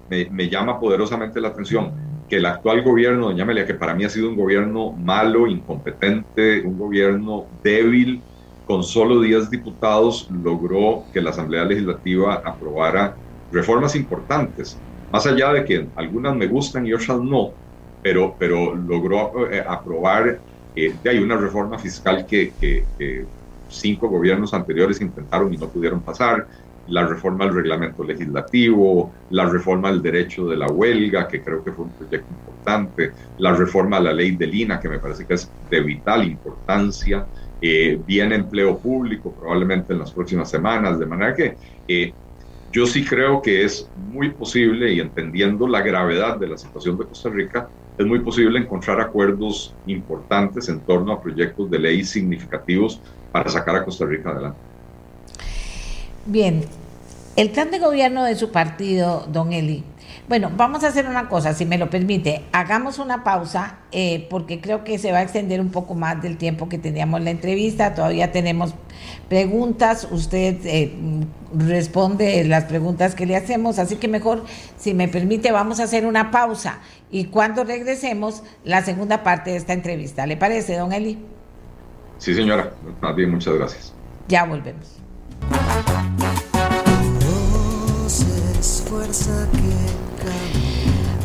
me, 0.07 0.49
llama 0.49 0.79
poderosamente 0.79 1.41
la 1.41 1.49
atención 1.49 1.93
que 2.27 2.37
el 2.37 2.45
actual 2.45 2.83
gobierno, 2.83 3.27
doña 3.27 3.43
Amelia, 3.43 3.65
que 3.65 3.75
para 3.75 3.93
mí 3.95 4.03
ha 4.05 4.09
sido 4.09 4.29
un 4.29 4.35
gobierno 4.35 4.93
malo, 4.97 5.47
incompetente, 5.47 6.61
un 6.65 6.77
gobierno 6.77 7.49
débil, 7.63 8.25
con 8.63 8.83
solo 8.83 9.21
10 9.21 9.49
diputados, 9.49 10.27
logró 10.29 11.07
que 11.11 11.21
la 11.21 11.29
Asamblea 11.31 11.65
Legislativa 11.65 12.41
aprobara 12.43 13.17
reformas 13.49 13.95
importantes, 13.95 14.83
más 15.09 15.25
allá 15.27 15.53
de 15.53 15.65
que 15.65 15.89
algunas 15.95 16.35
me 16.35 16.47
gustan 16.47 16.85
y 16.87 16.93
otras 16.93 17.19
no, 17.21 17.53
pero, 18.01 18.35
pero 18.39 18.75
logró 18.75 19.49
eh, 19.51 19.63
aprobar 19.65 20.41
eh, 20.75 20.99
hay 21.05 21.19
una 21.19 21.37
reforma 21.37 21.79
fiscal 21.79 22.25
que, 22.27 22.55
que 22.59 22.89
cinco 23.67 24.09
gobiernos 24.09 24.53
anteriores 24.53 25.01
intentaron 25.01 25.53
y 25.53 25.57
no 25.57 25.71
pudieron 25.71 26.03
pasar, 26.03 26.47
la 26.85 27.07
reforma 27.07 27.45
del 27.45 27.55
reglamento 27.55 28.03
legislativo, 28.03 29.13
la 29.29 29.49
reforma 29.49 29.91
del 29.91 30.01
derecho 30.01 30.47
de 30.47 30.57
la 30.57 30.67
huelga, 30.67 31.27
que 31.27 31.43
creo 31.43 31.63
que 31.63 31.71
fue 31.73 31.85
un 31.85 31.95
proyecto 31.95 32.33
importante, 32.33 33.13
la 33.37 33.53
reforma 33.55 33.97
de 33.97 34.03
la 34.05 34.13
ley 34.13 34.35
de 34.35 34.47
Lina, 34.47 34.79
que 34.79 34.89
me 34.89 34.99
parece 34.99 35.25
que 35.25 35.35
es 35.35 35.53
de 35.59 35.81
vital 35.81 36.25
importancia, 36.25 37.27
eh, 37.59 37.99
viene 38.03 38.35
empleo 38.35 38.79
público 38.79 39.35
probablemente 39.35 39.93
en 39.93 39.99
las 39.99 40.13
próximas 40.13 40.49
semanas, 40.49 40.99
de 40.99 41.05
manera 41.05 41.35
que 41.35 41.57
eh, 41.87 42.13
yo 42.67 42.85
sí 42.85 43.05
creo 43.05 43.41
que 43.41 43.63
es 43.63 43.91
muy 43.95 44.33
posible, 44.35 44.91
y 44.93 44.99
entendiendo 44.99 45.67
la 45.67 45.81
gravedad 45.81 46.37
de 46.39 46.47
la 46.47 46.57
situación 46.57 46.97
de 46.97 47.07
Costa 47.07 47.29
Rica, 47.29 47.69
es 47.97 48.05
muy 48.05 48.19
posible 48.21 48.59
encontrar 48.59 48.99
acuerdos 48.99 49.77
importantes 49.85 50.67
en 50.69 50.83
torno 50.83 51.13
a 51.13 51.21
proyectos 51.21 51.69
de 51.69 51.79
ley 51.79 52.03
significativos 52.03 53.01
para 53.31 53.49
sacar 53.49 53.77
a 53.77 53.85
Costa 53.85 54.05
Rica 54.05 54.31
adelante. 54.31 54.74
Bien, 56.25 56.65
el 57.35 57.51
plan 57.51 57.69
de 57.69 57.77
gobierno 57.77 58.23
de 58.23 58.35
su 58.35 58.51
partido, 58.51 59.27
don 59.31 59.53
Eli. 59.53 59.83
Bueno, 60.27 60.49
vamos 60.57 60.83
a 60.83 60.87
hacer 60.87 61.07
una 61.07 61.29
cosa, 61.29 61.53
si 61.53 61.67
me 61.67 61.77
lo 61.77 61.91
permite. 61.91 62.41
Hagamos 62.51 62.97
una 62.97 63.23
pausa 63.23 63.77
eh, 63.91 64.25
porque 64.27 64.59
creo 64.59 64.83
que 64.83 64.97
se 64.97 65.11
va 65.11 65.19
a 65.19 65.21
extender 65.21 65.61
un 65.61 65.69
poco 65.69 65.93
más 65.93 66.19
del 66.23 66.37
tiempo 66.37 66.67
que 66.67 66.79
teníamos 66.79 67.21
la 67.21 67.29
entrevista. 67.29 67.93
Todavía 67.93 68.31
tenemos 68.31 68.73
preguntas. 69.29 70.07
Usted 70.09 70.57
eh, 70.65 70.95
responde 71.55 72.43
las 72.43 72.63
preguntas 72.63 73.13
que 73.13 73.27
le 73.27 73.35
hacemos. 73.35 73.77
Así 73.77 73.97
que 73.97 74.07
mejor, 74.07 74.45
si 74.77 74.95
me 74.95 75.07
permite, 75.07 75.51
vamos 75.51 75.79
a 75.79 75.83
hacer 75.83 76.07
una 76.07 76.31
pausa. 76.31 76.79
Y 77.11 77.25
cuando 77.25 77.63
regresemos, 77.63 78.41
la 78.63 78.83
segunda 78.83 79.21
parte 79.21 79.51
de 79.51 79.57
esta 79.57 79.73
entrevista. 79.73 80.25
¿Le 80.25 80.37
parece, 80.37 80.75
don 80.75 80.91
Eli? 80.91 81.19
Sí, 82.17 82.33
señora. 82.33 82.73
Más 82.99 83.15
bien, 83.15 83.29
muchas 83.29 83.53
gracias. 83.53 83.93
Ya 84.27 84.43
volvemos. 84.45 84.95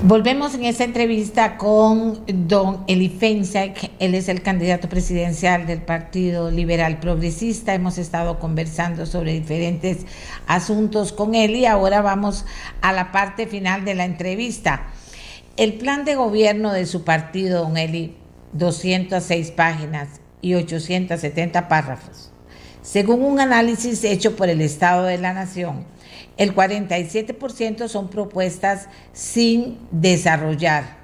Volvemos 0.03 0.55
en 0.55 0.65
esta 0.65 0.85
entrevista 0.85 1.57
con 1.57 2.25
don 2.27 2.85
Eli 2.89 3.09
Feinsack. 3.09 3.93
Él 3.99 4.15
es 4.15 4.29
el 4.29 4.43
candidato 4.43 4.89
presidencial 4.89 5.67
del 5.67 5.83
Partido 5.83 6.51
Liberal 6.51 6.99
Progresista. 7.01 7.75
Hemos 7.75 7.99
estado 7.99 8.39
conversando 8.39 9.07
sobre 9.07 9.33
diferentes 9.33 9.99
asuntos 10.47 11.13
con 11.13 11.35
él 11.35 11.55
y 11.55 11.67
ahora 11.67 12.01
vamos 12.01 12.45
a 12.81 12.93
la 12.93 13.13
parte 13.13 13.47
final 13.47 13.85
de 13.85 13.95
la 13.95 14.05
entrevista. 14.05 14.89
El 15.57 15.75
plan 15.75 16.05
de 16.05 16.17
gobierno 16.17 16.73
de 16.73 16.87
su 16.87 17.05
partido, 17.05 17.63
don 17.63 17.77
Eli, 17.77 18.17
206 18.55 19.51
páginas 19.53 20.09
y 20.41 20.55
870 20.55 21.69
párrafos. 21.69 22.31
Según 22.83 23.23
un 23.23 23.41
análisis 23.41 24.03
hecho 24.05 24.35
por 24.35 24.49
el 24.49 24.61
Estado 24.61 25.05
de 25.05 25.19
la 25.19 25.35
Nación, 25.35 25.85
el 26.41 26.55
47% 26.55 27.87
son 27.89 28.09
propuestas 28.09 28.89
sin 29.13 29.79
desarrollar. 29.91 30.97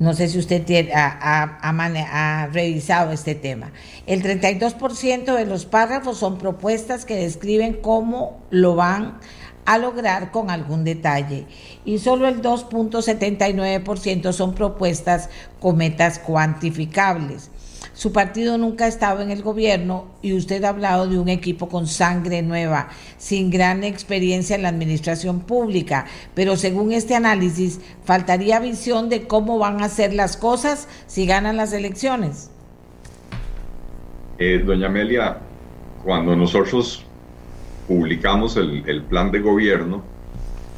No 0.00 0.12
sé 0.12 0.26
si 0.26 0.40
usted 0.40 0.90
ha, 0.92 2.48
revisado 2.52 3.12
este 3.12 3.36
tema. 3.36 3.70
El 4.08 4.24
32% 4.24 5.36
de 5.36 5.46
los 5.46 5.66
párrafos 5.66 6.18
son 6.18 6.38
propuestas 6.38 7.04
que 7.04 7.14
describen 7.14 7.74
cómo 7.74 8.42
lo 8.50 8.74
van 8.74 9.20
a 9.66 9.78
lograr 9.78 10.32
con 10.32 10.50
algún 10.50 10.82
detalle. 10.82 11.46
Y 11.84 12.00
solo 12.00 12.26
el 12.26 12.42
2.79% 12.42 14.32
son 14.32 14.56
propuestas 14.56 15.30
con 15.60 15.76
metas 15.76 16.18
cuantificables. 16.18 17.52
Su 17.92 18.12
partido 18.12 18.56
nunca 18.58 18.86
ha 18.86 18.88
estado 18.88 19.20
en 19.20 19.30
el 19.30 19.42
gobierno 19.42 20.06
y 20.22 20.32
usted 20.32 20.64
ha 20.64 20.70
hablado 20.70 21.06
de 21.06 21.18
un 21.18 21.28
equipo 21.28 21.68
con 21.68 21.86
sangre 21.86 22.42
nueva, 22.42 22.88
sin 23.18 23.50
gran 23.50 23.84
experiencia 23.84 24.56
en 24.56 24.62
la 24.62 24.68
administración 24.68 25.40
pública, 25.40 26.06
pero 26.34 26.56
según 26.56 26.92
este 26.92 27.14
análisis, 27.14 27.80
faltaría 28.04 28.60
visión 28.60 29.08
de 29.08 29.26
cómo 29.26 29.58
van 29.58 29.82
a 29.82 29.88
ser 29.88 30.14
las 30.14 30.36
cosas 30.36 30.88
si 31.06 31.26
ganan 31.26 31.56
las 31.56 31.72
elecciones. 31.72 32.50
Eh, 34.38 34.62
doña 34.64 34.86
Amelia, 34.86 35.38
cuando 36.02 36.34
nosotros 36.34 37.04
publicamos 37.86 38.56
el, 38.56 39.02
plan 39.08 39.30
de 39.30 39.40
gobierno, 39.40 40.02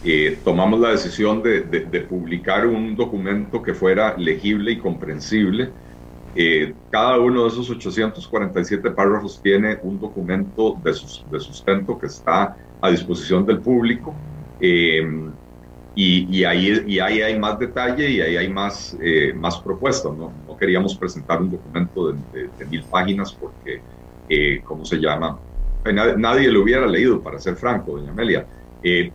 eh, 0.04 0.38
tomamos 0.44 0.80
la 0.80 0.90
decisión 0.90 1.42
de 1.42 2.06
publicar 2.08 2.66
un 2.66 2.94
documento 2.94 3.62
que 3.62 3.74
fuera 3.74 4.16
legible 4.18 4.72
y 4.72 4.78
comprensible 4.78 5.70
eh, 6.38 6.74
cada 6.90 7.18
uno 7.18 7.44
de 7.44 7.48
esos 7.48 7.70
847 7.70 8.90
párrafos 8.90 9.40
tiene 9.42 9.78
un 9.82 9.98
documento 9.98 10.78
de, 10.84 10.92
sustento 10.92 11.98
que 11.98 12.06
está 12.06 12.54
a 12.80 12.90
disposición 12.90 13.46
del 13.46 13.60
público. 13.60 14.14
Eh, 14.60 15.30
y, 15.94 16.44
ahí, 16.44 16.84
y 16.86 16.98
ahí 16.98 17.22
hay 17.22 17.38
más 17.38 17.58
detalle 17.58 18.10
y 18.10 18.20
ahí 18.20 18.36
hay 18.36 18.48
más, 18.50 18.94
eh, 19.00 19.32
más 19.34 19.58
propuestas. 19.60 20.12
¿no? 20.12 20.30
no 20.46 20.56
queríamos 20.58 20.94
presentar 20.94 21.40
un 21.40 21.52
documento 21.52 22.12
de, 22.12 22.66
mil 22.66 22.82
páginas 22.82 23.32
porque, 23.32 23.80
¿cómo 24.64 24.84
se 24.84 24.98
llama? 24.98 25.38
Nadie, 26.18 26.50
lo 26.50 26.62
hubiera 26.62 26.86
leído, 26.86 27.22
para 27.22 27.38
ser 27.38 27.56
franco, 27.56 27.92
doña 27.92 28.10
Amelia. 28.10 28.46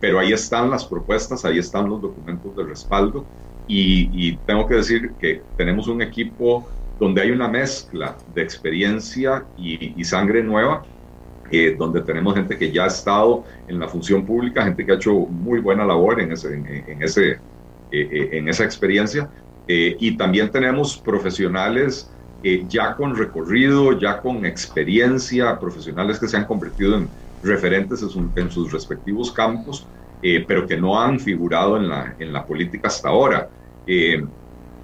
pero 0.00 0.18
ahí 0.18 0.32
están 0.32 0.70
las 0.70 0.84
propuestas, 0.84 1.44
ahí 1.44 1.58
están 1.58 1.88
los 1.88 2.02
documentos 2.02 2.56
de 2.56 2.64
respaldo. 2.64 3.24
Y, 3.68 4.10
y 4.12 4.36
tengo 4.38 4.66
que 4.66 4.74
decir 4.74 5.12
que 5.20 5.40
tenemos 5.56 5.86
un 5.86 6.02
equipo 6.02 6.66
donde 7.02 7.20
hay 7.20 7.32
una 7.32 7.48
mezcla 7.48 8.16
de 8.32 8.42
experiencia 8.42 9.44
y, 9.58 10.04
sangre 10.04 10.40
nueva, 10.40 10.84
eh, 11.50 11.74
donde 11.76 12.00
tenemos 12.02 12.32
gente 12.36 12.56
que 12.56 12.70
ya 12.70 12.84
ha 12.84 12.86
estado 12.86 13.42
en 13.66 13.80
la 13.80 13.88
función 13.88 14.24
pública, 14.24 14.62
gente 14.62 14.86
que 14.86 14.92
ha 14.92 14.94
hecho 14.94 15.12
muy 15.12 15.58
buena 15.58 15.84
labor 15.84 16.20
en, 16.20 16.30
ese, 16.30 16.54
en, 16.54 17.02
ese, 17.02 17.30
eh, 17.32 17.38
eh, 17.90 18.28
en 18.34 18.48
esa 18.48 18.62
experiencia, 18.62 19.28
y 19.66 20.16
también 20.16 20.50
tenemos 20.52 20.96
profesionales 20.98 22.08
ya 22.68 22.94
con 22.94 23.16
recorrido, 23.16 23.98
ya 23.98 24.20
con 24.20 24.46
experiencia, 24.46 25.58
profesionales 25.58 26.20
que 26.20 26.28
se 26.28 26.36
han 26.36 26.44
convertido 26.44 26.98
en 26.98 27.08
referentes 27.42 28.04
en, 28.36 28.50
sus 28.50 28.70
respectivos 28.70 29.32
campos, 29.32 29.88
pero 30.20 30.66
que 30.66 30.76
no 30.76 31.00
han 31.00 31.18
figurado 31.18 31.78
en 31.78 31.88
la, 31.88 32.14
en 32.18 32.32
la 32.32 32.44
política 32.44 32.88
hasta 32.88 33.08
ahora. 33.08 33.48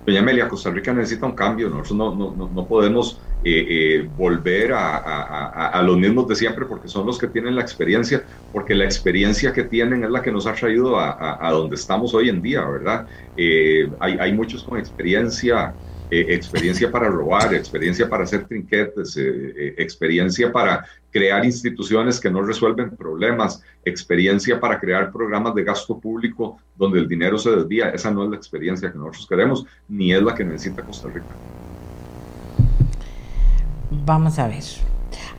Doña 0.09 0.21
Amelia, 0.21 0.49
Costa 0.49 0.71
Rica 0.71 0.95
necesita 0.95 1.27
un 1.27 1.35
cambio, 1.35 1.69
nosotros 1.69 2.17
no, 2.17 2.67
podemos 2.67 3.21
eh, 3.43 3.67
eh, 3.69 4.11
volver 4.11 4.73
a, 4.73 4.97
a, 4.97 5.69
a, 5.69 5.83
los 5.83 5.99
mismos 5.99 6.27
de 6.29 6.35
siempre 6.35 6.65
porque 6.65 6.89
son 6.89 7.05
los 7.05 7.19
que 7.19 7.29
tienen 7.29 7.55
la 7.55 7.61
experiencia, 7.61 8.25
porque 8.51 8.75
la 8.75 8.87
experiencia 8.87 9.53
que 9.53 9.65
tienen 9.65 10.05
es 10.05 10.11
la 10.11 10.23
que 10.23 10.33
nos 10.33 10.47
ha 10.47 10.55
traído 10.55 10.99
a, 10.99 11.51
donde 11.53 11.77
estamos 11.77 12.15
hoy 12.15 12.31
en 12.31 12.41
día, 12.41 12.65
¿verdad? 12.67 13.07
Eh, 13.37 13.93
hay, 14.01 14.17
hay 14.19 14.33
muchos 14.33 14.65
con 14.65 14.79
experiencia 14.79 15.77
eh, 16.11 16.27
experiencia 16.31 16.91
para 16.91 17.09
robar, 17.09 17.53
experiencia 17.55 18.09
para 18.09 18.25
hacer 18.25 18.47
trinquetes, 18.47 19.17
eh, 19.17 19.23
eh, 19.57 19.75
experiencia 19.77 20.51
para 20.51 20.87
crear 21.11 21.45
instituciones 21.45 22.19
que 22.19 22.31
no 22.31 22.43
resuelven 22.43 22.97
problemas, 22.97 23.63
experiencia 23.85 24.59
para 24.59 24.81
crear 24.81 25.13
programas 25.13 25.55
de 25.55 25.65
gasto 25.65 25.99
público 25.99 26.59
donde 26.77 26.99
el 26.99 27.09
dinero 27.09 27.37
se 27.37 27.51
desvía. 27.51 27.91
Esa 27.91 28.11
no 28.11 28.25
es 28.25 28.31
la 28.31 28.37
experiencia 28.37 28.91
que 28.91 28.97
nosotros 28.97 29.27
queremos, 29.27 29.67
ni 29.89 30.15
es 30.15 30.23
la 30.23 30.35
que 30.35 30.45
necesita 30.45 30.83
Costa 30.83 31.09
Rica. 31.09 31.27
Vamos 33.91 34.39
a 34.39 34.49
ver. 34.49 34.65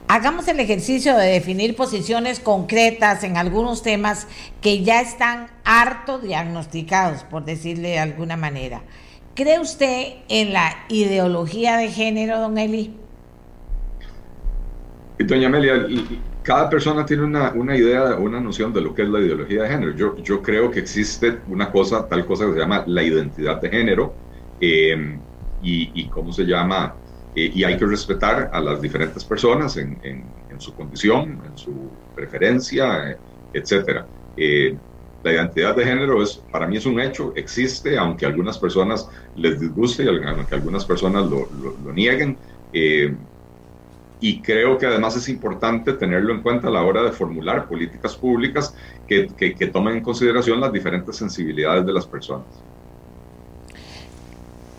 Hagamos 0.07 0.47
el 0.47 0.59
ejercicio 0.59 1.15
de 1.15 1.28
definir 1.28 1.76
posiciones 1.76 2.39
concretas 2.39 3.24
en 3.24 3.38
algunos 3.38 3.84
temas 3.84 4.28
que 4.61 4.84
ya 4.84 5.01
están 5.01 5.47
harto 5.63 6.20
diagnosticados, 6.20 7.24
por 7.24 7.45
decirle 7.45 7.89
de 7.89 7.99
alguna 7.99 8.36
manera. 8.36 8.82
¿Cree 9.39 9.57
usted 9.57 10.15
en 10.27 10.51
la 10.51 10.69
ideología 10.89 11.77
de 11.77 11.87
género, 11.87 12.41
don 12.41 12.57
Eli? 12.57 12.93
Doña 15.17 15.47
Amelia, 15.47 15.87
cada 16.43 16.69
persona 16.69 17.05
tiene 17.05 17.23
una, 17.23 17.53
una, 17.53 17.77
idea, 17.77 18.15
una 18.15 18.41
noción 18.41 18.73
de 18.73 18.81
lo 18.81 18.93
que 18.93 19.03
es 19.03 19.07
la 19.07 19.21
ideología 19.21 19.63
de 19.63 19.69
género. 19.69 19.95
Yo, 19.95 20.17
yo 20.17 20.41
creo 20.41 20.69
que 20.69 20.81
existe 20.81 21.37
una 21.47 21.71
cosa, 21.71 22.05
tal 22.05 22.25
cosa 22.25 22.47
que 22.47 22.51
se 22.51 22.59
llama 22.59 22.83
la 22.85 23.01
identidad 23.01 23.61
de 23.61 23.69
género 23.69 24.13
eh, 24.59 25.17
y, 25.63 26.01
y, 26.01 26.09
cómo 26.09 26.33
se 26.33 26.43
llama, 26.43 26.95
eh, 27.33 27.49
y 27.55 27.63
hay 27.63 27.77
que 27.77 27.85
respetar 27.85 28.49
a 28.51 28.59
las 28.59 28.81
diferentes 28.81 29.23
personas 29.23 29.77
en, 29.77 29.97
en, 30.03 30.25
en 30.49 30.59
su 30.59 30.73
condición, 30.73 31.41
en 31.45 31.57
su 31.57 31.89
preferencia, 32.13 33.17
etcétera. 33.53 34.05
Eh, 34.35 34.75
la 35.22 35.34
identidad 35.34 35.76
de 35.76 35.86
género 35.86 36.22
es, 36.24 36.38
para 36.51 36.67
mí 36.67 36.78
es 36.78 36.86
un 36.86 36.99
hecho, 36.99 37.34
existe, 37.36 37.97
aunque 37.97 38.26
a 38.26 38.30
algunas 38.30 38.57
personas 38.57 39.07
les 39.36 39.59
disguste 39.59 40.03
y 40.03 40.07
aunque 40.07 40.55
algunas 40.55 40.86
personas 40.86 41.30
lo, 41.30 41.49
nieguen. 41.93 42.39
Eh, 42.72 43.17
y 44.22 44.41
creo 44.41 44.78
que 44.78 44.86
además 44.86 45.15
es 45.15 45.30
importante 45.30 45.93
tenerlo 45.93 46.34
en 46.34 46.41
cuenta 46.41 46.67
a 46.67 46.72
la 46.72 46.84
hora 46.84 47.03
de 47.03 47.11
formular 47.11 47.67
políticas 47.67 48.17
públicas 48.17 48.74
que 49.07 49.70
tomen 49.72 49.97
en 49.97 50.03
consideración 50.03 50.59
las 50.59 50.74
diferentes 50.74 51.15
sensibilidades 51.15 51.86
de 51.86 51.93
las 51.93 52.05
personas. 52.07 52.68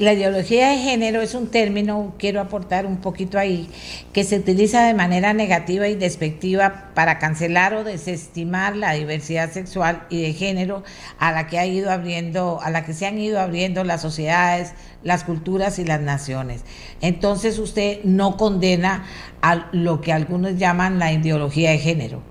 La 0.01 0.15
ideología 0.15 0.71
de 0.71 0.79
género 0.79 1.21
es 1.21 1.35
un 1.35 1.49
término, 1.49 2.15
quiero 2.19 2.41
aportar 2.41 2.87
un 2.87 3.03
poquito 3.03 3.39
ahí, 3.39 3.69
que 4.15 4.25
se 4.25 4.39
utiliza 4.39 4.87
de 4.87 4.95
manera 4.95 5.35
negativa 5.35 5.89
y 5.89 5.95
despectiva 5.95 6.89
para 6.95 7.19
cancelar 7.19 7.75
o 7.75 7.85
desestimar 7.85 8.77
la 8.77 8.95
diversidad 8.95 9.53
sexual 9.53 10.07
y 10.09 10.23
de 10.23 10.33
género 10.33 10.85
a 11.19 11.33
la 11.33 11.49
que 11.49 11.59
ha 11.59 11.67
ido 11.67 11.91
abriendo, 11.91 12.63
a 12.63 12.71
la 12.71 12.87
que 12.87 12.95
se 12.95 13.05
han 13.05 13.19
ido 13.19 13.41
abriendo 13.41 13.85
las 13.85 14.01
sociedades, 14.01 14.73
las 15.05 15.23
culturas 15.23 15.79
y 15.79 15.85
las 15.85 16.01
naciones. 16.01 16.65
Entonces 17.03 17.59
usted 17.59 18.03
no 18.03 18.39
condena 18.39 19.05
a 19.43 19.69
lo 19.73 20.01
que 20.01 20.15
algunos 20.15 20.57
llaman 20.57 20.99
la 20.99 21.13
ideología 21.13 21.73
de 21.73 21.79
género. 21.79 22.23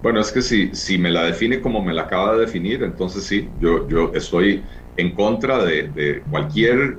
Bueno, 0.00 0.20
es 0.20 0.30
que 0.30 0.42
si, 0.42 0.72
si 0.76 0.96
me 0.96 1.10
la 1.10 1.24
define 1.24 1.60
como 1.60 1.82
me 1.82 1.92
la 1.92 2.02
acaba 2.02 2.34
de 2.34 2.42
definir, 2.42 2.84
entonces 2.84 3.24
sí, 3.24 3.48
yo, 3.60 3.88
yo 3.88 4.12
estoy 4.14 4.62
en 4.96 5.10
contra 5.12 5.64
de, 5.64 5.88
de 5.88 6.22
cualquier 6.30 6.98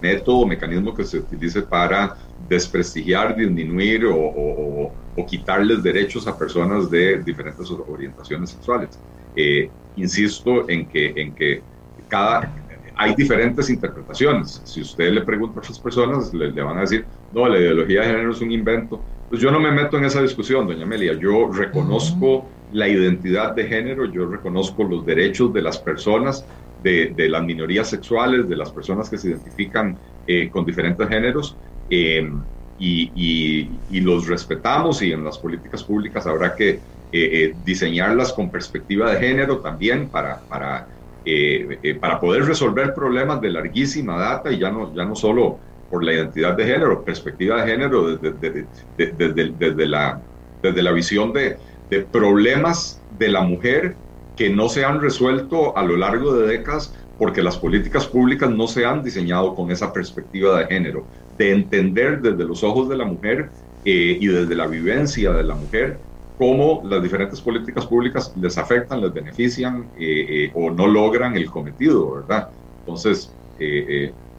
método 0.00 0.38
o 0.38 0.46
mecanismo 0.46 0.94
que 0.94 1.04
se 1.04 1.18
utilice 1.18 1.62
para 1.62 2.16
desprestigiar, 2.48 3.36
disminuir 3.36 4.06
o, 4.06 4.16
o, 4.16 4.92
o, 5.16 5.26
quitarles 5.26 5.82
derechos 5.82 6.26
a 6.26 6.38
personas 6.38 6.90
de 6.90 7.22
diferentes 7.22 7.70
orientaciones 7.70 8.50
sexuales. 8.50 8.98
Eh, 9.34 9.68
insisto 9.96 10.68
en 10.68 10.86
que, 10.86 11.12
en 11.16 11.34
que 11.34 11.60
cada, 12.08 12.50
hay 12.96 13.14
diferentes 13.14 13.68
interpretaciones. 13.70 14.60
Si 14.64 14.80
usted 14.80 15.12
le 15.12 15.22
pregunta 15.22 15.58
a 15.58 15.62
otras 15.62 15.78
personas, 15.78 16.32
le, 16.32 16.50
le, 16.50 16.62
van 16.62 16.78
a 16.78 16.80
decir, 16.82 17.04
no, 17.32 17.48
la 17.48 17.58
ideología 17.58 18.00
de 18.00 18.06
género 18.06 18.32
es 18.32 18.40
un 18.40 18.50
invento. 18.50 19.00
Pues 19.28 19.40
yo 19.40 19.50
no 19.50 19.60
me 19.60 19.70
meto 19.70 19.98
en 19.98 20.04
esa 20.04 20.22
discusión, 20.22 20.66
doña 20.66 20.84
Amelia. 20.84 21.12
Yo 21.14 21.50
reconozco 21.52 22.26
uh 22.26 22.40
-huh. 22.40 22.44
la 22.72 22.88
identidad 22.88 23.54
de 23.54 23.64
género, 23.64 24.06
yo 24.06 24.26
reconozco 24.26 24.84
los 24.84 25.04
derechos 25.04 25.52
de 25.52 25.62
las 25.62 25.78
personas, 25.78 26.44
de, 26.82 27.12
de, 27.14 27.28
las 27.28 27.42
minorías 27.42 27.88
sexuales, 27.88 28.48
de 28.48 28.56
las 28.56 28.70
personas 28.70 29.08
que 29.08 29.18
se 29.18 29.28
identifican 29.28 29.98
eh, 30.26 30.48
con 30.50 30.64
diferentes 30.64 31.08
géneros, 31.08 31.56
eh, 31.90 32.30
y, 32.78 33.10
y, 33.14 33.70
y, 33.90 34.00
los 34.00 34.28
respetamos 34.28 35.02
y 35.02 35.12
en 35.12 35.24
las 35.24 35.38
políticas 35.38 35.82
públicas 35.82 36.26
habrá 36.26 36.54
que 36.54 36.70
eh, 36.70 36.80
eh 37.12 37.54
diseñarlas 37.64 38.32
con 38.32 38.50
perspectiva 38.50 39.10
de 39.10 39.18
género 39.18 39.58
también 39.58 40.08
para, 40.08 40.40
para, 40.42 40.86
eh, 41.24 41.98
para 42.00 42.20
poder 42.20 42.44
resolver 42.44 42.94
problemas 42.94 43.40
de 43.40 43.50
larguísima 43.50 44.16
data 44.16 44.52
y 44.52 44.58
ya 44.58 44.70
no, 44.70 44.94
ya 44.94 45.04
no 45.04 45.16
solo 45.16 45.58
por 45.90 46.04
la 46.04 46.12
identidad 46.12 46.54
de 46.56 46.66
género, 46.66 47.02
perspectiva 47.02 47.64
de 47.64 47.70
género 47.72 48.16
desde, 48.16 48.66
desde, 48.96 49.12
desde, 49.12 49.52
desde 49.58 49.86
la, 49.86 50.20
desde 50.62 50.82
la 50.82 50.92
visión 50.92 51.32
de, 51.32 51.56
de 51.90 52.02
problemas 52.02 53.02
de 53.18 53.28
la 53.28 53.40
mujer 53.40 53.96
que 54.38 54.48
no 54.48 54.68
se 54.68 54.84
han 54.84 55.00
resuelto 55.00 55.76
a 55.76 55.82
lo 55.82 55.96
largo 55.96 56.32
de 56.32 56.46
décadas 56.46 56.94
porque 57.18 57.42
las 57.42 57.58
políticas 57.58 58.06
públicas 58.06 58.48
no 58.48 58.68
se 58.68 58.86
han 58.86 59.02
diseñado 59.02 59.56
con 59.56 59.72
esa 59.72 59.92
perspectiva 59.92 60.60
de 60.60 60.66
género, 60.66 61.04
de 61.36 61.50
entender 61.50 62.22
desde 62.22 62.44
los 62.44 62.62
ojos 62.62 62.88
de 62.88 62.96
la 62.96 63.04
mujer 63.04 63.50
eh, 63.84 64.16
y 64.20 64.28
desde 64.28 64.54
la 64.54 64.68
vivencia 64.68 65.32
de 65.32 65.42
la 65.42 65.56
mujer 65.56 65.98
cómo 66.38 66.82
las 66.84 67.02
diferentes 67.02 67.40
políticas 67.40 67.84
públicas 67.84 68.32
les 68.36 68.56
afectan, 68.56 69.00
les 69.00 69.12
benefician 69.12 69.88
eh, 69.98 70.26
eh, 70.28 70.52
o 70.54 70.70
no 70.70 70.86
logran 70.86 71.36
el 71.36 71.50
cometido, 71.50 72.12
¿verdad? 72.12 72.48
Entonces, 72.78 73.32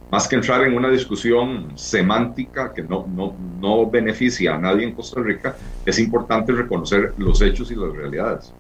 más 0.10 0.30
que 0.30 0.38
entrar 0.38 0.64
en 0.64 0.78
una 0.78 0.90
discusión 0.90 1.74
semántica 1.76 2.72
que 2.74 2.84
no, 2.84 3.06
no, 3.14 3.36
no 3.60 3.90
beneficia 3.90 4.56
a 4.56 4.58
nadie 4.58 4.86
en 4.86 4.94
Costa 4.94 5.20
Rica, 5.20 5.58
es 5.86 6.00
importante 6.00 6.54
reconocer 6.54 7.14
los 7.18 7.42
hechos 7.42 7.70
y 7.70 7.76
las 7.76 7.92
realidades 7.94 8.54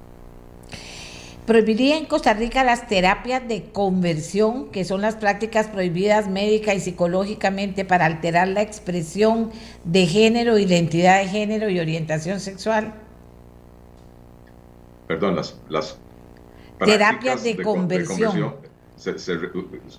prohibiría 1.49 1.97
en 1.97 2.05
Costa 2.05 2.35
Rica 2.35 2.63
las 2.63 2.87
terapias 2.87 3.47
de 3.47 3.71
conversión, 3.71 4.69
que 4.69 4.85
son 4.85 5.01
las 5.01 5.15
prácticas 5.15 5.67
prohibidas 5.67 6.29
médica 6.29 6.75
y 6.75 6.79
psicológicamente 6.79 7.85
para 7.85 8.05
alterar 8.05 8.49
la 8.49 8.61
expresión 8.61 9.49
de 9.83 10.05
género, 10.05 10.59
identidad 10.59 11.23
de 11.23 11.27
género 11.27 11.67
y 11.67 11.79
orientación 11.79 12.39
sexual. 12.39 12.93
Perdón, 15.07 15.37
las, 15.37 15.59
las 15.69 15.97
terapias 16.85 17.43
de, 17.43 17.55
de, 17.55 17.63
conversión. 17.63 18.35
De 18.35 18.41
conversión. 18.41 18.55
Se, 18.95 19.17
se, 19.17 19.39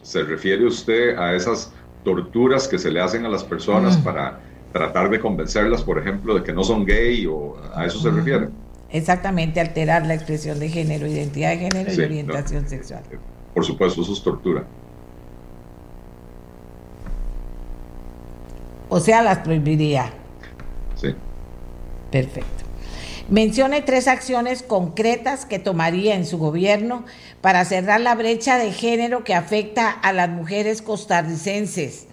se, 0.03 0.23
refiere 0.23 0.65
usted 0.65 1.19
a 1.19 1.35
esas 1.35 1.73
torturas 2.05 2.69
que 2.69 2.79
se 2.79 2.93
le 2.93 3.01
hacen 3.01 3.27
a 3.27 3.29
las 3.29 3.43
personas 3.43 3.99
mm. 3.99 4.05
para 4.05 4.39
tratar 4.73 5.11
de 5.11 5.19
convencerlas, 5.19 5.83
por 5.83 5.99
ejemplo, 5.99 6.37
de 6.37 6.45
que 6.45 6.53
no 6.53 6.63
son 6.63 6.87
gay 6.87 7.27
o 7.27 7.57
a 7.75 7.87
eso 7.87 7.99
mm. 7.99 8.03
se 8.03 8.11
refiere? 8.13 8.49
Exactamente, 8.93 9.61
alterar 9.61 10.07
la 10.07 10.15
expresión 10.15 10.59
de 10.59 10.69
género, 10.69 11.07
identidad 11.07 11.51
de 11.51 11.59
género 11.59 11.91
sí, 11.91 12.01
y 12.01 12.05
orientación 12.05 12.65
no, 12.65 12.69
sexual. 12.69 13.03
Por 13.55 13.65
supuesto, 13.65 14.03
eso 14.03 14.13
es 14.13 14.23
tortura. 14.23 14.65
O 18.89 18.99
sea, 18.99 19.23
las 19.23 19.39
prohibiría. 19.39 20.13
Sí. 20.97 21.15
Perfecto. 22.11 22.65
Mencione 23.29 23.83
tres 23.83 24.09
acciones 24.09 24.65
concretas 24.65 25.47
que 25.47 25.61
tomaría 25.61 26.17
en 26.17 26.27
su 26.27 26.39
gobierno 26.39 27.05
para 27.41 27.65
cerrar 27.65 28.01
la 28.01 28.17
brecha 28.17 28.59
de 28.59 28.73
género 28.73 29.23
que 29.23 29.35
afecta 29.35 29.89
a 29.89 30.13
las 30.13 30.29
mujeres 30.29 30.83
costarricenses 30.83 32.09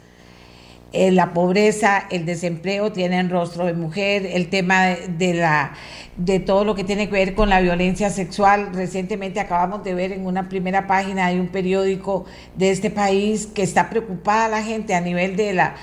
eh, 0.93 1.11
la 1.11 1.33
pobreza, 1.33 2.05
el 2.09 2.25
desempleo 2.25 2.93
tienen 2.93 3.29
rostro 3.29 3.65
de 3.65 3.73
mujer, 3.73 4.25
el 4.25 4.49
tema 4.49 4.85
de, 4.85 5.33
la 5.33 5.73
de 6.15 6.39
todo 6.39 6.63
lo 6.63 6.75
que 6.75 6.85
tiene 6.85 7.07
que 7.07 7.11
ver 7.11 7.35
con 7.35 7.49
la 7.49 7.59
violencia 7.59 8.09
sexual. 8.09 8.69
Recientemente 8.73 9.41
acabamos 9.41 9.83
de 9.83 9.93
ver 9.93 10.13
en 10.13 10.25
una 10.25 10.47
primera 10.47 10.88
página 10.88 11.29
de 11.29 11.41
un 11.41 11.49
periódico 11.49 12.25
de 12.55 12.71
este 12.71 12.89
país 12.89 13.47
que 13.47 13.63
está 13.63 13.89
preocupada 13.89 14.47
la 14.47 14.63
gente 14.63 14.95
a 14.95 15.01
nivel 15.01 15.35
de 15.35 15.53
la 15.53 15.75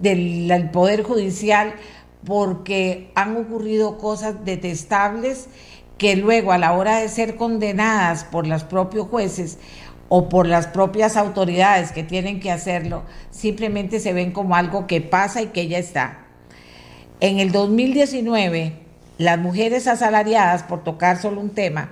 del, 0.00 0.48
del 0.48 0.70
poder 0.70 1.02
judicial 1.02 1.74
porque 2.24 3.10
han 3.14 3.36
ocurrido 3.36 3.98
cosas 3.98 4.44
detestables 4.44 5.48
que 5.96 6.16
luego 6.16 6.52
a 6.52 6.58
la 6.58 6.72
hora 6.72 6.98
de 6.98 7.08
ser 7.08 7.36
condenadas 7.36 8.24
por 8.24 8.46
los 8.46 8.64
propios 8.64 9.08
jueces 9.08 9.58
o 10.08 10.28
por 10.28 10.46
las 10.46 10.66
propias 10.66 11.16
autoridades 11.16 11.92
que 11.92 12.02
tienen 12.02 12.40
que 12.40 12.50
hacerlo, 12.50 13.04
simplemente 13.30 14.00
se 14.00 14.12
ven 14.12 14.32
como 14.32 14.54
algo 14.54 14.86
que 14.86 15.00
pasa 15.00 15.42
y 15.42 15.46
que 15.46 15.68
ya 15.68 15.78
está. 15.78 16.26
En 17.20 17.38
el 17.38 17.50
2019, 17.50 18.74
las 19.18 19.38
mujeres 19.38 19.86
asalariadas, 19.86 20.62
por 20.62 20.84
tocar 20.84 21.20
solo 21.20 21.40
un 21.40 21.50
tema, 21.50 21.90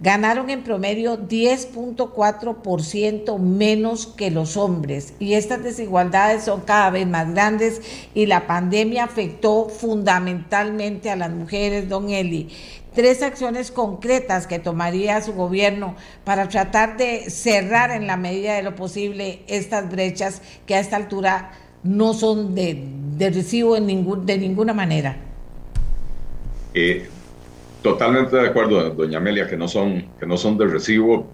ganaron 0.00 0.50
en 0.50 0.64
promedio 0.64 1.18
10.4% 1.18 3.38
menos 3.38 4.06
que 4.06 4.30
los 4.30 4.56
hombres 4.56 5.14
y 5.20 5.34
estas 5.34 5.62
desigualdades 5.62 6.44
son 6.44 6.62
cada 6.62 6.90
vez 6.90 7.06
más 7.06 7.32
grandes 7.32 7.80
y 8.12 8.26
la 8.26 8.46
pandemia 8.46 9.04
afectó 9.04 9.68
fundamentalmente 9.68 11.10
a 11.10 11.16
las 11.16 11.30
mujeres, 11.30 11.88
don 11.88 12.10
Eli 12.10 12.48
tres 12.94 13.22
acciones 13.22 13.70
concretas 13.70 14.46
que 14.46 14.58
tomaría 14.58 15.20
su 15.20 15.32
gobierno 15.32 15.96
para 16.24 16.48
tratar 16.48 16.96
de 16.96 17.30
cerrar 17.30 17.90
en 17.90 18.06
la 18.06 18.16
medida 18.16 18.54
de 18.54 18.62
lo 18.62 18.74
posible 18.74 19.42
estas 19.46 19.90
brechas 19.90 20.42
que 20.66 20.74
a 20.74 20.80
esta 20.80 20.96
altura 20.96 21.52
no 21.82 22.14
son 22.14 22.54
de, 22.54 22.84
de 23.16 23.30
recibo 23.30 23.76
en 23.76 23.86
ningún, 23.86 24.24
de 24.24 24.38
ninguna 24.38 24.72
manera. 24.72 25.16
Eh, 26.72 27.06
totalmente 27.82 28.36
de 28.36 28.48
acuerdo, 28.48 28.90
doña 28.90 29.18
Amelia, 29.18 29.48
que 29.48 29.56
no 29.56 29.68
son, 29.68 30.06
que 30.18 30.26
no 30.26 30.36
son 30.36 30.56
de 30.56 30.66
recibo. 30.66 31.26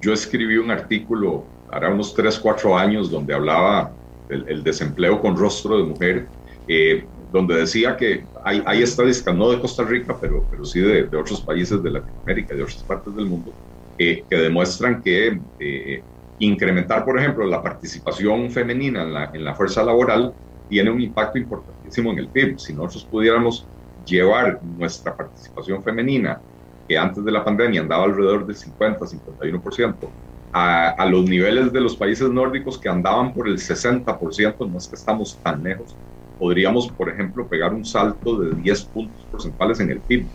Yo 0.00 0.12
escribí 0.12 0.56
un 0.56 0.70
artículo 0.70 1.44
hará 1.70 1.90
unos 1.90 2.14
3, 2.14 2.38
4 2.38 2.78
años 2.78 3.10
donde 3.10 3.34
hablaba 3.34 3.90
el 4.28 4.62
desempleo 4.62 5.20
con 5.20 5.36
rostro 5.36 5.78
de 5.78 5.84
mujer. 5.84 6.26
Eh, 6.68 7.04
donde 7.36 7.56
decía 7.56 7.96
que 7.96 8.24
hay, 8.42 8.62
hay 8.64 8.82
estadísticas, 8.82 9.34
no 9.34 9.50
de 9.50 9.60
Costa 9.60 9.84
Rica, 9.84 10.16
pero, 10.18 10.46
pero 10.50 10.64
sí 10.64 10.80
de, 10.80 11.06
de 11.06 11.16
otros 11.16 11.42
países 11.42 11.82
de 11.82 11.90
Latinoamérica 11.90 12.54
de 12.54 12.62
otras 12.62 12.82
partes 12.82 13.14
del 13.14 13.26
mundo, 13.26 13.52
eh, 13.98 14.24
que 14.28 14.36
demuestran 14.36 15.02
que 15.02 15.38
eh, 15.58 16.02
incrementar, 16.38 17.04
por 17.04 17.18
ejemplo, 17.18 17.46
la 17.46 17.62
participación 17.62 18.50
femenina 18.50 19.02
en 19.02 19.12
la, 19.12 19.30
en 19.34 19.44
la 19.44 19.54
fuerza 19.54 19.84
laboral 19.84 20.32
tiene 20.66 20.90
un 20.90 21.00
impacto 21.00 21.38
importantísimo 21.38 22.10
en 22.12 22.18
el 22.18 22.30
PIB. 22.30 22.58
Si 22.58 22.74
nosotros 22.74 23.06
pudiéramos 23.10 23.68
llevar 24.02 24.58
nuestra 24.62 25.14
participación 25.14 25.82
femenina, 25.82 26.40
que 26.88 26.96
antes 26.96 27.22
de 27.22 27.32
la 27.32 27.44
pandemia 27.44 27.82
andaba 27.82 28.04
alrededor 28.04 28.46
del 28.46 28.56
50-51%, 28.56 30.14
a, 30.52 30.88
a, 30.88 31.06
los 31.06 31.24
niveles 31.24 31.70
de 31.70 31.80
los 31.82 31.96
países 31.96 32.30
nórdicos 32.30 32.80
que 32.80 32.88
andaban 32.88 33.34
por 33.34 33.46
el 33.46 33.58
60%, 33.58 34.70
no 34.70 34.78
es 34.78 34.88
que 34.88 34.96
estamos 34.96 35.38
tan 35.42 35.62
lejos, 35.62 35.98
podríamos, 36.38 36.88
por 36.88 37.08
ejemplo, 37.08 37.46
pegar 37.46 37.72
un 37.72 37.84
salto 37.84 38.38
de 38.38 38.54
10 38.54 38.84
puntos 38.84 39.24
porcentuales 39.30 39.80
en 39.80 39.90
el 39.90 40.00
PIB. 40.00 40.26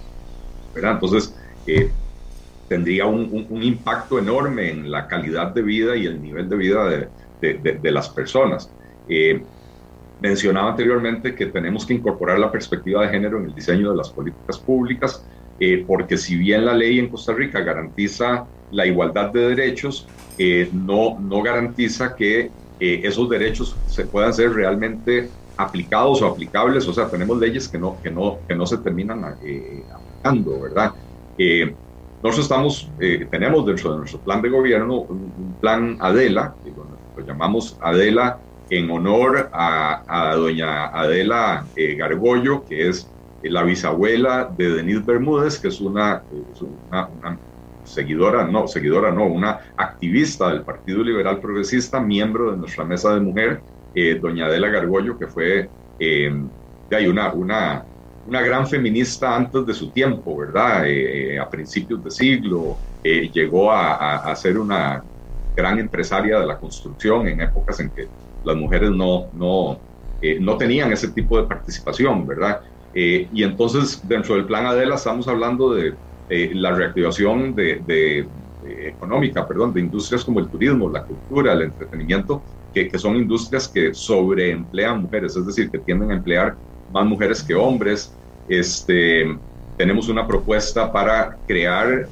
Entonces, 0.75 1.35
eh, 1.67 1.91
tendría 2.67 3.05
un, 3.05 3.47
un, 3.49 3.63
impacto 3.63 4.17
enorme 4.17 4.69
en 4.69 4.89
la 4.89 5.07
calidad 5.07 5.47
de 5.53 5.61
vida 5.61 5.95
y 5.95 6.05
el 6.05 6.21
nivel 6.21 6.49
de 6.49 6.55
vida 6.55 7.07
de, 7.41 7.91
las 7.91 8.09
personas. 8.09 8.69
Eh, 9.09 9.41
mencionaba 10.21 10.71
anteriormente 10.71 11.35
que 11.35 11.47
tenemos 11.47 11.85
que 11.85 11.95
incorporar 11.95 12.39
la 12.39 12.51
perspectiva 12.51 13.01
de 13.03 13.09
género 13.09 13.39
en 13.39 13.45
el 13.45 13.55
diseño 13.55 13.91
de 13.91 13.97
las 13.97 14.09
políticas 14.09 14.57
públicas, 14.59 15.25
eh, 15.59 15.83
porque 15.85 16.17
si 16.17 16.37
bien 16.37 16.65
la 16.65 16.73
ley 16.73 16.99
en 16.99 17.09
Costa 17.09 17.33
Rica 17.33 17.59
garantiza 17.61 18.45
la 18.71 18.85
igualdad 18.85 19.31
de 19.31 19.49
derechos, 19.49 20.07
no, 20.73 21.19
no 21.19 21.43
garantiza 21.43 22.15
que 22.15 22.49
esos 22.79 23.29
derechos 23.29 23.75
se 23.85 24.05
puedan 24.05 24.33
ser 24.33 24.53
realmente 24.53 25.29
aplicados 25.57 26.21
o 26.21 26.27
aplicables, 26.27 26.87
o 26.87 26.93
sea, 26.93 27.09
tenemos 27.09 27.37
leyes 27.39 27.67
que 27.67 27.77
no, 27.77 27.99
que 28.01 28.09
no, 28.09 28.39
que 28.47 28.55
no 28.55 28.65
se 28.65 28.77
terminan 28.77 29.23
aplicando, 29.23 30.61
¿verdad? 30.61 30.93
nosotros 32.23 32.45
estamos, 32.45 32.91
tenemos 33.31 33.65
dentro 33.65 33.93
de 33.93 33.97
nuestro 33.99 34.19
plan 34.19 34.41
de 34.43 34.49
gobierno 34.49 35.01
un, 35.01 35.33
un 35.35 35.57
plan 35.59 35.97
ADELA, 35.99 36.53
que 36.63 36.69
lo, 36.69 36.85
lo 37.15 37.25
llamamos 37.25 37.77
ADELA 37.81 38.39
en 38.71 38.89
honor 38.89 39.49
a, 39.51 40.03
a 40.07 40.35
doña 40.35 40.87
Adela 40.87 41.65
eh, 41.75 41.95
Gargollo, 41.95 42.63
que 42.65 42.87
es 42.87 43.07
la 43.43 43.63
bisabuela 43.63 44.49
de 44.57 44.69
Denise 44.69 45.03
Bermúdez, 45.05 45.59
que 45.59 45.67
es 45.67 45.81
una, 45.81 46.23
una, 46.89 47.07
una, 47.07 47.39
seguidora, 47.83 48.47
no, 48.47 48.67
seguidora 48.67 49.11
no, 49.11 49.25
una 49.25 49.59
activista 49.75 50.49
del 50.49 50.63
Partido 50.63 51.03
Liberal 51.03 51.41
Progresista, 51.41 51.99
miembro 51.99 52.51
de 52.51 52.57
nuestra 52.57 52.85
mesa 52.85 53.13
de 53.13 53.19
mujer, 53.19 53.61
eh, 53.93 54.19
doña 54.21 54.45
Adela 54.45 54.69
Gargollo, 54.69 55.17
que 55.17 55.27
fue 55.27 55.69
eh, 55.99 56.33
hay 56.91 57.07
una, 57.07 57.33
una, 57.33 57.85
una 58.27 58.41
gran 58.41 58.67
feminista 58.67 59.35
antes 59.35 59.65
de 59.65 59.73
su 59.73 59.91
tiempo, 59.91 60.37
¿verdad? 60.37 60.83
Eh, 60.85 61.39
a 61.39 61.49
principios 61.49 62.03
de 62.03 62.11
siglo, 62.11 62.77
llegó 63.03 63.71
a, 63.71 64.17
a, 64.17 64.35
ser 64.35 64.59
una 64.59 65.03
gran 65.55 65.79
empresaria 65.79 66.39
de 66.39 66.45
la 66.45 66.57
construcción 66.57 67.27
en 67.27 67.41
épocas 67.41 67.79
en 67.79 67.89
que 67.89 68.07
las 68.43 68.55
mujeres 68.55 68.91
no, 68.91 69.27
no, 69.33 69.79
eh, 70.21 70.39
no 70.39 70.57
tenían 70.57 70.91
ese 70.91 71.09
tipo 71.09 71.39
de 71.41 71.47
participación, 71.47 72.25
¿verdad? 72.27 72.61
Eh, 72.93 73.27
y 73.31 73.43
entonces, 73.43 74.07
dentro 74.07 74.35
del 74.35 74.45
plan 74.45 74.65
Adela, 74.65 74.95
estamos 74.95 75.27
hablando 75.27 75.73
de 75.73 75.95
eh, 76.29 76.51
la 76.53 76.71
reactivación 76.71 77.55
económica, 78.63 79.47
perdón, 79.47 79.73
de 79.73 79.81
industrias 79.81 80.23
como 80.23 80.39
el 80.39 80.47
turismo, 80.47 80.89
la 80.89 81.03
cultura, 81.03 81.53
el 81.53 81.63
entretenimiento, 81.63 82.43
que, 82.73 82.87
que, 82.87 82.99
son 82.99 83.15
industrias 83.15 83.67
que 83.67 83.93
sobreemplean 83.93 85.01
mujeres, 85.01 85.35
es 85.35 85.45
decir, 85.45 85.69
que 85.69 85.79
tienden 85.79 86.11
a 86.11 86.15
emplear 86.15 86.57
más 86.87 87.05
mujeres 87.05 87.43
que 87.43 87.55
hombres. 87.55 88.17
Este, 88.47 89.25
tenemos 89.75 90.09
una 90.09 90.27
propuesta 90.27 90.91
para 90.91 91.37
crear 91.47 92.09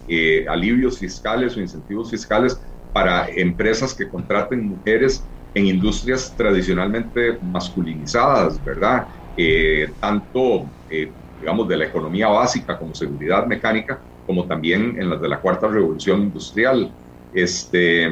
alivios 0.48 1.00
fiscales 1.00 1.56
o 1.56 1.62
incentivos 1.62 2.10
fiscales 2.10 2.60
para 2.92 3.30
empresas 3.30 3.94
que 3.94 4.10
contraten 4.10 4.68
mujeres 4.68 5.30
en 5.54 5.68
industrias 5.68 6.36
tradicionalmente 6.36 7.40
masculinizadas, 7.42 8.62
¿verdad? 8.64 9.08
Eh, 9.36 9.94
tanto, 10.00 10.72
eh, 10.90 11.14
digamos, 11.40 11.68
de 11.68 11.78
la 11.78 11.86
economía 11.86 12.28
básica 12.28 12.78
como 12.78 12.94
seguridad 12.94 13.46
mecánica, 13.46 14.04
como 14.26 14.48
también 14.48 15.00
en 15.00 15.10
las 15.10 15.22
de 15.22 15.30
la 15.30 15.42
cuarta 15.42 15.68
revolución 15.68 16.22
industrial. 16.24 16.94
Este, 17.32 18.10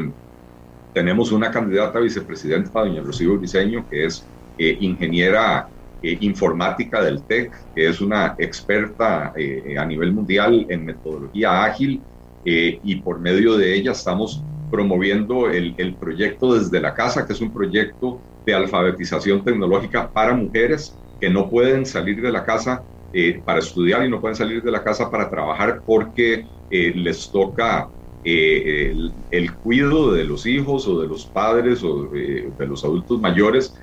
tenemos 0.98 1.32
una 1.32 1.52
candidata 1.52 2.00
a 2.00 2.02
vicepresidenta, 2.02 2.80
doña 2.80 3.04
Rocío 3.04 3.38
Briceño, 3.38 3.88
que 3.88 4.06
es 4.06 4.26
eh, 4.58 4.78
ingeniera 4.80 5.70
informática 6.02 7.04
del 7.04 7.22
TEC, 7.24 7.52
que 7.76 7.88
es 7.88 8.02
una 8.02 8.34
experta 8.40 9.32
a 9.34 9.86
nivel 9.86 10.12
mundial 10.12 10.66
en 10.70 10.86
metodología 10.86 11.66
ágil, 11.66 12.02
y 12.44 12.96
por 13.02 13.20
medio 13.20 13.58
de 13.58 13.76
ella 13.76 13.92
estamos 13.92 14.44
promoviendo 14.72 15.50
el, 15.50 15.76
el, 15.78 15.96
proyecto 15.96 16.58
desde 16.58 16.80
la 16.80 16.94
casa, 16.94 17.28
que 17.28 17.34
es 17.34 17.42
un 17.42 17.52
proyecto 17.52 18.20
de 18.46 18.56
alfabetización 18.56 19.44
tecnológica 19.44 20.10
para 20.10 20.34
mujeres 20.34 20.96
que 21.20 21.30
no 21.30 21.50
pueden 21.50 21.86
salir 21.86 22.22
de 22.22 22.32
la 22.32 22.44
casa 22.44 22.84
eh, 23.14 23.42
para 23.44 23.60
estudiar 23.60 24.06
y 24.06 24.10
no 24.10 24.20
pueden 24.20 24.36
salir 24.36 24.62
de 24.62 24.72
la 24.72 24.84
casa 24.84 25.10
para 25.10 25.30
trabajar 25.30 25.82
porque 25.86 26.46
eh, 26.70 26.94
les 26.94 27.32
toca 27.32 27.88
eh, 28.24 28.94
el, 29.30 29.58
cuidado 29.58 30.12
de 30.12 30.24
los 30.26 30.46
hijos 30.46 30.88
o 30.88 31.02
de 31.02 31.08
los 31.08 31.26
padres 31.28 31.84
o 31.84 32.10
de 32.10 32.68
los 32.68 32.84
adultos 32.84 33.20
mayores, 33.20 33.74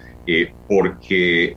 porque 0.66 1.56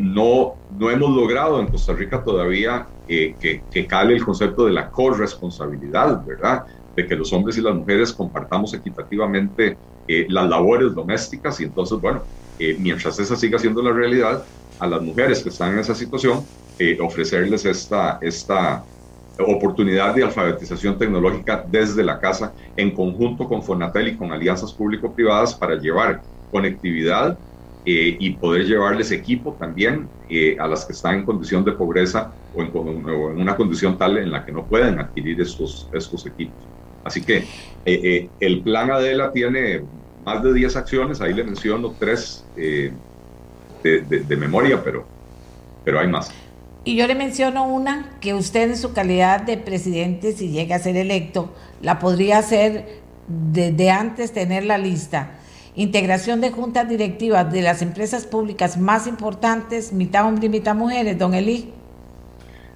no, 0.00 0.54
no 0.70 0.90
hemos 0.90 1.10
logrado 1.14 1.60
en 1.60 1.68
Costa 1.68 1.92
Rica 1.92 2.22
todavía 2.22 2.88
que, 3.06 3.64
que 3.70 3.86
cale 3.86 4.14
el 4.14 4.24
concepto 4.24 4.66
de 4.66 4.72
la 4.72 4.90
corresponsabilidad, 4.90 6.24
¿verdad? 6.24 6.64
de 6.98 7.06
que 7.06 7.14
los 7.14 7.32
hombres 7.32 7.56
y 7.56 7.60
las 7.60 7.76
mujeres 7.76 8.12
compartamos 8.12 8.74
equitativamente 8.74 9.78
eh, 10.08 10.26
las 10.28 10.48
labores 10.48 10.94
domésticas 10.94 11.60
y 11.60 11.64
entonces, 11.64 12.00
bueno, 12.00 12.24
eh, 12.58 12.76
mientras 12.80 13.18
esa 13.20 13.36
siga 13.36 13.58
siendo 13.58 13.82
la 13.82 13.92
realidad, 13.92 14.44
a 14.80 14.86
las 14.86 15.02
mujeres 15.02 15.42
que 15.42 15.50
están 15.50 15.74
en 15.74 15.78
esa 15.78 15.94
situación, 15.94 16.44
eh, 16.78 16.98
ofrecerles 17.00 17.64
esta, 17.66 18.18
esta 18.20 18.84
oportunidad 19.38 20.14
de 20.14 20.24
alfabetización 20.24 20.98
tecnológica 20.98 21.64
desde 21.68 22.02
la 22.02 22.18
casa 22.18 22.52
en 22.76 22.90
conjunto 22.90 23.48
con 23.48 23.62
Fonatel 23.62 24.08
y 24.08 24.16
con 24.16 24.32
alianzas 24.32 24.72
público-privadas 24.72 25.54
para 25.54 25.76
llevar 25.76 26.22
conectividad 26.50 27.38
y 27.90 28.30
poder 28.34 28.66
llevarles 28.66 29.12
equipo 29.12 29.56
también 29.58 30.10
a 30.58 30.66
las 30.66 30.84
que 30.84 30.92
están 30.92 31.14
en 31.14 31.24
condición 31.24 31.64
de 31.64 31.72
pobreza 31.72 32.30
o 32.54 32.62
en, 32.62 32.70
una 33.40 33.56
condición 33.56 33.96
tal 33.96 34.18
en 34.18 34.30
la 34.30 34.44
que 34.44 34.52
no 34.52 34.66
pueden 34.66 34.98
adquirir 34.98 35.40
estos, 35.40 35.88
estos 35.92 36.26
equipos. 36.26 36.68
Así 37.04 37.22
que 37.22 37.38
eh, 37.38 37.46
eh, 37.86 38.28
el 38.40 38.60
plan 38.62 38.90
Adela 38.90 39.32
tiene 39.32 39.82
más 40.24 40.42
de 40.42 40.52
10 40.52 40.76
acciones, 40.76 41.20
ahí 41.20 41.32
le 41.32 41.44
menciono 41.44 41.96
tres 41.98 42.44
eh, 42.56 42.92
de, 43.82 44.00
de, 44.02 44.20
de, 44.20 44.36
memoria, 44.36 44.82
pero, 44.82 45.06
pero 45.84 46.00
hay 46.00 46.08
más. 46.08 46.30
Y 46.88 46.96
yo 46.96 47.06
le 47.06 47.14
menciono 47.14 47.66
una 47.66 48.12
que 48.18 48.32
usted 48.32 48.70
en 48.70 48.76
su 48.78 48.94
calidad 48.94 49.42
de 49.42 49.58
presidente, 49.58 50.32
si 50.32 50.48
llega 50.48 50.76
a 50.76 50.78
ser 50.78 50.96
electo, 50.96 51.52
la 51.82 51.98
podría 51.98 52.38
hacer 52.38 53.02
desde 53.26 53.90
antes 53.90 54.32
tener 54.32 54.64
la 54.64 54.78
lista. 54.78 55.32
Integración 55.74 56.40
de 56.40 56.50
juntas 56.50 56.88
directivas 56.88 57.52
de 57.52 57.60
las 57.60 57.82
empresas 57.82 58.24
públicas 58.24 58.78
más 58.78 59.06
importantes, 59.06 59.92
mitad 59.92 60.26
hombres 60.26 60.46
y 60.46 60.48
mitad 60.48 60.74
mujeres, 60.74 61.18
don 61.18 61.34
Eli. 61.34 61.74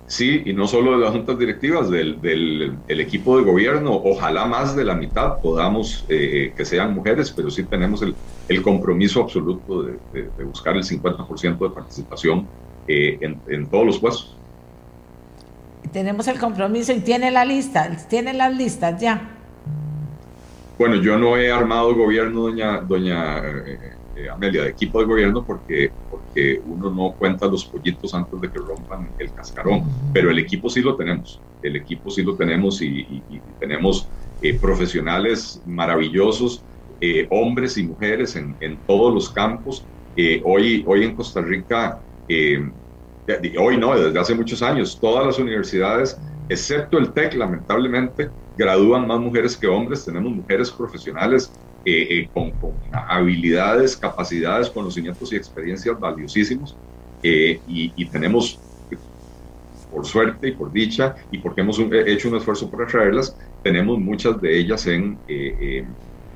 Sí, 0.08 0.42
y 0.44 0.52
no 0.52 0.66
solo 0.66 0.98
de 0.98 0.98
las 1.06 1.12
juntas 1.12 1.38
directivas, 1.38 1.88
del, 1.88 2.20
del 2.20 2.76
el 2.88 3.00
equipo 3.00 3.38
de 3.38 3.44
gobierno, 3.44 3.94
ojalá 3.94 4.44
más 4.44 4.76
de 4.76 4.84
la 4.84 4.94
mitad 4.94 5.40
podamos 5.40 6.04
eh, 6.10 6.52
que 6.54 6.66
sean 6.66 6.94
mujeres, 6.94 7.32
pero 7.34 7.50
sí 7.50 7.62
tenemos 7.62 8.02
el, 8.02 8.14
el 8.50 8.60
compromiso 8.60 9.22
absoluto 9.22 9.84
de, 9.84 9.92
de, 10.12 10.28
de, 10.36 10.44
buscar 10.44 10.76
el 10.76 10.84
50% 10.84 11.58
de 11.58 11.70
participación 11.70 12.46
eh, 12.88 13.18
en, 13.20 13.40
en, 13.48 13.66
todos 13.66 13.86
los 13.86 13.98
puestos. 14.00 14.36
Tenemos 15.92 16.26
el 16.26 16.38
compromiso 16.38 16.92
y 16.92 17.00
tiene 17.00 17.30
la 17.30 17.44
lista, 17.44 17.96
tiene 18.08 18.32
las 18.32 18.56
listas 18.56 19.00
ya. 19.00 19.36
Bueno, 20.78 20.96
yo 20.96 21.16
no 21.16 21.36
he 21.36 21.52
armado 21.52 21.94
gobierno, 21.94 22.40
doña, 22.40 22.80
doña 22.80 23.38
eh, 23.38 23.78
eh, 24.16 24.28
Amelia, 24.28 24.64
de 24.64 24.70
equipo 24.70 24.98
de 24.98 25.06
gobierno 25.06 25.44
porque, 25.44 25.92
porque 26.10 26.60
uno 26.66 26.90
no 26.90 27.12
cuenta 27.12 27.46
los 27.46 27.64
pollitos 27.64 28.12
antes 28.14 28.40
de 28.40 28.50
que 28.50 28.58
rompan 28.58 29.10
el 29.18 29.32
cascarón, 29.32 29.84
pero 30.12 30.30
el 30.30 30.40
equipo 30.40 30.68
sí 30.68 30.80
lo 30.80 30.96
tenemos, 30.96 31.40
el 31.62 31.76
equipo 31.76 32.10
sí 32.10 32.24
lo 32.24 32.34
tenemos 32.34 32.82
y, 32.82 32.86
y, 32.86 33.22
y 33.30 33.40
tenemos 33.60 34.08
eh, 34.40 34.58
profesionales 34.60 35.62
maravillosos, 35.66 36.64
hombres 37.30 37.78
y 37.78 37.82
mujeres 37.82 38.36
en, 38.36 38.54
en, 38.60 38.76
todos 38.86 39.12
los 39.12 39.28
campos. 39.28 39.84
Hoy, 40.44 40.84
hoy 40.86 41.02
en 41.02 41.16
Costa 41.16 41.40
Rica, 41.40 42.00
eh, 42.28 42.70
hoy 43.58 43.76
no, 43.76 43.98
desde 43.98 44.18
hace 44.18 44.34
muchos 44.34 44.62
años, 44.62 44.98
todas 45.00 45.26
las 45.26 45.38
universidades, 45.38 46.18
excepto 46.48 46.98
el 46.98 47.12
TEC, 47.12 47.34
lamentablemente, 47.34 48.30
gradúan 48.56 49.06
más 49.06 49.20
mujeres 49.20 49.56
que 49.56 49.66
hombres, 49.66 50.04
tenemos 50.04 50.32
mujeres 50.32 50.70
profesionales 50.70 51.52
eh, 51.84 52.06
eh, 52.10 52.30
con, 52.32 52.52
con, 52.52 52.74
habilidades, 52.92 53.96
capacidades, 53.96 54.70
conocimientos 54.70 55.32
y 55.32 55.36
experiencias 55.36 55.98
valiosísimos. 55.98 56.76
Eh, 57.22 57.60
y, 57.66 57.92
y, 57.96 58.08
tenemos, 58.08 58.58
por 59.90 60.06
suerte 60.06 60.48
y 60.48 60.52
por 60.52 60.72
dicha, 60.72 61.14
y 61.30 61.38
porque 61.38 61.60
hemos 61.60 61.78
hecho 62.06 62.28
un 62.28 62.36
esfuerzo 62.36 62.70
por 62.70 62.82
atraerlas, 62.82 63.36
tenemos 63.62 63.98
muchas 63.98 64.40
de 64.40 64.58
ellas 64.58 64.86
en, 64.86 65.18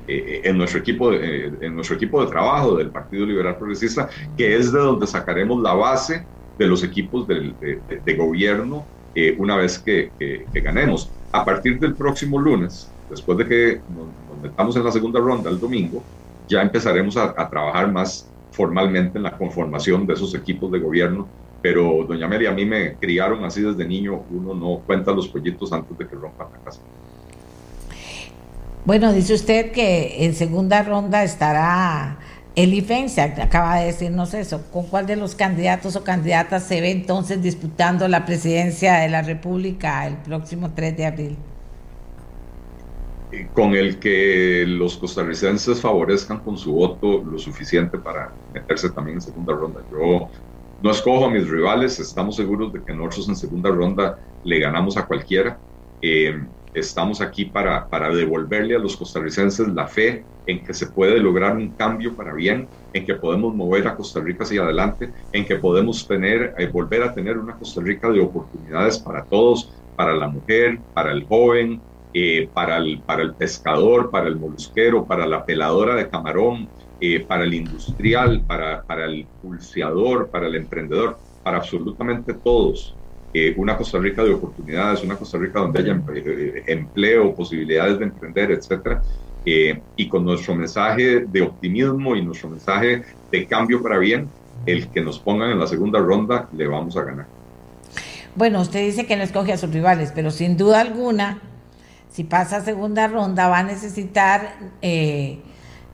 en, 0.08 0.58
nuestro 0.58 0.80
equipo 0.80 1.10
de, 1.10 1.52
en 1.60 1.74
nuestro 1.74 1.96
equipo 1.96 2.24
de 2.24 2.30
trabajo 2.30 2.76
del 2.76 2.90
Partido 2.90 3.26
Liberal 3.26 3.56
Progresista, 3.56 4.08
que 4.36 4.56
es 4.56 4.72
de 4.72 4.78
donde 4.78 5.06
sacaremos 5.06 5.62
la 5.62 5.74
base 5.74 6.24
de 6.58 6.66
los 6.66 6.82
equipos 6.82 7.26
de, 7.26 8.16
gobierno 8.16 8.84
eh, 9.14 9.34
una 9.38 9.56
vez 9.56 9.78
que, 9.78 10.10
ganemos. 10.54 11.10
A 11.32 11.44
partir 11.44 11.78
del 11.78 11.94
próximo 11.94 12.38
lunes, 12.38 12.90
después 13.10 13.38
de 13.38 13.46
que 13.46 13.80
nos, 13.94 14.42
metamos 14.42 14.76
en 14.76 14.84
la 14.84 14.92
segunda 14.92 15.20
ronda 15.20 15.50
el 15.50 15.58
domingo, 15.58 16.02
ya 16.48 16.62
empezaremos 16.62 17.16
a, 17.16 17.34
trabajar 17.48 17.90
más 17.90 18.30
formalmente 18.52 19.18
en 19.18 19.24
la 19.24 19.36
conformación 19.36 20.06
de 20.06 20.14
esos 20.14 20.34
equipos 20.34 20.70
de 20.70 20.78
gobierno. 20.78 21.28
Pero, 21.60 22.04
doña 22.06 22.28
Mary, 22.28 22.46
a 22.46 22.52
mí 22.52 22.64
me 22.64 22.94
criaron 22.94 23.44
así 23.44 23.60
desde 23.60 23.86
niño, 23.86 24.22
uno 24.30 24.54
no 24.54 24.82
cuenta 24.86 25.10
los 25.12 25.26
pollitos 25.26 25.72
antes 25.72 25.96
de 25.98 26.06
que 26.06 26.14
rompan 26.14 26.48
la 26.52 26.58
casa. 26.58 26.80
Bueno, 28.86 29.12
dice 29.12 29.34
usted 29.34 29.72
que 29.72 30.24
en 30.24 30.32
segunda 30.32 30.84
ronda 30.84 31.24
estará 31.24 32.20
el 32.54 32.72
IFENSE, 32.72 33.20
acaba 33.20 33.80
de 33.80 33.86
decirnos 33.86 34.32
eso. 34.32 34.62
¿Con 34.72 34.86
cuál 34.86 35.08
de 35.08 35.16
los 35.16 35.34
candidatos 35.34 35.96
o 35.96 36.04
candidatas 36.04 36.68
se 36.68 36.80
ve 36.80 36.92
entonces 36.92 37.42
disputando 37.42 38.06
la 38.06 38.24
presidencia 38.24 38.94
de 38.94 39.08
la 39.08 39.22
República 39.22 40.06
el 40.06 40.18
próximo 40.18 40.70
3 40.72 40.96
de 40.96 41.04
abril? 41.04 41.36
Con 43.54 43.74
el 43.74 43.98
que 43.98 44.64
los 44.68 44.96
costarricenses 44.96 45.80
favorezcan 45.80 46.38
con 46.38 46.56
su 46.56 46.72
voto 46.72 47.24
lo 47.24 47.40
suficiente 47.40 47.98
para 47.98 48.30
meterse 48.54 48.88
también 48.90 49.16
en 49.16 49.22
segunda 49.22 49.52
ronda. 49.52 49.80
Yo 49.90 50.28
no 50.80 50.90
escojo 50.92 51.24
a 51.24 51.30
mis 51.30 51.48
rivales, 51.48 51.98
estamos 51.98 52.36
seguros 52.36 52.72
de 52.72 52.84
que 52.84 52.94
nosotros 52.94 53.30
en 53.30 53.34
segunda 53.34 53.68
ronda 53.68 54.16
le 54.44 54.60
ganamos 54.60 54.96
a 54.96 55.06
cualquiera. 55.06 55.58
Eh, 56.00 56.40
estamos 56.76 57.20
aquí 57.22 57.46
para, 57.46 57.88
para 57.88 58.10
devolverle 58.10 58.76
a 58.76 58.78
los 58.78 58.96
costarricenses 58.96 59.68
la 59.68 59.88
fe 59.88 60.24
en 60.46 60.62
que 60.62 60.74
se 60.74 60.86
puede 60.86 61.18
lograr 61.18 61.56
un 61.56 61.70
cambio 61.70 62.14
para 62.14 62.34
bien, 62.34 62.68
en 62.92 63.06
que 63.06 63.14
podemos 63.14 63.54
mover 63.54 63.88
a 63.88 63.96
Costa 63.96 64.20
Rica 64.20 64.44
hacia 64.44 64.62
adelante, 64.62 65.10
en 65.32 65.46
que 65.46 65.56
podemos 65.56 66.06
tener, 66.06 66.54
eh, 66.58 66.68
volver 66.68 67.02
a 67.02 67.14
tener 67.14 67.38
una 67.38 67.56
Costa 67.56 67.80
Rica 67.80 68.10
de 68.10 68.20
oportunidades 68.20 68.98
para 68.98 69.24
todos, 69.24 69.72
para 69.96 70.14
la 70.14 70.28
mujer, 70.28 70.78
para 70.92 71.12
el 71.12 71.24
joven, 71.24 71.80
eh, 72.12 72.48
para, 72.52 72.76
el, 72.76 73.00
para 73.00 73.22
el 73.22 73.34
pescador, 73.34 74.10
para 74.10 74.28
el 74.28 74.36
molusquero, 74.36 75.06
para 75.06 75.26
la 75.26 75.44
peladora 75.44 75.94
de 75.94 76.08
camarón, 76.08 76.68
eh, 77.00 77.20
para 77.20 77.44
el 77.44 77.54
industrial, 77.54 78.44
para, 78.46 78.82
para 78.82 79.06
el 79.06 79.26
pulseador, 79.42 80.30
para 80.30 80.46
el 80.46 80.54
emprendedor, 80.54 81.18
para 81.42 81.58
absolutamente 81.58 82.34
todos 82.34 82.95
una 83.56 83.76
Costa 83.76 83.98
Rica 83.98 84.24
de 84.24 84.34
oportunidades, 84.34 85.02
una 85.02 85.16
Costa 85.16 85.38
Rica 85.38 85.60
donde 85.60 85.80
haya 85.80 86.00
eh, 86.14 86.62
empleo, 86.66 87.34
posibilidades 87.34 87.98
de 87.98 88.04
emprender, 88.04 88.50
etcétera. 88.50 89.02
Eh, 89.44 89.80
y 89.94 90.08
con 90.08 90.24
nuestro 90.24 90.56
mensaje 90.56 91.20
de 91.20 91.42
optimismo 91.42 92.16
y 92.16 92.22
nuestro 92.22 92.50
mensaje 92.50 93.04
de 93.30 93.46
cambio 93.46 93.80
para 93.82 93.98
bien, 93.98 94.28
el 94.66 94.88
que 94.88 95.00
nos 95.00 95.18
pongan 95.20 95.50
en 95.50 95.60
la 95.60 95.66
segunda 95.66 96.00
ronda, 96.00 96.48
le 96.52 96.66
vamos 96.66 96.96
a 96.96 97.04
ganar. 97.04 97.26
Bueno, 98.34 98.60
usted 98.60 98.84
dice 98.84 99.06
que 99.06 99.16
no 99.16 99.22
escoge 99.22 99.52
a 99.52 99.56
sus 99.56 99.72
rivales, 99.72 100.12
pero 100.14 100.30
sin 100.30 100.56
duda 100.56 100.80
alguna, 100.80 101.40
si 102.10 102.24
pasa 102.24 102.56
a 102.56 102.60
segunda 102.62 103.06
ronda, 103.06 103.48
va 103.48 103.60
a 103.60 103.62
necesitar 103.62 104.56
eh, 104.82 105.38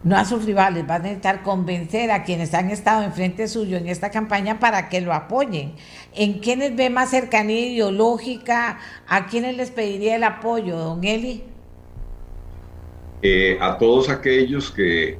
no 0.04 0.16
a 0.16 0.24
sus 0.24 0.44
rivales, 0.44 0.86
van 0.86 1.02
a 1.02 1.04
necesitar 1.04 1.42
convencer 1.42 2.10
a 2.10 2.24
quienes 2.24 2.54
han 2.54 2.70
estado 2.70 3.02
enfrente 3.02 3.46
suyo 3.46 3.76
en 3.76 3.88
esta 3.88 4.10
campaña 4.10 4.58
para 4.58 4.88
que 4.88 5.00
lo 5.00 5.12
apoyen. 5.12 5.74
¿En 6.14 6.40
quiénes 6.40 6.74
ve 6.74 6.90
más 6.90 7.10
cercanía 7.10 7.68
ideológica? 7.68 8.78
¿A 9.06 9.26
quiénes 9.26 9.56
les 9.56 9.70
pediría 9.70 10.16
el 10.16 10.24
apoyo, 10.24 10.76
don 10.76 11.04
Eli? 11.04 11.44
Eh, 13.24 13.56
a 13.60 13.78
todos 13.78 14.08
aquellos 14.08 14.72
que, 14.72 15.16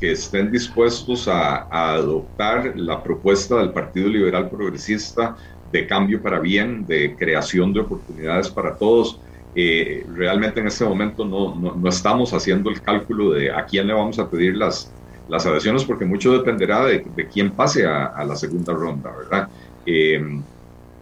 estén 0.00 0.50
dispuestos 0.50 1.28
a, 1.28 1.68
adoptar 1.70 2.72
la 2.74 3.00
propuesta 3.00 3.58
del 3.58 3.70
Partido 3.70 4.08
Liberal 4.08 4.50
Progresista 4.50 5.36
de 5.70 5.86
cambio 5.86 6.20
para 6.20 6.40
bien, 6.40 6.84
de 6.86 7.14
creación 7.14 7.72
de 7.72 7.80
oportunidades 7.80 8.48
para 8.48 8.74
todos, 8.76 9.20
eh, 9.54 10.04
realmente 10.14 10.60
en 10.60 10.66
este 10.66 10.84
momento 10.84 11.24
no, 11.24 11.54
no, 11.54 11.88
estamos 11.88 12.32
haciendo 12.32 12.70
el 12.70 12.80
cálculo 12.82 13.32
de 13.32 13.52
a 13.52 13.64
quién 13.64 13.86
le 13.86 13.92
vamos 13.92 14.18
a 14.18 14.28
pedir 14.28 14.56
las, 14.56 14.92
las 15.28 15.46
adhesiones, 15.46 15.84
porque 15.84 16.04
mucho 16.04 16.32
dependerá 16.32 16.84
de, 16.84 17.04
de 17.14 17.28
quién 17.28 17.50
pase 17.50 17.86
a, 17.86 18.24
la 18.24 18.36
segunda 18.36 18.72
ronda, 18.72 19.12
¿verdad? 19.16 19.48
Eh, 19.86 20.40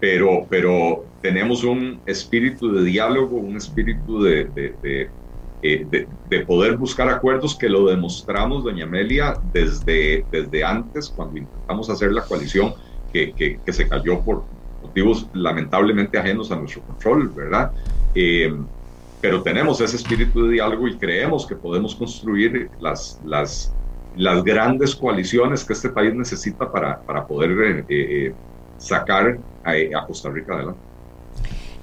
pero, 0.01 0.47
pero 0.51 1.05
tenemos 1.23 1.65
un 1.65 2.01
espíritu 2.07 2.73
de 2.73 2.85
diálogo, 2.85 3.37
un 3.37 3.57
espíritu 3.57 4.23
de, 4.23 4.45
de, 4.47 5.09
eh, 5.63 6.07
de, 6.29 6.41
poder 6.41 6.77
buscar 6.77 7.09
acuerdos 7.09 7.57
que 7.57 7.69
lo 7.69 7.87
demostramos, 7.87 8.65
doña 8.65 8.85
Amelia, 8.85 9.37
desde, 9.53 10.27
desde 10.31 10.65
antes, 10.65 11.09
cuando 11.09 11.39
intentamos 11.39 11.89
hacer 11.89 12.11
la 12.11 12.23
coalición 12.23 12.75
que, 13.13 13.33
que, 13.33 13.61
que 13.65 13.73
se 13.73 13.89
cayó 13.89 14.21
por 14.21 14.45
motivos 14.83 15.29
lamentablemente 15.33 16.19
ajenos 16.19 16.51
a 16.51 16.57
nuestro 16.57 16.83
control, 16.83 17.29
¿verdad? 17.29 17.71
Eh, 18.15 18.55
pero 19.21 19.43
tenemos 19.43 19.81
ese 19.81 19.97
espíritu 19.97 20.47
de 20.47 20.55
diálogo 20.55 20.89
y 20.89 20.97
creemos 20.97 21.47
que 21.47 21.55
podemos 21.55 21.95
construir 21.95 22.69
las, 22.81 23.21
las, 23.25 23.73
las 24.17 24.43
grandes 24.43 24.97
coaliciones 24.97 25.65
que 25.65 25.73
este 25.73 25.89
país 25.91 26.13
necesita 26.15 26.71
para, 26.71 27.01
para 27.01 27.25
poder 27.27 27.51
eh, 27.51 27.85
eh, 27.89 28.35
sacar 28.79 29.39
a, 29.65 30.07
Costa 30.07 30.29
Rica 30.29 30.55
adelante. 30.55 30.81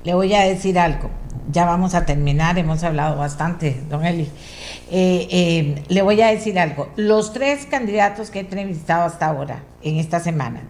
Le 0.03 0.13
voy 0.13 0.33
a 0.33 0.41
decir 0.41 0.77
algo, 0.77 1.09
ya 1.49 1.65
vamos 1.65 1.95
a 1.95 2.05
terminar, 2.05 2.57
hemos 2.57 2.83
hablado 2.83 3.17
bastante, 3.17 3.81
don 3.89 4.05
Eli. 4.05 4.29
le 4.91 6.01
voy 6.01 6.21
a 6.21 6.27
decir 6.27 6.59
algo, 6.59 6.89
los 6.95 7.33
tres 7.33 7.65
candidatos 7.65 8.29
que 8.29 8.39
he 8.39 8.41
entrevistado 8.41 9.05
hasta 9.05 9.27
ahora, 9.27 9.63
en 9.81 9.97
esta 9.97 10.19
semana, 10.19 10.61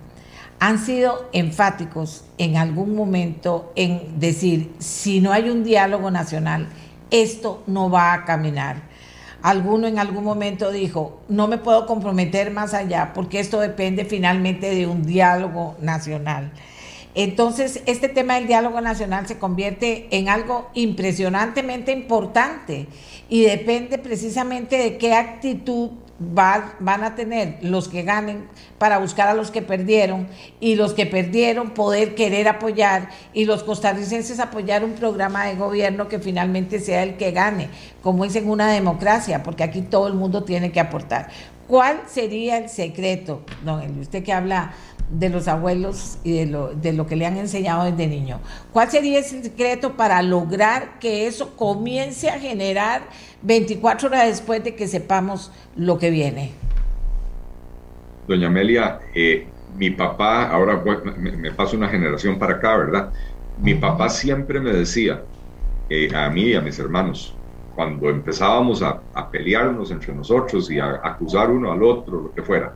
han 0.59 0.77
sido 0.77 1.29
enfáticos 1.31 2.25
en 2.37 2.57
algún 2.57 2.95
momento 2.95 3.71
en 3.75 4.19
decir, 4.19 4.73
si 4.79 5.21
no 5.21 5.31
hay 5.31 5.49
un 5.49 5.63
diálogo 5.63 6.11
nacional, 6.11 6.67
esto 7.11 7.63
no 7.65 7.89
va 7.89 8.13
a 8.13 8.25
caminar. 8.25 8.89
Alguno 9.41 9.87
en 9.87 9.99
algún 9.99 10.25
momento 10.25 10.69
dijo, 10.71 11.21
no 11.29 11.47
me 11.47 11.57
puedo 11.57 11.85
comprometer 11.85 12.51
más 12.51 12.73
allá 12.73 13.13
porque 13.13 13.39
esto 13.39 13.61
depende 13.61 14.03
finalmente 14.03 14.75
de 14.75 14.85
un 14.85 15.05
diálogo 15.05 15.75
nacional. 15.79 16.51
Entonces, 17.15 17.81
este 17.85 18.09
tema 18.09 18.35
del 18.35 18.47
diálogo 18.47 18.81
nacional 18.81 19.27
se 19.27 19.39
convierte 19.39 20.07
en 20.11 20.29
algo 20.29 20.69
impresionantemente 20.73 21.91
importante 21.91 22.87
y 23.29 23.41
depende 23.43 23.97
precisamente 23.97 24.77
de 24.77 24.97
qué 24.97 25.13
actitud 25.13 25.91
van 26.19 27.03
a 27.03 27.15
tener 27.15 27.57
los 27.61 27.87
que 27.87 28.03
ganen 28.03 28.47
para 28.77 28.97
buscar 28.97 29.29
a 29.29 29.33
los 29.33 29.51
que 29.51 29.61
perdieron 29.61 30.27
y 30.59 30.75
los 30.75 30.93
que 30.93 31.05
perdieron 31.05 31.71
poder 31.71 32.13
querer 32.13 32.47
apoyar 32.49 33.09
y 33.33 33.45
los 33.45 33.63
costarricenses 33.63 34.39
apoyar 34.39 34.83
un 34.83 34.93
programa 34.93 35.45
de 35.45 35.55
gobierno 35.55 36.09
que 36.09 36.19
finalmente 36.19 36.79
sea 36.79 37.03
el 37.03 37.15
que 37.15 37.31
gane, 37.31 37.69
como 38.01 38.25
es 38.25 38.35
en 38.35 38.49
una 38.49 38.71
democracia, 38.71 39.43
porque 39.43 39.63
aquí 39.63 39.81
todo 39.81 40.07
el 40.07 40.13
mundo 40.13 40.43
tiene 40.43 40.71
que 40.71 40.79
aportar. 40.79 41.29
¿Cuál 41.69 42.01
sería 42.07 42.57
el 42.57 42.67
secreto, 42.67 43.43
don 43.63 43.99
Usted 43.99 44.23
que 44.23 44.33
habla 44.33 44.73
de 45.11 45.29
los 45.29 45.47
abuelos 45.47 46.17
y 46.23 46.39
de 46.39 46.45
lo, 46.47 46.73
de 46.73 46.93
lo 46.93 47.05
que 47.05 47.15
le 47.15 47.27
han 47.27 47.37
enseñado 47.37 47.85
desde 47.85 48.07
niño. 48.07 48.39
¿Cuál 48.73 48.89
sería 48.89 49.19
ese 49.19 49.43
secreto 49.43 49.93
para 49.95 50.21
lograr 50.23 50.97
que 50.99 51.27
eso 51.27 51.55
comience 51.55 52.27
a 52.27 52.39
generar 52.39 53.03
24 53.43 54.07
horas 54.07 54.27
después 54.27 54.63
de 54.63 54.73
que 54.73 54.87
sepamos 54.87 55.51
lo 55.75 55.99
que 55.99 56.09
viene? 56.09 56.53
Doña 58.27 58.47
Amelia, 58.47 58.99
eh, 59.13 59.47
mi 59.77 59.91
papá, 59.91 60.49
ahora 60.49 60.83
me, 61.17 61.51
paso 61.51 61.77
una 61.77 61.89
generación 61.89 62.39
para 62.39 62.55
acá, 62.55 62.77
¿verdad? 62.77 63.13
Mi 63.61 63.75
papá 63.75 64.09
siempre 64.09 64.59
me 64.59 64.71
decía, 64.71 65.21
eh, 65.87 66.09
a 66.15 66.31
mí 66.31 66.45
y 66.45 66.55
a 66.55 66.61
mis 66.61 66.79
hermanos, 66.79 67.35
cuando 67.79 68.09
empezábamos 68.09 68.83
a, 68.83 68.99
a, 69.13 69.31
pelearnos 69.31 69.89
entre 69.89 70.13
nosotros 70.13 70.69
y 70.69 70.79
a 70.79 70.99
acusar 71.01 71.49
uno 71.49 71.71
al 71.71 71.81
otro, 71.81 72.23
lo 72.23 72.33
que 72.33 72.41
fuera, 72.41 72.73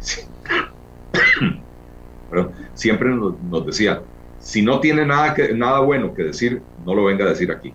siempre 2.72 3.10
nos, 3.10 3.66
decía, 3.66 4.00
si 4.40 4.62
no 4.62 4.80
tiene 4.80 5.04
nada, 5.04 5.34
que, 5.34 5.52
nada 5.52 5.80
bueno 5.80 6.14
que 6.14 6.22
decir, 6.22 6.62
no 6.86 6.94
lo 6.94 7.04
venga 7.04 7.26
a 7.26 7.28
decir 7.28 7.52
aquí. 7.52 7.74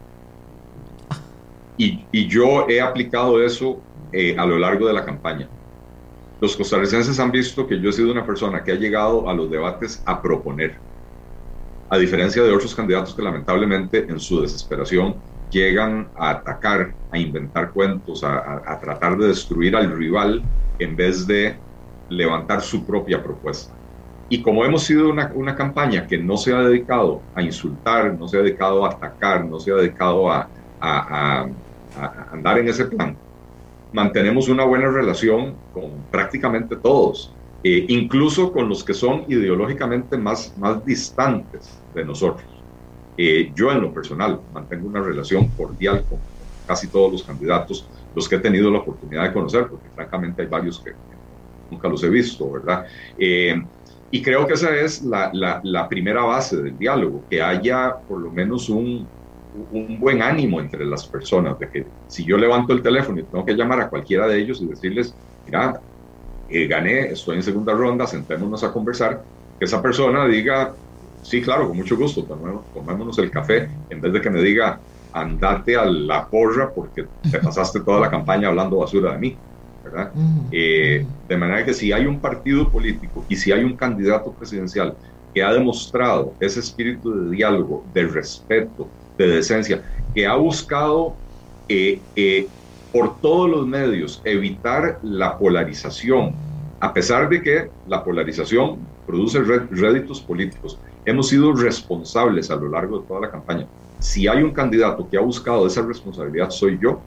Y, 1.77 2.27
yo 2.27 2.67
he 2.67 2.81
aplicado 2.81 3.43
eso 3.43 3.79
eh, 4.11 4.35
a 4.35 4.43
lo 4.43 4.57
largo 4.57 4.87
de 4.87 4.93
la 4.93 5.05
campaña. 5.05 5.47
Los 6.41 6.57
costarricenses 6.57 7.19
han 7.19 7.29
visto 7.29 7.67
que 7.67 7.79
yo 7.79 7.91
he 7.91 7.93
sido 7.93 8.11
una 8.11 8.25
persona 8.25 8.63
que 8.63 8.71
ha 8.71 8.75
llegado 8.77 9.29
a 9.29 9.35
los 9.35 9.51
debates 9.51 10.01
a 10.07 10.19
proponer, 10.19 10.73
a 11.91 11.99
diferencia 11.99 12.41
de 12.41 12.51
otros 12.51 12.73
candidatos 12.73 13.13
que 13.13 13.21
lamentablemente 13.21 14.07
en 14.09 14.19
su 14.19 14.41
desesperación 14.41 15.17
llegan 15.53 16.09
a 16.17 16.31
atacar, 16.31 16.93
a 17.11 17.17
inventar 17.17 17.71
cuentos, 17.71 18.23
a 18.23 18.79
tratar 18.81 19.17
de 19.17 19.27
destruir 19.27 19.75
al 19.75 19.95
rival 19.95 20.43
en 20.79 20.95
vez 20.95 21.25
de 21.27 21.55
levantar 22.09 22.61
su 22.61 22.85
propia 22.85 23.23
propuesta. 23.23 23.73
Y 24.29 24.41
como 24.41 24.65
hemos 24.65 24.83
sido 24.83 25.09
una, 25.09 25.31
una, 25.35 25.55
campaña 25.55 26.07
que 26.07 26.17
no 26.17 26.37
se 26.37 26.53
ha 26.53 26.61
dedicado 26.61 27.21
a 27.35 27.41
insultar, 27.41 28.17
no 28.17 28.27
se 28.27 28.37
ha 28.37 28.41
dedicado 28.41 28.85
a 28.85 28.89
atacar, 28.89 29.45
no 29.45 29.59
se 29.59 29.71
ha 29.71 29.75
dedicado 29.75 30.31
a, 30.31 30.49
a, 30.79 31.47
a, 31.95 32.27
andar 32.31 32.57
en 32.59 32.69
ese 32.69 32.85
plan, 32.85 33.15
mantenemos 33.91 34.49
una 34.49 34.63
buena 34.63 34.89
relación 34.89 35.55
con 35.73 36.05
prácticamente 36.09 36.75
todos. 36.77 37.33
eh, 37.65 37.85
incluso 37.87 38.51
con 38.51 38.67
los 38.67 38.83
que 38.83 38.93
son 38.93 39.23
ideológicamente 39.29 40.17
más, 40.17 40.53
más 40.57 40.83
distantes 40.83 41.81
de 41.93 42.03
nosotros. 42.03 42.52
Eh, 43.17 43.51
yo 43.55 43.71
en 43.71 43.81
lo 43.81 43.93
personal 43.93 44.39
mantengo 44.51 44.87
una 44.87 45.01
relación 45.01 45.49
cordial 45.49 46.05
con 46.07 46.19
casi 46.65 46.89
todos 46.89 47.11
los 47.11 47.23
candidatos, 47.23 47.87
los 48.15 48.27
que 48.27 48.35
he 48.35 48.39
tenido 48.39 48.71
la 48.71 48.79
oportunidad 48.79 49.23
de 49.23 49.33
conocer, 49.33 49.67
porque 49.67 49.89
francamente 49.89 50.41
hay 50.41 50.47
varios 50.47 50.81
que 50.81 50.91
nunca 51.69 51.89
los 51.89 52.03
he 52.03 52.09
visto, 52.09 52.49
¿verdad? 52.51 52.85
Eh, 53.17 53.61
y 54.11 54.21
creo 54.21 54.45
que 54.45 54.53
esa 54.53 54.75
es 54.75 55.01
la, 55.01 55.31
la, 55.63 55.89
primera 55.89 56.23
base 56.23 56.61
del 56.61 56.77
diálogo, 56.77 57.25
que 57.27 57.41
haya 57.41 57.95
por 58.07 58.19
lo 58.21 58.31
menos 58.31 58.69
un, 58.69 59.07
un 59.53 59.99
buen 59.99 60.21
ánimo 60.21 60.59
entre 60.59 60.85
las 60.85 61.07
personas, 61.07 61.57
de 61.57 61.69
que 61.69 61.87
si 62.07 62.23
yo 62.23 62.37
levanto 62.37 62.73
el 62.73 62.83
teléfono 62.83 63.19
y 63.19 63.23
tengo 63.23 63.43
que 63.43 63.55
llamar 63.55 63.81
a 63.81 63.89
cualquiera 63.89 64.27
de 64.27 64.39
ellos 64.39 64.61
y 64.61 64.67
decirles, 64.67 65.15
mira, 65.45 65.81
eh, 66.47 66.67
gané, 66.67 67.11
estoy 67.11 67.37
en 67.37 67.43
segunda 67.43 67.73
ronda, 67.73 68.05
sentémonos 68.05 68.63
a 68.63 68.71
conversar, 68.71 69.23
que 69.57 69.65
esa 69.65 69.81
persona 69.81 70.27
diga, 70.27 70.75
sí, 71.23 71.41
claro, 71.41 71.67
con 71.67 71.77
mucho 71.77 71.97
gusto, 71.97 72.25
tomémonos 72.25 73.17
el 73.19 73.31
café, 73.31 73.69
en 73.89 74.01
vez 74.01 74.13
de 74.13 74.21
que 74.21 74.29
me 74.29 74.41
diga, 74.41 74.81
andate 75.11 75.75
a 75.75 75.85
la 75.85 76.27
porra 76.29 76.71
porque 76.73 77.07
te 77.21 77.39
pasaste 77.39 77.81
toda 77.81 77.99
la 78.01 78.09
campaña 78.09 78.49
hablando 78.49 78.77
basura 78.77 79.13
de 79.13 79.19
mí. 79.19 79.41
¿verdad? 79.83 80.13
Eh, 80.49 81.05
de 81.27 81.37
manera 81.37 81.65
que 81.65 81.73
si 81.73 81.91
hay 81.91 82.05
un 82.05 82.21
partido 82.21 82.71
político 82.71 83.25
y 83.27 83.35
si 83.35 83.51
hay 83.51 83.63
un 83.63 83.75
candidato 83.75 84.33
presidencial 84.33 84.97
que 85.33 85.43
ha 85.43 85.51
demostrado 85.51 86.37
ese 86.39 86.61
espíritu 86.61 87.13
de 87.13 87.35
diálogo, 87.35 87.83
de 87.91 88.07
respeto, 88.07 88.93
de 89.17 89.27
decencia, 89.27 89.83
que 90.13 90.25
ha 90.25 90.35
buscado 90.35 91.19
eh, 91.67 92.05
eh, 92.15 92.49
por 92.91 93.19
todos 93.19 93.49
los 93.49 93.67
medios 93.67 94.21
evitar 94.23 94.99
la 95.01 95.37
polarización, 95.37 96.35
a 96.79 96.93
pesar 96.93 97.27
de 97.27 97.41
que 97.41 97.71
la 97.85 98.03
polarización 98.03 98.87
produce 99.05 99.41
réditos 99.41 100.21
políticos. 100.21 100.79
Hemos 101.05 101.29
sido 101.29 101.53
responsables 101.53 102.49
a 102.49 102.55
lo 102.55 102.69
largo 102.69 102.99
de 102.99 103.07
toda 103.07 103.21
la 103.21 103.31
campaña. 103.31 103.67
Si 103.99 104.27
hay 104.27 104.41
un 104.41 104.51
candidato 104.51 105.07
que 105.09 105.17
ha 105.17 105.21
buscado 105.21 105.67
esa 105.67 105.81
responsabilidad, 105.81 106.49
soy 106.49 106.79
yo, 106.81 107.01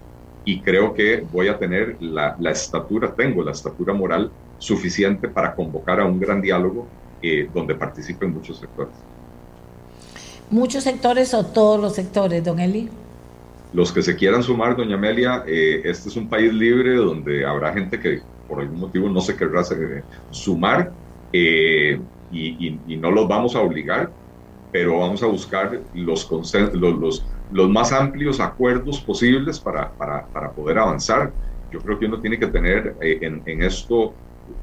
y 0.44 0.61
creo 0.61 0.94
que 0.94 1.24
voy 1.32 1.49
a 1.49 1.59
tener 1.59 1.97
la, 2.01 2.36
estatura, 2.51 3.12
tengo 3.12 3.42
la 3.42 3.51
estatura 3.51 3.92
moral 3.92 4.30
suficiente 4.59 5.28
para 5.28 5.55
convocar 5.55 6.01
a 6.01 6.07
un 6.07 6.20
gran 6.20 6.40
diálogo 6.40 6.86
eh, 7.20 7.49
donde 7.53 7.74
participen 7.74 8.32
muchos 8.32 8.59
sectores. 8.59 8.94
¿Muchos 10.51 10.84
sectores 10.84 11.34
o 11.34 11.44
todos 11.44 11.80
los 11.80 11.94
sectores, 11.94 12.44
don 12.44 12.61
Eli? 12.61 12.88
Los 13.72 13.90
que 13.90 14.03
se 14.03 14.14
quieran 14.14 14.44
sumar, 14.44 14.76
doña 14.76 14.94
Amelia, 14.94 15.42
eh, 15.47 15.82
este 15.84 16.09
es 16.09 16.16
un 16.16 16.28
país 16.28 16.53
libre 16.55 16.94
donde 16.94 17.44
habrá 17.44 17.72
gente 17.72 17.99
que 17.99 18.20
por 18.47 18.61
algún 18.61 18.78
motivo 18.78 19.09
no 19.09 19.20
se 19.20 19.36
querrá 19.36 19.62
sumar 20.30 20.92
eh, 21.32 21.99
y, 22.31 22.79
no 22.97 23.11
los 23.11 23.29
vamos 23.29 23.55
a 23.55 23.61
obligar, 23.61 24.11
pero 24.72 25.01
vamos 25.01 25.22
a 25.22 25.27
buscar 25.27 25.81
los, 25.95 26.31
los, 26.74 27.24
los, 27.53 27.70
más 27.70 27.93
amplios 27.93 28.41
acuerdos 28.41 29.01
posibles 29.01 29.61
para, 29.61 29.93
para, 29.93 30.27
para, 30.27 30.51
poder 30.51 30.79
avanzar. 30.79 31.33
Yo 31.70 31.81
creo 31.81 31.99
que 31.99 32.07
uno 32.07 32.20
tiene 32.20 32.39
que 32.39 32.47
tener 32.47 32.97
eh, 33.01 33.18
en, 33.22 33.43
en 33.47 33.62
esto 33.62 34.14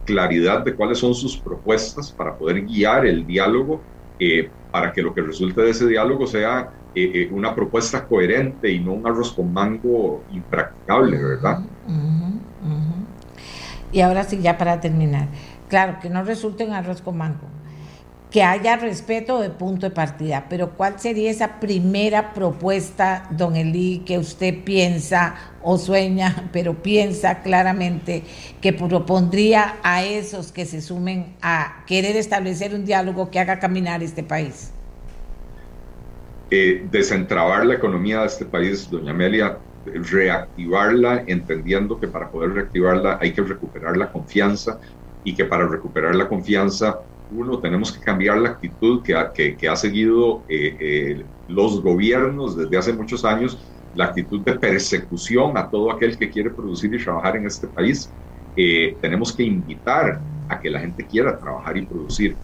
claridad 0.05 0.63
de 0.63 0.73
cuáles 0.75 0.99
son 0.99 1.13
sus 1.13 1.37
propuestas 1.37 2.11
para 2.11 2.37
poder 2.37 2.65
guiar 2.65 3.05
el 3.05 3.25
diálogo 3.25 3.81
eh, 4.19 4.49
para 4.71 4.91
que 4.93 5.01
lo 5.01 5.13
que 5.13 5.21
resulte 5.21 5.61
de 5.61 5.71
ese 5.71 5.87
diálogo 5.87 6.27
sea 6.27 6.71
eh, 6.95 7.11
eh, 7.13 7.29
una 7.31 7.53
propuesta 7.55 8.05
coherente 8.05 8.71
y 8.71 8.79
no 8.79 8.93
un 8.93 9.07
arroz 9.07 9.33
con 9.33 9.51
mango 9.51 10.23
impracticable, 10.31 11.17
¿verdad? 11.17 11.59
Y 13.91 14.01
ahora 14.01 14.23
sí, 14.23 14.39
ya 14.41 14.57
para 14.57 14.79
terminar, 14.79 15.27
claro, 15.73 15.97
que 15.99 16.07
no 16.07 16.23
resulte 16.23 16.63
un 16.63 16.71
arroz 16.71 17.01
con 17.01 17.17
mango, 17.17 17.47
que 18.29 18.43
haya 18.43 18.75
respeto 18.75 19.41
de 19.41 19.49
punto 19.49 19.89
de 19.89 19.95
partida, 19.95 20.45
pero 20.47 20.69
¿cuál 20.77 20.99
sería 20.99 21.31
esa 21.31 21.59
primera 21.59 22.31
propuesta, 22.31 23.27
don 23.31 23.55
Eli, 23.55 24.03
que 24.05 24.19
usted 24.19 24.63
piensa 24.63 25.33
o 25.63 25.79
sueña, 25.79 26.47
pero 26.53 26.75
piensa 26.75 27.41
claramente 27.41 28.21
que 28.61 28.71
propondría 28.71 29.77
a 29.81 30.03
esos 30.03 30.51
que 30.51 30.67
se 30.67 30.79
sumen 30.79 31.33
a 31.41 31.83
querer 31.87 32.17
establecer 32.17 32.75
un 32.75 32.85
diálogo 32.85 33.31
que 33.31 33.39
haga 33.39 33.57
caminar 33.57 34.03
este 34.03 34.21
país? 34.21 34.71
Eh, 36.51 36.85
desentrabar 36.91 37.65
la 37.65 37.73
economía 37.73 38.19
de 38.19 38.27
este 38.27 38.45
país, 38.45 38.87
doña 38.91 39.09
Amelia, 39.09 39.57
reactivarla, 39.85 41.23
entendiendo 41.25 41.99
que 41.99 42.07
para 42.07 42.29
poder 42.29 42.51
reactivarla 42.51 43.17
hay 43.19 43.33
que 43.33 43.41
recuperar 43.41 43.97
la 43.97 44.11
confianza 44.11 44.79
y 45.23 45.35
que 45.35 45.45
para 45.45 45.67
recuperar 45.67 46.15
la 46.15 46.27
confianza 46.27 46.99
uno, 47.29 47.59
tenemos 47.59 47.91
que 47.91 47.99
cambiar 47.99 48.37
la 48.37 48.49
actitud 48.49 49.01
que 49.03 49.15
ha, 49.15 49.31
que, 49.33 49.57
ha 49.67 49.75
seguido 49.75 50.45
eh, 50.47 50.77
eh, 50.79 51.25
los 51.47 51.81
gobiernos 51.81 52.55
desde 52.55 52.77
hace 52.77 52.93
muchos 52.93 53.25
años, 53.25 53.65
la 53.93 54.05
actitud 54.05 54.43
de 54.43 54.59
persecución 54.59 55.57
a 55.57 55.69
todo 55.69 55.91
aquel 55.91 56.17
que 56.17 56.29
quiere 56.29 56.51
producir 56.51 56.93
y 56.93 57.03
trabajar 57.03 57.37
en 57.37 57.47
este 57.47 57.67
país. 57.67 58.15
Eh, 58.55 58.97
tenemos 59.01 59.35
que 59.35 59.43
invitar 59.43 60.21
a 60.47 60.59
que 60.59 60.69
la 60.69 60.79
gente 60.79 61.07
quiera 61.07 61.37
trabajar 61.37 61.77
y 61.77 61.85
producir. 61.85 62.37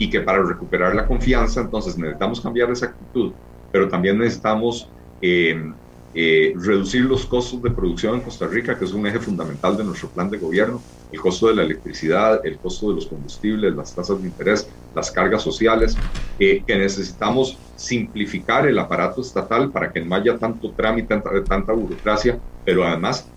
y 0.00 0.08
que 0.10 0.20
para 0.20 0.44
recuperar 0.44 0.94
la 0.94 1.06
confianza, 1.08 1.60
entonces 1.60 1.98
necesitamos 1.98 2.40
cambiar 2.40 2.70
esa 2.70 2.86
actitud, 2.86 3.34
pero 3.72 3.88
también 3.88 4.16
necesitamos 4.16 4.92
eh, 5.20 6.52
reducir 6.56 7.04
los 7.04 7.26
costos 7.26 7.60
de 7.62 7.70
producción 7.70 8.14
en 8.14 8.20
Costa 8.22 8.46
Rica, 8.46 8.78
que 8.78 8.84
es 8.84 8.92
un 8.92 9.06
eje 9.06 9.18
fundamental 9.20 9.76
de 9.76 9.84
nuestro 9.84 10.10
plan 10.10 10.30
de 10.30 10.38
gobierno, 10.38 10.86
el 11.10 11.20
costo 11.20 11.48
de 11.48 11.54
la 11.56 11.62
electricidad, 11.62 12.44
el 12.44 12.58
costo 12.58 12.88
de 12.88 12.96
los 12.96 13.06
combustibles, 13.06 13.74
las 13.74 13.94
tasas 13.94 14.20
de 14.20 14.28
interés, 14.28 14.68
las 14.94 15.10
cargas 15.10 15.42
sociales, 15.42 15.96
eh, 16.38 16.62
que 16.66 16.76
necesitamos 16.76 17.58
simplificar 17.74 18.66
el 18.66 18.78
aparato 18.78 19.20
estatal 19.20 19.70
para 19.70 19.92
que 19.92 20.04
no 20.04 20.14
haya 20.14 20.38
tanto 20.38 20.74
trámite, 20.74 21.08
tanta, 21.08 21.30
tanta 21.44 21.72
burocracia, 21.72 22.38
pero 22.64 22.84
además, 22.84 23.32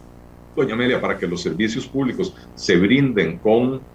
doña 0.55 0.73
Amelia, 0.73 0.99
para 0.99 1.17
que 1.17 1.27
los 1.27 1.41
servicios 1.41 1.87
públicos 1.87 2.35
se 2.53 2.77
brinden 2.77 3.39
con 3.39 3.87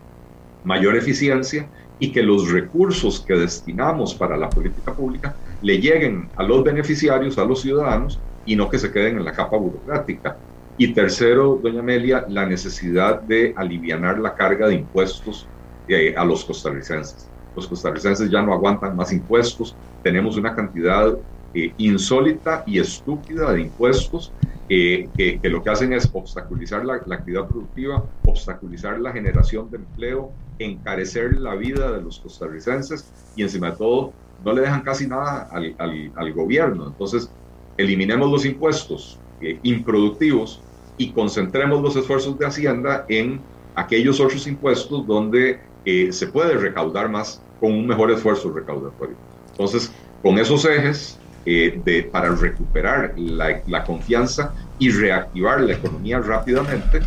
mayor 0.62 0.96
eficiencia 0.96 1.70
y 1.98 2.12
que 2.12 2.22
los 2.22 2.50
recursos 2.50 3.24
que 3.24 3.34
destinamos 3.34 4.14
para 4.14 4.36
la 4.36 4.50
política 4.50 4.94
pública 4.94 5.38
le 5.60 5.80
lleguen 5.80 6.30
a 6.36 6.42
los 6.42 6.62
beneficiarios, 6.64 7.38
a 7.38 7.44
los 7.44 7.62
ciudadanos, 7.62 8.22
y 8.44 8.56
no 8.56 8.68
que 8.68 8.78
se 8.78 8.92
queden 8.92 9.18
en 9.18 9.24
la 9.24 9.32
capa 9.32 9.56
burocrática. 9.56 10.40
Y 10.78 10.92
tercero, 10.92 11.58
doña 11.62 11.80
Amelia, 11.80 12.26
la 12.28 12.44
necesidad 12.46 13.22
de 13.22 13.54
aliviar 13.56 14.18
la 14.18 14.34
carga 14.34 14.68
de 14.68 14.74
impuestos 14.74 15.46
eh, 15.88 16.14
a 16.16 16.24
los 16.24 16.44
costarricenses. 16.44 17.28
Los 17.54 17.66
costarricenses 17.66 18.30
ya 18.30 18.42
no 18.42 18.52
aguantan 18.52 18.94
más 18.94 19.12
impuestos, 19.12 19.74
tenemos 20.02 20.36
una 20.36 20.54
cantidad 20.54 21.16
eh, 21.54 21.72
insólita 21.78 22.62
y 22.66 22.78
estúpida 22.78 23.52
de 23.52 23.62
impuestos 23.62 24.30
eh, 24.68 25.08
que, 25.16 25.40
lo 25.44 25.62
que 25.62 25.70
hacen 25.70 25.92
es 25.92 26.10
obstaculizar 26.12 26.84
la, 26.84 26.94
actividad 26.94 27.46
productiva, 27.46 28.04
obstaculizar 28.26 28.98
la 28.98 29.12
generación 29.12 29.70
de 29.70 29.76
empleo, 29.78 30.32
encarecer 30.58 31.38
la 31.38 31.54
vida 31.54 31.92
de 31.92 32.02
los 32.02 32.18
costarricenses 32.18 33.10
y 33.36 33.42
encima 33.42 33.70
de 33.70 33.76
todo 33.76 34.12
no 34.44 34.52
le 34.52 34.62
dejan 34.62 34.82
casi 34.82 35.06
nada 35.06 35.48
al, 35.50 35.74
al, 35.78 36.32
gobierno. 36.32 36.88
Entonces, 36.88 37.30
eliminemos 37.76 38.30
los 38.30 38.44
impuestos 38.44 39.18
eh, 39.40 39.58
improductivos 39.62 40.60
y 40.98 41.10
concentremos 41.10 41.82
los 41.82 41.96
esfuerzos 41.96 42.38
de 42.38 42.46
Hacienda 42.46 43.04
en 43.08 43.40
aquellos 43.74 44.20
otros 44.20 44.46
impuestos 44.46 45.06
donde 45.06 45.60
eh, 45.84 46.12
se 46.12 46.26
puede 46.26 46.54
recaudar 46.54 47.08
más 47.08 47.40
con 47.60 47.72
un 47.72 47.86
mejor 47.86 48.10
esfuerzo 48.10 48.52
recaudatorio. 48.52 49.16
Entonces, 49.50 49.92
con 50.22 50.38
esos 50.38 50.64
ejes 50.64 51.18
eh, 51.44 51.80
de, 51.84 52.02
para 52.04 52.30
recuperar 52.30 53.14
la, 53.16 53.62
la, 53.66 53.84
confianza 53.84 54.52
y 54.78 54.90
reactivar 54.90 55.60
la 55.60 55.74
economía 55.74 56.18
rápidamente, 56.20 57.00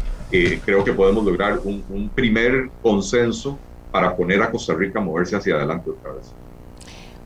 creo 0.64 0.84
que 0.84 0.94
podemos 0.94 1.26
lograr 1.26 1.60
un, 1.64 1.84
un 1.90 2.08
primer 2.10 2.70
consenso 2.84 3.58
para 3.92 4.16
poner 4.16 4.42
a 4.44 4.52
Costa 4.52 4.76
Rica 4.76 5.00
a 5.00 5.02
moverse 5.02 5.36
hacia 5.36 5.56
adelante 5.56 5.90
otra 5.90 6.14
vez. 6.14 6.34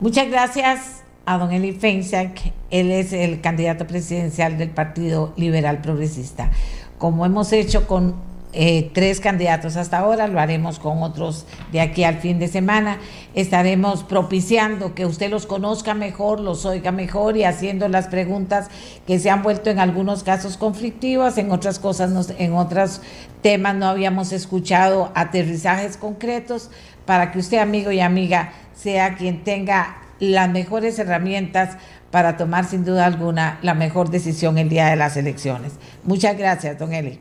Muchas 0.00 0.28
gracias 0.28 1.03
a 1.26 1.38
don 1.38 1.52
Eli 1.52 1.72
Feinsack. 1.72 2.52
Él 2.70 2.90
es 2.90 3.12
el 3.12 3.40
candidato 3.40 3.86
presidencial 3.86 4.58
del 4.58 4.70
Partido 4.70 5.32
Liberal 5.36 5.80
Progresista. 5.80 6.50
Como 6.98 7.26
hemos 7.26 7.52
hecho 7.52 7.86
con 7.86 8.14
eh, 8.56 8.90
tres 8.94 9.18
candidatos 9.18 9.76
hasta 9.76 9.98
ahora, 9.98 10.28
lo 10.28 10.38
haremos 10.38 10.78
con 10.78 11.02
otros 11.02 11.44
de 11.72 11.80
aquí 11.80 12.04
al 12.04 12.18
fin 12.18 12.38
de 12.38 12.46
semana. 12.46 12.98
Estaremos 13.34 14.04
propiciando 14.04 14.94
que 14.94 15.06
usted 15.06 15.28
los 15.28 15.46
conozca 15.46 15.92
mejor, 15.94 16.38
los 16.38 16.64
oiga 16.64 16.92
mejor 16.92 17.36
y 17.36 17.42
haciendo 17.42 17.88
las 17.88 18.06
preguntas 18.06 18.68
que 19.08 19.18
se 19.18 19.28
han 19.28 19.42
vuelto 19.42 19.70
en 19.70 19.80
algunos 19.80 20.22
casos 20.22 20.56
conflictivas, 20.56 21.36
en 21.36 21.50
otras 21.50 21.80
cosas, 21.80 22.32
en 22.38 22.52
otros 22.52 23.00
temas 23.42 23.74
no 23.74 23.86
habíamos 23.86 24.32
escuchado 24.32 25.10
aterrizajes 25.16 25.96
concretos 25.96 26.70
para 27.06 27.32
que 27.32 27.40
usted, 27.40 27.58
amigo 27.58 27.90
y 27.90 28.00
amiga, 28.00 28.52
sea 28.72 29.16
quien 29.16 29.42
tenga 29.42 30.03
las 30.20 30.50
mejores 30.50 30.98
herramientas 30.98 31.76
para 32.10 32.36
tomar 32.36 32.64
sin 32.64 32.84
duda 32.84 33.06
alguna 33.06 33.58
la 33.62 33.74
mejor 33.74 34.10
decisión 34.10 34.58
el 34.58 34.68
día 34.68 34.86
de 34.86 34.96
las 34.96 35.16
elecciones. 35.16 35.78
Muchas 36.04 36.38
gracias, 36.38 36.78
don 36.78 36.92
Eli. 36.92 37.18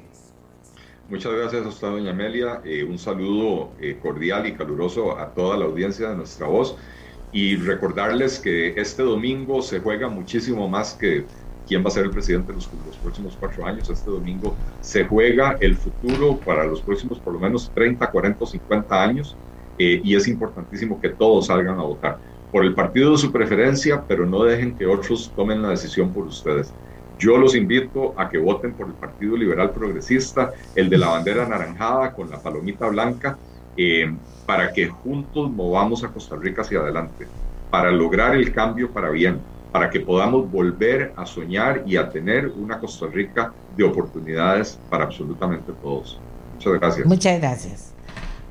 Muchas 1.09 1.33
gracias 1.33 1.65
a 1.65 1.69
usted, 1.69 1.87
doña 1.87 2.11
Amelia. 2.11 2.61
Eh, 2.63 2.83
un 2.83 2.97
saludo 2.97 3.71
eh, 3.79 3.97
cordial 4.01 4.47
y 4.47 4.53
caluroso 4.53 5.17
a 5.17 5.29
toda 5.33 5.57
la 5.57 5.65
audiencia 5.65 6.09
de 6.09 6.15
Nuestra 6.15 6.47
Voz. 6.47 6.77
Y 7.31 7.55
recordarles 7.55 8.39
que 8.39 8.79
este 8.79 9.03
domingo 9.03 9.61
se 9.61 9.79
juega 9.79 10.07
muchísimo 10.07 10.69
más 10.69 10.93
que 10.93 11.25
quién 11.67 11.83
va 11.83 11.87
a 11.87 11.91
ser 11.91 12.05
el 12.05 12.11
presidente 12.11 12.51
en 12.51 12.57
los, 12.57 12.69
los, 12.85 12.97
próximos 12.97 13.35
cuatro 13.39 13.65
años. 13.65 13.89
Este 13.89 14.09
domingo 14.09 14.55
se 14.81 15.05
juega 15.05 15.57
el 15.59 15.75
futuro 15.75 16.37
para 16.37 16.65
los 16.65 16.81
próximos 16.81 17.19
por 17.19 17.33
lo 17.33 17.39
menos 17.39 17.71
30, 17.73 18.09
40 18.09 18.45
50 18.45 19.03
años 19.03 19.35
eh, 19.79 20.01
y 20.03 20.15
es 20.15 20.27
importantísimo 20.27 21.01
que 21.01 21.09
todos 21.09 21.47
salgan 21.47 21.79
a 21.79 21.83
votar 21.83 22.17
por 22.53 22.63
el 22.63 22.73
partido 22.73 23.11
de 23.11 23.17
su 23.17 23.31
preferencia, 23.31 24.03
pero 24.07 24.25
no 24.25 24.43
dejen 24.43 24.77
que 24.77 24.85
otros 24.85 25.33
tomen 25.35 25.61
la 25.61 25.69
decisión 25.69 26.13
por 26.13 26.25
ustedes. 26.25 26.71
Yo 27.19 27.37
los 27.37 27.55
invito 27.55 28.13
a 28.15 28.29
que 28.29 28.37
voten 28.37 28.73
por 28.73 28.87
el 28.87 28.93
Partido 28.93 29.35
Liberal 29.35 29.71
Progresista, 29.71 30.51
el 30.75 30.89
de 30.89 30.97
la 30.97 31.09
bandera 31.09 31.45
anaranjada 31.45 32.13
con 32.13 32.29
la 32.29 32.37
palomita 32.37 32.87
blanca, 32.87 33.37
eh, 33.75 34.13
para 34.45 34.71
que 34.71 34.87
juntos 34.87 35.51
movamos 35.51 36.03
a 36.03 36.09
Costa 36.09 36.35
Rica 36.35 36.61
hacia 36.61 36.79
adelante, 36.79 37.27
para 37.69 37.91
lograr 37.91 38.35
el 38.35 38.53
cambio 38.53 38.91
para 38.91 39.09
bien 39.09 39.41
para 39.73 39.89
que 39.89 39.99
podamos 39.99 40.49
volver 40.51 41.13
a 41.17 41.25
soñar 41.25 41.81
y 41.87 41.97
a 41.97 42.07
tener 42.07 42.47
una 42.47 42.79
Costa 42.79 43.07
Rica 43.07 43.51
de 43.75 43.83
oportunidades 43.83 44.77
para 44.87 45.05
absolutamente 45.05 45.73
todos. 45.81 46.19
Muchas 46.53 46.73
gracias. 46.73 47.07
Muchas 47.07 47.41
gracias. 47.41 47.92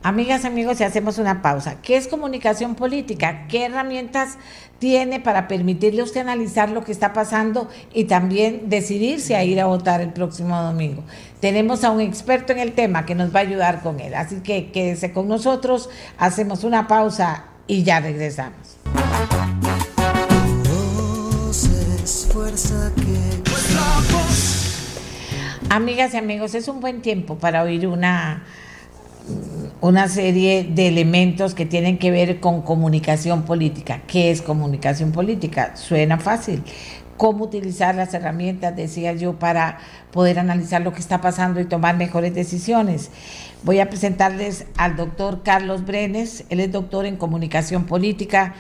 Amigas, 0.05 0.45
amigos, 0.45 0.79
si 0.79 0.85
hacemos 0.85 1.19
una 1.19 1.43
pausa. 1.43 1.77
¿Qué 1.81 1.97
es 1.97 2.09
comunicación 2.09 2.75
política? 2.75 3.47
¿Qué 3.47 3.67
herramientas 3.67 4.37
tiene 4.81 5.21
para 5.21 5.47
permitirle 5.47 6.01
a 6.01 6.05
usted 6.05 6.23
analizar 6.23 6.71
lo 6.71 6.83
que 6.83 6.91
está 6.91 7.13
pasando 7.13 7.69
y 7.95 8.05
también 8.05 8.69
decidirse 8.69 9.37
a 9.37 9.45
ir 9.45 9.61
a 9.61 9.67
votar 9.67 10.01
el 10.01 10.13
próximo 10.13 10.61
domingo? 10.61 11.05
Tenemos 11.39 11.85
a 11.85 11.93
un 11.93 12.01
experto 12.01 12.53
en 12.53 12.59
el 12.59 12.73
tema 12.73 13.07
que 13.07 13.15
nos 13.15 13.33
va 13.33 13.39
a 13.39 13.43
ayudar 13.43 13.81
con 13.81 14.01
él. 14.01 14.15
Así 14.15 14.41
que 14.41 14.73
quédese 14.73 15.13
con 15.13 15.29
nosotros, 15.29 15.89
hacemos 16.19 16.65
una 16.65 16.89
pausa 16.89 17.45
y 17.69 17.85
ya 17.85 18.01
regresamos. 18.01 18.79
Amigas 25.69 26.13
y 26.13 26.17
amigos, 26.17 26.57
es 26.57 26.67
un 26.67 26.81
buen 26.81 27.03
tiempo 27.03 27.39
para 27.39 27.63
oír 27.63 27.87
una, 27.87 28.43
una 29.83 30.07
serie 30.07 30.63
de 30.63 30.87
elementos 30.87 31.55
que 31.57 31.67
tienen 31.67 31.99
que 31.99 32.13
ver 32.13 32.39
con 32.39 32.63
comunicación 32.63 33.43
política. 33.43 34.03
¿Qué 34.07 34.31
es 34.31 34.41
comunicación 34.41 35.11
política? 35.11 35.75
Suena 35.75 36.19
fácil, 36.19 36.63
cómo 37.17 37.45
utilizar 37.45 37.97
las 37.97 38.15
herramientas, 38.15 38.77
decía 38.77 39.13
yo, 39.13 39.41
para 39.41 39.79
poder 40.13 40.39
analizar 40.39 40.83
lo 40.83 40.93
que 40.93 41.01
está 41.01 41.21
pasando 41.21 41.59
y 41.59 41.65
tomar 41.65 41.97
mejores 41.97 42.35
decisiones. 42.35 43.11
Voy 43.65 43.79
a 43.79 43.89
presentarles 43.89 44.67
al 44.77 44.97
doctor 44.97 45.43
Carlos 45.43 45.85
Brenes, 45.87 46.45
él 46.51 46.61
es 46.61 46.71
doctor 46.71 47.07
en 47.07 47.17
comunicación 47.17 47.85
política, 47.85 48.55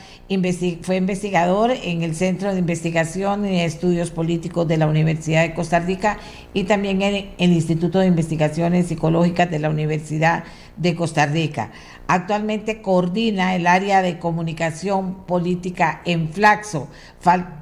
fue 0.82 0.96
investigador 0.96 1.72
en 1.72 2.02
el 2.02 2.14
Centro 2.14 2.52
de 2.52 2.60
Investigación 2.60 3.44
y 3.44 3.60
Estudios 3.60 4.10
Políticos 4.10 4.66
de 4.68 4.76
la 4.76 4.86
Universidad 4.86 5.42
de 5.42 5.54
Costa 5.54 5.80
Rica 5.80 6.18
y 6.54 6.64
también 6.64 7.02
en 7.02 7.32
el 7.36 7.52
Instituto 7.52 7.98
de 7.98 8.06
Investigaciones 8.06 8.86
Psicológicas 8.86 9.50
de 9.50 9.58
la 9.58 9.70
Universidad 9.70 10.44
de 10.76 10.94
Costa 10.94 11.26
Rica. 11.26 11.72
Actualmente 12.06 12.80
coordina 12.80 13.54
el 13.56 13.66
área 13.66 14.02
de 14.02 14.18
comunicación 14.18 15.26
política 15.26 16.00
en 16.04 16.32
Flaxo, 16.32 16.88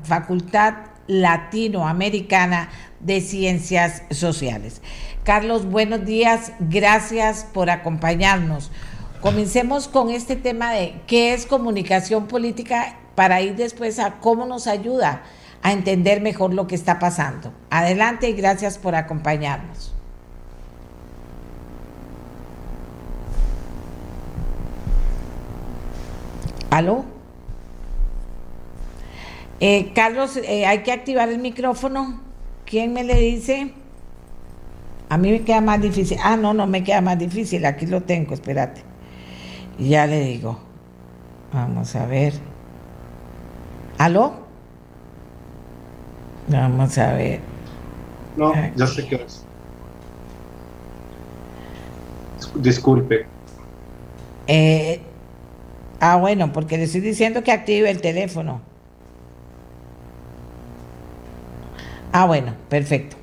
Facultad 0.03 0.75
Latinoamericana 1.07 2.69
de 3.01 3.21
Ciencias 3.21 4.03
Sociales. 4.11 4.81
Carlos, 5.25 5.67
buenos 5.67 6.05
días, 6.05 6.53
gracias 6.61 7.47
por 7.53 7.71
acompañarnos. 7.71 8.71
Comencemos 9.21 9.89
con 9.89 10.11
este 10.11 10.37
tema 10.37 10.73
de 10.73 11.01
qué 11.07 11.35
es 11.35 11.45
comunicación 11.45 12.27
política 12.27 12.97
para 13.15 13.43
ir 13.43 13.57
después 13.57 13.99
a 13.99 14.19
cómo 14.21 14.47
nos 14.47 14.67
ayuda 14.67 15.23
a 15.63 15.73
entender 15.73 16.23
mejor 16.23 16.55
lo 16.55 16.67
que 16.67 16.75
está 16.75 16.99
pasando. 16.99 17.53
Adelante 17.69 18.31
y 18.31 18.33
gracias 18.33 18.79
por 18.79 18.95
acompañarnos. 18.95 19.93
¿Aló? 26.71 27.05
Eh, 29.59 29.93
Carlos, 29.95 30.39
eh, 30.39 30.65
hay 30.65 30.83
que 30.83 30.93
activar 30.93 31.29
el 31.29 31.39
micrófono. 31.39 32.30
¿Quién 32.71 32.93
me 32.93 33.03
le 33.03 33.17
dice? 33.17 33.73
A 35.09 35.19
mí 35.19 35.33
me 35.33 35.43
queda 35.43 35.61
más 35.61 35.83
difícil. 35.83 36.19
Ah, 36.23 36.37
no, 36.37 36.55
no 36.55 36.69
me 36.69 36.85
queda 36.85 37.01
más 37.01 37.19
difícil. 37.19 37.67
Aquí 37.67 37.85
lo 37.85 38.03
tengo, 38.03 38.33
espérate. 38.33 38.83
Ya 39.77 40.07
le 40.07 40.21
digo. 40.21 40.57
Vamos 41.53 41.97
a 41.97 42.07
ver. 42.07 42.35
¿Aló? 43.99 44.35
Vamos 46.47 46.97
a 46.97 47.13
ver. 47.15 47.41
No, 48.37 48.53
ya 48.77 48.87
sé 48.87 49.05
qué 49.09 49.17
es. 49.17 49.45
Disculpe. 52.55 53.27
Eh, 54.47 55.01
ah, 55.99 56.17
bueno, 56.17 56.53
porque 56.53 56.77
le 56.77 56.85
estoy 56.85 57.01
diciendo 57.01 57.43
que 57.43 57.51
active 57.51 57.91
el 57.91 58.01
teléfono. 58.01 58.70
Ah, 62.13 62.27
bueno, 62.27 62.55
perfecto. 62.69 63.17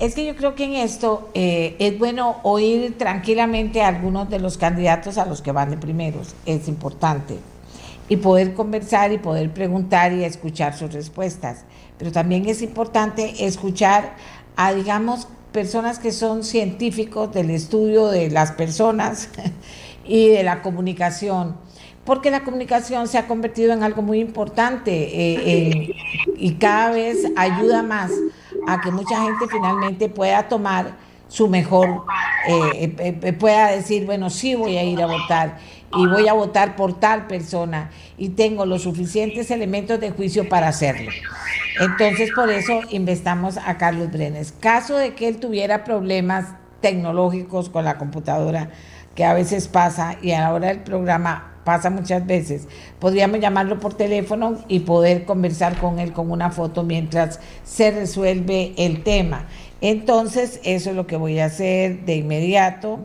Es 0.00 0.14
que 0.14 0.24
yo 0.26 0.34
creo 0.34 0.54
que 0.54 0.64
en 0.64 0.72
esto 0.72 1.28
eh, 1.34 1.76
es 1.78 1.98
bueno 1.98 2.36
oír 2.42 2.96
tranquilamente 2.96 3.82
a 3.82 3.88
algunos 3.88 4.30
de 4.30 4.40
los 4.40 4.56
candidatos 4.58 5.18
a 5.18 5.26
los 5.26 5.42
que 5.42 5.52
van 5.52 5.70
de 5.70 5.76
primeros. 5.76 6.34
Es 6.46 6.68
importante. 6.68 7.38
Y 8.08 8.16
poder 8.16 8.54
conversar 8.54 9.12
y 9.12 9.18
poder 9.18 9.52
preguntar 9.52 10.12
y 10.12 10.24
escuchar 10.24 10.76
sus 10.76 10.92
respuestas. 10.92 11.64
Pero 11.98 12.10
también 12.10 12.48
es 12.48 12.62
importante 12.62 13.44
escuchar 13.44 14.16
a, 14.56 14.72
digamos, 14.72 15.28
personas 15.52 15.98
que 15.98 16.10
son 16.10 16.42
científicos 16.42 17.32
del 17.32 17.50
estudio 17.50 18.08
de 18.08 18.30
las 18.30 18.52
personas 18.52 19.28
y 20.04 20.28
de 20.28 20.42
la 20.42 20.62
comunicación 20.62 21.56
porque 22.04 22.30
la 22.30 22.42
comunicación 22.44 23.08
se 23.08 23.18
ha 23.18 23.26
convertido 23.26 23.72
en 23.72 23.82
algo 23.82 24.02
muy 24.02 24.20
importante 24.20 24.90
eh, 24.90 25.94
y 26.36 26.54
cada 26.54 26.90
vez 26.90 27.18
ayuda 27.36 27.82
más 27.82 28.10
a 28.66 28.80
que 28.80 28.90
mucha 28.90 29.22
gente 29.22 29.46
finalmente 29.50 30.08
pueda 30.08 30.48
tomar 30.48 30.92
su 31.28 31.48
mejor, 31.48 32.04
eh, 32.48 32.94
eh, 32.98 33.32
pueda 33.34 33.70
decir, 33.70 34.04
bueno, 34.04 34.30
sí 34.30 34.54
voy 34.54 34.76
a 34.76 34.82
ir 34.82 35.00
a 35.00 35.06
votar 35.06 35.58
y 35.96 36.06
voy 36.06 36.26
a 36.26 36.32
votar 36.32 36.74
por 36.74 36.98
tal 36.98 37.26
persona 37.26 37.90
y 38.18 38.30
tengo 38.30 38.66
los 38.66 38.82
suficientes 38.82 39.50
elementos 39.50 40.00
de 40.00 40.10
juicio 40.10 40.48
para 40.48 40.68
hacerlo. 40.68 41.10
Entonces, 41.78 42.30
por 42.34 42.50
eso 42.50 42.80
investamos 42.90 43.56
a 43.56 43.78
Carlos 43.78 44.10
Brenes. 44.10 44.52
Caso 44.52 44.96
de 44.96 45.14
que 45.14 45.28
él 45.28 45.38
tuviera 45.38 45.84
problemas 45.84 46.46
tecnológicos 46.80 47.68
con 47.68 47.84
la 47.84 47.96
computadora, 47.96 48.70
que 49.14 49.24
a 49.24 49.34
veces 49.34 49.68
pasa 49.68 50.16
y 50.20 50.32
a 50.32 50.40
la 50.40 50.52
hora 50.52 50.68
del 50.68 50.80
programa 50.80 51.49
pasa 51.64 51.90
muchas 51.90 52.26
veces. 52.26 52.68
Podríamos 52.98 53.40
llamarlo 53.40 53.78
por 53.78 53.94
teléfono 53.94 54.58
y 54.68 54.80
poder 54.80 55.24
conversar 55.24 55.76
con 55.78 55.98
él 55.98 56.12
con 56.12 56.30
una 56.30 56.50
foto 56.50 56.82
mientras 56.82 57.40
se 57.64 57.90
resuelve 57.90 58.72
el 58.76 59.02
tema. 59.02 59.46
Entonces, 59.80 60.60
eso 60.64 60.90
es 60.90 60.96
lo 60.96 61.06
que 61.06 61.16
voy 61.16 61.38
a 61.38 61.46
hacer 61.46 62.04
de 62.04 62.16
inmediato. 62.16 63.00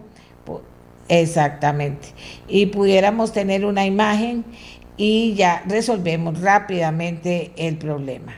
Exactamente. 1.08 2.08
Y 2.48 2.68
pudiéramos 2.68 3.32
tener 3.32 3.66
una 3.66 3.86
imagen 3.86 4.44
y 4.98 5.36
ya 5.36 5.64
resolvemos 5.68 6.42
rápidamente 6.42 7.52
el 7.58 7.78
problema. 7.78 8.34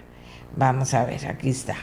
Vamos 0.55 0.93
a 0.93 1.05
ver, 1.05 1.25
aquí 1.27 1.49
está. 1.49 1.75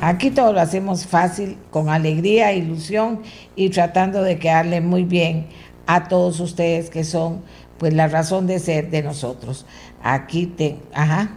Aquí 0.00 0.30
todo 0.30 0.52
lo 0.52 0.60
hacemos 0.60 1.06
fácil, 1.06 1.56
con 1.70 1.88
alegría, 1.88 2.52
ilusión 2.52 3.22
y 3.54 3.70
tratando 3.70 4.22
de 4.22 4.38
quedarle 4.38 4.82
muy 4.82 5.04
bien 5.04 5.46
a 5.86 6.08
todos 6.08 6.40
ustedes 6.40 6.90
que 6.90 7.04
son 7.04 7.42
pues 7.78 7.92
la 7.94 8.08
razón 8.08 8.46
de 8.46 8.58
ser 8.58 8.90
de 8.90 9.02
nosotros. 9.02 9.66
Aquí 10.02 10.46
te, 10.46 10.78
ajá. 10.92 11.30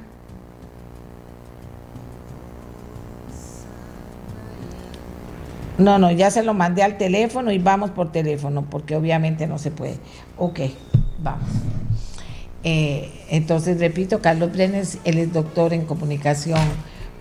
No, 5.77 5.97
no, 5.97 6.11
ya 6.11 6.29
se 6.29 6.43
lo 6.43 6.53
mandé 6.53 6.83
al 6.83 6.97
teléfono 6.97 7.51
y 7.53 7.57
vamos 7.57 7.91
por 7.91 8.11
teléfono, 8.11 8.65
porque 8.69 8.97
obviamente 8.97 9.47
no 9.47 9.57
se 9.57 9.71
puede. 9.71 9.97
Ok, 10.37 10.59
vamos. 11.23 11.47
Eh, 12.65 13.09
entonces, 13.29 13.79
repito, 13.79 14.19
Carlos 14.19 14.51
Brenes, 14.51 14.99
él 15.05 15.17
es 15.17 15.31
doctor 15.31 15.73
en 15.73 15.85
comunicación 15.85 16.59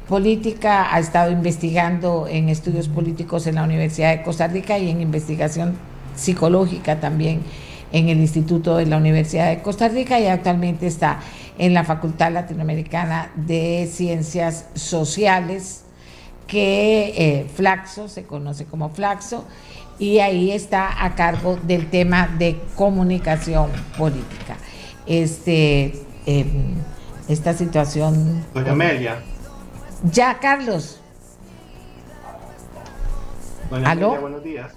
política, 0.08 0.92
ha 0.92 0.98
estado 0.98 1.30
investigando 1.30 2.26
en 2.28 2.48
estudios 2.48 2.88
políticos 2.88 3.46
en 3.46 3.56
la 3.56 3.62
Universidad 3.62 4.16
de 4.16 4.22
Costa 4.22 4.48
Rica 4.48 4.76
y 4.78 4.90
en 4.90 5.02
investigación 5.02 5.76
psicológica 6.18 7.00
también 7.00 7.42
en 7.92 8.08
el 8.08 8.18
Instituto 8.18 8.76
de 8.76 8.86
la 8.86 8.96
Universidad 8.96 9.48
de 9.48 9.62
Costa 9.62 9.88
Rica 9.88 10.20
y 10.20 10.26
actualmente 10.26 10.86
está 10.86 11.20
en 11.58 11.74
la 11.74 11.84
Facultad 11.84 12.32
Latinoamericana 12.32 13.30
de 13.34 13.88
Ciencias 13.90 14.66
Sociales 14.74 15.84
que 16.46 17.12
eh, 17.16 17.46
Flaxo, 17.54 18.08
se 18.08 18.24
conoce 18.24 18.64
como 18.64 18.88
Flaxo, 18.88 19.44
y 19.98 20.20
ahí 20.20 20.50
está 20.50 21.04
a 21.04 21.14
cargo 21.14 21.58
del 21.62 21.90
tema 21.90 22.28
de 22.38 22.58
comunicación 22.74 23.70
política. 23.96 24.56
Este, 25.06 25.92
em, 26.24 26.74
esta 27.28 27.52
situación. 27.52 28.44
Doña 28.54 28.72
Amelia. 28.72 29.18
Ya, 30.10 30.38
Carlos. 30.38 31.00
Doña 33.70 33.90
¿Aló? 33.90 34.06
Amelia, 34.06 34.20
buenos 34.20 34.42
días. 34.42 34.72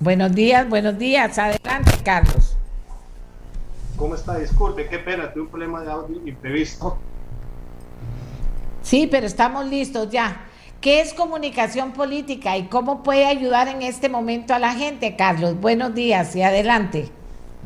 Buenos 0.00 0.32
días, 0.32 0.68
buenos 0.68 0.96
días. 0.96 1.38
Adelante, 1.38 1.90
Carlos. 2.04 2.56
¿Cómo 3.96 4.14
está? 4.14 4.38
Disculpe, 4.38 4.88
qué 4.88 4.98
pena, 4.98 5.32
tuve 5.32 5.42
un 5.42 5.48
problema 5.48 5.82
de 5.82 5.90
audio 5.90 6.20
imprevisto. 6.24 6.96
Sí, 8.82 9.08
pero 9.10 9.26
estamos 9.26 9.66
listos 9.66 10.08
ya. 10.10 10.44
¿Qué 10.80 11.00
es 11.00 11.12
comunicación 11.12 11.92
política 11.92 12.56
y 12.56 12.68
cómo 12.68 13.02
puede 13.02 13.26
ayudar 13.26 13.66
en 13.66 13.82
este 13.82 14.08
momento 14.08 14.54
a 14.54 14.60
la 14.60 14.72
gente, 14.72 15.16
Carlos? 15.16 15.60
Buenos 15.60 15.92
días 15.94 16.36
y 16.36 16.42
adelante. 16.42 17.08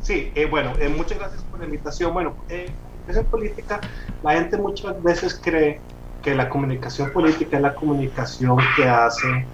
Sí, 0.01 0.31
eh, 0.33 0.47
bueno, 0.47 0.73
eh, 0.79 0.89
muchas 0.89 1.19
gracias 1.19 1.43
por 1.43 1.59
la 1.59 1.65
invitación. 1.65 2.13
Bueno, 2.13 2.35
eh, 2.49 2.65
en 3.07 3.25
política, 3.25 3.79
la 4.23 4.33
gente 4.33 4.57
muchas 4.57 5.01
veces 5.03 5.39
cree 5.41 5.79
que 6.23 6.33
la 6.33 6.49
comunicación 6.49 7.11
política 7.11 7.57
es 7.57 7.61
la 7.61 7.75
comunicación 7.75 8.57
que 8.75 8.87
hace 8.87 9.45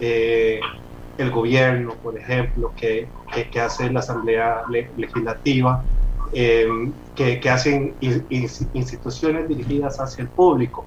eh, 0.00 0.60
el 1.18 1.30
gobierno, 1.30 1.94
por 2.02 2.18
ejemplo, 2.18 2.72
que, 2.76 3.10
que, 3.50 3.60
hace 3.60 3.90
la 3.90 4.00
Asamblea 4.00 4.62
Legislativa, 4.96 5.84
que, 6.32 7.40
que 7.40 7.50
hacen 7.50 7.96
instituciones 8.00 9.48
dirigidas 9.48 9.98
hacia 9.98 10.22
el 10.22 10.30
público. 10.30 10.86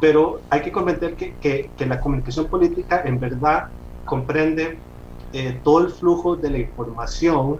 Pero 0.00 0.42
hay 0.50 0.62
que 0.62 0.72
comprender 0.72 1.16
que, 1.16 1.36
que, 1.38 1.86
la 1.86 2.00
comunicación 2.00 2.46
política 2.46 3.02
en 3.04 3.18
verdad 3.18 3.64
comprende 4.04 4.80
eh, 5.32 5.60
todo 5.64 5.80
el 5.80 5.90
flujo 5.90 6.36
de 6.36 6.50
la 6.50 6.58
información 6.58 7.58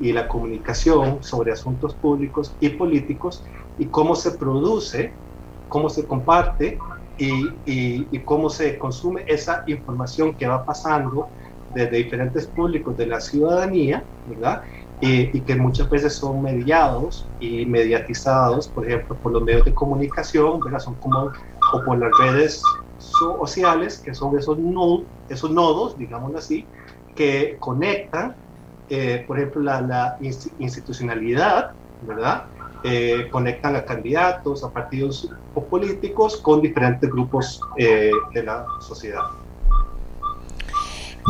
y 0.00 0.12
la 0.12 0.26
comunicación 0.26 1.22
sobre 1.22 1.52
asuntos 1.52 1.94
públicos 1.94 2.56
y 2.60 2.70
políticos 2.70 3.44
y 3.78 3.86
cómo 3.86 4.16
se 4.16 4.32
produce, 4.32 5.14
cómo 5.68 5.88
se 5.88 6.06
comparte 6.06 6.78
y, 7.18 7.58
y, 7.64 8.24
cómo 8.24 8.50
se 8.50 8.78
consume 8.78 9.24
esa 9.26 9.62
información 9.66 10.34
que 10.34 10.46
va 10.46 10.64
pasando 10.64 11.28
desde 11.70 11.96
diferentes 11.96 12.46
públicos 12.48 12.96
de 12.96 13.06
la 13.06 13.20
ciudadanía, 13.20 14.04
¿verdad? 14.24 14.62
y 14.98 15.42
que 15.42 15.56
muchas 15.56 15.90
veces 15.90 16.16
son 16.16 16.42
mediados 16.42 17.28
y 17.38 17.66
mediatizados, 17.66 18.68
por 18.68 18.86
ejemplo, 18.86 19.18
por 19.18 19.32
los 19.32 19.42
medios 19.42 19.64
de 19.66 19.74
comunicación, 19.74 20.58
¿verdad? 20.60 20.78
Son 20.78 20.94
como 20.94 21.30
o 21.72 21.84
por 21.84 21.98
las 21.98 22.10
redes 22.18 22.62
sociales, 22.96 24.00
que 24.02 24.14
son 24.14 24.38
esos, 24.38 24.58
nodos, 24.58 25.04
esos 25.28 25.50
nodos, 25.50 25.98
digámoslo 25.98 26.38
así, 26.38 26.66
que 27.14 27.56
conectan, 27.58 28.36
eh, 28.88 29.24
por 29.26 29.38
ejemplo, 29.38 29.62
la, 29.62 30.16
institucionalidad, 30.20 31.70
¿verdad? 32.00 32.44
Eh, 32.84 33.28
conectan 33.30 33.76
a 33.76 33.84
candidatos, 33.84 34.64
a 34.64 34.70
partidos 34.70 35.28
políticos 35.64 36.36
con 36.36 36.60
diferentes 36.60 37.10
grupos 37.10 37.60
eh, 37.76 38.10
de 38.32 38.42
la 38.42 38.66
sociedad. 38.80 39.24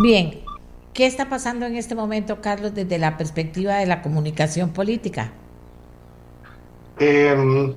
Bien, 0.02 0.40
¿qué 0.92 1.06
está 1.06 1.28
pasando 1.28 1.66
en 1.66 1.76
este 1.76 1.94
momento, 1.94 2.40
Carlos, 2.40 2.74
desde 2.74 2.98
la 2.98 3.16
perspectiva 3.16 3.76
de 3.76 3.86
la 3.86 4.02
comunicación 4.02 4.70
política? 4.70 5.32
Eh, 6.98 7.74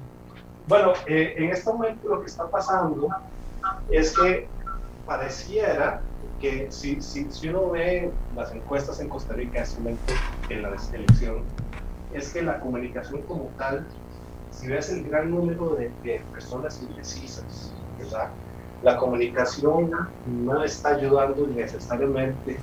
bueno, 0.67 0.93
eh, 1.07 1.33
en 1.37 1.49
este 1.49 1.71
momento 1.71 2.07
lo 2.07 2.21
que 2.21 2.27
está 2.27 2.47
pasando 2.47 3.09
es 3.89 4.17
que 4.17 4.47
pareciera 5.05 6.01
que 6.39 6.67
si, 6.69 7.01
si, 7.01 7.25
si, 7.31 7.49
uno 7.49 7.71
ve 7.71 8.11
las 8.35 8.53
encuestas 8.53 8.99
en 8.99 9.09
Costa 9.09 9.33
Rica 9.33 9.57
en 9.57 9.63
este 9.63 9.79
momento 9.79 10.13
en 10.49 10.61
la 10.61 10.69
elección, 10.93 11.43
es 12.13 12.31
que 12.31 12.41
la 12.41 12.59
comunicación 12.59 13.21
como 13.23 13.49
tal, 13.57 13.85
si 14.59 14.67
ves 14.67 14.89
el 14.89 15.05
gran 15.05 15.31
número 15.31 15.75
de, 15.75 16.21
personas 16.33 16.81
indecisas, 16.81 17.73
¿verdad? 17.97 18.29
La 18.83 18.97
comunicación 18.97 19.91
no 20.25 20.63
está 20.63 20.89
ayudando 20.89 21.47
necesariamente 21.47 22.57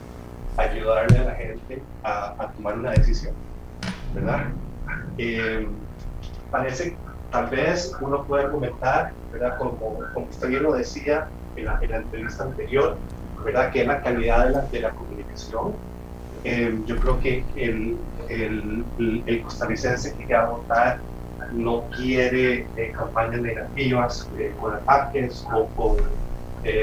a 0.58 0.62
ayudarle 0.62 1.18
a 1.18 1.24
la 1.24 1.34
gente 1.34 1.82
a, 2.02 2.52
tomar 2.54 2.78
una 2.78 2.90
decisión, 2.90 3.34
¿verdad? 4.14 4.48
Eh, 5.16 5.66
parece 6.50 6.96
tal 7.30 7.46
vez 7.46 7.96
uno 8.00 8.24
puede 8.24 8.44
argumentar, 8.44 9.12
¿verdad? 9.32 9.56
Como, 9.56 9.76
como 10.12 10.26
usted 10.26 10.48
bien 10.48 10.64
lo 10.64 10.74
decía 10.74 11.28
en 11.56 11.64
la, 11.64 11.78
en 11.80 11.90
la 11.90 11.96
entrevista 11.98 12.44
anterior, 12.44 12.96
¿verdad? 13.42 13.72
Que 13.72 13.82
es 13.82 13.86
la 13.86 14.02
calidad 14.02 14.46
de 14.46 14.50
la, 14.52 14.60
de 14.62 14.80
la 14.80 14.90
comunicación. 14.90 15.72
Eh, 16.44 16.78
yo 16.86 16.96
creo 16.98 17.20
que 17.20 17.42
el, 17.56 17.96
el, 18.28 18.84
el, 19.26 19.42
costarricense 19.42 20.14
que 20.14 20.32
va 20.32 20.42
a 20.42 20.50
votar 20.50 21.00
no 21.52 21.84
quiere 21.96 22.66
eh, 22.76 22.92
campañas 22.96 23.40
negativas 23.40 24.28
eh, 24.38 24.54
con 24.60 24.74
ataques 24.74 25.44
o 25.52 25.66
con 25.68 25.96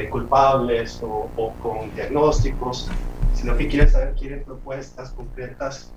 culpables 0.09 1.01
o, 1.03 1.29
con 1.61 1.93
diagnósticos, 1.93 2.89
sino 3.33 3.57
que 3.57 3.67
quiere 3.67 3.89
saber, 3.89 4.15
quiere 4.15 4.37
propuestas 4.37 5.11
concretas 5.11 5.91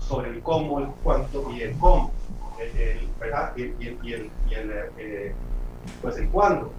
sobre 0.00 0.30
el 0.30 0.42
cómo, 0.42 0.80
el 0.80 0.88
cuánto 1.04 1.48
y 1.52 1.62
el 1.62 1.78
cómo 1.78 2.10
el, 2.60 3.08
¿verdad? 3.20 3.52
Y, 3.56 3.62
el, 3.62 3.98
y 4.02 4.12
el, 4.12 4.30
eh, 4.98 5.34
pues 6.02 6.16
el 6.16 6.28
cuándo. 6.28 6.72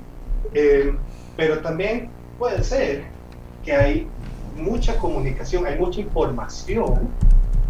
Eh, 0.53 0.95
pero 1.35 1.59
también 1.59 2.09
puede 2.37 2.63
ser 2.63 3.03
que 3.63 3.73
hay 3.73 4.07
mucha 4.55 4.97
comunicación, 4.97 5.65
hay 5.65 5.77
mucha 5.77 6.01
información, 6.01 7.09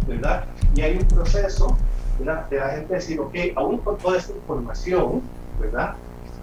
¿verdad? 0.06 0.44
Y 0.74 0.80
hay 0.80 0.96
un 0.96 1.08
proceso 1.08 1.76
¿verdad? 2.18 2.48
de 2.48 2.56
la 2.56 2.70
gente 2.70 2.94
decir, 2.94 3.20
ok, 3.20 3.34
aún 3.56 3.78
con 3.78 3.96
toda 3.98 4.18
esta 4.18 4.32
información, 4.32 5.22
¿verdad? 5.58 5.94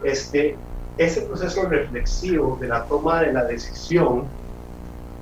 Este, 0.03 0.57
ese 0.97 1.21
proceso 1.21 1.67
reflexivo 1.67 2.57
de 2.59 2.67
la 2.67 2.85
toma 2.85 3.21
de 3.21 3.33
la 3.33 3.43
decisión 3.45 4.29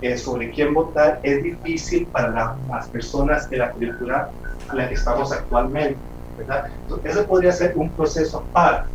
eh, 0.02 0.18
sobre 0.18 0.52
quién 0.52 0.74
votar 0.74 1.20
es 1.24 1.42
difícil 1.42 2.08
para 2.08 2.60
las 2.68 2.90
personas 2.90 3.50
de 3.50 3.58
la 3.58 3.72
cultura 3.72 4.30
en 4.72 4.78
la 4.78 4.88
que 4.88 4.96
estamos 4.96 5.32
actualmente. 5.32 6.00
¿verdad? 6.36 6.66
ese 7.04 7.24
podría 7.24 7.52
ser 7.52 7.74
un 7.78 7.94
proceso 7.94 8.40
aparte. 8.40 8.90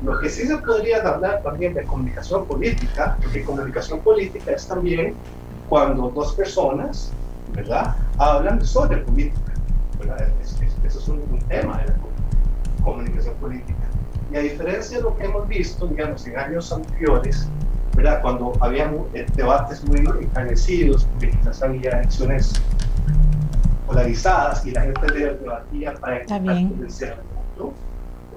Lo 0.00 0.18
que 0.18 0.28
sí 0.28 0.46
se 0.46 0.56
podría 0.58 0.98
hablar 1.02 1.40
también 1.44 1.74
de 1.74 1.84
comunicación 1.84 2.46
política, 2.46 3.16
porque 3.22 3.44
comunicación 3.44 4.00
política 4.00 4.52
es 4.52 4.66
también 4.66 5.16
cuando 5.68 6.10
dos 6.10 6.34
personas, 6.34 7.12
¿verdad?, 7.48 7.94
hablan 8.18 8.64
sobre 8.64 8.98
política, 8.98 9.54
¿verdad? 9.98 10.32
Eso 10.92 11.00
es 11.00 11.08
un, 11.08 11.38
tema 11.48 11.78
de 11.78 11.86
la 11.86 11.94
comunicación 12.84 13.34
política. 13.36 13.78
Y 14.30 14.36
a 14.36 14.40
diferencia 14.40 14.98
de 14.98 15.02
lo 15.02 15.16
que 15.16 15.24
hemos 15.24 15.48
visto, 15.48 15.86
digamos, 15.86 16.26
en 16.26 16.38
años 16.38 16.72
anteriores, 16.72 17.48
¿verdad? 17.94 18.20
Cuando 18.22 18.52
había 18.60 18.92
eh, 19.14 19.26
debates 19.34 19.84
muy 19.84 20.00
encarnecidos, 20.00 21.06
porque 21.12 21.30
quizás 21.30 21.62
había 21.62 21.90
elecciones 21.90 22.52
polarizadas 23.86 24.64
y 24.66 24.70
la 24.70 24.82
gente 24.82 25.12
debatía 25.12 25.94
para 25.94 26.24
convencer 26.24 27.16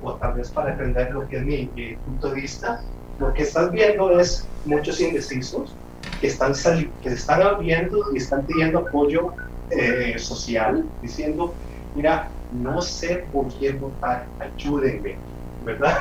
o 0.06 0.14
tal 0.16 0.34
vez 0.34 0.50
para 0.50 0.72
defender 0.72 1.12
lo 1.12 1.28
que 1.28 1.38
es 1.38 1.44
mi, 1.44 1.66
punto 2.06 2.30
de 2.30 2.42
vista, 2.42 2.82
lo 3.20 3.34
que 3.34 3.44
estás 3.44 3.72
viendo 3.72 4.20
es 4.20 4.48
muchos 4.66 5.02
indecisos 5.02 5.74
que 6.22 6.28
están, 6.28 6.54
que 7.02 7.10
están 7.10 7.42
abriendo 7.42 8.14
y 8.14 8.18
están 8.18 8.44
pidiendo 8.44 8.80
apoyo 8.80 9.34
eh, 9.72 10.16
social, 10.20 10.86
diciendo, 11.02 11.54
mira, 11.96 12.30
no 12.62 12.82
sé 12.82 13.28
por 13.32 13.48
quién 13.54 13.80
votar, 13.80 14.30
ayúdenme, 14.40 15.20
¿verdad? 15.62 15.98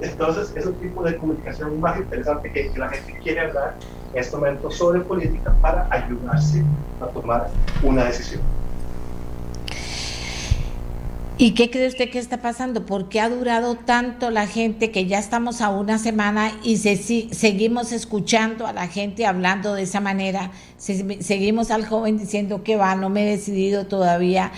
Entonces, 0.00 0.52
es 0.56 0.66
un 0.66 0.78
tipo 0.78 1.02
de 1.02 1.16
comunicación 1.16 1.78
más 1.78 1.98
interesante 1.98 2.50
que, 2.52 2.72
la 2.76 2.88
gente 2.88 3.12
quiere 3.22 3.40
hablar 3.40 3.76
en 4.12 4.20
este 4.20 4.36
momento 4.36 4.70
sobre 4.70 5.00
política 5.00 5.56
para 5.60 5.86
ayudarse 5.90 6.64
a 7.00 7.06
tomar 7.08 7.50
una 7.82 8.04
decisión. 8.04 8.59
¿Y 11.42 11.52
qué 11.52 11.70
cree 11.70 11.88
usted 11.88 12.10
que 12.10 12.18
está 12.18 12.42
pasando? 12.42 12.84
¿Por 12.84 13.08
qué 13.08 13.18
ha 13.18 13.30
durado 13.30 13.74
tanto 13.74 14.30
la 14.30 14.46
gente 14.46 14.90
que 14.90 15.06
ya 15.06 15.18
estamos 15.18 15.62
a 15.62 15.70
una 15.70 15.96
semana 15.96 16.52
y 16.62 16.76
se, 16.76 16.98
seguimos 16.98 17.92
escuchando 17.92 18.66
a 18.66 18.74
la 18.74 18.88
gente 18.88 19.24
hablando 19.24 19.72
de 19.72 19.84
esa 19.84 20.00
manera? 20.00 20.50
seguimos 20.76 21.70
al 21.70 21.86
joven 21.86 22.16
diciendo 22.16 22.62
que 22.62 22.76
va, 22.76 22.94
no 22.94 23.10
me 23.10 23.22
he 23.22 23.30
decidido 23.30 23.86
todavía. 23.86 24.52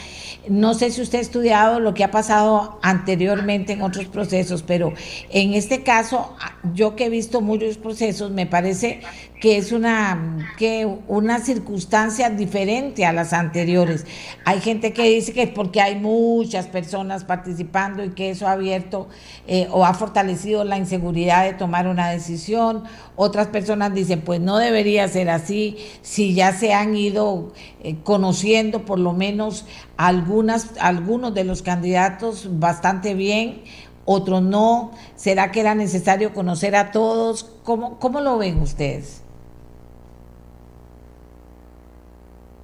No 0.49 0.75
sé 0.75 0.91
si 0.91 1.03
usted 1.03 1.19
ha 1.19 1.23
estudiado 1.23 1.81
lo 1.81 1.95
que 1.95 2.05
ha 2.05 2.11
pasado 2.13 2.79
anteriormente 2.83 3.73
en 3.73 3.83
otros 3.83 4.07
procesos, 4.07 4.63
pero 4.63 4.93
en 5.31 5.55
este 5.55 5.83
caso, 5.83 6.37
yo 6.75 6.95
que 6.95 7.07
he 7.07 7.11
visto 7.11 7.41
muchos 7.41 7.77
procesos, 7.77 8.31
me 8.31 8.47
parece 8.47 9.03
que 9.43 9.57
es 9.57 9.73
una, 9.73 10.55
que 10.57 10.87
una 11.09 11.41
circunstancia 11.41 12.31
diferente 12.31 13.05
a 13.05 13.13
las 13.13 13.33
anteriores. 13.33 14.07
Hay 14.45 14.61
gente 14.61 14.93
que 14.93 15.03
dice 15.03 15.33
que 15.33 15.49
porque 15.49 15.81
hay 15.81 15.97
muchas 15.97 16.69
personas 16.69 17.25
participando 17.25 18.05
y 18.05 18.11
que 18.11 18.31
eso 18.31 18.47
ha 18.47 18.53
abierto 18.53 19.09
eh, 19.49 19.67
o 19.73 19.85
ha 19.85 19.95
fortalecido 19.95 20.63
la 20.63 20.79
inseguridad 20.79 21.43
de 21.43 21.55
tomar 21.55 21.89
una 21.89 22.09
decisión. 22.11 22.85
Otras 23.17 23.49
personas 23.49 23.93
dicen, 23.93 24.21
pues 24.21 24.41
no 24.41 24.59
debería 24.59 25.09
ser 25.09 25.29
así, 25.29 25.77
si 26.03 26.35
ya 26.35 26.53
se 26.53 26.73
han 26.73 26.95
ido 26.95 27.53
eh, 27.83 27.97
conociendo 28.05 28.85
por 28.85 29.01
lo 29.01 29.13
menos 29.13 29.67
algunas, 29.97 30.79
algunos 30.79 31.35
de 31.35 31.43
los 31.43 31.63
candidatos 31.63 32.61
bastante 32.61 33.15
bien, 33.15 33.63
otros 34.05 34.41
no. 34.41 34.93
¿Será 35.17 35.51
que 35.51 35.59
era 35.59 35.75
necesario 35.75 36.33
conocer 36.33 36.77
a 36.77 36.93
todos? 36.93 37.51
¿Cómo, 37.65 37.99
cómo 37.99 38.21
lo 38.21 38.39
ven 38.39 38.61
ustedes? 38.61 39.22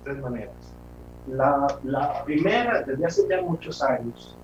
Tres 0.08 0.22
maneras. 0.22 0.74
La, 1.26 2.22
primera, 2.24 2.82
desde 2.82 3.04
hace 3.04 3.22
ya 3.28 3.42
muchos 3.42 3.82
años, 3.82 4.38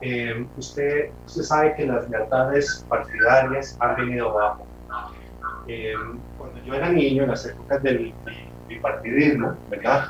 eh, 0.00 0.48
usted, 0.56 1.12
usted 1.24 1.42
sabe 1.42 1.74
que 1.76 1.86
las 1.86 2.10
lealtades 2.10 2.84
partidarias 2.88 3.76
han 3.78 3.94
venido 3.94 4.30
abajo. 4.30 4.66
Eh, 5.68 5.94
cuando 6.36 6.60
yo 6.64 6.74
era 6.74 6.90
niño, 6.90 7.22
en 7.22 7.30
las 7.30 7.46
épocas 7.46 7.80
del 7.84 8.12
bipartidismo, 8.66 9.56
¿verdad? 9.68 10.06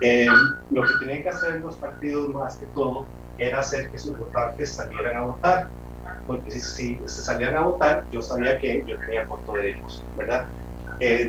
Eh, 0.00 0.26
lo 0.70 0.84
que 0.84 0.92
tenían 1.00 1.22
que 1.22 1.28
hacer 1.28 1.60
los 1.60 1.76
partidos 1.76 2.30
más 2.30 2.56
que 2.56 2.64
todo 2.68 3.06
era 3.36 3.60
hacer 3.60 3.90
que 3.90 3.98
sus 3.98 4.16
votantes 4.16 4.74
salieran 4.74 5.18
a 5.18 5.20
votar. 5.26 5.68
Porque 6.26 6.50
si, 6.50 6.60
si 6.62 6.98
se 7.04 7.22
salían 7.22 7.58
a 7.58 7.60
votar, 7.60 8.06
yo 8.10 8.22
sabía 8.22 8.58
que 8.58 8.82
yo 8.86 8.98
tenía 9.00 9.26
voto 9.26 9.52
de 9.52 9.72
ellos, 9.72 10.02
¿verdad? 10.16 10.46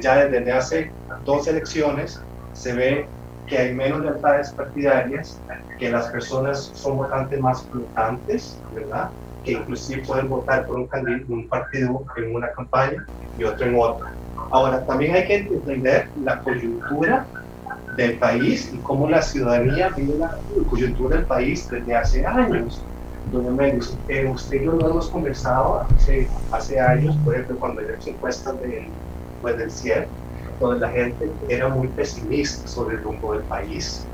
ya 0.01 0.25
desde 0.25 0.51
hace 0.51 0.91
dos 1.23 1.47
elecciones 1.47 2.21
se 2.53 2.73
ve 2.73 3.09
que 3.47 3.57
hay 3.57 3.73
menos 3.73 4.01
lealtades 4.01 4.53
partidarias, 4.53 5.43
que 5.77 5.89
las 5.89 6.07
personas 6.07 6.71
son 6.73 6.97
votantes 6.97 7.39
más 7.39 7.67
flotantes, 7.69 8.61
¿verdad? 8.71 9.11
Que 9.43 9.53
inclusive 9.53 10.03
pueden 10.05 10.29
votar 10.29 10.65
por 10.65 10.77
un, 10.77 10.89
un 11.27 11.49
partido 11.49 12.05
en 12.15 12.35
una 12.35 12.51
campaña 12.51 13.05
y 13.35 13.43
otro 13.43 13.67
en 13.67 13.75
otra. 13.77 14.05
Ahora, 14.51 14.85
también 14.85 15.15
hay 15.15 15.25
que 15.25 15.35
entender 15.37 16.09
la 16.15 16.41
coyuntura 16.41 17.27
del 17.97 18.17
país 18.19 18.71
y 18.73 18.81
cómo 18.81 19.09
la 19.09 19.21
ciudadanía 19.21 19.89
vive 19.89 20.17
la 20.17 20.29
coyuntura 20.69 21.17
del 21.17 21.25
país 21.25 21.67
desde 21.69 21.95
hace 21.95 22.25
años. 22.25 22.85
Mendes, 23.23 23.97
eh, 24.07 24.25
usted 24.27 24.61
y 24.61 24.65
yo 24.65 24.73
lo 24.73 24.89
hemos 24.89 25.09
conversado 25.09 25.85
hace, 25.95 26.27
hace 26.51 26.79
años, 26.79 27.17
por 27.23 27.35
ejemplo, 27.35 27.59
cuando 27.59 27.81
hay 27.81 27.87
encuestas 28.05 28.59
de, 28.61 28.91
pues, 29.39 29.57
del 29.57 29.71
CIEP, 29.71 30.09
donde 30.61 30.79
la 30.79 30.91
gente 30.91 31.31
era 31.49 31.69
muy 31.69 31.87
pesimista 31.89 32.67
sobre 32.67 32.95
el 32.95 33.03
rumbo 33.03 33.33
del 33.33 33.43
país, 33.43 34.07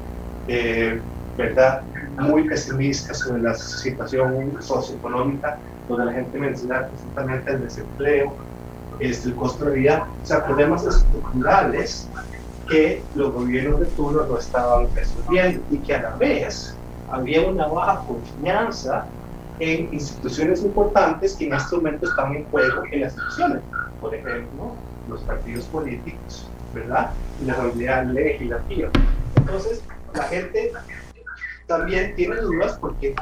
eh, 0.48 1.02
¿verdad? 1.36 1.84
Muy 2.18 2.48
pesimista 2.48 3.14
sobre 3.14 3.42
la 3.42 3.54
situación 3.54 4.56
socioeconómica, 4.62 5.60
donde 5.88 6.06
la 6.06 6.14
gente 6.14 6.40
mencionaba 6.40 6.88
precisamente 6.88 7.52
el 7.52 7.62
desempleo, 7.62 8.38
este, 9.00 9.30
el 9.30 9.36
costo 9.36 9.66
de 9.66 9.76
vida, 9.76 10.08
o 10.22 10.26
sea, 10.26 10.46
problemas 10.46 10.86
estructurales 10.86 12.10
que 12.68 13.04
los 13.14 13.34
gobiernos 13.34 13.80
de 13.80 13.86
turno 13.88 14.26
no 14.26 14.38
estaban 14.38 14.88
resolviendo 14.94 15.64
y 15.70 15.80
que 15.80 15.96
a 15.96 16.02
la 16.02 16.16
vez 16.16 16.78
había 17.08 17.48
una 17.48 17.68
baja 17.68 18.04
confianza 18.06 19.08
en 19.60 19.94
instituciones 19.94 20.64
importantes 20.64 21.36
que 21.38 21.46
en 21.46 21.54
este 21.54 21.76
momento 21.76 22.08
están 22.08 22.36
en 22.36 22.50
juego 22.50 22.84
en 22.92 23.02
las 23.02 23.14
instituciones. 23.14 23.64
Por 24.00 24.14
ejemplo, 24.16 24.84
los 25.08 25.22
partidos 25.24 25.66
políticos, 25.66 26.50
¿verdad? 26.74 27.14
Y 27.42 27.46
la 27.46 27.54
Asamblea 27.54 28.04
Legislativa. 28.04 28.90
Entonces, 29.36 29.84
la 30.14 30.24
gente 30.24 30.72
también 31.68 32.16
tiene 32.16 32.38
dudas 32.38 32.78
porque 32.80 33.16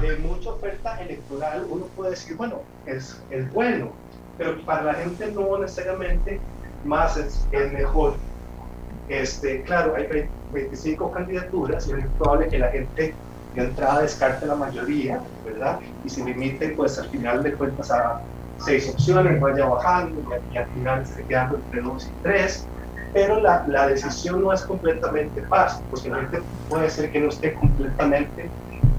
de 0.00 0.16
mucha 0.18 0.50
oferta 0.50 1.00
electoral 1.00 1.66
uno 1.70 1.86
puede 1.96 2.10
decir, 2.10 2.36
bueno, 2.36 2.60
es, 2.86 3.16
bueno, 3.52 3.92
pero 4.36 4.60
para 4.64 4.82
la 4.82 4.94
gente 4.94 5.30
no 5.32 5.58
necesariamente 5.58 6.40
más 6.84 7.16
es, 7.16 7.46
es 7.52 7.72
mejor. 7.72 8.14
Este, 9.08 9.62
claro, 9.62 9.94
hay 9.96 10.28
25 10.52 11.10
candidaturas 11.12 11.86
y 11.88 11.92
es 11.92 12.06
probable 12.18 12.48
que 12.48 12.58
la 12.58 12.68
gente 12.68 13.14
de 13.54 13.62
entrada 13.62 14.02
descarte 14.02 14.46
la 14.46 14.56
mayoría, 14.56 15.22
¿verdad? 15.44 15.78
Y 16.04 16.08
se 16.08 16.24
limite, 16.24 16.70
pues 16.70 16.98
al 16.98 17.08
final 17.08 17.42
de 17.42 17.52
cuentas, 17.54 17.90
a 17.90 18.20
seis 18.58 18.88
opciones, 18.88 19.40
vaya 19.40 19.66
bajando 19.66 20.22
y, 20.52 20.56
al 20.56 20.66
final 20.66 21.06
se 21.06 21.22
quedando 21.24 21.56
entre 21.56 21.80
dos 21.82 22.06
y 22.06 22.22
tres. 22.22 22.66
Pero 23.12 23.40
la, 23.40 23.64
la, 23.68 23.86
decisión 23.86 24.42
no 24.42 24.52
es 24.52 24.62
completamente 24.62 25.40
fácil, 25.42 25.84
porque 25.88 26.08
la 26.08 26.18
gente 26.18 26.42
puede 26.68 26.90
ser 26.90 27.12
que 27.12 27.20
no 27.20 27.28
esté 27.28 27.54
completamente 27.54 28.50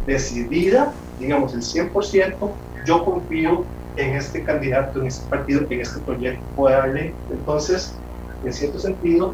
decidida, 0.06 0.94
digamos 1.19 1.53
el 1.53 1.61
100%. 1.61 2.52
Yo 2.86 3.03
confío 3.03 3.65
en 3.98 4.15
este 4.15 4.44
candidato, 4.44 5.02
en 5.02 5.07
este 5.07 5.27
partido, 5.30 5.61
en 5.69 5.82
este 5.82 5.99
proyecto 5.99 6.44
puede 6.56 6.76
darle. 6.76 7.14
Entonces, 7.30 7.94
en 8.45 8.53
cierto 8.53 8.80
sentido, 8.80 9.34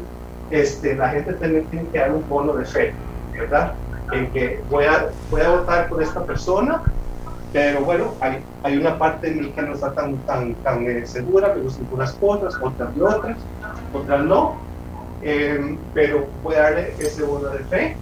este, 0.50 0.94
la 0.96 1.10
gente 1.10 1.32
también 1.34 1.64
tiene 1.66 1.88
que 1.88 1.98
dar 1.98 2.12
un 2.12 2.28
bono 2.28 2.54
de 2.54 2.64
fe, 2.64 2.92
¿verdad? 3.32 3.74
En 4.12 4.30
que 4.32 4.60
voy 4.70 4.84
a, 4.84 5.10
voy 5.30 5.42
a 5.42 5.50
votar 5.50 5.88
por 5.88 6.02
esta 6.02 6.24
persona 6.24 6.82
pero 7.52 7.82
bueno, 7.82 8.14
hay, 8.20 8.38
hay 8.62 8.78
una 8.78 8.98
parte 8.98 9.28
de 9.28 9.40
mí 9.40 9.48
que 9.50 9.62
no 9.62 9.74
está 9.74 9.92
tan, 9.92 10.16
tan, 10.18 10.54
tan 10.56 10.86
eh, 10.88 11.06
segura, 11.06 11.52
me 11.54 11.60
gustan 11.62 11.86
unas 11.92 12.12
cosas, 12.12 12.54
otras 12.62 12.94
de 12.94 13.02
otras, 13.02 13.36
otras 13.92 14.24
no. 14.24 14.56
Eh, 15.22 15.76
pero 15.92 16.26
voy 16.42 16.54
a 16.54 16.62
darle 16.62 16.94
ese 16.98 17.22
bono 17.22 17.50
de 17.50 17.58
fe. 17.64 17.96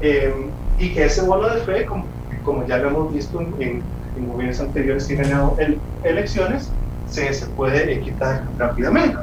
Eh, 0.00 0.34
y 0.78 0.94
que 0.94 1.04
ese 1.04 1.20
bono 1.22 1.48
de 1.50 1.60
fe, 1.60 1.84
como, 1.84 2.06
como 2.42 2.66
ya 2.66 2.78
lo 2.78 2.88
hemos 2.88 3.12
visto 3.12 3.40
en, 3.58 3.82
en 4.16 4.28
gobiernos 4.28 4.60
anteriores 4.60 5.10
han 5.10 5.16
ganado 5.16 5.56
elecciones, 6.02 6.70
se, 7.06 7.34
se 7.34 7.46
puede 7.48 8.00
quitar 8.00 8.44
rápidamente. 8.56 9.18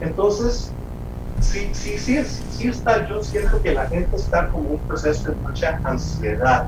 entonces, 0.00 0.72
sí, 1.40 1.70
sí, 1.72 1.98
sí, 1.98 2.20
sí 2.24 2.68
está, 2.68 3.08
yo 3.08 3.22
siento 3.22 3.62
que 3.62 3.74
la 3.74 3.86
gente 3.86 4.16
está 4.16 4.48
como 4.48 4.70
un 4.70 4.78
proceso 4.80 5.30
de 5.30 5.36
mucha 5.36 5.80
ansiedad 5.84 6.66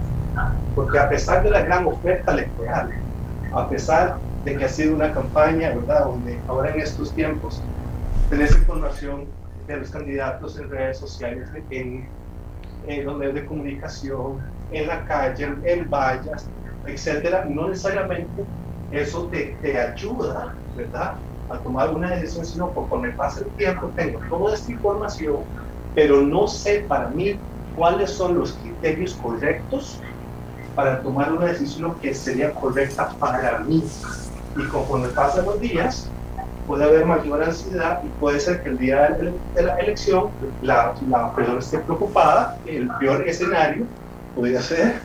porque 0.74 0.98
a 0.98 1.08
pesar 1.08 1.42
de 1.42 1.50
la 1.50 1.62
gran 1.62 1.86
oferta 1.86 2.32
electoral, 2.32 2.90
a 3.52 3.68
pesar 3.68 4.20
de 4.42 4.56
que 4.56 4.64
ha 4.64 4.68
sido 4.68 4.94
una 4.94 5.12
campaña, 5.12 5.74
¿verdad?, 5.74 6.04
donde 6.06 6.42
ahora 6.48 6.70
en 6.72 6.80
estos 6.80 7.14
tiempos 7.14 7.70
tenés 8.28 8.56
información 8.56 9.32
de 9.66 9.76
los 9.78 9.90
candidatos 9.90 10.58
en 10.58 10.70
redes 10.70 10.98
sociales, 10.98 11.50
en, 11.70 12.10
en 12.82 13.04
los 13.04 13.16
medios 13.16 13.34
de 13.34 13.46
comunicación, 13.46 14.40
en 14.70 14.86
la 14.88 15.04
calle, 15.04 15.56
en 15.64 15.88
vallas, 15.88 16.52
etcétera, 16.84 17.44
no 17.48 17.68
necesariamente 17.68 18.48
eso 18.90 19.28
te, 19.28 19.58
te 19.60 19.78
ayuda, 19.78 20.54
¿verdad?, 20.74 21.12
a 21.48 21.62
tomar 21.62 21.94
una 21.94 22.10
decisión, 22.16 22.44
sino 22.46 22.72
conforme 22.72 23.12
pasa 23.12 23.42
el 23.44 23.54
tiempo 23.54 23.92
tengo 23.94 24.18
toda 24.28 24.54
esta 24.54 24.72
información, 24.72 25.44
pero 25.92 26.22
no 26.22 26.46
sé 26.48 26.86
para 26.88 27.10
mí 27.10 27.42
cuáles 27.72 28.16
son 28.16 28.38
los 28.38 28.58
criterios 28.58 29.16
correctos 29.16 30.00
para 30.74 31.02
tomar 31.02 31.32
una 31.32 31.46
decisión 31.46 31.94
que 31.96 32.14
sería 32.14 32.52
correcta 32.52 33.10
para 33.18 33.58
mí. 33.60 33.84
Y 34.56 34.68
conforme 34.68 35.08
pasan 35.08 35.46
los 35.46 35.60
días, 35.60 36.08
puede 36.66 36.84
haber 36.84 37.06
mayor 37.06 37.42
ansiedad 37.42 38.02
y 38.04 38.08
puede 38.20 38.40
ser 38.40 38.62
que 38.62 38.70
el 38.70 38.78
día 38.78 39.16
de 39.54 39.62
la 39.62 39.76
elección 39.76 40.28
la, 40.62 40.94
la 41.08 41.34
persona 41.34 41.58
esté 41.58 41.78
preocupada. 41.78 42.58
El 42.66 42.88
peor 43.00 43.26
escenario 43.28 43.86
podría 44.34 44.60
ser 44.62 45.00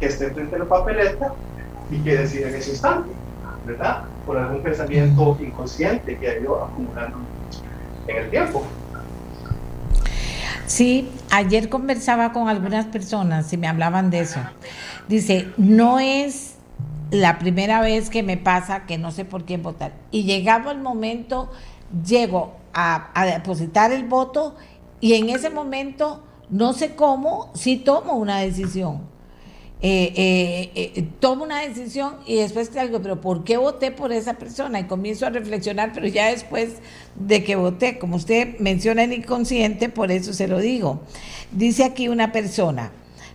que 0.00 0.06
esté 0.06 0.30
frente 0.30 0.56
a 0.56 0.58
la 0.60 0.64
papeleta 0.64 1.32
y 1.90 1.98
que 1.98 2.16
decida 2.16 2.48
en 2.48 2.54
ese 2.54 2.70
instante, 2.70 3.10
¿verdad? 3.66 4.04
Por 4.26 4.36
algún 4.36 4.62
pensamiento 4.62 5.36
inconsciente 5.40 6.18
que 6.18 6.28
ha 6.28 6.38
ido 6.38 6.62
acumulando 6.64 7.18
en 8.06 8.16
el 8.16 8.30
tiempo. 8.30 8.64
Sí, 10.66 11.10
ayer 11.30 11.70
conversaba 11.70 12.32
con 12.32 12.48
algunas 12.48 12.86
personas 12.86 13.50
y 13.52 13.56
me 13.56 13.68
hablaban 13.68 14.10
de 14.10 14.20
eso. 14.20 14.40
Dice, 15.08 15.48
no 15.56 15.98
es 15.98 16.58
la 17.10 17.38
primera 17.38 17.80
vez 17.80 18.10
que 18.10 18.22
me 18.22 18.36
pasa 18.36 18.84
que 18.86 18.98
no 18.98 19.10
sé 19.10 19.24
por 19.24 19.44
quién 19.44 19.62
votar. 19.62 19.92
Y 20.10 20.24
llegado 20.24 20.70
el 20.70 20.80
momento, 20.80 21.50
llego 22.06 22.54
a, 22.74 23.10
depositar 23.24 23.92
el 23.92 24.04
voto 24.04 24.54
y 25.00 25.14
en 25.14 25.30
ese 25.30 25.50
momento, 25.50 26.22
no 26.50 26.72
sé 26.72 26.94
cómo, 26.94 27.50
sí 27.54 27.76
tomo 27.76 28.14
una 28.14 28.38
decisión. 28.40 29.08
Eh, 29.80 30.12
eh, 30.16 30.72
eh, 30.74 31.08
tomo 31.20 31.44
una 31.44 31.60
decisión 31.60 32.16
y 32.26 32.36
después 32.36 32.68
te 32.68 32.84
digo, 32.84 33.00
pero 33.00 33.20
¿por 33.20 33.44
qué 33.44 33.56
voté 33.56 33.92
por 33.92 34.12
esa 34.12 34.34
persona? 34.34 34.80
Y 34.80 34.84
comienzo 34.84 35.24
a 35.24 35.30
reflexionar, 35.30 35.92
pero 35.94 36.08
ya 36.08 36.26
después 36.30 36.78
de 37.14 37.44
que 37.44 37.54
voté, 37.54 37.98
como 37.98 38.16
usted 38.16 38.58
menciona 38.58 39.04
el 39.04 39.12
inconsciente, 39.12 39.88
por 39.88 40.10
eso 40.10 40.32
se 40.32 40.48
lo 40.48 40.58
digo. 40.58 41.00
Dice 41.52 41.84
aquí 41.84 42.08
una 42.08 42.32
persona, 42.32 42.90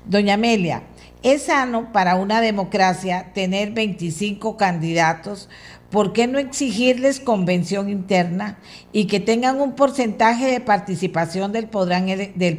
doña 0.06 0.34
Amelia, 0.34 0.84
es 1.24 1.44
sano 1.44 1.92
para 1.94 2.16
una 2.16 2.42
democracia 2.42 3.32
tener 3.34 3.72
25 3.72 4.58
candidatos. 4.58 5.50
¿Por 5.90 6.12
qué 6.12 6.28
no 6.28 6.38
exigirles 6.38 7.20
convención 7.20 7.90
interna 7.90 8.60
y 8.92 9.06
que 9.06 9.20
tengan 9.20 9.62
un 9.62 9.74
porcentaje 9.74 10.48
de 10.48 10.60
participación 10.60 11.52
del, 11.52 11.68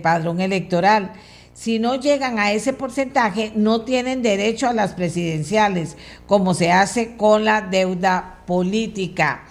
padrón 0.01 0.41
electoral? 0.41 1.13
si 1.53 1.79
no 1.79 1.95
llegan 1.95 2.41
a 2.41 2.51
ese 2.51 2.73
porcentaje, 2.73 3.53
no 3.55 3.83
tienen 3.83 4.23
derecho 4.23 4.67
a 4.67 4.73
las 4.73 4.95
presidenciales, 4.95 5.97
como 6.27 6.53
se 6.53 6.73
hace 6.73 7.17
con 7.17 7.45
la 7.45 7.61
deuda 7.61 8.41
política. 8.45 9.45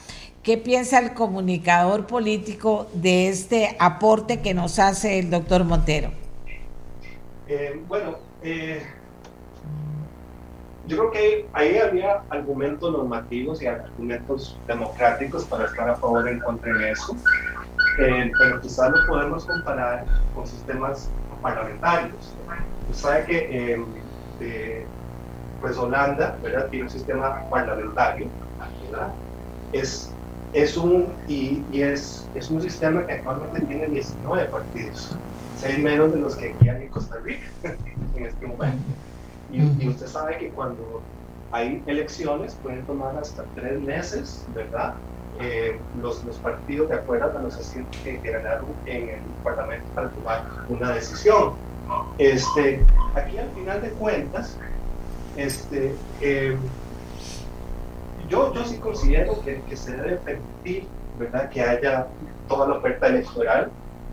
¿Qué 0.44 0.58
piensa 0.58 1.00
el 1.00 1.14
comunicador 1.14 2.06
político 2.06 2.90
de 2.94 3.30
este 3.30 3.78
aporte 3.80 4.42
que 4.42 4.54
nos 4.54 4.80
hace 4.80 5.18
el 5.18 5.30
doctor 5.30 5.64
Montero? 5.64 6.12
Eh, 7.48 7.82
bueno, 7.88 8.18
eh, 8.44 8.84
yo 10.86 10.98
creo 10.98 11.12
que 11.12 11.50
ahí 11.54 11.78
había 11.78 12.24
argumentos 12.30 12.92
normativos 12.92 13.62
y 13.62 13.68
argumentos 13.68 14.60
democráticos 14.68 15.46
para 15.46 15.66
estar 15.66 15.90
a 15.90 15.96
favor 15.96 16.26
o 16.26 16.28
en 16.28 16.40
contra 16.40 16.74
de 16.74 16.92
eso, 16.92 17.16
eh, 18.00 18.32
pero 18.38 18.60
quizás 18.60 18.92
lo 18.92 18.98
podemos 19.08 19.46
comparar 19.46 20.06
con 20.34 20.46
sistemas 20.46 21.10
parlamentarios. 21.42 22.36
Usted 22.90 22.94
sabe 22.94 23.26
que 23.26 23.78
eh, 24.40 24.88
pues 25.62 25.78
Holanda 25.78 26.38
¿verdad? 26.42 26.68
tiene 26.70 26.86
un 26.86 26.90
sistema 26.90 27.48
parlamentario. 27.50 28.30
Es, 29.72 30.14
es 30.52 30.76
un, 30.76 31.16
y, 31.28 31.66
y, 31.72 31.82
es, 31.82 32.30
es 32.34 32.50
un 32.50 32.62
sistema 32.62 33.08
que 33.08 33.14
actualmente 33.14 33.66
tiene 33.66 33.88
19 33.88 34.50
partidos, 34.50 35.18
seis 35.56 35.80
menos 35.80 36.14
de 36.14 36.20
los 36.20 36.36
que 36.36 36.52
aquí 36.52 36.68
hay 36.70 36.84
en 36.84 36.90
Costa 36.90 37.16
Rica 37.24 37.48
en 38.16 38.26
este 38.26 38.46
momento. 38.46 38.84
Y, 39.54 39.88
usted 39.88 40.08
sabe 40.08 40.38
que 40.40 40.50
cuando 40.50 41.02
hay 41.52 41.84
elecciones 41.86 42.58
pueden 42.64 42.84
tomar 42.86 43.16
hasta 43.18 43.46
tres 43.54 43.80
meses, 43.80 44.44
¿verdad? 44.56 44.96
Eh, 45.40 45.80
los, 46.02 46.24
los, 46.26 46.38
partidos 46.38 46.90
de 46.90 46.96
acuerdo 46.96 47.38
a 47.38 47.42
los 47.42 47.56
asientos 47.56 47.96
que, 48.04 48.18
ganaron 48.18 48.66
en 48.88 49.10
el 49.10 49.20
Parlamento 49.44 49.86
para 49.94 50.10
tomar 50.10 50.44
una 50.70 50.92
decisión. 50.92 51.54
Este, 52.18 52.84
aquí 53.14 53.38
al 53.38 53.50
final 53.52 53.82
de 53.82 53.90
cuentas, 53.90 54.58
este, 55.38 55.96
eh, 56.22 56.58
yo, 58.28 58.54
yo 58.54 58.66
sí 58.66 58.78
considero 58.78 59.40
que, 59.44 59.62
que, 59.70 59.78
se 59.78 59.96
debe 59.96 60.16
permitir 60.18 60.88
¿verdad? 61.20 61.50
que 61.50 61.62
haya 61.62 62.08
toda 62.48 62.68
la 62.68 62.76
oferta 62.78 63.08
electoral. 63.08 63.70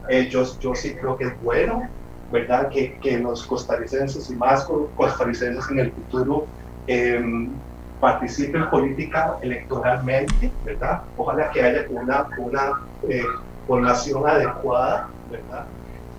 Eh, 0.08 0.28
yo, 0.28 0.44
yo 0.58 0.74
sí 0.74 0.94
creo 0.94 1.16
que 1.16 1.24
es 1.24 1.42
bueno 1.42 1.88
¿verdad? 2.31 2.69
Que, 2.69 2.98
que 2.98 3.19
los 3.19 3.47
costarricenses 3.47 4.31
y 4.31 4.36
más 4.36 4.66
costarricenses 4.97 5.70
en 5.70 5.78
el 5.81 5.93
futuro 5.93 6.47
em, 6.86 7.51
participen 7.98 8.70
política 8.70 9.36
electoralmente, 9.43 10.51
¿verdad? 10.65 11.02
Ojalá 11.16 11.51
que 11.51 11.62
haya 11.62 11.86
una, 11.90 12.27
una 12.39 12.73
eh, 13.09 13.23
formación 13.66 14.27
adecuada, 14.27 15.09
¿verdad? 15.31 15.66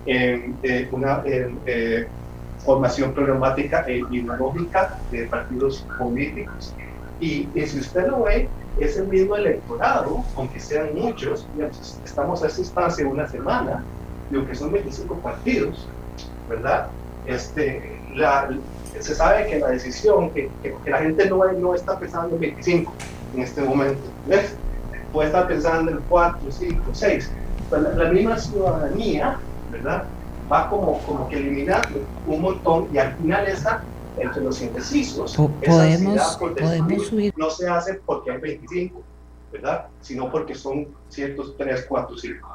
Em, 0.06 0.56
eh, 0.62 0.88
una 0.92 1.22
em, 1.24 1.58
eh, 1.66 2.08
formación 2.58 3.12
programática 3.12 3.84
e 3.86 3.98
ideológica 4.10 5.00
de 5.10 5.26
partidos 5.26 5.86
políticos. 5.98 6.74
Y, 7.18 7.48
y, 7.54 7.66
si 7.66 7.80
usted 7.80 8.08
lo 8.08 8.24
ve, 8.24 8.48
es 8.76 8.96
el 8.96 9.08
mismo 9.08 9.36
electorado, 9.36 10.24
aunque 10.36 10.60
sean 10.60 10.94
muchos, 10.94 11.46
estamos 12.04 12.42
a 12.42 12.46
esta 12.46 12.60
instancia 12.60 13.06
una 13.06 13.28
semana, 13.28 13.84
y 14.30 14.36
aunque 14.36 14.54
son 14.54 14.72
25 14.72 15.20
partidos, 15.20 15.88
¿verdad? 16.48 16.88
Este, 17.26 18.00
la, 18.14 18.50
se 19.00 19.14
sabe 19.14 19.46
que 19.46 19.58
la 19.58 19.68
decisión, 19.68 20.30
que, 20.30 20.50
que, 20.62 20.90
la 20.90 20.98
gente 20.98 21.28
no, 21.28 21.44
no 21.52 21.74
está 21.74 21.98
pensando 21.98 22.34
en 22.34 22.40
25 22.40 22.92
en 23.34 23.42
este 23.42 23.62
momento, 23.62 24.02
¿ves? 24.26 24.54
Puede 25.12 25.28
estar 25.28 25.46
pensando 25.46 25.90
en 25.90 26.00
4, 26.08 26.40
5, 26.50 26.82
6. 26.92 27.30
la, 27.70 28.10
misma 28.10 28.38
ciudadanía, 28.38 29.38
¿verdad? 29.70 30.04
Va 30.50 30.68
como, 30.68 30.98
como 31.00 31.28
que 31.28 31.36
eliminando 31.36 32.00
un 32.26 32.40
montón 32.40 32.88
y 32.92 32.98
al 32.98 33.14
final 33.16 33.46
esa 33.46 33.82
entre 34.18 34.42
los 34.42 34.60
indecisos, 34.60 35.34
podemos, 35.34 36.36
podemos 36.36 37.06
subir. 37.06 37.32
no 37.36 37.50
se 37.50 37.66
hace 37.66 37.94
porque 37.94 38.30
hay 38.30 38.38
25, 38.38 39.02
¿verdad? 39.50 39.86
Sino 40.02 40.30
porque 40.30 40.54
son 40.54 40.88
ciertos 41.08 41.56
3, 41.56 41.86
4, 41.88 42.18
5. 42.18 42.48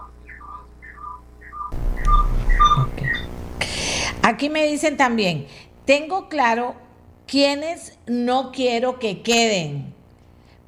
Aquí 4.27 4.49
me 4.49 4.65
dicen 4.65 4.97
también, 4.97 5.45
tengo 5.85 6.27
claro 6.27 6.75
quiénes 7.27 7.97
no 8.07 8.51
quiero 8.51 8.99
que 8.99 9.21
queden, 9.21 9.93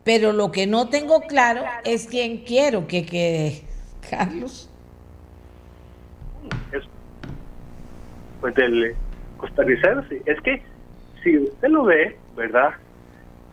pero 0.06 0.31
lo 0.31 0.49
que 0.49 0.65
no 0.65 0.88
tengo 0.88 1.19
claro 1.23 1.64
es 1.84 2.07
quién 2.07 2.45
quiero 2.45 2.88
que 2.88 3.06
quede. 3.06 3.64
Carlos. 4.10 4.69
pues 8.40 8.56
del 8.56 8.95
costarricense. 9.36 10.22
Es 10.26 10.40
que 10.40 10.64
si 11.22 11.38
usted 11.38 11.68
lo 11.68 11.84
ve, 11.84 12.18
¿verdad? 12.38 12.76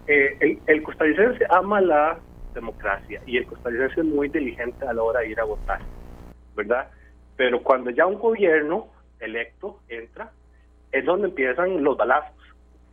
Eh, 0.07 0.37
el, 0.39 0.59
el, 0.69 0.83
costarricense 0.85 1.45
ama 1.51 1.81
la 1.81 2.17
democracia 2.55 3.21
y 3.27 3.39
el 3.39 3.47
costarricense 3.47 4.03
es 4.03 4.07
muy 4.07 4.29
inteligente 4.29 4.87
a 4.87 4.93
la 4.93 5.03
hora 5.03 5.19
de 5.19 5.31
ir 5.31 5.41
a 5.41 5.45
votar, 5.45 5.81
¿verdad? 6.55 6.91
Pero 7.37 7.61
cuando 7.61 7.91
ya 7.91 8.07
un 8.07 8.21
gobierno 8.21 8.95
electo 9.21 9.81
entra, 9.89 10.31
es 10.93 11.05
donde 11.05 11.29
empiezan 11.29 11.83
los 11.83 11.97
balazos, 11.97 12.37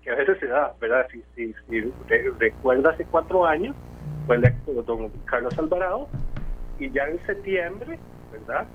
que 0.01 0.11
a 0.11 0.15
veces 0.15 0.39
se 0.39 0.47
da, 0.47 0.73
¿verdad? 0.79 1.07
Si, 1.11 1.23
si, 1.35 1.53
si 1.69 1.93
recuerda 2.39 2.91
hace 2.91 3.05
cuatro 3.05 3.45
años, 3.45 3.75
fue 4.25 4.35
electo 4.35 4.83
don 4.83 5.09
Carlos 5.25 5.57
Alvarado, 5.57 6.07
y 6.79 6.89
ya 6.91 7.03
en 7.05 7.23
septiembre, 7.25 7.99
¿verdad? 8.31 8.67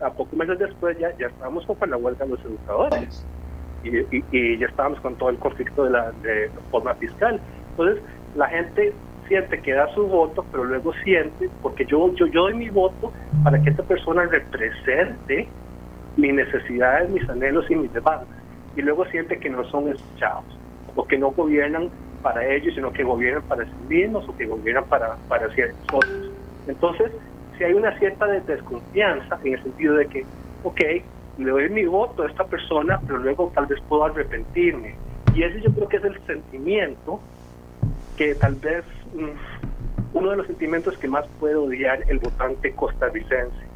A 0.00 0.10
pocos 0.10 0.34
meses 0.34 0.58
después 0.58 0.98
ya, 0.98 1.16
ya 1.18 1.28
estábamos 1.28 1.64
con 1.66 1.90
la 1.90 1.96
huelga 1.96 2.24
de 2.24 2.32
los 2.32 2.44
educadores. 2.44 3.26
Y, 3.82 4.16
y, 4.32 4.58
ya 4.58 4.66
estábamos 4.66 5.00
con 5.00 5.14
todo 5.16 5.28
el 5.28 5.38
conflicto 5.38 5.84
de 5.84 5.90
la, 5.90 6.12
forma 6.70 6.94
fiscal. 6.94 7.40
Entonces, 7.70 8.02
la 8.34 8.48
gente 8.48 8.94
siente 9.28 9.60
que 9.60 9.72
da 9.72 9.92
su 9.94 10.06
voto, 10.06 10.44
pero 10.50 10.64
luego 10.64 10.92
siente, 11.04 11.50
porque 11.62 11.84
yo, 11.86 12.12
yo, 12.14 12.26
yo 12.26 12.42
doy 12.42 12.54
mi 12.54 12.70
voto 12.70 13.12
para 13.42 13.60
que 13.62 13.70
esta 13.70 13.82
persona 13.82 14.24
represente 14.24 15.48
mis 16.16 16.34
necesidades, 16.34 17.10
mis 17.10 17.28
anhelos 17.28 17.70
y 17.70 17.76
mis 17.76 17.92
demandas. 17.92 18.28
Y 18.76 18.82
luego 18.82 19.04
siente 19.06 19.38
que 19.38 19.50
no 19.50 19.64
son 19.70 19.88
escuchados, 19.88 20.44
o 20.94 21.06
que 21.06 21.18
no 21.18 21.30
gobiernan 21.30 21.90
para 22.22 22.46
ellos, 22.46 22.74
sino 22.74 22.92
que 22.92 23.04
gobiernan 23.04 23.42
para 23.42 23.64
sí 23.64 23.72
mismos 23.88 24.28
o 24.28 24.36
que 24.36 24.46
gobiernan 24.46 24.84
para, 24.84 25.16
para 25.28 25.48
ciertos 25.50 25.86
otros. 25.92 26.30
Entonces, 26.66 27.12
si 27.56 27.64
hay 27.64 27.74
una 27.74 27.96
cierta 27.98 28.26
desconfianza 28.26 29.38
en 29.44 29.54
el 29.54 29.62
sentido 29.62 29.94
de 29.96 30.06
que, 30.06 30.24
ok, 30.62 30.80
le 31.38 31.50
doy 31.50 31.68
mi 31.68 31.84
voto 31.84 32.22
a 32.22 32.28
esta 32.28 32.44
persona, 32.44 33.00
pero 33.06 33.18
luego 33.18 33.52
tal 33.54 33.66
vez 33.66 33.80
puedo 33.88 34.04
arrepentirme. 34.04 34.96
Y 35.34 35.42
ese 35.42 35.60
yo 35.60 35.72
creo 35.74 35.88
que 35.88 35.96
es 35.98 36.04
el 36.04 36.26
sentimiento 36.26 37.20
que 38.16 38.34
tal 38.36 38.54
vez 38.54 38.84
mm, 39.14 40.16
uno 40.16 40.30
de 40.30 40.36
los 40.36 40.46
sentimientos 40.46 40.96
que 40.98 41.08
más 41.08 41.26
puede 41.40 41.56
odiar 41.56 41.98
el 42.08 42.20
votante 42.20 42.72
costarricense 42.72 43.73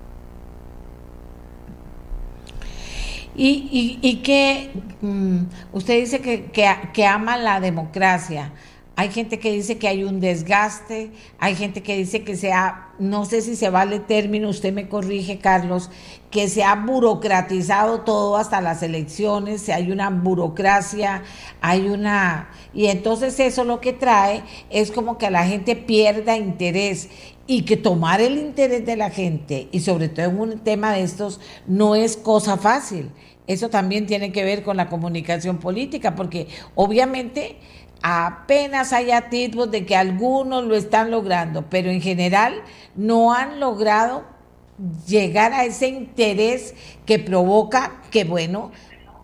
Y, 3.41 4.01
y, 4.03 4.17
que 4.17 4.71
mm, 5.01 5.43
usted 5.73 6.01
dice 6.01 6.21
que, 6.21 6.51
que, 6.93 7.07
ama 7.07 7.37
la 7.37 7.61
democracia. 7.61 8.53
Hay 8.97 9.13
gente 9.13 9.39
que 9.39 9.53
dice 9.53 9.79
que 9.79 9.87
hay 9.87 10.03
un 10.03 10.19
desgaste, 10.19 11.13
hay 11.39 11.55
gente 11.55 11.85
que 11.85 11.97
dice 11.97 12.25
que 12.25 12.35
se 12.35 12.53
ha, 12.53 12.89
no 12.99 13.25
sé 13.27 13.43
si 13.43 13.55
se 13.55 13.71
vale 13.71 14.01
término, 14.01 14.49
usted 14.49 14.73
me 14.73 14.89
corrige, 14.89 15.39
Carlos, 15.39 15.89
que 16.33 16.49
se 16.49 16.65
ha 16.65 16.75
burocratizado 16.75 18.01
todo 18.01 18.37
hasta 18.37 18.61
las 18.61 18.83
elecciones, 18.83 19.69
hay 19.69 19.93
una 19.93 20.11
burocracia, 20.11 21.23
hay 21.61 21.89
una... 21.89 22.51
Y 22.75 22.87
entonces 22.87 23.39
eso 23.39 23.63
lo 23.63 23.81
que 23.81 23.93
trae 23.93 24.43
es 24.69 24.91
como 24.91 25.17
que 25.17 25.31
la 25.31 25.45
gente 25.45 25.77
pierda 25.77 26.37
interés 26.37 27.09
y 27.47 27.63
que 27.63 27.77
tomar 27.77 28.21
el 28.21 28.37
interés 28.37 28.85
de 28.85 28.97
la 28.97 29.11
gente, 29.11 29.69
y 29.71 29.79
sobre 29.79 30.09
todo 30.09 30.27
en 30.27 30.41
un 30.41 30.59
tema 30.59 30.93
de 30.93 31.03
estos, 31.03 31.41
no 31.69 31.95
es 31.95 32.17
cosa 32.17 32.57
fácil. 32.57 33.11
Eso 33.49 33.71
también 33.71 34.07
tiene 34.07 34.31
que 34.31 34.45
ver 34.45 34.63
con 34.63 34.77
la 34.77 34.89
comunicación 34.89 35.59
política, 35.59 36.15
porque 36.15 36.47
obviamente 36.75 37.57
apenas 38.03 38.93
hay 38.93 39.11
atisbos 39.11 39.71
de 39.71 39.85
que 39.87 39.97
algunos 39.97 40.65
lo 40.65 40.77
están 40.77 41.11
logrando, 41.11 41.65
pero 41.69 41.91
en 41.91 42.01
general 42.01 42.63
no 42.95 43.35
han 43.35 43.59
logrado 43.59 44.25
llegar 45.07 45.53
a 45.55 45.65
ese 45.65 45.89
interés 45.89 46.75
que 47.07 47.19
provoca 47.19 48.01
que, 48.11 48.25
bueno, 48.25 48.71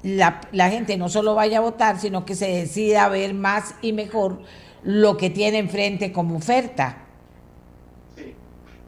la, 0.02 0.40
la 0.52 0.70
gente 0.70 0.96
no 0.96 1.08
solo 1.10 1.34
vaya 1.34 1.58
a 1.58 1.60
votar, 1.60 2.00
sino 2.00 2.24
que 2.24 2.34
se 2.34 2.48
decida 2.48 3.08
ver 3.10 3.34
más 3.34 3.74
y 3.82 3.92
mejor 3.92 4.40
lo 4.82 5.18
que 5.18 5.28
tiene 5.28 5.58
enfrente 5.58 6.12
como 6.12 6.36
oferta. 6.36 7.04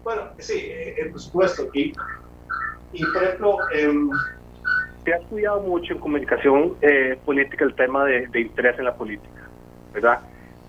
Bueno, 0.02 0.22
sí, 0.38 0.54
eh, 0.54 0.94
eh, 0.98 1.06
por 1.10 1.20
supuesto. 1.20 1.68
Y, 1.74 1.92
y 2.92 3.04
por 3.12 3.22
ejemplo, 3.22 3.56
em, 3.74 4.08
se 5.06 5.14
ha 5.14 5.18
estudiado 5.18 5.60
mucho 5.60 5.92
en 5.92 6.00
comunicación 6.00 6.74
eh, 6.82 7.16
política 7.24 7.64
el 7.64 7.74
tema 7.76 8.04
de, 8.04 8.28
interés 8.40 8.76
en 8.76 8.86
la 8.86 8.94
política, 8.96 9.48
¿verdad? 9.94 10.18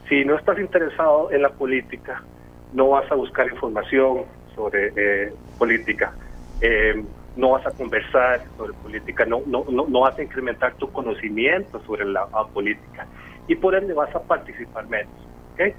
Si 0.07 0.23
no 0.23 0.37
estás 0.37 0.59
interesado 0.59 1.31
en 1.31 1.41
la 1.41 1.49
política, 1.49 2.23
no 2.71 2.89
vas 2.89 3.11
a 3.11 3.15
buscar 3.15 3.47
información 3.47 4.25
sobre 4.53 5.33
política. 5.57 6.13
Em, 6.61 7.03
no 7.35 7.51
vas 7.51 7.65
a 7.65 7.71
conversar 7.71 8.43
sobre 8.57 8.73
política, 8.73 9.25
no, 9.25 9.41
no, 9.47 9.65
no, 9.69 9.99
vas 9.99 10.17
a 10.17 10.23
incrementar 10.23 10.75
tu 10.75 10.91
conocimiento 10.91 11.79
sobre 11.85 12.05
la, 12.05 12.27
política 12.53 13.07
y 13.47 13.55
por 13.55 13.75
ende 13.75 13.93
vas 13.93 14.13
a 14.15 14.21
participar 14.21 14.87
menos. 14.87 15.13
¿okay? 15.53 15.73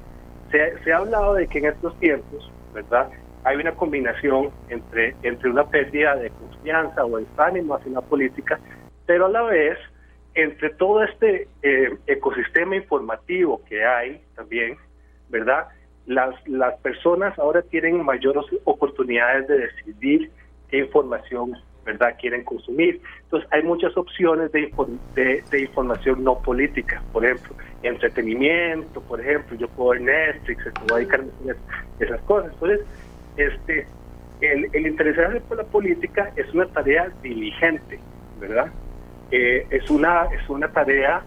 Se, 0.50 0.82
se, 0.82 0.92
ha 0.92 0.98
hablado 0.98 1.34
de 1.34 1.46
que 1.46 1.58
en 1.58 1.66
estos 1.66 1.98
tiempos, 1.98 2.50
¿verdad? 2.74 3.08
Hay 3.44 3.56
una 3.56 3.72
combinación 3.72 4.50
entre, 4.68 5.14
entre 5.22 5.50
una 5.50 5.64
pérdida 5.64 6.16
de 6.16 6.30
confianza 6.30 7.04
o 7.04 7.18
desánimo 7.18 7.74
hacia 7.74 7.92
la 7.92 8.00
política, 8.00 8.58
pero 9.06 9.26
a 9.26 9.28
la 9.28 9.42
vez 9.42 9.78
entre 10.34 10.70
todo 10.70 11.02
este 11.02 11.48
eh, 11.62 11.96
ecosistema 12.06 12.76
informativo 12.76 13.60
que 13.68 13.84
hay 13.84 14.20
también, 14.36 14.76
¿verdad? 15.28 15.68
Las, 16.06 16.34
las 16.46 16.78
personas 16.80 17.38
ahora 17.38 17.62
tienen 17.62 18.04
mayores 18.04 18.44
oportunidades 18.64 19.48
de 19.48 19.58
decidir 19.58 20.30
qué 20.68 20.78
información 20.78 21.54
verdad 21.88 22.16
quieren 22.20 22.44
consumir. 22.44 23.00
Entonces 23.24 23.48
hay 23.50 23.62
muchas 23.62 23.96
opciones 23.96 24.52
de, 24.52 24.70
de, 25.14 25.60
información 25.60 26.22
no 26.22 26.38
política, 26.38 27.02
por 27.12 27.24
ejemplo, 27.24 27.56
entretenimiento, 27.82 29.00
por 29.00 29.20
ejemplo, 29.20 29.56
yo 29.56 29.68
puedo 29.68 29.90
ver 29.90 30.02
Netflix, 30.02 30.64
puedo 30.74 30.96
dedicarme 30.96 31.30
a 31.50 32.04
esas 32.04 32.20
cosas. 32.22 32.52
Entonces, 32.52 32.80
este, 33.38 33.86
el, 34.40 34.68
el 34.72 34.86
interesarse 34.86 35.40
por 35.40 35.56
la 35.56 35.64
política 35.64 36.32
es 36.36 36.52
una 36.54 36.66
tarea 36.66 37.10
diligente, 37.22 37.98
¿verdad? 38.38 38.70
Eh, 39.30 39.66
es, 39.70 39.90
una, 39.90 40.24
es 40.32 40.48
una 40.48 40.68
tarea 40.72 41.22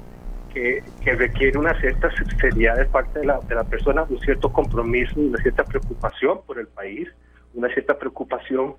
que, 0.53 0.83
que, 1.03 1.13
requiere 1.13 1.57
una 1.57 1.79
cierta 1.79 2.09
seriedad 2.39 2.77
de 2.77 2.85
parte 2.85 3.19
de 3.19 3.25
la, 3.25 3.39
de 3.41 3.55
la 3.55 3.63
persona, 3.63 4.05
un 4.09 4.19
cierto 4.19 4.51
compromiso, 4.51 5.19
una 5.19 5.37
cierta 5.41 5.63
preocupación 5.63 6.41
por 6.45 6.59
el 6.59 6.67
país, 6.67 7.07
una 7.53 7.69
cierta 7.69 7.97
preocupación 7.97 8.75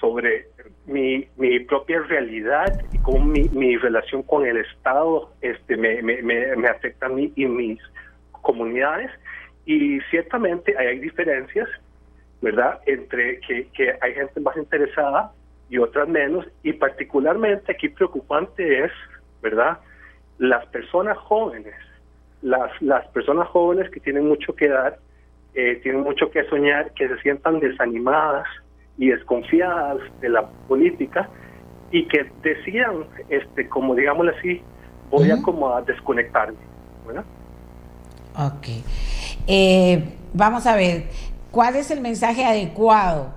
sobre 0.00 0.48
mi, 0.86 1.28
mi 1.36 1.60
propia 1.60 2.00
realidad 2.00 2.82
y 2.92 2.98
cómo 2.98 3.24
mi, 3.24 3.48
mi 3.50 3.76
relación 3.76 4.22
con 4.22 4.46
el 4.46 4.56
Estado 4.56 5.30
este, 5.42 5.76
me, 5.76 6.02
me, 6.02 6.22
me, 6.22 6.68
afecta 6.68 7.06
a 7.06 7.08
mí 7.10 7.32
y 7.36 7.46
mis 7.46 7.78
comunidades. 8.30 9.10
Y 9.66 10.00
ciertamente 10.10 10.76
hay 10.78 10.98
diferencias, 10.98 11.68
¿verdad?, 12.40 12.80
entre 12.86 13.40
que, 13.40 13.68
que 13.68 13.94
hay 14.00 14.14
gente 14.14 14.40
más 14.40 14.56
interesada 14.56 15.32
y 15.68 15.78
otras 15.78 16.08
menos, 16.08 16.46
y 16.62 16.72
particularmente 16.72 17.72
aquí 17.72 17.88
preocupante 17.88 18.84
es, 18.84 18.92
¿verdad?, 19.42 19.78
las 20.38 20.66
personas 20.66 21.18
jóvenes, 21.18 21.74
las, 22.42 22.70
las 22.80 23.06
personas 23.08 23.48
jóvenes 23.48 23.90
que 23.90 24.00
tienen 24.00 24.26
mucho 24.26 24.54
que 24.54 24.68
dar, 24.68 24.98
eh, 25.54 25.80
tienen 25.82 26.02
mucho 26.02 26.30
que 26.30 26.44
soñar, 26.44 26.92
que 26.94 27.08
se 27.08 27.18
sientan 27.18 27.60
desanimadas, 27.60 28.46
y 29.00 29.08
desconfiadas 29.08 29.98
de 30.20 30.28
la 30.28 30.46
política 30.68 31.28
y 31.90 32.06
que 32.06 32.30
decían, 32.42 33.06
este, 33.30 33.66
como 33.66 33.94
digámoslo 33.94 34.30
así, 34.38 34.60
voy 35.10 35.30
a 35.30 35.40
como 35.42 35.74
a 35.74 35.80
desconectarme. 35.82 36.58
¿verdad? 37.06 37.24
Ok. 38.36 38.68
Eh, 39.46 40.04
vamos 40.34 40.66
a 40.66 40.76
ver, 40.76 41.04
¿cuál 41.50 41.76
es 41.76 41.90
el 41.90 42.00
mensaje 42.00 42.44
adecuado 42.44 43.32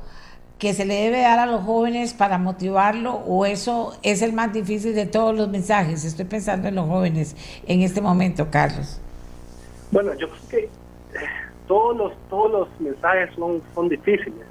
que 0.60 0.74
se 0.74 0.86
le 0.86 0.96
debe 0.96 1.22
dar 1.22 1.40
a 1.40 1.46
los 1.46 1.64
jóvenes 1.64 2.14
para 2.14 2.38
motivarlo 2.38 3.14
o 3.14 3.46
eso 3.46 3.98
es 4.02 4.22
el 4.22 4.34
más 4.34 4.54
difícil 4.54 4.96
de 4.96 5.06
todos 5.06 5.36
los 5.36 5.50
mensajes? 5.50 6.06
Estoy 6.06 6.26
pensando 6.26 6.68
en 6.68 6.76
los 6.76 6.88
jóvenes 6.88 7.36
en 7.68 7.82
este 7.82 8.02
momento, 8.02 8.48
Carlos. 8.50 9.00
Bueno, 9.92 10.14
yo 10.16 10.28
creo 10.30 10.50
que 10.50 10.58
eh, 10.60 10.70
todos 11.68 11.96
los 11.96 12.14
todos 12.30 12.52
los 12.52 12.82
mensajes 12.82 13.30
son 13.36 13.62
son 13.76 13.90
difíciles, 13.90 14.46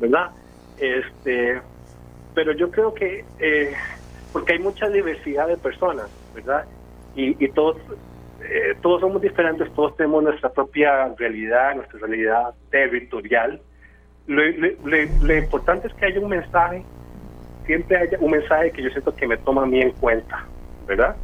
¿verdad? 0.00 0.30
Este, 0.78 1.60
pero 2.34 2.52
yo 2.52 2.70
creo 2.70 2.92
que, 2.92 3.24
eh, 3.38 3.72
porque 4.32 4.54
hay 4.54 4.58
mucha 4.58 4.88
diversidad 4.88 5.46
de 5.46 5.56
personas, 5.56 6.08
¿verdad? 6.34 6.64
Y, 7.16 7.48
todos, 7.48 7.76
eh, 8.44 8.76
todos 8.82 9.00
somos 9.00 9.22
diferentes, 9.22 9.72
todos 9.74 9.96
tenemos 9.96 10.22
nuestra 10.22 10.50
propia 10.50 11.08
realidad, 11.16 11.74
nuestra 11.76 11.98
realidad 12.00 12.54
territorial. 12.70 13.60
Lo, 14.26 15.36
importante 15.36 15.88
es 15.88 15.94
que 15.94 16.06
haya 16.06 16.20
un 16.20 16.28
mensaje, 16.28 16.84
siempre 17.66 17.96
haya 17.96 18.18
un 18.20 18.30
mensaje 18.30 18.70
que 18.70 18.82
yo 18.82 18.90
siento 18.90 19.14
que 19.14 19.26
me 19.26 19.36
toma 19.38 19.62
a 19.62 19.66
mí 19.66 19.80
en 19.80 19.92
cuenta, 19.92 20.46
¿verdad? 20.86 21.16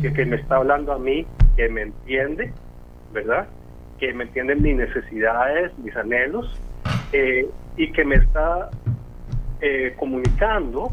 Que, 0.00 0.24
me 0.24 0.36
está 0.36 0.56
hablando 0.56 0.92
a 0.92 0.98
mí, 0.98 1.26
que 1.56 1.68
me 1.68 1.82
entiende, 1.82 2.52
¿verdad? 3.12 3.46
Que 3.98 4.12
me 4.12 4.24
entiende 4.24 4.54
mis 4.56 4.76
necesidades, 4.76 5.76
mis 5.78 5.94
anhelos, 5.96 6.58
eh, 7.12 7.48
y 7.76 7.92
que 7.92 8.04
me 8.04 8.16
está 8.16 8.70
eh, 9.60 9.94
comunicando 9.98 10.90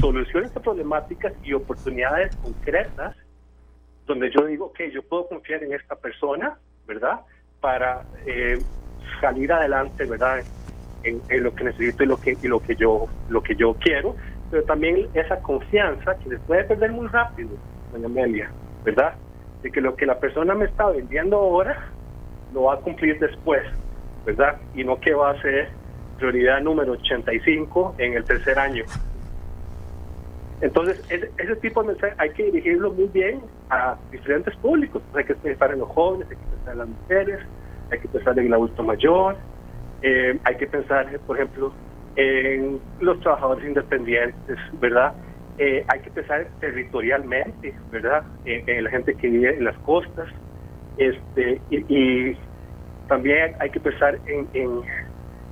soluciones 0.00 0.54
a 0.56 0.60
problemáticas 0.60 1.32
y 1.42 1.52
oportunidades 1.52 2.34
concretas 2.36 3.16
donde 4.08 4.30
yo 4.30 4.44
digo, 4.46 4.72
que 4.72 4.90
yo 4.90 5.02
puedo 5.02 5.28
confiar 5.28 5.62
en 5.62 5.74
esta 5.74 5.94
persona, 5.94 6.58
¿verdad? 6.86 7.20
Para 7.60 8.02
eh, 8.26 8.58
salir 9.20 9.52
adelante, 9.52 10.04
¿verdad? 10.06 10.40
En, 11.04 11.22
lo 11.42 11.54
que 11.54 11.64
necesito 11.64 12.02
y 12.02 12.06
lo 12.06 12.16
que, 12.16 12.36
y 12.42 12.48
lo 12.48 12.60
que 12.60 12.74
yo 12.74 13.06
lo 13.28 13.42
que 13.42 13.54
yo 13.54 13.74
quiero, 13.74 14.16
pero 14.50 14.64
también 14.64 15.08
esa 15.14 15.40
confianza 15.40 16.16
que 16.18 16.30
se 16.30 16.38
puede 16.38 16.64
perder 16.64 16.90
muy 16.90 17.06
rápido, 17.06 17.50
doña 17.92 18.06
Amelia, 18.06 18.50
¿verdad? 18.84 19.14
De 19.62 19.70
que 19.70 19.80
lo 19.80 19.94
que 19.94 20.06
la 20.06 20.18
persona 20.18 20.54
me 20.54 20.64
está 20.64 20.88
vendiendo 20.88 21.36
ahora 21.36 21.92
lo 22.52 22.64
va 22.64 22.74
a 22.74 22.76
cumplir 22.78 23.18
después, 23.20 23.62
¿verdad? 24.26 24.58
Y 24.74 24.82
no 24.84 24.98
que 24.98 25.14
va 25.14 25.30
a 25.30 25.42
ser 25.42 25.68
prioridad 26.16 26.60
número 26.60 26.92
85 26.92 27.94
en 27.98 28.14
el 28.14 28.24
tercer 28.24 28.58
año. 28.58 28.84
Entonces, 30.60 31.00
ese, 31.08 31.56
tipo 31.56 31.82
de 31.82 31.88
mensaje 31.88 32.14
hay 32.18 32.30
que 32.30 32.44
dirigirlo 32.44 32.92
muy 32.92 33.06
bien 33.06 33.40
a 33.70 33.96
diferentes 34.10 34.56
públicos. 34.56 35.02
Hay 35.14 35.24
que 35.24 35.34
pensar 35.34 35.72
en 35.72 35.80
los 35.80 35.88
jóvenes, 35.88 36.28
hay 36.30 36.36
que 36.36 36.46
pensar 36.46 36.72
en 36.72 36.78
las 36.78 36.88
mujeres, 36.88 37.40
hay 37.90 37.98
que 38.00 38.08
pensar 38.08 38.38
en 38.38 38.46
el 38.46 38.54
adulto 38.54 38.82
mayor, 38.82 39.36
eh, 40.02 40.38
hay 40.44 40.56
que 40.56 40.66
pensar, 40.66 41.06
por 41.26 41.36
ejemplo, 41.36 41.72
en 42.16 42.80
los 43.00 43.20
trabajadores 43.20 43.64
independientes, 43.64 44.58
¿verdad? 44.80 45.14
Eh, 45.58 45.84
hay 45.88 46.00
que 46.00 46.10
pensar 46.10 46.48
territorialmente, 46.60 47.74
¿verdad? 47.90 48.24
En, 48.44 48.82
la 48.84 48.90
gente 48.90 49.14
que 49.14 49.28
vive 49.28 49.56
en 49.56 49.64
las 49.64 49.76
costas. 49.78 50.28
Este, 50.96 51.60
y, 51.70 52.36
también 53.06 53.54
hay 53.58 53.70
que 53.70 53.80
pensar 53.80 54.18
en 54.26 54.48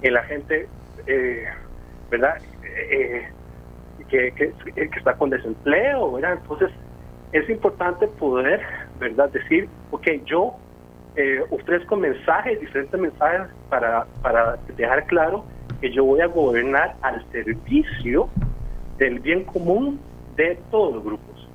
en 0.03 0.15
la 0.15 0.23
gente, 0.25 0.69
eh, 1.07 1.45
¿verdad? 2.11 2.39
Eh, 2.91 3.27
que, 4.09 4.33
que, 4.33 4.53
está 4.97 5.15
con 5.15 5.31
desempleo, 5.31 6.13
¿verdad? 6.13 6.39
Entonces, 6.41 6.71
es 7.33 7.49
importante 7.51 8.07
poder, 8.07 8.61
¿verdad? 8.99 9.31
Decir, 9.31 9.69
ok, 9.91 10.07
yo 10.25 10.55
eh, 11.17 11.41
ofrezco 11.51 11.97
mensajes, 11.97 12.61
diferentes 12.61 13.01
mensajes 13.01 13.49
para, 13.69 14.07
para 14.23 14.57
dejar 14.77 15.07
claro 15.07 15.45
que 15.81 15.93
yo 15.93 16.05
voy 16.05 16.21
a 16.21 16.27
gobernar 16.27 16.97
al 17.03 17.25
servicio 17.33 18.29
del 18.99 19.21
bien 19.21 19.45
común 19.45 20.01
de 20.37 20.59
todos 20.71 20.95
los 20.95 21.05
grupos. 21.05 21.49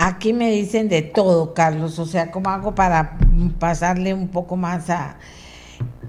Aquí 0.00 0.32
me 0.32 0.50
dicen 0.50 0.88
de 0.88 1.02
todo, 1.02 1.54
Carlos, 1.54 1.98
o 1.98 2.04
sea, 2.04 2.30
¿cómo 2.30 2.50
hago 2.50 2.74
para 2.74 3.18
pasarle 3.58 4.14
un 4.14 4.28
poco 4.28 4.56
más 4.56 4.90
a, 4.90 5.16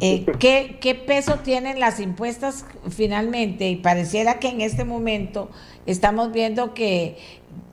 eh, 0.02 0.26
¿qué, 0.40 0.96
peso 0.96 1.40
tienen 1.44 1.80
las 1.80 2.00
impuestas 2.00 2.66
finalmente? 2.90 3.70
Y 3.70 3.76
pareciera 3.78 4.40
que 4.40 4.50
en 4.50 4.62
este 4.62 4.86
momento 4.86 5.50
estamos 5.86 6.32
viendo 6.32 6.74
que, 6.74 7.18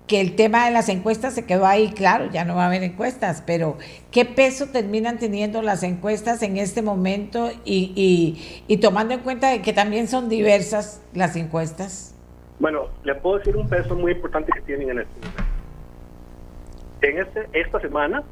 el 0.09 0.37
tema 0.37 0.67
de 0.67 0.71
las 0.71 0.89
encuestas 0.89 1.35
se 1.35 1.47
quedó 1.47 1.67
ahí, 1.67 1.91
claro, 1.91 2.31
ya 2.31 2.45
no 2.45 2.55
va 2.55 2.63
a 2.63 2.67
haber 2.69 2.85
encuestas, 2.85 3.43
pero 3.45 3.77
¿qué 4.13 4.25
peso 4.25 4.69
terminan 4.69 5.19
teniendo 5.19 5.63
las 5.63 5.83
encuestas 5.83 6.45
en 6.45 6.59
este 6.59 6.81
momento 6.81 7.51
y, 7.65 8.39
y, 8.69 8.77
tomando 8.77 9.15
en 9.15 9.21
cuenta 9.21 9.51
de 9.51 9.63
que 9.63 9.73
también 9.73 10.07
son 10.07 10.29
diversas 10.29 11.03
las 11.13 11.35
encuestas? 11.35 12.15
Bueno, 12.61 12.87
le 13.03 13.17
puedo 13.17 13.39
decir 13.39 13.57
un 13.57 13.69
peso 13.69 13.97
muy 13.97 14.13
importante 14.13 14.53
que 14.53 14.61
tienen 14.61 14.91
en 14.91 14.99
este 15.01 15.15
momento. 15.19 15.43
En 17.03 17.19
este, 17.19 17.61
esta 17.61 17.81
semana 17.81 18.23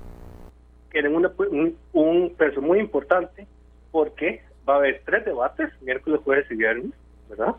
tienen 0.92 1.16
un, 1.16 1.76
un 1.92 2.34
peso 2.36 2.62
muy 2.62 2.78
importante 2.78 3.48
porque 3.94 4.42
va 4.68 4.74
a 4.74 4.76
haber 4.78 5.02
tres 5.04 5.24
debates, 5.24 5.70
miércoles, 5.80 6.20
jueves 6.24 6.50
y 6.50 6.56
viernes, 6.56 6.90
¿verdad? 7.28 7.54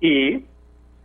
Y 0.00 0.46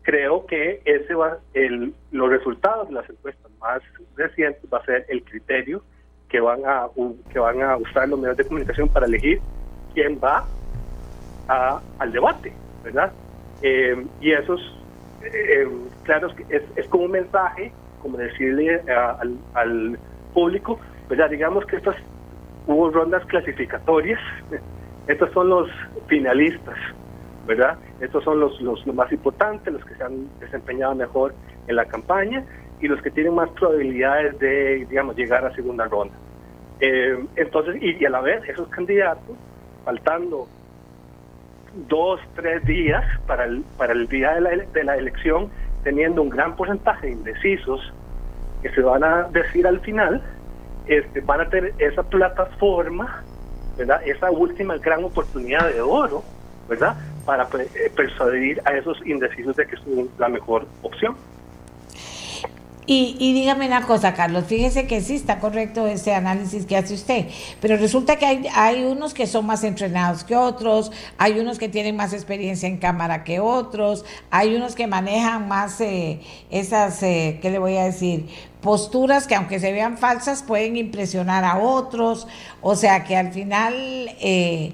creo 0.04 0.46
que 0.46 0.82
ese 0.86 1.16
va 1.16 1.40
el, 1.54 1.94
los 2.12 2.30
resultados 2.30 2.88
de 2.88 2.94
las 2.94 3.10
encuestas 3.10 3.52
más 3.60 3.82
recientes 4.16 4.64
va 4.74 4.78
a 4.78 4.86
ser 4.86 5.06
el 5.10 5.22
criterio 5.26 5.84
que 6.30 6.40
van 6.40 6.62
a 6.66 6.88
que 7.30 7.40
van 7.40 7.62
a 7.62 7.76
usar 7.76 8.08
los 8.08 8.18
medios 8.18 8.38
de 8.38 8.46
comunicación 8.46 8.88
para 8.88 9.06
elegir 9.06 9.42
quién 9.94 10.18
va 10.24 10.48
a, 11.50 11.82
al 12.00 12.12
debate, 12.14 12.54
¿verdad? 12.86 13.12
Eh, 13.62 14.02
y 14.22 14.32
eso 14.32 14.54
es, 14.54 14.62
eh, 15.24 15.68
claro, 16.04 16.30
es, 16.48 16.64
es 16.78 16.88
como 16.88 17.04
un 17.04 17.12
mensaje, 17.12 17.74
como 18.02 18.18
decirle 18.18 18.80
al, 18.90 19.38
al 19.54 20.00
público, 20.34 20.80
¿verdad? 21.10 21.30
Digamos 21.30 21.66
que 21.66 21.76
estas 21.76 21.98
hubo 22.68 22.90
rondas 22.90 23.26
clasificatorias. 23.26 24.20
Estos 25.08 25.32
son 25.32 25.50
los 25.50 25.70
finalistas, 26.08 26.78
¿verdad? 27.48 27.78
Estos 28.02 28.24
son 28.24 28.40
los, 28.40 28.60
los, 28.62 28.86
más 28.88 29.12
importantes, 29.12 29.74
los 29.74 29.84
que 29.86 29.96
se 29.96 30.04
han 30.04 30.28
desempeñado 30.40 30.94
mejor 30.94 31.34
en 31.68 31.76
la 31.78 31.86
campaña 31.86 32.44
y 32.82 32.88
los 32.88 33.02
que 33.02 33.10
tienen 33.10 33.34
más 33.34 33.50
probabilidades 33.52 34.38
de, 34.40 34.86
digamos, 34.90 35.16
llegar 35.16 35.46
a 35.46 35.54
segunda 35.56 35.86
ronda. 35.86 36.14
Eh, 36.80 37.26
entonces, 37.38 37.82
y, 37.82 38.06
a 38.06 38.10
la 38.10 38.22
vez, 38.22 38.44
esos 38.48 38.68
candidatos, 38.68 39.36
faltando 39.84 40.48
dos, 41.88 42.20
tres 42.36 42.64
días 42.66 43.04
para 43.26 43.46
el, 43.46 43.64
para 43.78 43.94
el 43.94 44.08
día 44.08 44.34
de 44.34 44.42
la, 44.42 44.50
de 44.50 44.84
la 44.84 44.98
elección, 44.98 45.50
teniendo 45.84 46.22
un 46.22 46.30
gran 46.30 46.56
porcentaje 46.56 47.08
de 47.08 47.14
indecisos 47.14 47.94
que 48.62 48.70
se 48.72 48.82
van 48.82 49.04
a 49.04 49.24
decir 49.30 49.66
al 49.66 49.80
final, 49.80 50.22
este, 50.88 51.22
van 51.22 51.42
a 51.42 51.50
tener 51.50 51.74
esa 51.78 52.04
plataforma, 52.04 53.24
¿verdad? 53.78 54.02
Esa 54.06 54.32
última 54.32 54.78
gran 54.78 55.04
oportunidad 55.04 55.72
de 55.72 55.82
oro, 55.82 56.24
¿verdad? 56.68 56.96
Para 57.26 57.44
eh, 57.44 57.92
persuadir 57.96 58.62
a 58.66 58.74
esos 58.74 59.06
indecisos 59.06 59.56
de 59.56 59.66
que 59.66 59.76
es 59.76 59.82
la 60.18 60.30
mejor 60.30 60.66
opción. 60.82 61.16
Y, 62.90 63.34
dígame 63.34 63.68
una 63.68 63.82
cosa, 63.82 64.14
Carlos, 64.14 64.46
fíjese 64.48 64.88
que 64.88 65.02
sí 65.02 65.16
está 65.16 65.40
correcto 65.40 65.88
ese 65.88 66.14
análisis 66.16 66.66
que 66.66 66.78
hace 66.78 66.94
usted, 66.94 67.26
pero 67.60 67.76
resulta 67.76 68.16
que 68.16 68.26
hay, 68.26 68.48
hay 68.56 68.86
unos 68.86 69.14
que 69.14 69.28
son 69.28 69.46
más 69.46 69.66
entrenados 69.66 70.24
que 70.24 70.38
otros, 70.38 70.94
hay 71.18 71.38
unos 71.38 71.60
que 71.60 71.68
tienen 71.68 71.98
más 71.98 72.14
experiencia 72.14 72.70
en 72.70 72.78
cámara 72.78 73.26
que 73.26 73.42
otros, 73.42 74.06
hay 74.32 74.56
unos 74.56 74.74
que 74.74 74.88
manejan 74.88 75.50
más 75.50 75.82
eh, 75.82 76.22
esas, 76.50 77.04
eh, 77.04 77.40
¿qué 77.42 77.52
le 77.52 77.60
voy 77.60 77.76
a 77.76 77.84
decir? 77.84 78.30
Posturas 78.62 79.28
que 79.28 79.36
aunque 79.36 79.60
se 79.60 79.74
vean 79.74 79.98
falsas 79.98 80.42
pueden 80.42 80.78
impresionar 80.78 81.44
a 81.44 81.58
otros, 81.58 82.26
o 82.62 82.78
sea 82.78 83.04
que 83.04 83.18
al 83.18 83.34
final... 83.34 83.76
Eh, 84.22 84.74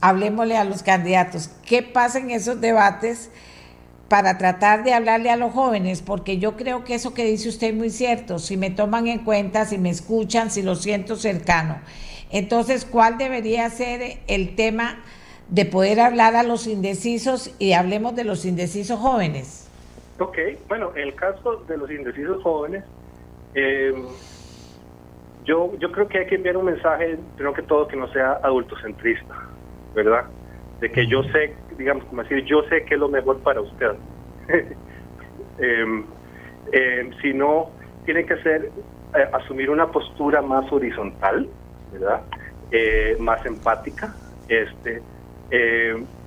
hablemosle 0.00 0.56
a 0.56 0.64
los 0.64 0.82
candidatos, 0.82 1.50
¿qué 1.66 1.82
pasa 1.82 2.18
en 2.20 2.30
esos 2.30 2.58
debates? 2.58 3.30
Para 4.08 4.38
tratar 4.38 4.84
de 4.84 4.94
hablarle 4.94 5.30
a 5.30 5.36
los 5.36 5.52
jóvenes, 5.52 6.02
porque 6.02 6.38
yo 6.38 6.56
creo 6.56 6.84
que 6.84 6.94
eso 6.94 7.12
que 7.12 7.24
dice 7.24 7.48
usted 7.48 7.68
es 7.68 7.74
muy 7.74 7.90
cierto, 7.90 8.38
si 8.38 8.56
me 8.56 8.70
toman 8.70 9.06
en 9.06 9.18
cuenta, 9.18 9.66
si 9.66 9.76
me 9.76 9.90
escuchan, 9.90 10.50
si 10.50 10.62
lo 10.62 10.74
siento 10.74 11.16
cercano. 11.16 11.78
Entonces, 12.30 12.84
¿cuál 12.84 13.18
debería 13.18 13.68
ser 13.70 14.18
el 14.26 14.54
tema 14.54 14.96
de 15.48 15.64
poder 15.66 16.00
hablar 16.00 16.36
a 16.36 16.42
los 16.42 16.66
indecisos 16.66 17.54
y 17.58 17.72
hablemos 17.72 18.16
de 18.16 18.24
los 18.24 18.44
indecisos 18.44 18.98
jóvenes? 18.98 19.70
Ok, 20.18 20.38
bueno, 20.68 20.90
en 20.94 21.02
el 21.02 21.14
caso 21.14 21.64
de 21.68 21.76
los 21.76 21.90
indecisos 21.90 22.42
jóvenes, 22.42 22.84
eh, 23.54 23.94
yo, 25.44 25.72
yo 25.78 25.92
creo 25.92 26.08
que 26.08 26.18
hay 26.18 26.26
que 26.26 26.34
enviar 26.34 26.56
un 26.56 26.66
mensaje, 26.66 27.18
primero 27.36 27.54
que 27.54 27.62
todo, 27.62 27.86
que 27.88 27.96
no 27.96 28.10
sea 28.12 28.40
adultocentrista, 28.42 29.34
¿verdad? 29.94 30.24
De 30.80 30.90
que 30.90 31.06
yo 31.06 31.22
sé 31.24 31.54
digamos, 31.78 32.04
como 32.06 32.22
decir, 32.22 32.44
yo 32.44 32.62
sé 32.68 32.84
que 32.84 32.94
es 32.94 33.00
lo 33.00 33.08
mejor 33.08 33.40
para 33.42 33.60
usted. 33.60 33.92
eh, 35.58 36.04
eh, 36.72 37.10
si 37.22 37.32
no, 37.32 37.70
tiene 38.04 38.26
que 38.26 38.36
ser 38.42 38.70
eh, 39.14 39.28
asumir 39.32 39.70
una 39.70 39.86
postura 39.90 40.42
más 40.42 40.70
horizontal, 40.72 41.48
¿verdad? 41.92 42.24
Eh, 42.70 43.16
más 43.20 43.44
empática, 43.46 44.14
este, 44.48 45.00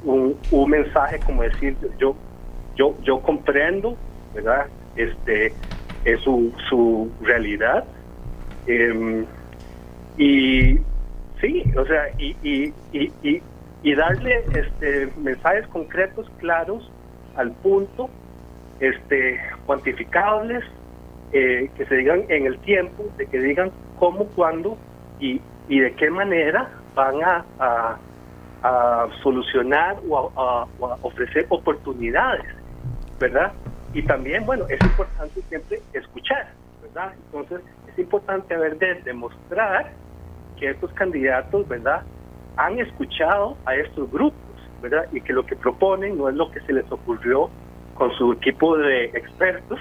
un, 0.03 0.39
un, 0.49 0.69
mensaje 0.69 1.19
como 1.19 1.43
decir, 1.43 1.77
yo, 1.99 2.15
yo, 2.75 2.97
yo 3.01 3.21
comprendo, 3.21 3.97
¿verdad? 4.33 4.67
Este, 4.95 5.53
es 6.05 6.21
su, 6.21 6.51
su 6.69 7.11
realidad. 7.21 7.85
Em, 8.65 9.25
y 10.17 10.77
sí, 11.39 11.63
o 11.77 11.85
sea, 11.85 12.09
y, 12.17 12.73
y 12.91 13.43
darle 13.95 14.43
este, 14.53 15.11
mensajes 15.17 15.67
concretos, 15.67 16.29
claros, 16.37 16.89
al 17.35 17.51
punto, 17.51 18.09
este, 18.79 19.39
cuantificables, 19.65 20.63
eh, 21.33 21.69
que 21.77 21.85
se 21.85 21.95
digan 21.95 22.25
en 22.29 22.45
el 22.45 22.59
tiempo, 22.59 23.05
de 23.17 23.25
que 23.25 23.39
digan 23.39 23.71
cómo, 23.97 24.25
cuándo 24.27 24.77
y, 25.19 25.41
y 25.69 25.79
de 25.79 25.93
qué 25.93 26.09
manera 26.09 26.69
van 26.93 27.23
a, 27.23 27.45
a, 28.63 29.07
solucionar 29.23 29.97
o 30.07 30.31
a, 30.35 30.67
ofrecer 31.01 31.45
oportunidades, 31.49 32.45
¿verdad? 33.19 33.53
Y 33.93 34.03
también, 34.03 34.45
bueno, 34.45 34.65
es 34.69 34.79
importante 34.81 35.41
siempre 35.49 35.81
escuchar, 35.93 36.51
¿verdad? 36.81 37.13
Entonces, 37.25 37.61
es 37.87 37.97
importante 37.99 38.53
haber 38.53 38.77
de 38.77 38.95
demostrar 39.01 39.91
que 40.59 40.69
estos 40.69 40.91
candidatos, 40.93 41.67
¿verdad? 41.67 42.03
Han 42.57 42.79
escuchado 42.79 43.57
a 43.65 43.75
estos 43.75 44.11
grupos, 44.11 44.39
¿verdad? 44.81 45.05
Y 45.11 45.21
que 45.21 45.33
lo 45.33 45.45
que 45.45 45.55
proponen 45.55 46.17
no 46.17 46.29
es 46.29 46.35
lo 46.35 46.51
que 46.51 46.59
se 46.61 46.73
les 46.73 46.89
ocurrió 46.91 47.49
con 47.95 48.11
su 48.17 48.33
equipo 48.33 48.77
de 48.77 49.05
expertos, 49.05 49.79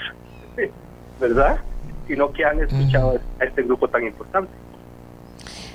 ¿verdad? 1.21 1.61
Sino 2.07 2.33
que 2.33 2.45
han 2.45 2.61
escuchado 2.61 3.21
a 3.41 3.45
este 3.45 3.63
grupo 3.63 3.89
tan 3.89 4.05
importante. 4.05 4.53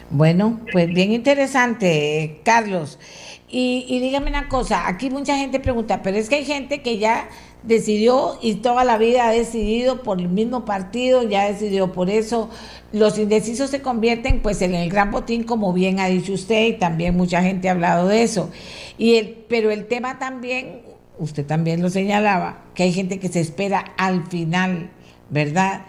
Bueno, 0.09 0.59
pues 0.71 0.87
bien 0.87 1.11
interesante, 1.11 2.41
Carlos. 2.43 2.99
Y, 3.47 3.85
y 3.87 3.99
dígame 3.99 4.29
una 4.29 4.47
cosa, 4.47 4.87
aquí 4.87 5.09
mucha 5.09 5.37
gente 5.37 5.59
pregunta, 5.59 6.01
pero 6.03 6.17
es 6.17 6.29
que 6.29 6.35
hay 6.35 6.45
gente 6.45 6.81
que 6.81 6.97
ya 6.97 7.27
decidió 7.65 8.37
y 8.41 8.55
toda 8.55 8.83
la 8.83 8.97
vida 8.97 9.27
ha 9.27 9.31
decidido 9.31 10.03
por 10.03 10.19
el 10.19 10.29
mismo 10.29 10.65
partido, 10.65 11.23
ya 11.23 11.45
decidió 11.45 11.91
por 11.91 12.09
eso. 12.09 12.49
Los 12.91 13.17
indecisos 13.17 13.69
se 13.69 13.81
convierten 13.81 14.41
pues 14.41 14.61
en 14.61 14.73
el 14.73 14.89
gran 14.89 15.11
botín, 15.11 15.43
como 15.43 15.73
bien 15.73 15.99
ha 15.99 16.07
dicho 16.07 16.33
usted, 16.33 16.67
y 16.67 16.73
también 16.73 17.15
mucha 17.17 17.41
gente 17.41 17.67
ha 17.67 17.71
hablado 17.71 18.07
de 18.07 18.23
eso. 18.23 18.49
Y 18.97 19.15
el, 19.15 19.29
pero 19.49 19.71
el 19.71 19.87
tema 19.87 20.19
también, 20.19 20.81
usted 21.17 21.45
también 21.45 21.81
lo 21.81 21.89
señalaba, 21.89 22.65
que 22.73 22.83
hay 22.83 22.93
gente 22.93 23.19
que 23.19 23.27
se 23.27 23.41
espera 23.41 23.93
al 23.97 24.27
final, 24.27 24.91
¿verdad? 25.29 25.85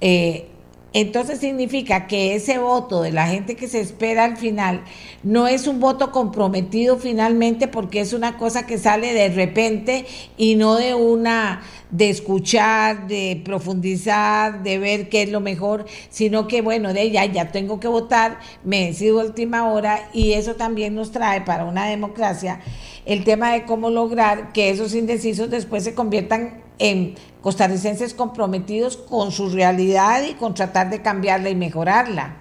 Eh, 0.00 0.48
entonces 0.94 1.40
significa 1.40 2.06
que 2.06 2.34
ese 2.34 2.58
voto 2.58 3.02
de 3.02 3.12
la 3.12 3.26
gente 3.26 3.56
que 3.56 3.68
se 3.68 3.80
espera 3.80 4.24
al 4.24 4.38
final 4.38 4.82
no 5.22 5.46
es 5.46 5.66
un 5.66 5.80
voto 5.80 6.12
comprometido 6.12 6.96
finalmente 6.96 7.68
porque 7.68 8.00
es 8.00 8.14
una 8.14 8.38
cosa 8.38 8.66
que 8.66 8.78
sale 8.78 9.12
de 9.12 9.28
repente 9.28 10.06
y 10.38 10.54
no 10.54 10.76
de 10.76 10.94
una 10.94 11.62
de 11.90 12.10
escuchar, 12.10 13.06
de 13.06 13.40
profundizar, 13.44 14.62
de 14.62 14.78
ver 14.78 15.08
qué 15.08 15.22
es 15.22 15.30
lo 15.30 15.40
mejor, 15.40 15.86
sino 16.10 16.46
que 16.46 16.62
bueno, 16.62 16.92
de 16.92 17.02
ella 17.02 17.24
ya 17.26 17.50
tengo 17.50 17.80
que 17.80 17.88
votar, 17.88 18.40
me 18.64 18.86
decido 18.86 19.20
última 19.20 19.70
hora 19.70 20.08
y 20.12 20.32
eso 20.32 20.54
también 20.54 20.94
nos 20.94 21.12
trae 21.12 21.42
para 21.42 21.64
una 21.64 21.86
democracia 21.86 22.60
el 23.04 23.24
tema 23.24 23.52
de 23.52 23.64
cómo 23.64 23.90
lograr 23.90 24.52
que 24.52 24.70
esos 24.70 24.94
indecisos 24.94 25.50
después 25.50 25.84
se 25.84 25.94
conviertan 25.94 26.67
en 26.78 27.14
costarricenses 27.40 28.14
comprometidos 28.14 28.96
con 28.96 29.30
su 29.30 29.50
realidad 29.50 30.22
y 30.28 30.34
con 30.34 30.54
tratar 30.54 30.90
de 30.90 31.02
cambiarla 31.02 31.50
y 31.50 31.54
mejorarla. 31.54 32.36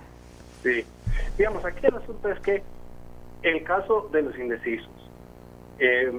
Sí, 0.64 0.84
digamos, 1.38 1.64
aquí 1.65 1.85
el 1.85 1.95
asunto 1.95 2.30
es 2.30 2.39
que 2.39 2.64
el 3.43 3.64
caso 3.64 4.09
de 4.11 4.23
los 4.23 4.38
indecisos, 4.38 4.89
eh, 5.80 6.11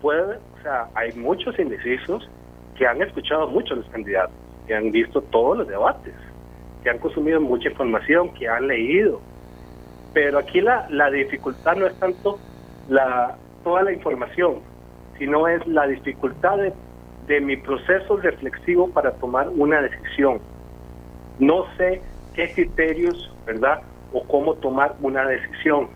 puede, 0.00 0.36
o 0.36 0.62
sea, 0.62 0.88
hay 0.94 1.12
muchos 1.12 1.58
indecisos 1.58 2.28
que 2.76 2.86
han 2.86 3.00
escuchado 3.00 3.48
mucho 3.48 3.74
a 3.74 3.76
los 3.78 3.86
candidatos, 3.86 4.34
que 4.66 4.74
han 4.74 4.90
visto 4.90 5.22
todos 5.22 5.58
los 5.58 5.68
debates, 5.68 6.14
que 6.82 6.90
han 6.90 6.98
consumido 6.98 7.40
mucha 7.40 7.68
información, 7.68 8.34
que 8.34 8.48
han 8.48 8.66
leído. 8.66 9.20
Pero 10.12 10.38
aquí 10.38 10.60
la, 10.60 10.86
la 10.90 11.10
dificultad 11.10 11.76
no 11.76 11.86
es 11.86 11.94
tanto 11.94 12.38
la, 12.88 13.36
toda 13.62 13.82
la 13.82 13.92
información, 13.92 14.60
sino 15.18 15.48
es 15.48 15.66
la 15.66 15.86
dificultad 15.86 16.58
de 16.58 16.72
de 17.26 17.40
mi 17.40 17.56
proceso 17.56 18.16
reflexivo 18.16 18.88
para 18.90 19.12
tomar 19.12 19.48
una 19.48 19.80
decisión. 19.82 20.40
No 21.38 21.64
sé 21.76 22.02
qué 22.34 22.52
criterios, 22.52 23.32
¿verdad? 23.46 23.80
O 24.12 24.22
cómo 24.24 24.54
tomar 24.54 24.94
una 25.00 25.26
decisión, 25.26 25.88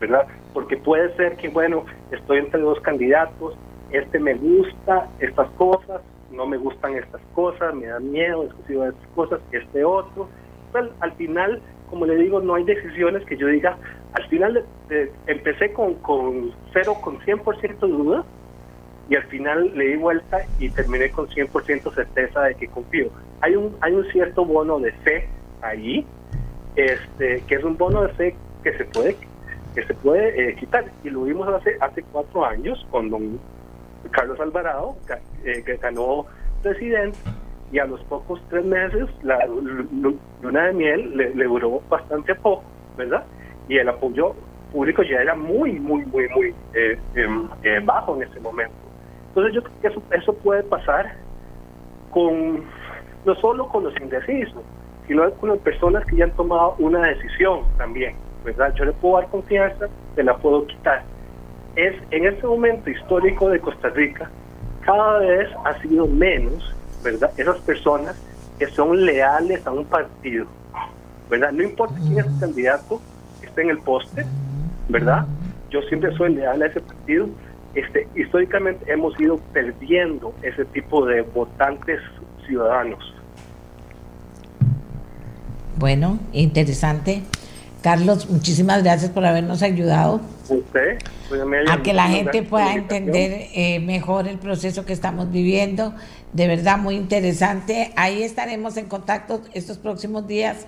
¿verdad? 0.00 0.26
Porque 0.52 0.76
puede 0.76 1.14
ser 1.16 1.36
que, 1.36 1.48
bueno, 1.48 1.84
estoy 2.10 2.38
entre 2.38 2.60
dos 2.60 2.80
candidatos, 2.80 3.54
este 3.90 4.18
me 4.18 4.34
gusta 4.34 5.08
estas 5.20 5.48
cosas, 5.50 6.00
no 6.30 6.46
me 6.46 6.56
gustan 6.56 6.96
estas 6.96 7.20
cosas, 7.34 7.74
me 7.74 7.86
da 7.86 8.00
miedo 8.00 8.44
discutir 8.44 8.78
estas 8.82 9.06
cosas, 9.14 9.40
este 9.52 9.84
otro. 9.84 10.28
Pues 10.72 10.86
al 11.00 11.12
final, 11.12 11.60
como 11.88 12.06
le 12.06 12.16
digo, 12.16 12.40
no 12.40 12.54
hay 12.54 12.64
decisiones 12.64 13.24
que 13.26 13.36
yo 13.36 13.48
diga, 13.48 13.76
al 14.14 14.26
final 14.28 14.64
empecé 15.26 15.72
con, 15.72 15.94
con 15.96 16.52
cero, 16.72 16.96
con 17.02 17.18
100% 17.20 17.80
de 17.80 17.88
duda, 17.88 18.24
y 19.10 19.16
al 19.16 19.24
final 19.24 19.72
le 19.76 19.88
di 19.88 19.96
vuelta 19.96 20.38
y 20.60 20.70
terminé 20.70 21.10
con 21.10 21.26
100% 21.26 21.92
certeza 21.92 22.42
de 22.42 22.54
que 22.54 22.68
confío. 22.68 23.10
Hay 23.40 23.56
un, 23.56 23.76
hay 23.80 23.92
un 23.92 24.04
cierto 24.12 24.44
bono 24.44 24.78
de 24.78 24.92
fe 24.92 25.28
ahí, 25.62 26.06
este, 26.76 27.42
que 27.42 27.56
es 27.56 27.64
un 27.64 27.76
bono 27.76 28.02
de 28.02 28.08
fe 28.14 28.36
que 28.62 28.72
se 28.78 28.84
puede 28.84 29.16
que 29.74 29.84
se 29.84 29.94
puede 29.94 30.50
eh, 30.50 30.56
quitar 30.56 30.84
y 31.04 31.10
lo 31.10 31.22
vimos 31.22 31.48
hace 31.48 31.76
hace 31.80 32.02
cuatro 32.02 32.44
años 32.44 32.84
con 32.90 33.08
don 33.08 33.38
Carlos 34.10 34.38
Alvarado 34.40 34.96
eh, 35.44 35.62
que 35.64 35.76
ganó 35.76 36.26
presidente 36.60 37.18
y 37.70 37.78
a 37.78 37.84
los 37.84 38.00
pocos 38.04 38.40
tres 38.48 38.64
meses 38.64 39.08
la 39.22 39.38
luna 39.46 40.66
de 40.66 40.72
miel 40.72 41.16
le, 41.16 41.44
duró 41.44 41.80
bastante 41.88 42.34
poco 42.34 42.64
verdad 42.96 43.24
y 43.68 43.78
él 43.78 43.88
apoyó 43.88 44.34
público 44.72 45.02
ya 45.04 45.22
era 45.22 45.36
muy, 45.36 45.78
muy, 45.78 46.04
muy, 46.06 46.28
muy 46.28 46.54
eh, 46.74 46.98
em, 47.14 47.86
bajo 47.86 48.16
en 48.16 48.28
ese 48.28 48.40
momento. 48.40 48.89
Entonces 49.30 49.54
yo 49.54 49.62
creo 49.62 49.80
que 49.80 49.86
eso, 49.88 50.02
eso 50.12 50.34
puede 50.34 50.62
pasar 50.64 51.14
con 52.10 52.64
no 53.24 53.34
solo 53.36 53.68
con 53.68 53.84
los 53.84 53.94
indecisos, 54.00 54.62
sino 55.06 55.30
con 55.34 55.50
las 55.50 55.58
personas 55.58 56.04
que 56.06 56.16
ya 56.16 56.24
han 56.24 56.30
tomado 56.32 56.74
una 56.78 57.00
decisión 57.02 57.60
también, 57.76 58.14
¿verdad? 58.44 58.74
Yo 58.74 58.84
le 58.84 58.92
puedo 58.92 59.16
dar 59.20 59.28
confianza, 59.28 59.88
se 60.14 60.22
la 60.22 60.36
puedo 60.36 60.66
quitar. 60.66 61.02
Es 61.76 61.94
en 62.10 62.26
este 62.26 62.46
momento 62.46 62.90
histórico 62.90 63.48
de 63.48 63.60
Costa 63.60 63.88
Rica, 63.90 64.30
cada 64.82 65.18
vez 65.18 65.48
ha 65.64 65.80
sido 65.82 66.06
menos, 66.06 66.74
¿verdad? 67.02 67.32
Esas 67.36 67.58
personas 67.58 68.16
que 68.58 68.68
son 68.68 69.04
leales 69.04 69.66
a 69.66 69.72
un 69.72 69.84
partido, 69.84 70.46
¿verdad? 71.28 71.52
No 71.52 71.62
importa 71.62 71.94
quién 72.06 72.18
es 72.18 72.26
el 72.26 72.40
candidato, 72.40 73.00
esté 73.42 73.62
en 73.62 73.70
el 73.70 73.78
poste, 73.78 74.24
¿verdad? 74.88 75.26
Yo 75.70 75.80
siempre 75.82 76.14
soy 76.16 76.34
leal 76.34 76.62
a 76.62 76.66
ese 76.66 76.80
partido. 76.80 77.28
Este, 77.74 78.08
históricamente 78.16 78.90
hemos 78.92 79.18
ido 79.20 79.38
perdiendo 79.52 80.34
ese 80.42 80.64
tipo 80.64 81.06
de 81.06 81.22
votantes 81.22 82.00
ciudadanos. 82.46 83.14
Bueno, 85.76 86.18
interesante. 86.32 87.22
Carlos, 87.82 88.28
muchísimas 88.28 88.82
gracias 88.82 89.10
por 89.10 89.24
habernos 89.24 89.62
ayudado 89.62 90.20
Usted, 90.50 90.98
Amelia, 91.40 91.72
a 91.72 91.82
que 91.82 91.94
la 91.94 92.08
gente 92.08 92.42
pueda 92.42 92.74
entender 92.74 93.48
eh, 93.54 93.80
mejor 93.80 94.28
el 94.28 94.38
proceso 94.38 94.84
que 94.84 94.92
estamos 94.92 95.30
viviendo. 95.30 95.94
De 96.32 96.46
verdad, 96.46 96.76
muy 96.76 96.96
interesante. 96.96 97.92
Ahí 97.96 98.22
estaremos 98.22 98.76
en 98.76 98.86
contacto 98.86 99.40
estos 99.54 99.78
próximos 99.78 100.26
días 100.26 100.66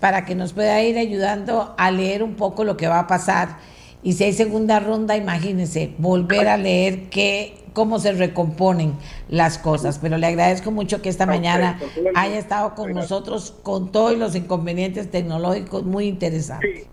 para 0.00 0.24
que 0.24 0.34
nos 0.34 0.52
pueda 0.52 0.80
ir 0.82 0.96
ayudando 0.96 1.74
a 1.76 1.90
leer 1.90 2.22
un 2.22 2.34
poco 2.34 2.64
lo 2.64 2.76
que 2.76 2.86
va 2.88 3.00
a 3.00 3.06
pasar. 3.06 3.58
Y 4.04 4.12
si 4.12 4.24
hay 4.24 4.34
segunda 4.34 4.80
ronda, 4.80 5.16
imagínense, 5.16 5.94
volver 5.96 6.46
a 6.48 6.58
leer 6.58 7.08
qué, 7.08 7.54
cómo 7.72 7.98
se 7.98 8.12
recomponen 8.12 8.92
las 9.30 9.56
cosas. 9.56 9.98
Pero 9.98 10.18
le 10.18 10.26
agradezco 10.26 10.70
mucho 10.70 11.00
que 11.00 11.08
esta 11.08 11.24
mañana 11.24 11.80
haya 12.14 12.38
estado 12.38 12.74
con 12.74 12.92
nosotros 12.92 13.54
con 13.62 13.90
todos 13.90 14.18
los 14.18 14.36
inconvenientes 14.36 15.10
tecnológicos 15.10 15.84
muy 15.84 16.04
interesantes. 16.04 16.80
Sí, 16.80 16.86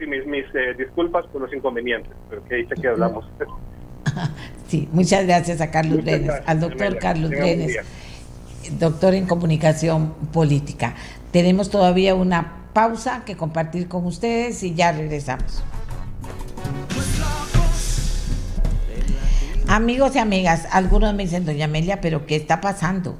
sí, 0.00 0.06
mis, 0.06 0.26
mis 0.26 0.44
eh, 0.56 0.74
disculpas 0.76 1.24
por 1.28 1.42
los 1.42 1.52
inconvenientes, 1.54 2.12
pero 2.28 2.44
que 2.44 2.56
dice 2.56 2.74
que 2.74 2.88
hablamos. 2.88 3.24
Sí, 4.68 4.88
muchas 4.92 5.26
gracias 5.26 5.60
a 5.60 5.70
Carlos 5.70 5.98
Muchas 5.98 6.20
gracias, 6.22 6.48
al 6.48 6.60
doctor. 6.60 6.98
Carlos 6.98 7.30
día. 7.30 7.82
doctor 8.78 9.14
en 9.14 9.26
comunicación 9.26 10.14
política. 10.32 10.94
Tenemos 11.30 11.70
todavía 11.70 12.14
una 12.14 12.70
pausa 12.72 13.24
que 13.24 13.36
compartir 13.36 13.88
con 13.88 14.06
ustedes 14.06 14.62
y 14.64 14.74
ya 14.74 14.90
regresamos. 14.90 15.62
Amigos 19.68 20.14
y 20.14 20.20
amigas, 20.20 20.68
algunos 20.70 21.12
me 21.12 21.24
dicen, 21.24 21.44
doña 21.44 21.64
Amelia, 21.64 22.00
pero 22.00 22.24
¿qué 22.24 22.36
está 22.36 22.60
pasando? 22.60 23.18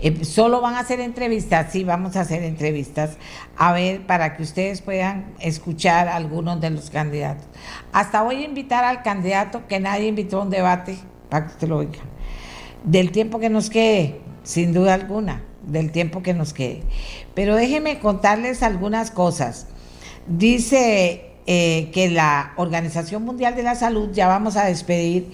Eh, 0.00 0.26
¿Solo 0.26 0.60
van 0.60 0.74
a 0.74 0.80
hacer 0.80 1.00
entrevistas? 1.00 1.72
Sí, 1.72 1.84
vamos 1.84 2.16
a 2.16 2.20
hacer 2.20 2.42
entrevistas. 2.42 3.16
A 3.56 3.72
ver, 3.72 4.06
para 4.06 4.36
que 4.36 4.42
ustedes 4.42 4.82
puedan 4.82 5.32
escuchar 5.40 6.08
a 6.08 6.16
algunos 6.16 6.60
de 6.60 6.68
los 6.68 6.90
candidatos. 6.90 7.46
Hasta 7.92 8.22
voy 8.22 8.36
a 8.36 8.44
invitar 8.44 8.84
al 8.84 9.02
candidato 9.02 9.66
que 9.68 9.80
nadie 9.80 10.08
invitó 10.08 10.40
a 10.40 10.42
un 10.42 10.50
debate, 10.50 10.98
para 11.30 11.46
que 11.46 11.52
usted 11.52 11.68
lo 11.68 11.78
oiga. 11.78 12.00
Del 12.84 13.10
tiempo 13.10 13.38
que 13.38 13.48
nos 13.48 13.70
quede, 13.70 14.20
sin 14.42 14.74
duda 14.74 14.92
alguna, 14.92 15.44
del 15.62 15.92
tiempo 15.92 16.22
que 16.22 16.34
nos 16.34 16.52
quede. 16.52 16.82
Pero 17.34 17.56
déjenme 17.56 18.00
contarles 18.00 18.62
algunas 18.62 19.10
cosas. 19.10 19.66
Dice 20.26 21.25
eh, 21.46 21.90
que 21.92 22.10
la 22.10 22.52
Organización 22.56 23.24
Mundial 23.24 23.54
de 23.54 23.62
la 23.62 23.76
Salud, 23.76 24.10
ya 24.12 24.26
vamos 24.26 24.56
a 24.56 24.64
despedir, 24.64 25.30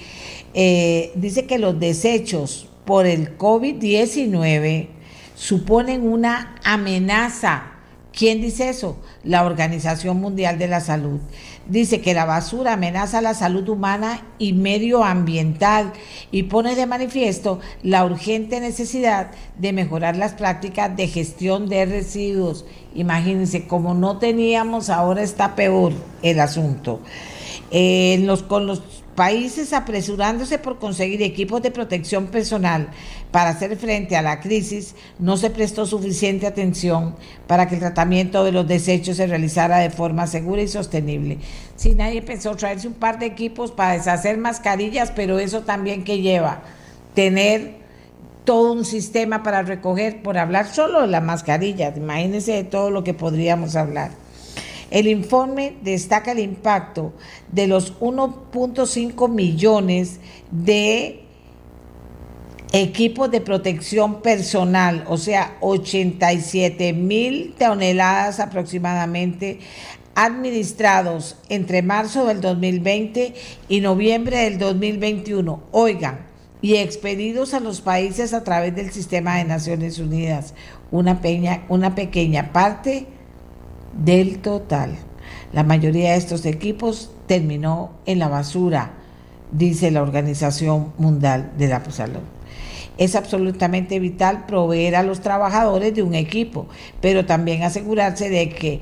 eh, 0.53 1.11
dice 1.15 1.47
que 1.47 1.59
los 1.59 1.81
desechos 1.81 2.69
por 2.85 3.07
el 3.07 3.39
COVID-19 3.39 4.89
suponen 5.35 6.07
una 6.07 6.57
amenaza. 6.65 7.69
¿Quién 8.13 8.43
dice 8.43 8.69
eso? 8.69 8.99
La 9.25 9.45
Organización 9.47 10.21
Mundial 10.21 10.59
de 10.59 10.69
la 10.69 10.81
Salud. 10.81 11.21
Dice 11.67 12.03
que 12.03 12.13
la 12.13 12.27
basura 12.27 12.75
amenaza 12.75 13.23
la 13.23 13.33
salud 13.33 13.67
humana 13.71 14.27
y 14.39 14.53
medioambiental 14.53 15.93
y 16.31 16.43
pone 16.43 16.75
de 16.75 16.87
manifiesto 16.87 17.61
la 17.83 18.05
urgente 18.05 18.61
necesidad 18.61 19.31
de 19.57 19.73
mejorar 19.73 20.17
las 20.17 20.35
prácticas 20.35 20.95
de 20.95 21.09
gestión 21.09 21.71
de 21.71 21.87
residuos. 21.87 22.67
Imagínense, 22.95 23.67
como 23.67 23.95
no 23.95 24.19
teníamos, 24.19 24.91
ahora 24.91 25.23
está 25.23 25.55
peor 25.55 25.93
el 26.23 26.41
asunto. 26.41 27.01
Eh, 27.71 28.21
los, 28.25 28.43
con 28.43 28.67
los 28.67 28.83
países 29.15 29.73
apresurándose 29.73 30.59
por 30.59 30.79
conseguir 30.79 31.23
equipos 31.23 31.63
de 31.63 31.71
protección 31.71 32.27
personal 32.27 32.89
para 33.31 33.51
hacer 33.51 33.77
frente 33.77 34.17
a 34.17 34.23
la 34.23 34.41
crisis, 34.41 34.95
no 35.19 35.37
se 35.37 35.51
prestó 35.51 35.87
suficiente 35.87 36.47
atención 36.47 37.15
para 37.47 37.69
que 37.69 37.75
el 37.75 37.81
tratamiento 37.81 38.45
de 38.45 38.53
los 38.53 38.67
desechos 38.67 39.17
se 39.17 39.27
realizara 39.27 39.79
de 39.79 39.91
forma 39.91 40.27
segura 40.27 40.63
y 40.63 40.69
sostenible. 40.69 41.39
Si 41.77 41.95
nadie 41.95 42.23
pensó 42.23 42.55
traerse 42.57 42.89
un 42.89 42.95
par 42.95 43.19
de 43.19 43.27
equipos 43.27 43.71
para 43.71 43.93
deshacer 43.95 44.39
mascarillas, 44.39 45.13
pero 45.15 45.39
eso 45.39 45.63
también 45.63 46.05
que 46.05 46.21
lleva 46.21 46.63
tener 47.15 47.82
todo 48.45 48.73
un 48.73 48.85
sistema 48.85 49.43
para 49.43 49.63
recoger, 49.63 50.23
por 50.23 50.39
hablar 50.39 50.67
solo 50.73 51.03
de 51.03 51.07
las 51.07 51.23
mascarillas, 51.23 51.97
imagínense 51.97 52.53
de 52.53 52.65
todo 52.65 52.91
lo 52.91 53.05
que 53.05 53.15
podríamos 53.15 53.77
hablar. 53.77 54.11
El 54.91 55.07
informe 55.07 55.77
destaca 55.83 56.33
el 56.33 56.39
impacto 56.39 57.15
de 57.51 57.67
los 57.67 57.99
1.5 58.01 59.29
millones 59.31 60.21
de 60.51 61.23
equipos 62.73 63.31
de 63.31 63.41
protección 63.41 64.21
personal, 64.21 65.05
o 65.09 65.17
sea, 65.17 65.57
87 65.61 66.93
mil 66.93 67.55
toneladas 67.59 68.41
aproximadamente 68.41 69.61
administrados 70.15 71.37
entre 71.49 71.83
marzo 71.83 72.27
del 72.27 72.41
2020 72.41 73.35
y 73.69 73.81
noviembre 73.81 74.39
del 74.39 74.59
2021. 74.59 75.63
Oigan, 75.71 76.32
y 76.63 76.77
expedidos 76.77 77.55
a 77.55 77.61
los 77.61 77.81
países 77.81 78.33
a 78.33 78.45
través 78.45 78.75
del 78.75 78.93
sistema 78.93 79.37
de 79.37 79.45
Naciones 79.45 79.99
Unidas, 79.99 80.55
una, 80.93 81.21
pequeña 81.21 82.53
parte 82.53 83.09
del 83.93 84.39
total. 84.39 84.97
La 85.53 85.65
mayoría 85.65 86.13
de 86.13 86.19
estos 86.19 86.47
equipos 86.47 87.11
terminó 87.27 87.91
en 88.07 88.21
la 88.21 88.29
basura, 88.29 88.93
dice 89.51 89.91
la 89.91 90.03
Organización 90.03 90.93
Mundial 90.99 91.53
de 91.59 91.67
la 91.67 91.83
Salud. 91.91 92.21
Es 92.97 93.17
absolutamente 93.17 93.99
vital 93.99 94.47
proveer 94.47 94.95
a 94.95 95.03
los 95.03 95.21
trabajadores 95.21 95.95
de 95.95 96.03
un 96.03 96.15
equipo, 96.15 96.69
pero 97.01 97.27
también 97.27 97.65
asegurarse 97.65 98.31
de 98.31 98.51
que 98.51 98.81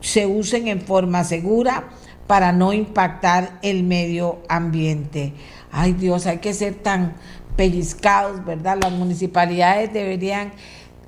se 0.00 0.26
usen 0.26 0.68
en 0.68 0.80
forma 0.80 1.24
segura 1.24 1.90
para 2.26 2.52
no 2.52 2.72
impactar 2.72 3.58
el 3.60 3.82
medio 3.82 4.38
ambiente. 4.48 5.34
Ay 5.72 5.92
Dios, 5.92 6.26
hay 6.26 6.38
que 6.38 6.52
ser 6.54 6.74
tan 6.74 7.14
pellizcados, 7.56 8.44
¿verdad? 8.44 8.78
Las 8.80 8.92
municipalidades 8.92 9.92
deberían 9.92 10.52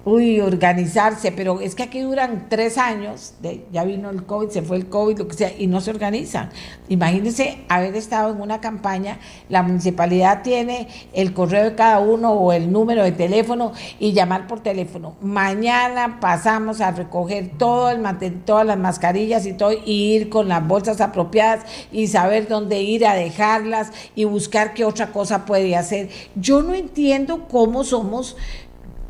uy, 0.04 0.40
organizarse, 0.40 1.32
pero 1.32 1.60
es 1.60 1.74
que 1.74 1.84
aquí 1.84 2.00
duran 2.00 2.46
tres 2.48 2.78
años, 2.78 3.34
de, 3.40 3.64
ya 3.72 3.84
vino 3.84 4.10
el 4.10 4.24
COVID, 4.24 4.48
se 4.48 4.62
fue 4.62 4.76
el 4.76 4.88
COVID, 4.88 5.18
lo 5.18 5.28
que 5.28 5.34
sea, 5.34 5.52
y 5.56 5.66
no 5.66 5.80
se 5.80 5.90
organizan. 5.90 6.50
Imagínense 6.88 7.58
haber 7.68 7.94
estado 7.96 8.32
en 8.32 8.40
una 8.40 8.60
campaña, 8.60 9.18
la 9.48 9.62
municipalidad 9.62 10.42
tiene 10.42 10.88
el 11.12 11.32
correo 11.32 11.64
de 11.64 11.74
cada 11.74 12.00
uno 12.00 12.32
o 12.32 12.52
el 12.52 12.72
número 12.72 13.04
de 13.04 13.12
teléfono 13.12 13.72
y 13.98 14.12
llamar 14.12 14.46
por 14.46 14.60
teléfono. 14.60 15.14
Mañana 15.20 16.18
pasamos 16.20 16.80
a 16.80 16.90
recoger 16.90 17.52
todo 17.56 17.90
el 17.90 18.02
todas 18.44 18.66
las 18.66 18.78
mascarillas 18.78 19.46
y 19.46 19.52
todo, 19.52 19.72
y 19.72 20.14
ir 20.14 20.28
con 20.28 20.48
las 20.48 20.66
bolsas 20.66 21.00
apropiadas 21.00 21.64
y 21.92 22.08
saber 22.08 22.48
dónde 22.48 22.82
ir 22.82 23.06
a 23.06 23.14
dejarlas 23.14 23.92
y 24.14 24.24
buscar 24.24 24.74
qué 24.74 24.84
otra 24.84 25.12
cosa 25.12 25.44
puede 25.44 25.76
hacer. 25.76 26.10
Yo 26.34 26.62
no 26.62 26.74
entiendo 26.74 27.46
cómo 27.48 27.84
somos 27.84 28.36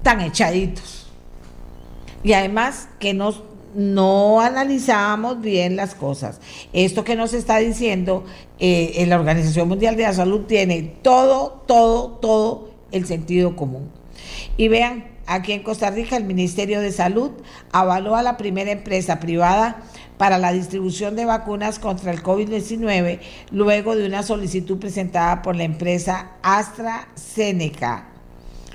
tan 0.02 0.20
echaditos. 0.20 1.06
Y 2.24 2.34
además 2.34 2.88
que 2.98 3.14
nos, 3.14 3.42
no 3.74 4.40
analizamos 4.40 5.40
bien 5.40 5.76
las 5.76 5.94
cosas. 5.94 6.40
Esto 6.72 7.04
que 7.04 7.16
nos 7.16 7.34
está 7.34 7.58
diciendo 7.58 8.24
eh, 8.58 9.04
la 9.08 9.18
Organización 9.18 9.68
Mundial 9.68 9.96
de 9.96 10.04
la 10.04 10.12
Salud 10.12 10.42
tiene 10.42 10.82
todo, 11.02 11.62
todo, 11.66 12.18
todo 12.20 12.70
el 12.92 13.06
sentido 13.06 13.56
común. 13.56 13.90
Y 14.56 14.68
vean, 14.68 15.06
aquí 15.26 15.52
en 15.52 15.62
Costa 15.62 15.90
Rica 15.90 16.16
el 16.16 16.24
Ministerio 16.24 16.80
de 16.80 16.92
Salud 16.92 17.30
avaló 17.72 18.16
a 18.16 18.22
la 18.22 18.36
primera 18.36 18.70
empresa 18.70 19.18
privada 19.18 19.82
para 20.18 20.38
la 20.38 20.52
distribución 20.52 21.16
de 21.16 21.24
vacunas 21.24 21.80
contra 21.80 22.12
el 22.12 22.22
COVID-19 22.22 23.18
luego 23.50 23.96
de 23.96 24.06
una 24.06 24.22
solicitud 24.22 24.78
presentada 24.78 25.42
por 25.42 25.56
la 25.56 25.64
empresa 25.64 26.32
AstraZeneca. 26.42 28.11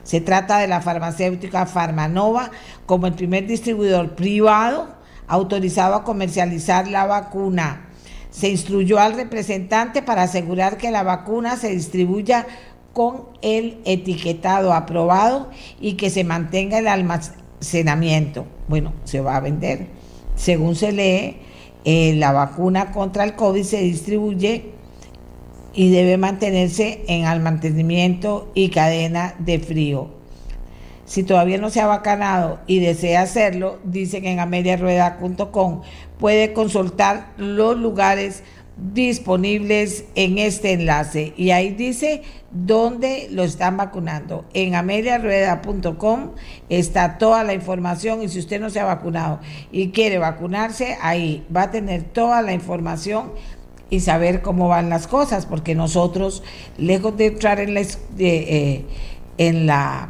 Se 0.08 0.22
trata 0.22 0.60
de 0.60 0.70
la 0.70 0.80
farmacéutica 0.80 1.66
Farmanova 1.66 2.50
como 2.86 3.08
el 3.08 3.14
primer 3.14 3.46
distribuidor 3.46 4.16
privado 4.16 4.88
autorizado 5.28 5.96
a 5.96 6.06
comercializar 6.06 6.88
la 6.88 7.06
vacuna. 7.06 7.90
Se 8.30 8.48
instruyó 8.48 9.00
al 9.00 9.16
representante 9.16 10.02
para 10.02 10.24
asegurar 10.24 10.78
que 10.78 10.92
la 10.92 11.04
vacuna 11.04 11.58
se 11.58 11.72
distribuya 11.72 12.48
con 12.94 13.26
el 13.42 13.82
etiquetado 13.84 14.72
aprobado 14.72 15.50
y 15.82 15.96
que 15.96 16.10
se 16.10 16.24
mantenga 16.24 16.80
el 16.80 16.88
almacenamiento. 16.88 18.46
Bueno, 18.70 18.94
se 19.04 19.20
va 19.20 19.36
a 19.36 19.42
vender. 19.42 19.88
Según 20.38 20.78
se 20.78 20.94
lee, 20.94 21.42
eh, 21.84 22.16
la 22.16 22.32
vacuna 22.32 22.94
contra 22.94 23.26
el 23.26 23.36
COVID 23.36 23.64
se 23.64 23.82
distribuye 23.82 24.77
y 25.78 25.92
debe 25.92 26.18
mantenerse 26.18 27.04
en 27.08 27.26
almacenamiento 27.26 28.52
y 28.56 28.70
cadena 28.70 29.36
de 29.38 29.60
frío. 29.60 30.10
Si 31.06 31.22
todavía 31.22 31.60
no 31.60 31.70
se 31.70 31.80
ha 31.80 31.86
vacunado 31.86 32.60
y 32.66 32.80
desea 32.80 33.22
hacerlo, 33.22 33.78
dice 33.84 34.20
que 34.22 34.32
en 34.32 34.40
ameliarueda.com 34.40 35.84
puede 36.20 36.52
consultar 36.52 37.28
los 37.38 37.78
lugares 37.78 38.44
disponibles 38.76 40.06
en 40.16 40.40
este 40.40 40.74
enlace 40.74 41.34
y 41.36 41.52
ahí 41.52 41.72
dice 41.72 42.24
dónde 42.52 43.28
lo 43.32 43.44
están 43.44 43.78
vacunando. 43.78 44.46
En 44.54 44.74
ameliarueda.com 44.74 46.32
está 46.70 47.20
toda 47.20 47.44
la 47.44 47.54
información 47.54 48.24
y 48.24 48.30
si 48.30 48.40
usted 48.40 48.60
no 48.60 48.72
se 48.72 48.80
ha 48.80 48.86
vacunado 48.86 49.40
y 49.72 49.90
quiere 49.90 50.18
vacunarse, 50.18 50.98
ahí 51.02 51.46
va 51.56 51.64
a 51.64 51.72
tener 51.72 52.04
toda 52.04 52.42
la 52.42 52.54
información 52.54 53.32
y 53.90 54.02
saber 54.02 54.42
cómo 54.42 54.68
van 54.68 54.90
las 54.90 55.08
cosas, 55.08 55.46
porque 55.46 55.76
nosotros, 55.76 56.44
lejos 56.78 57.16
de 57.18 57.28
entrar 57.28 57.60
en 57.60 57.74
la, 57.74 57.82
eh, 58.20 58.86
en 59.38 59.66
la 59.66 60.10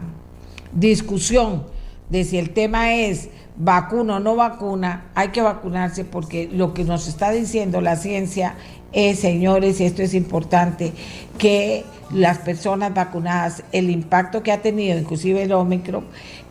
discusión 0.74 1.66
de 2.10 2.24
si 2.24 2.38
el 2.38 2.52
tema 2.52 2.94
es 2.94 3.30
vacuna 3.58 4.18
o 4.18 4.20
no 4.20 4.36
vacuna, 4.36 5.10
hay 5.16 5.30
que 5.30 5.42
vacunarse 5.42 6.06
porque 6.06 6.50
lo 6.52 6.74
que 6.74 6.84
nos 6.84 7.08
está 7.08 7.32
diciendo 7.32 7.82
la 7.82 7.96
ciencia 7.96 8.56
es, 8.94 9.20
señores, 9.20 9.80
y 9.80 9.86
esto 9.86 10.02
es 10.02 10.14
importante, 10.14 10.94
que 11.38 11.84
las 12.12 12.38
personas 12.38 12.94
vacunadas, 12.94 13.64
el 13.72 13.90
impacto 13.90 14.44
que 14.44 14.52
ha 14.52 14.62
tenido, 14.62 14.98
inclusive 14.98 15.44
el 15.44 15.52
Omicron, 15.52 16.06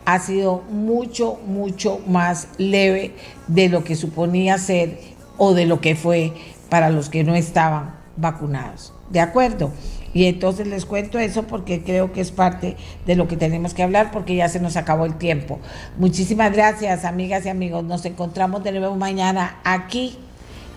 ha 0.05 0.19
sido 0.19 0.63
mucho, 0.69 1.39
mucho 1.47 1.99
más 2.07 2.47
leve 2.57 3.13
de 3.47 3.69
lo 3.69 3.83
que 3.83 3.95
suponía 3.95 4.57
ser 4.57 4.99
o 5.37 5.53
de 5.53 5.65
lo 5.65 5.81
que 5.81 5.95
fue 5.95 6.33
para 6.69 6.89
los 6.89 7.09
que 7.09 7.23
no 7.23 7.35
estaban 7.35 7.95
vacunados. 8.15 8.93
¿De 9.09 9.19
acuerdo? 9.19 9.71
Y 10.13 10.25
entonces 10.25 10.67
les 10.67 10.85
cuento 10.85 11.19
eso 11.19 11.43
porque 11.43 11.83
creo 11.83 12.11
que 12.11 12.21
es 12.21 12.31
parte 12.31 12.75
de 13.05 13.15
lo 13.15 13.27
que 13.27 13.37
tenemos 13.37 13.73
que 13.73 13.83
hablar 13.83 14.11
porque 14.11 14.35
ya 14.35 14.49
se 14.49 14.59
nos 14.59 14.75
acabó 14.75 15.05
el 15.05 15.17
tiempo. 15.17 15.59
Muchísimas 15.97 16.51
gracias, 16.51 17.05
amigas 17.05 17.45
y 17.45 17.49
amigos. 17.49 17.83
Nos 17.83 18.05
encontramos 18.05 18.63
de 18.63 18.71
nuevo 18.71 18.95
mañana 18.95 19.57
aquí 19.63 20.17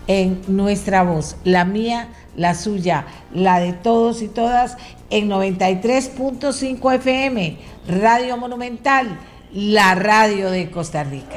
en 0.06 0.42
nuestra 0.48 1.02
voz, 1.04 1.36
la 1.44 1.64
mía, 1.64 2.08
la 2.36 2.54
suya, 2.54 3.06
la 3.32 3.60
de 3.60 3.72
todos 3.72 4.22
y 4.22 4.28
todas, 4.28 4.76
en 5.08 5.28
93.5 5.28 6.94
FM, 6.96 7.58
Radio 7.86 8.36
Monumental, 8.36 9.18
la 9.52 9.94
radio 9.94 10.50
de 10.50 10.70
Costa 10.70 11.04
Rica. 11.04 11.36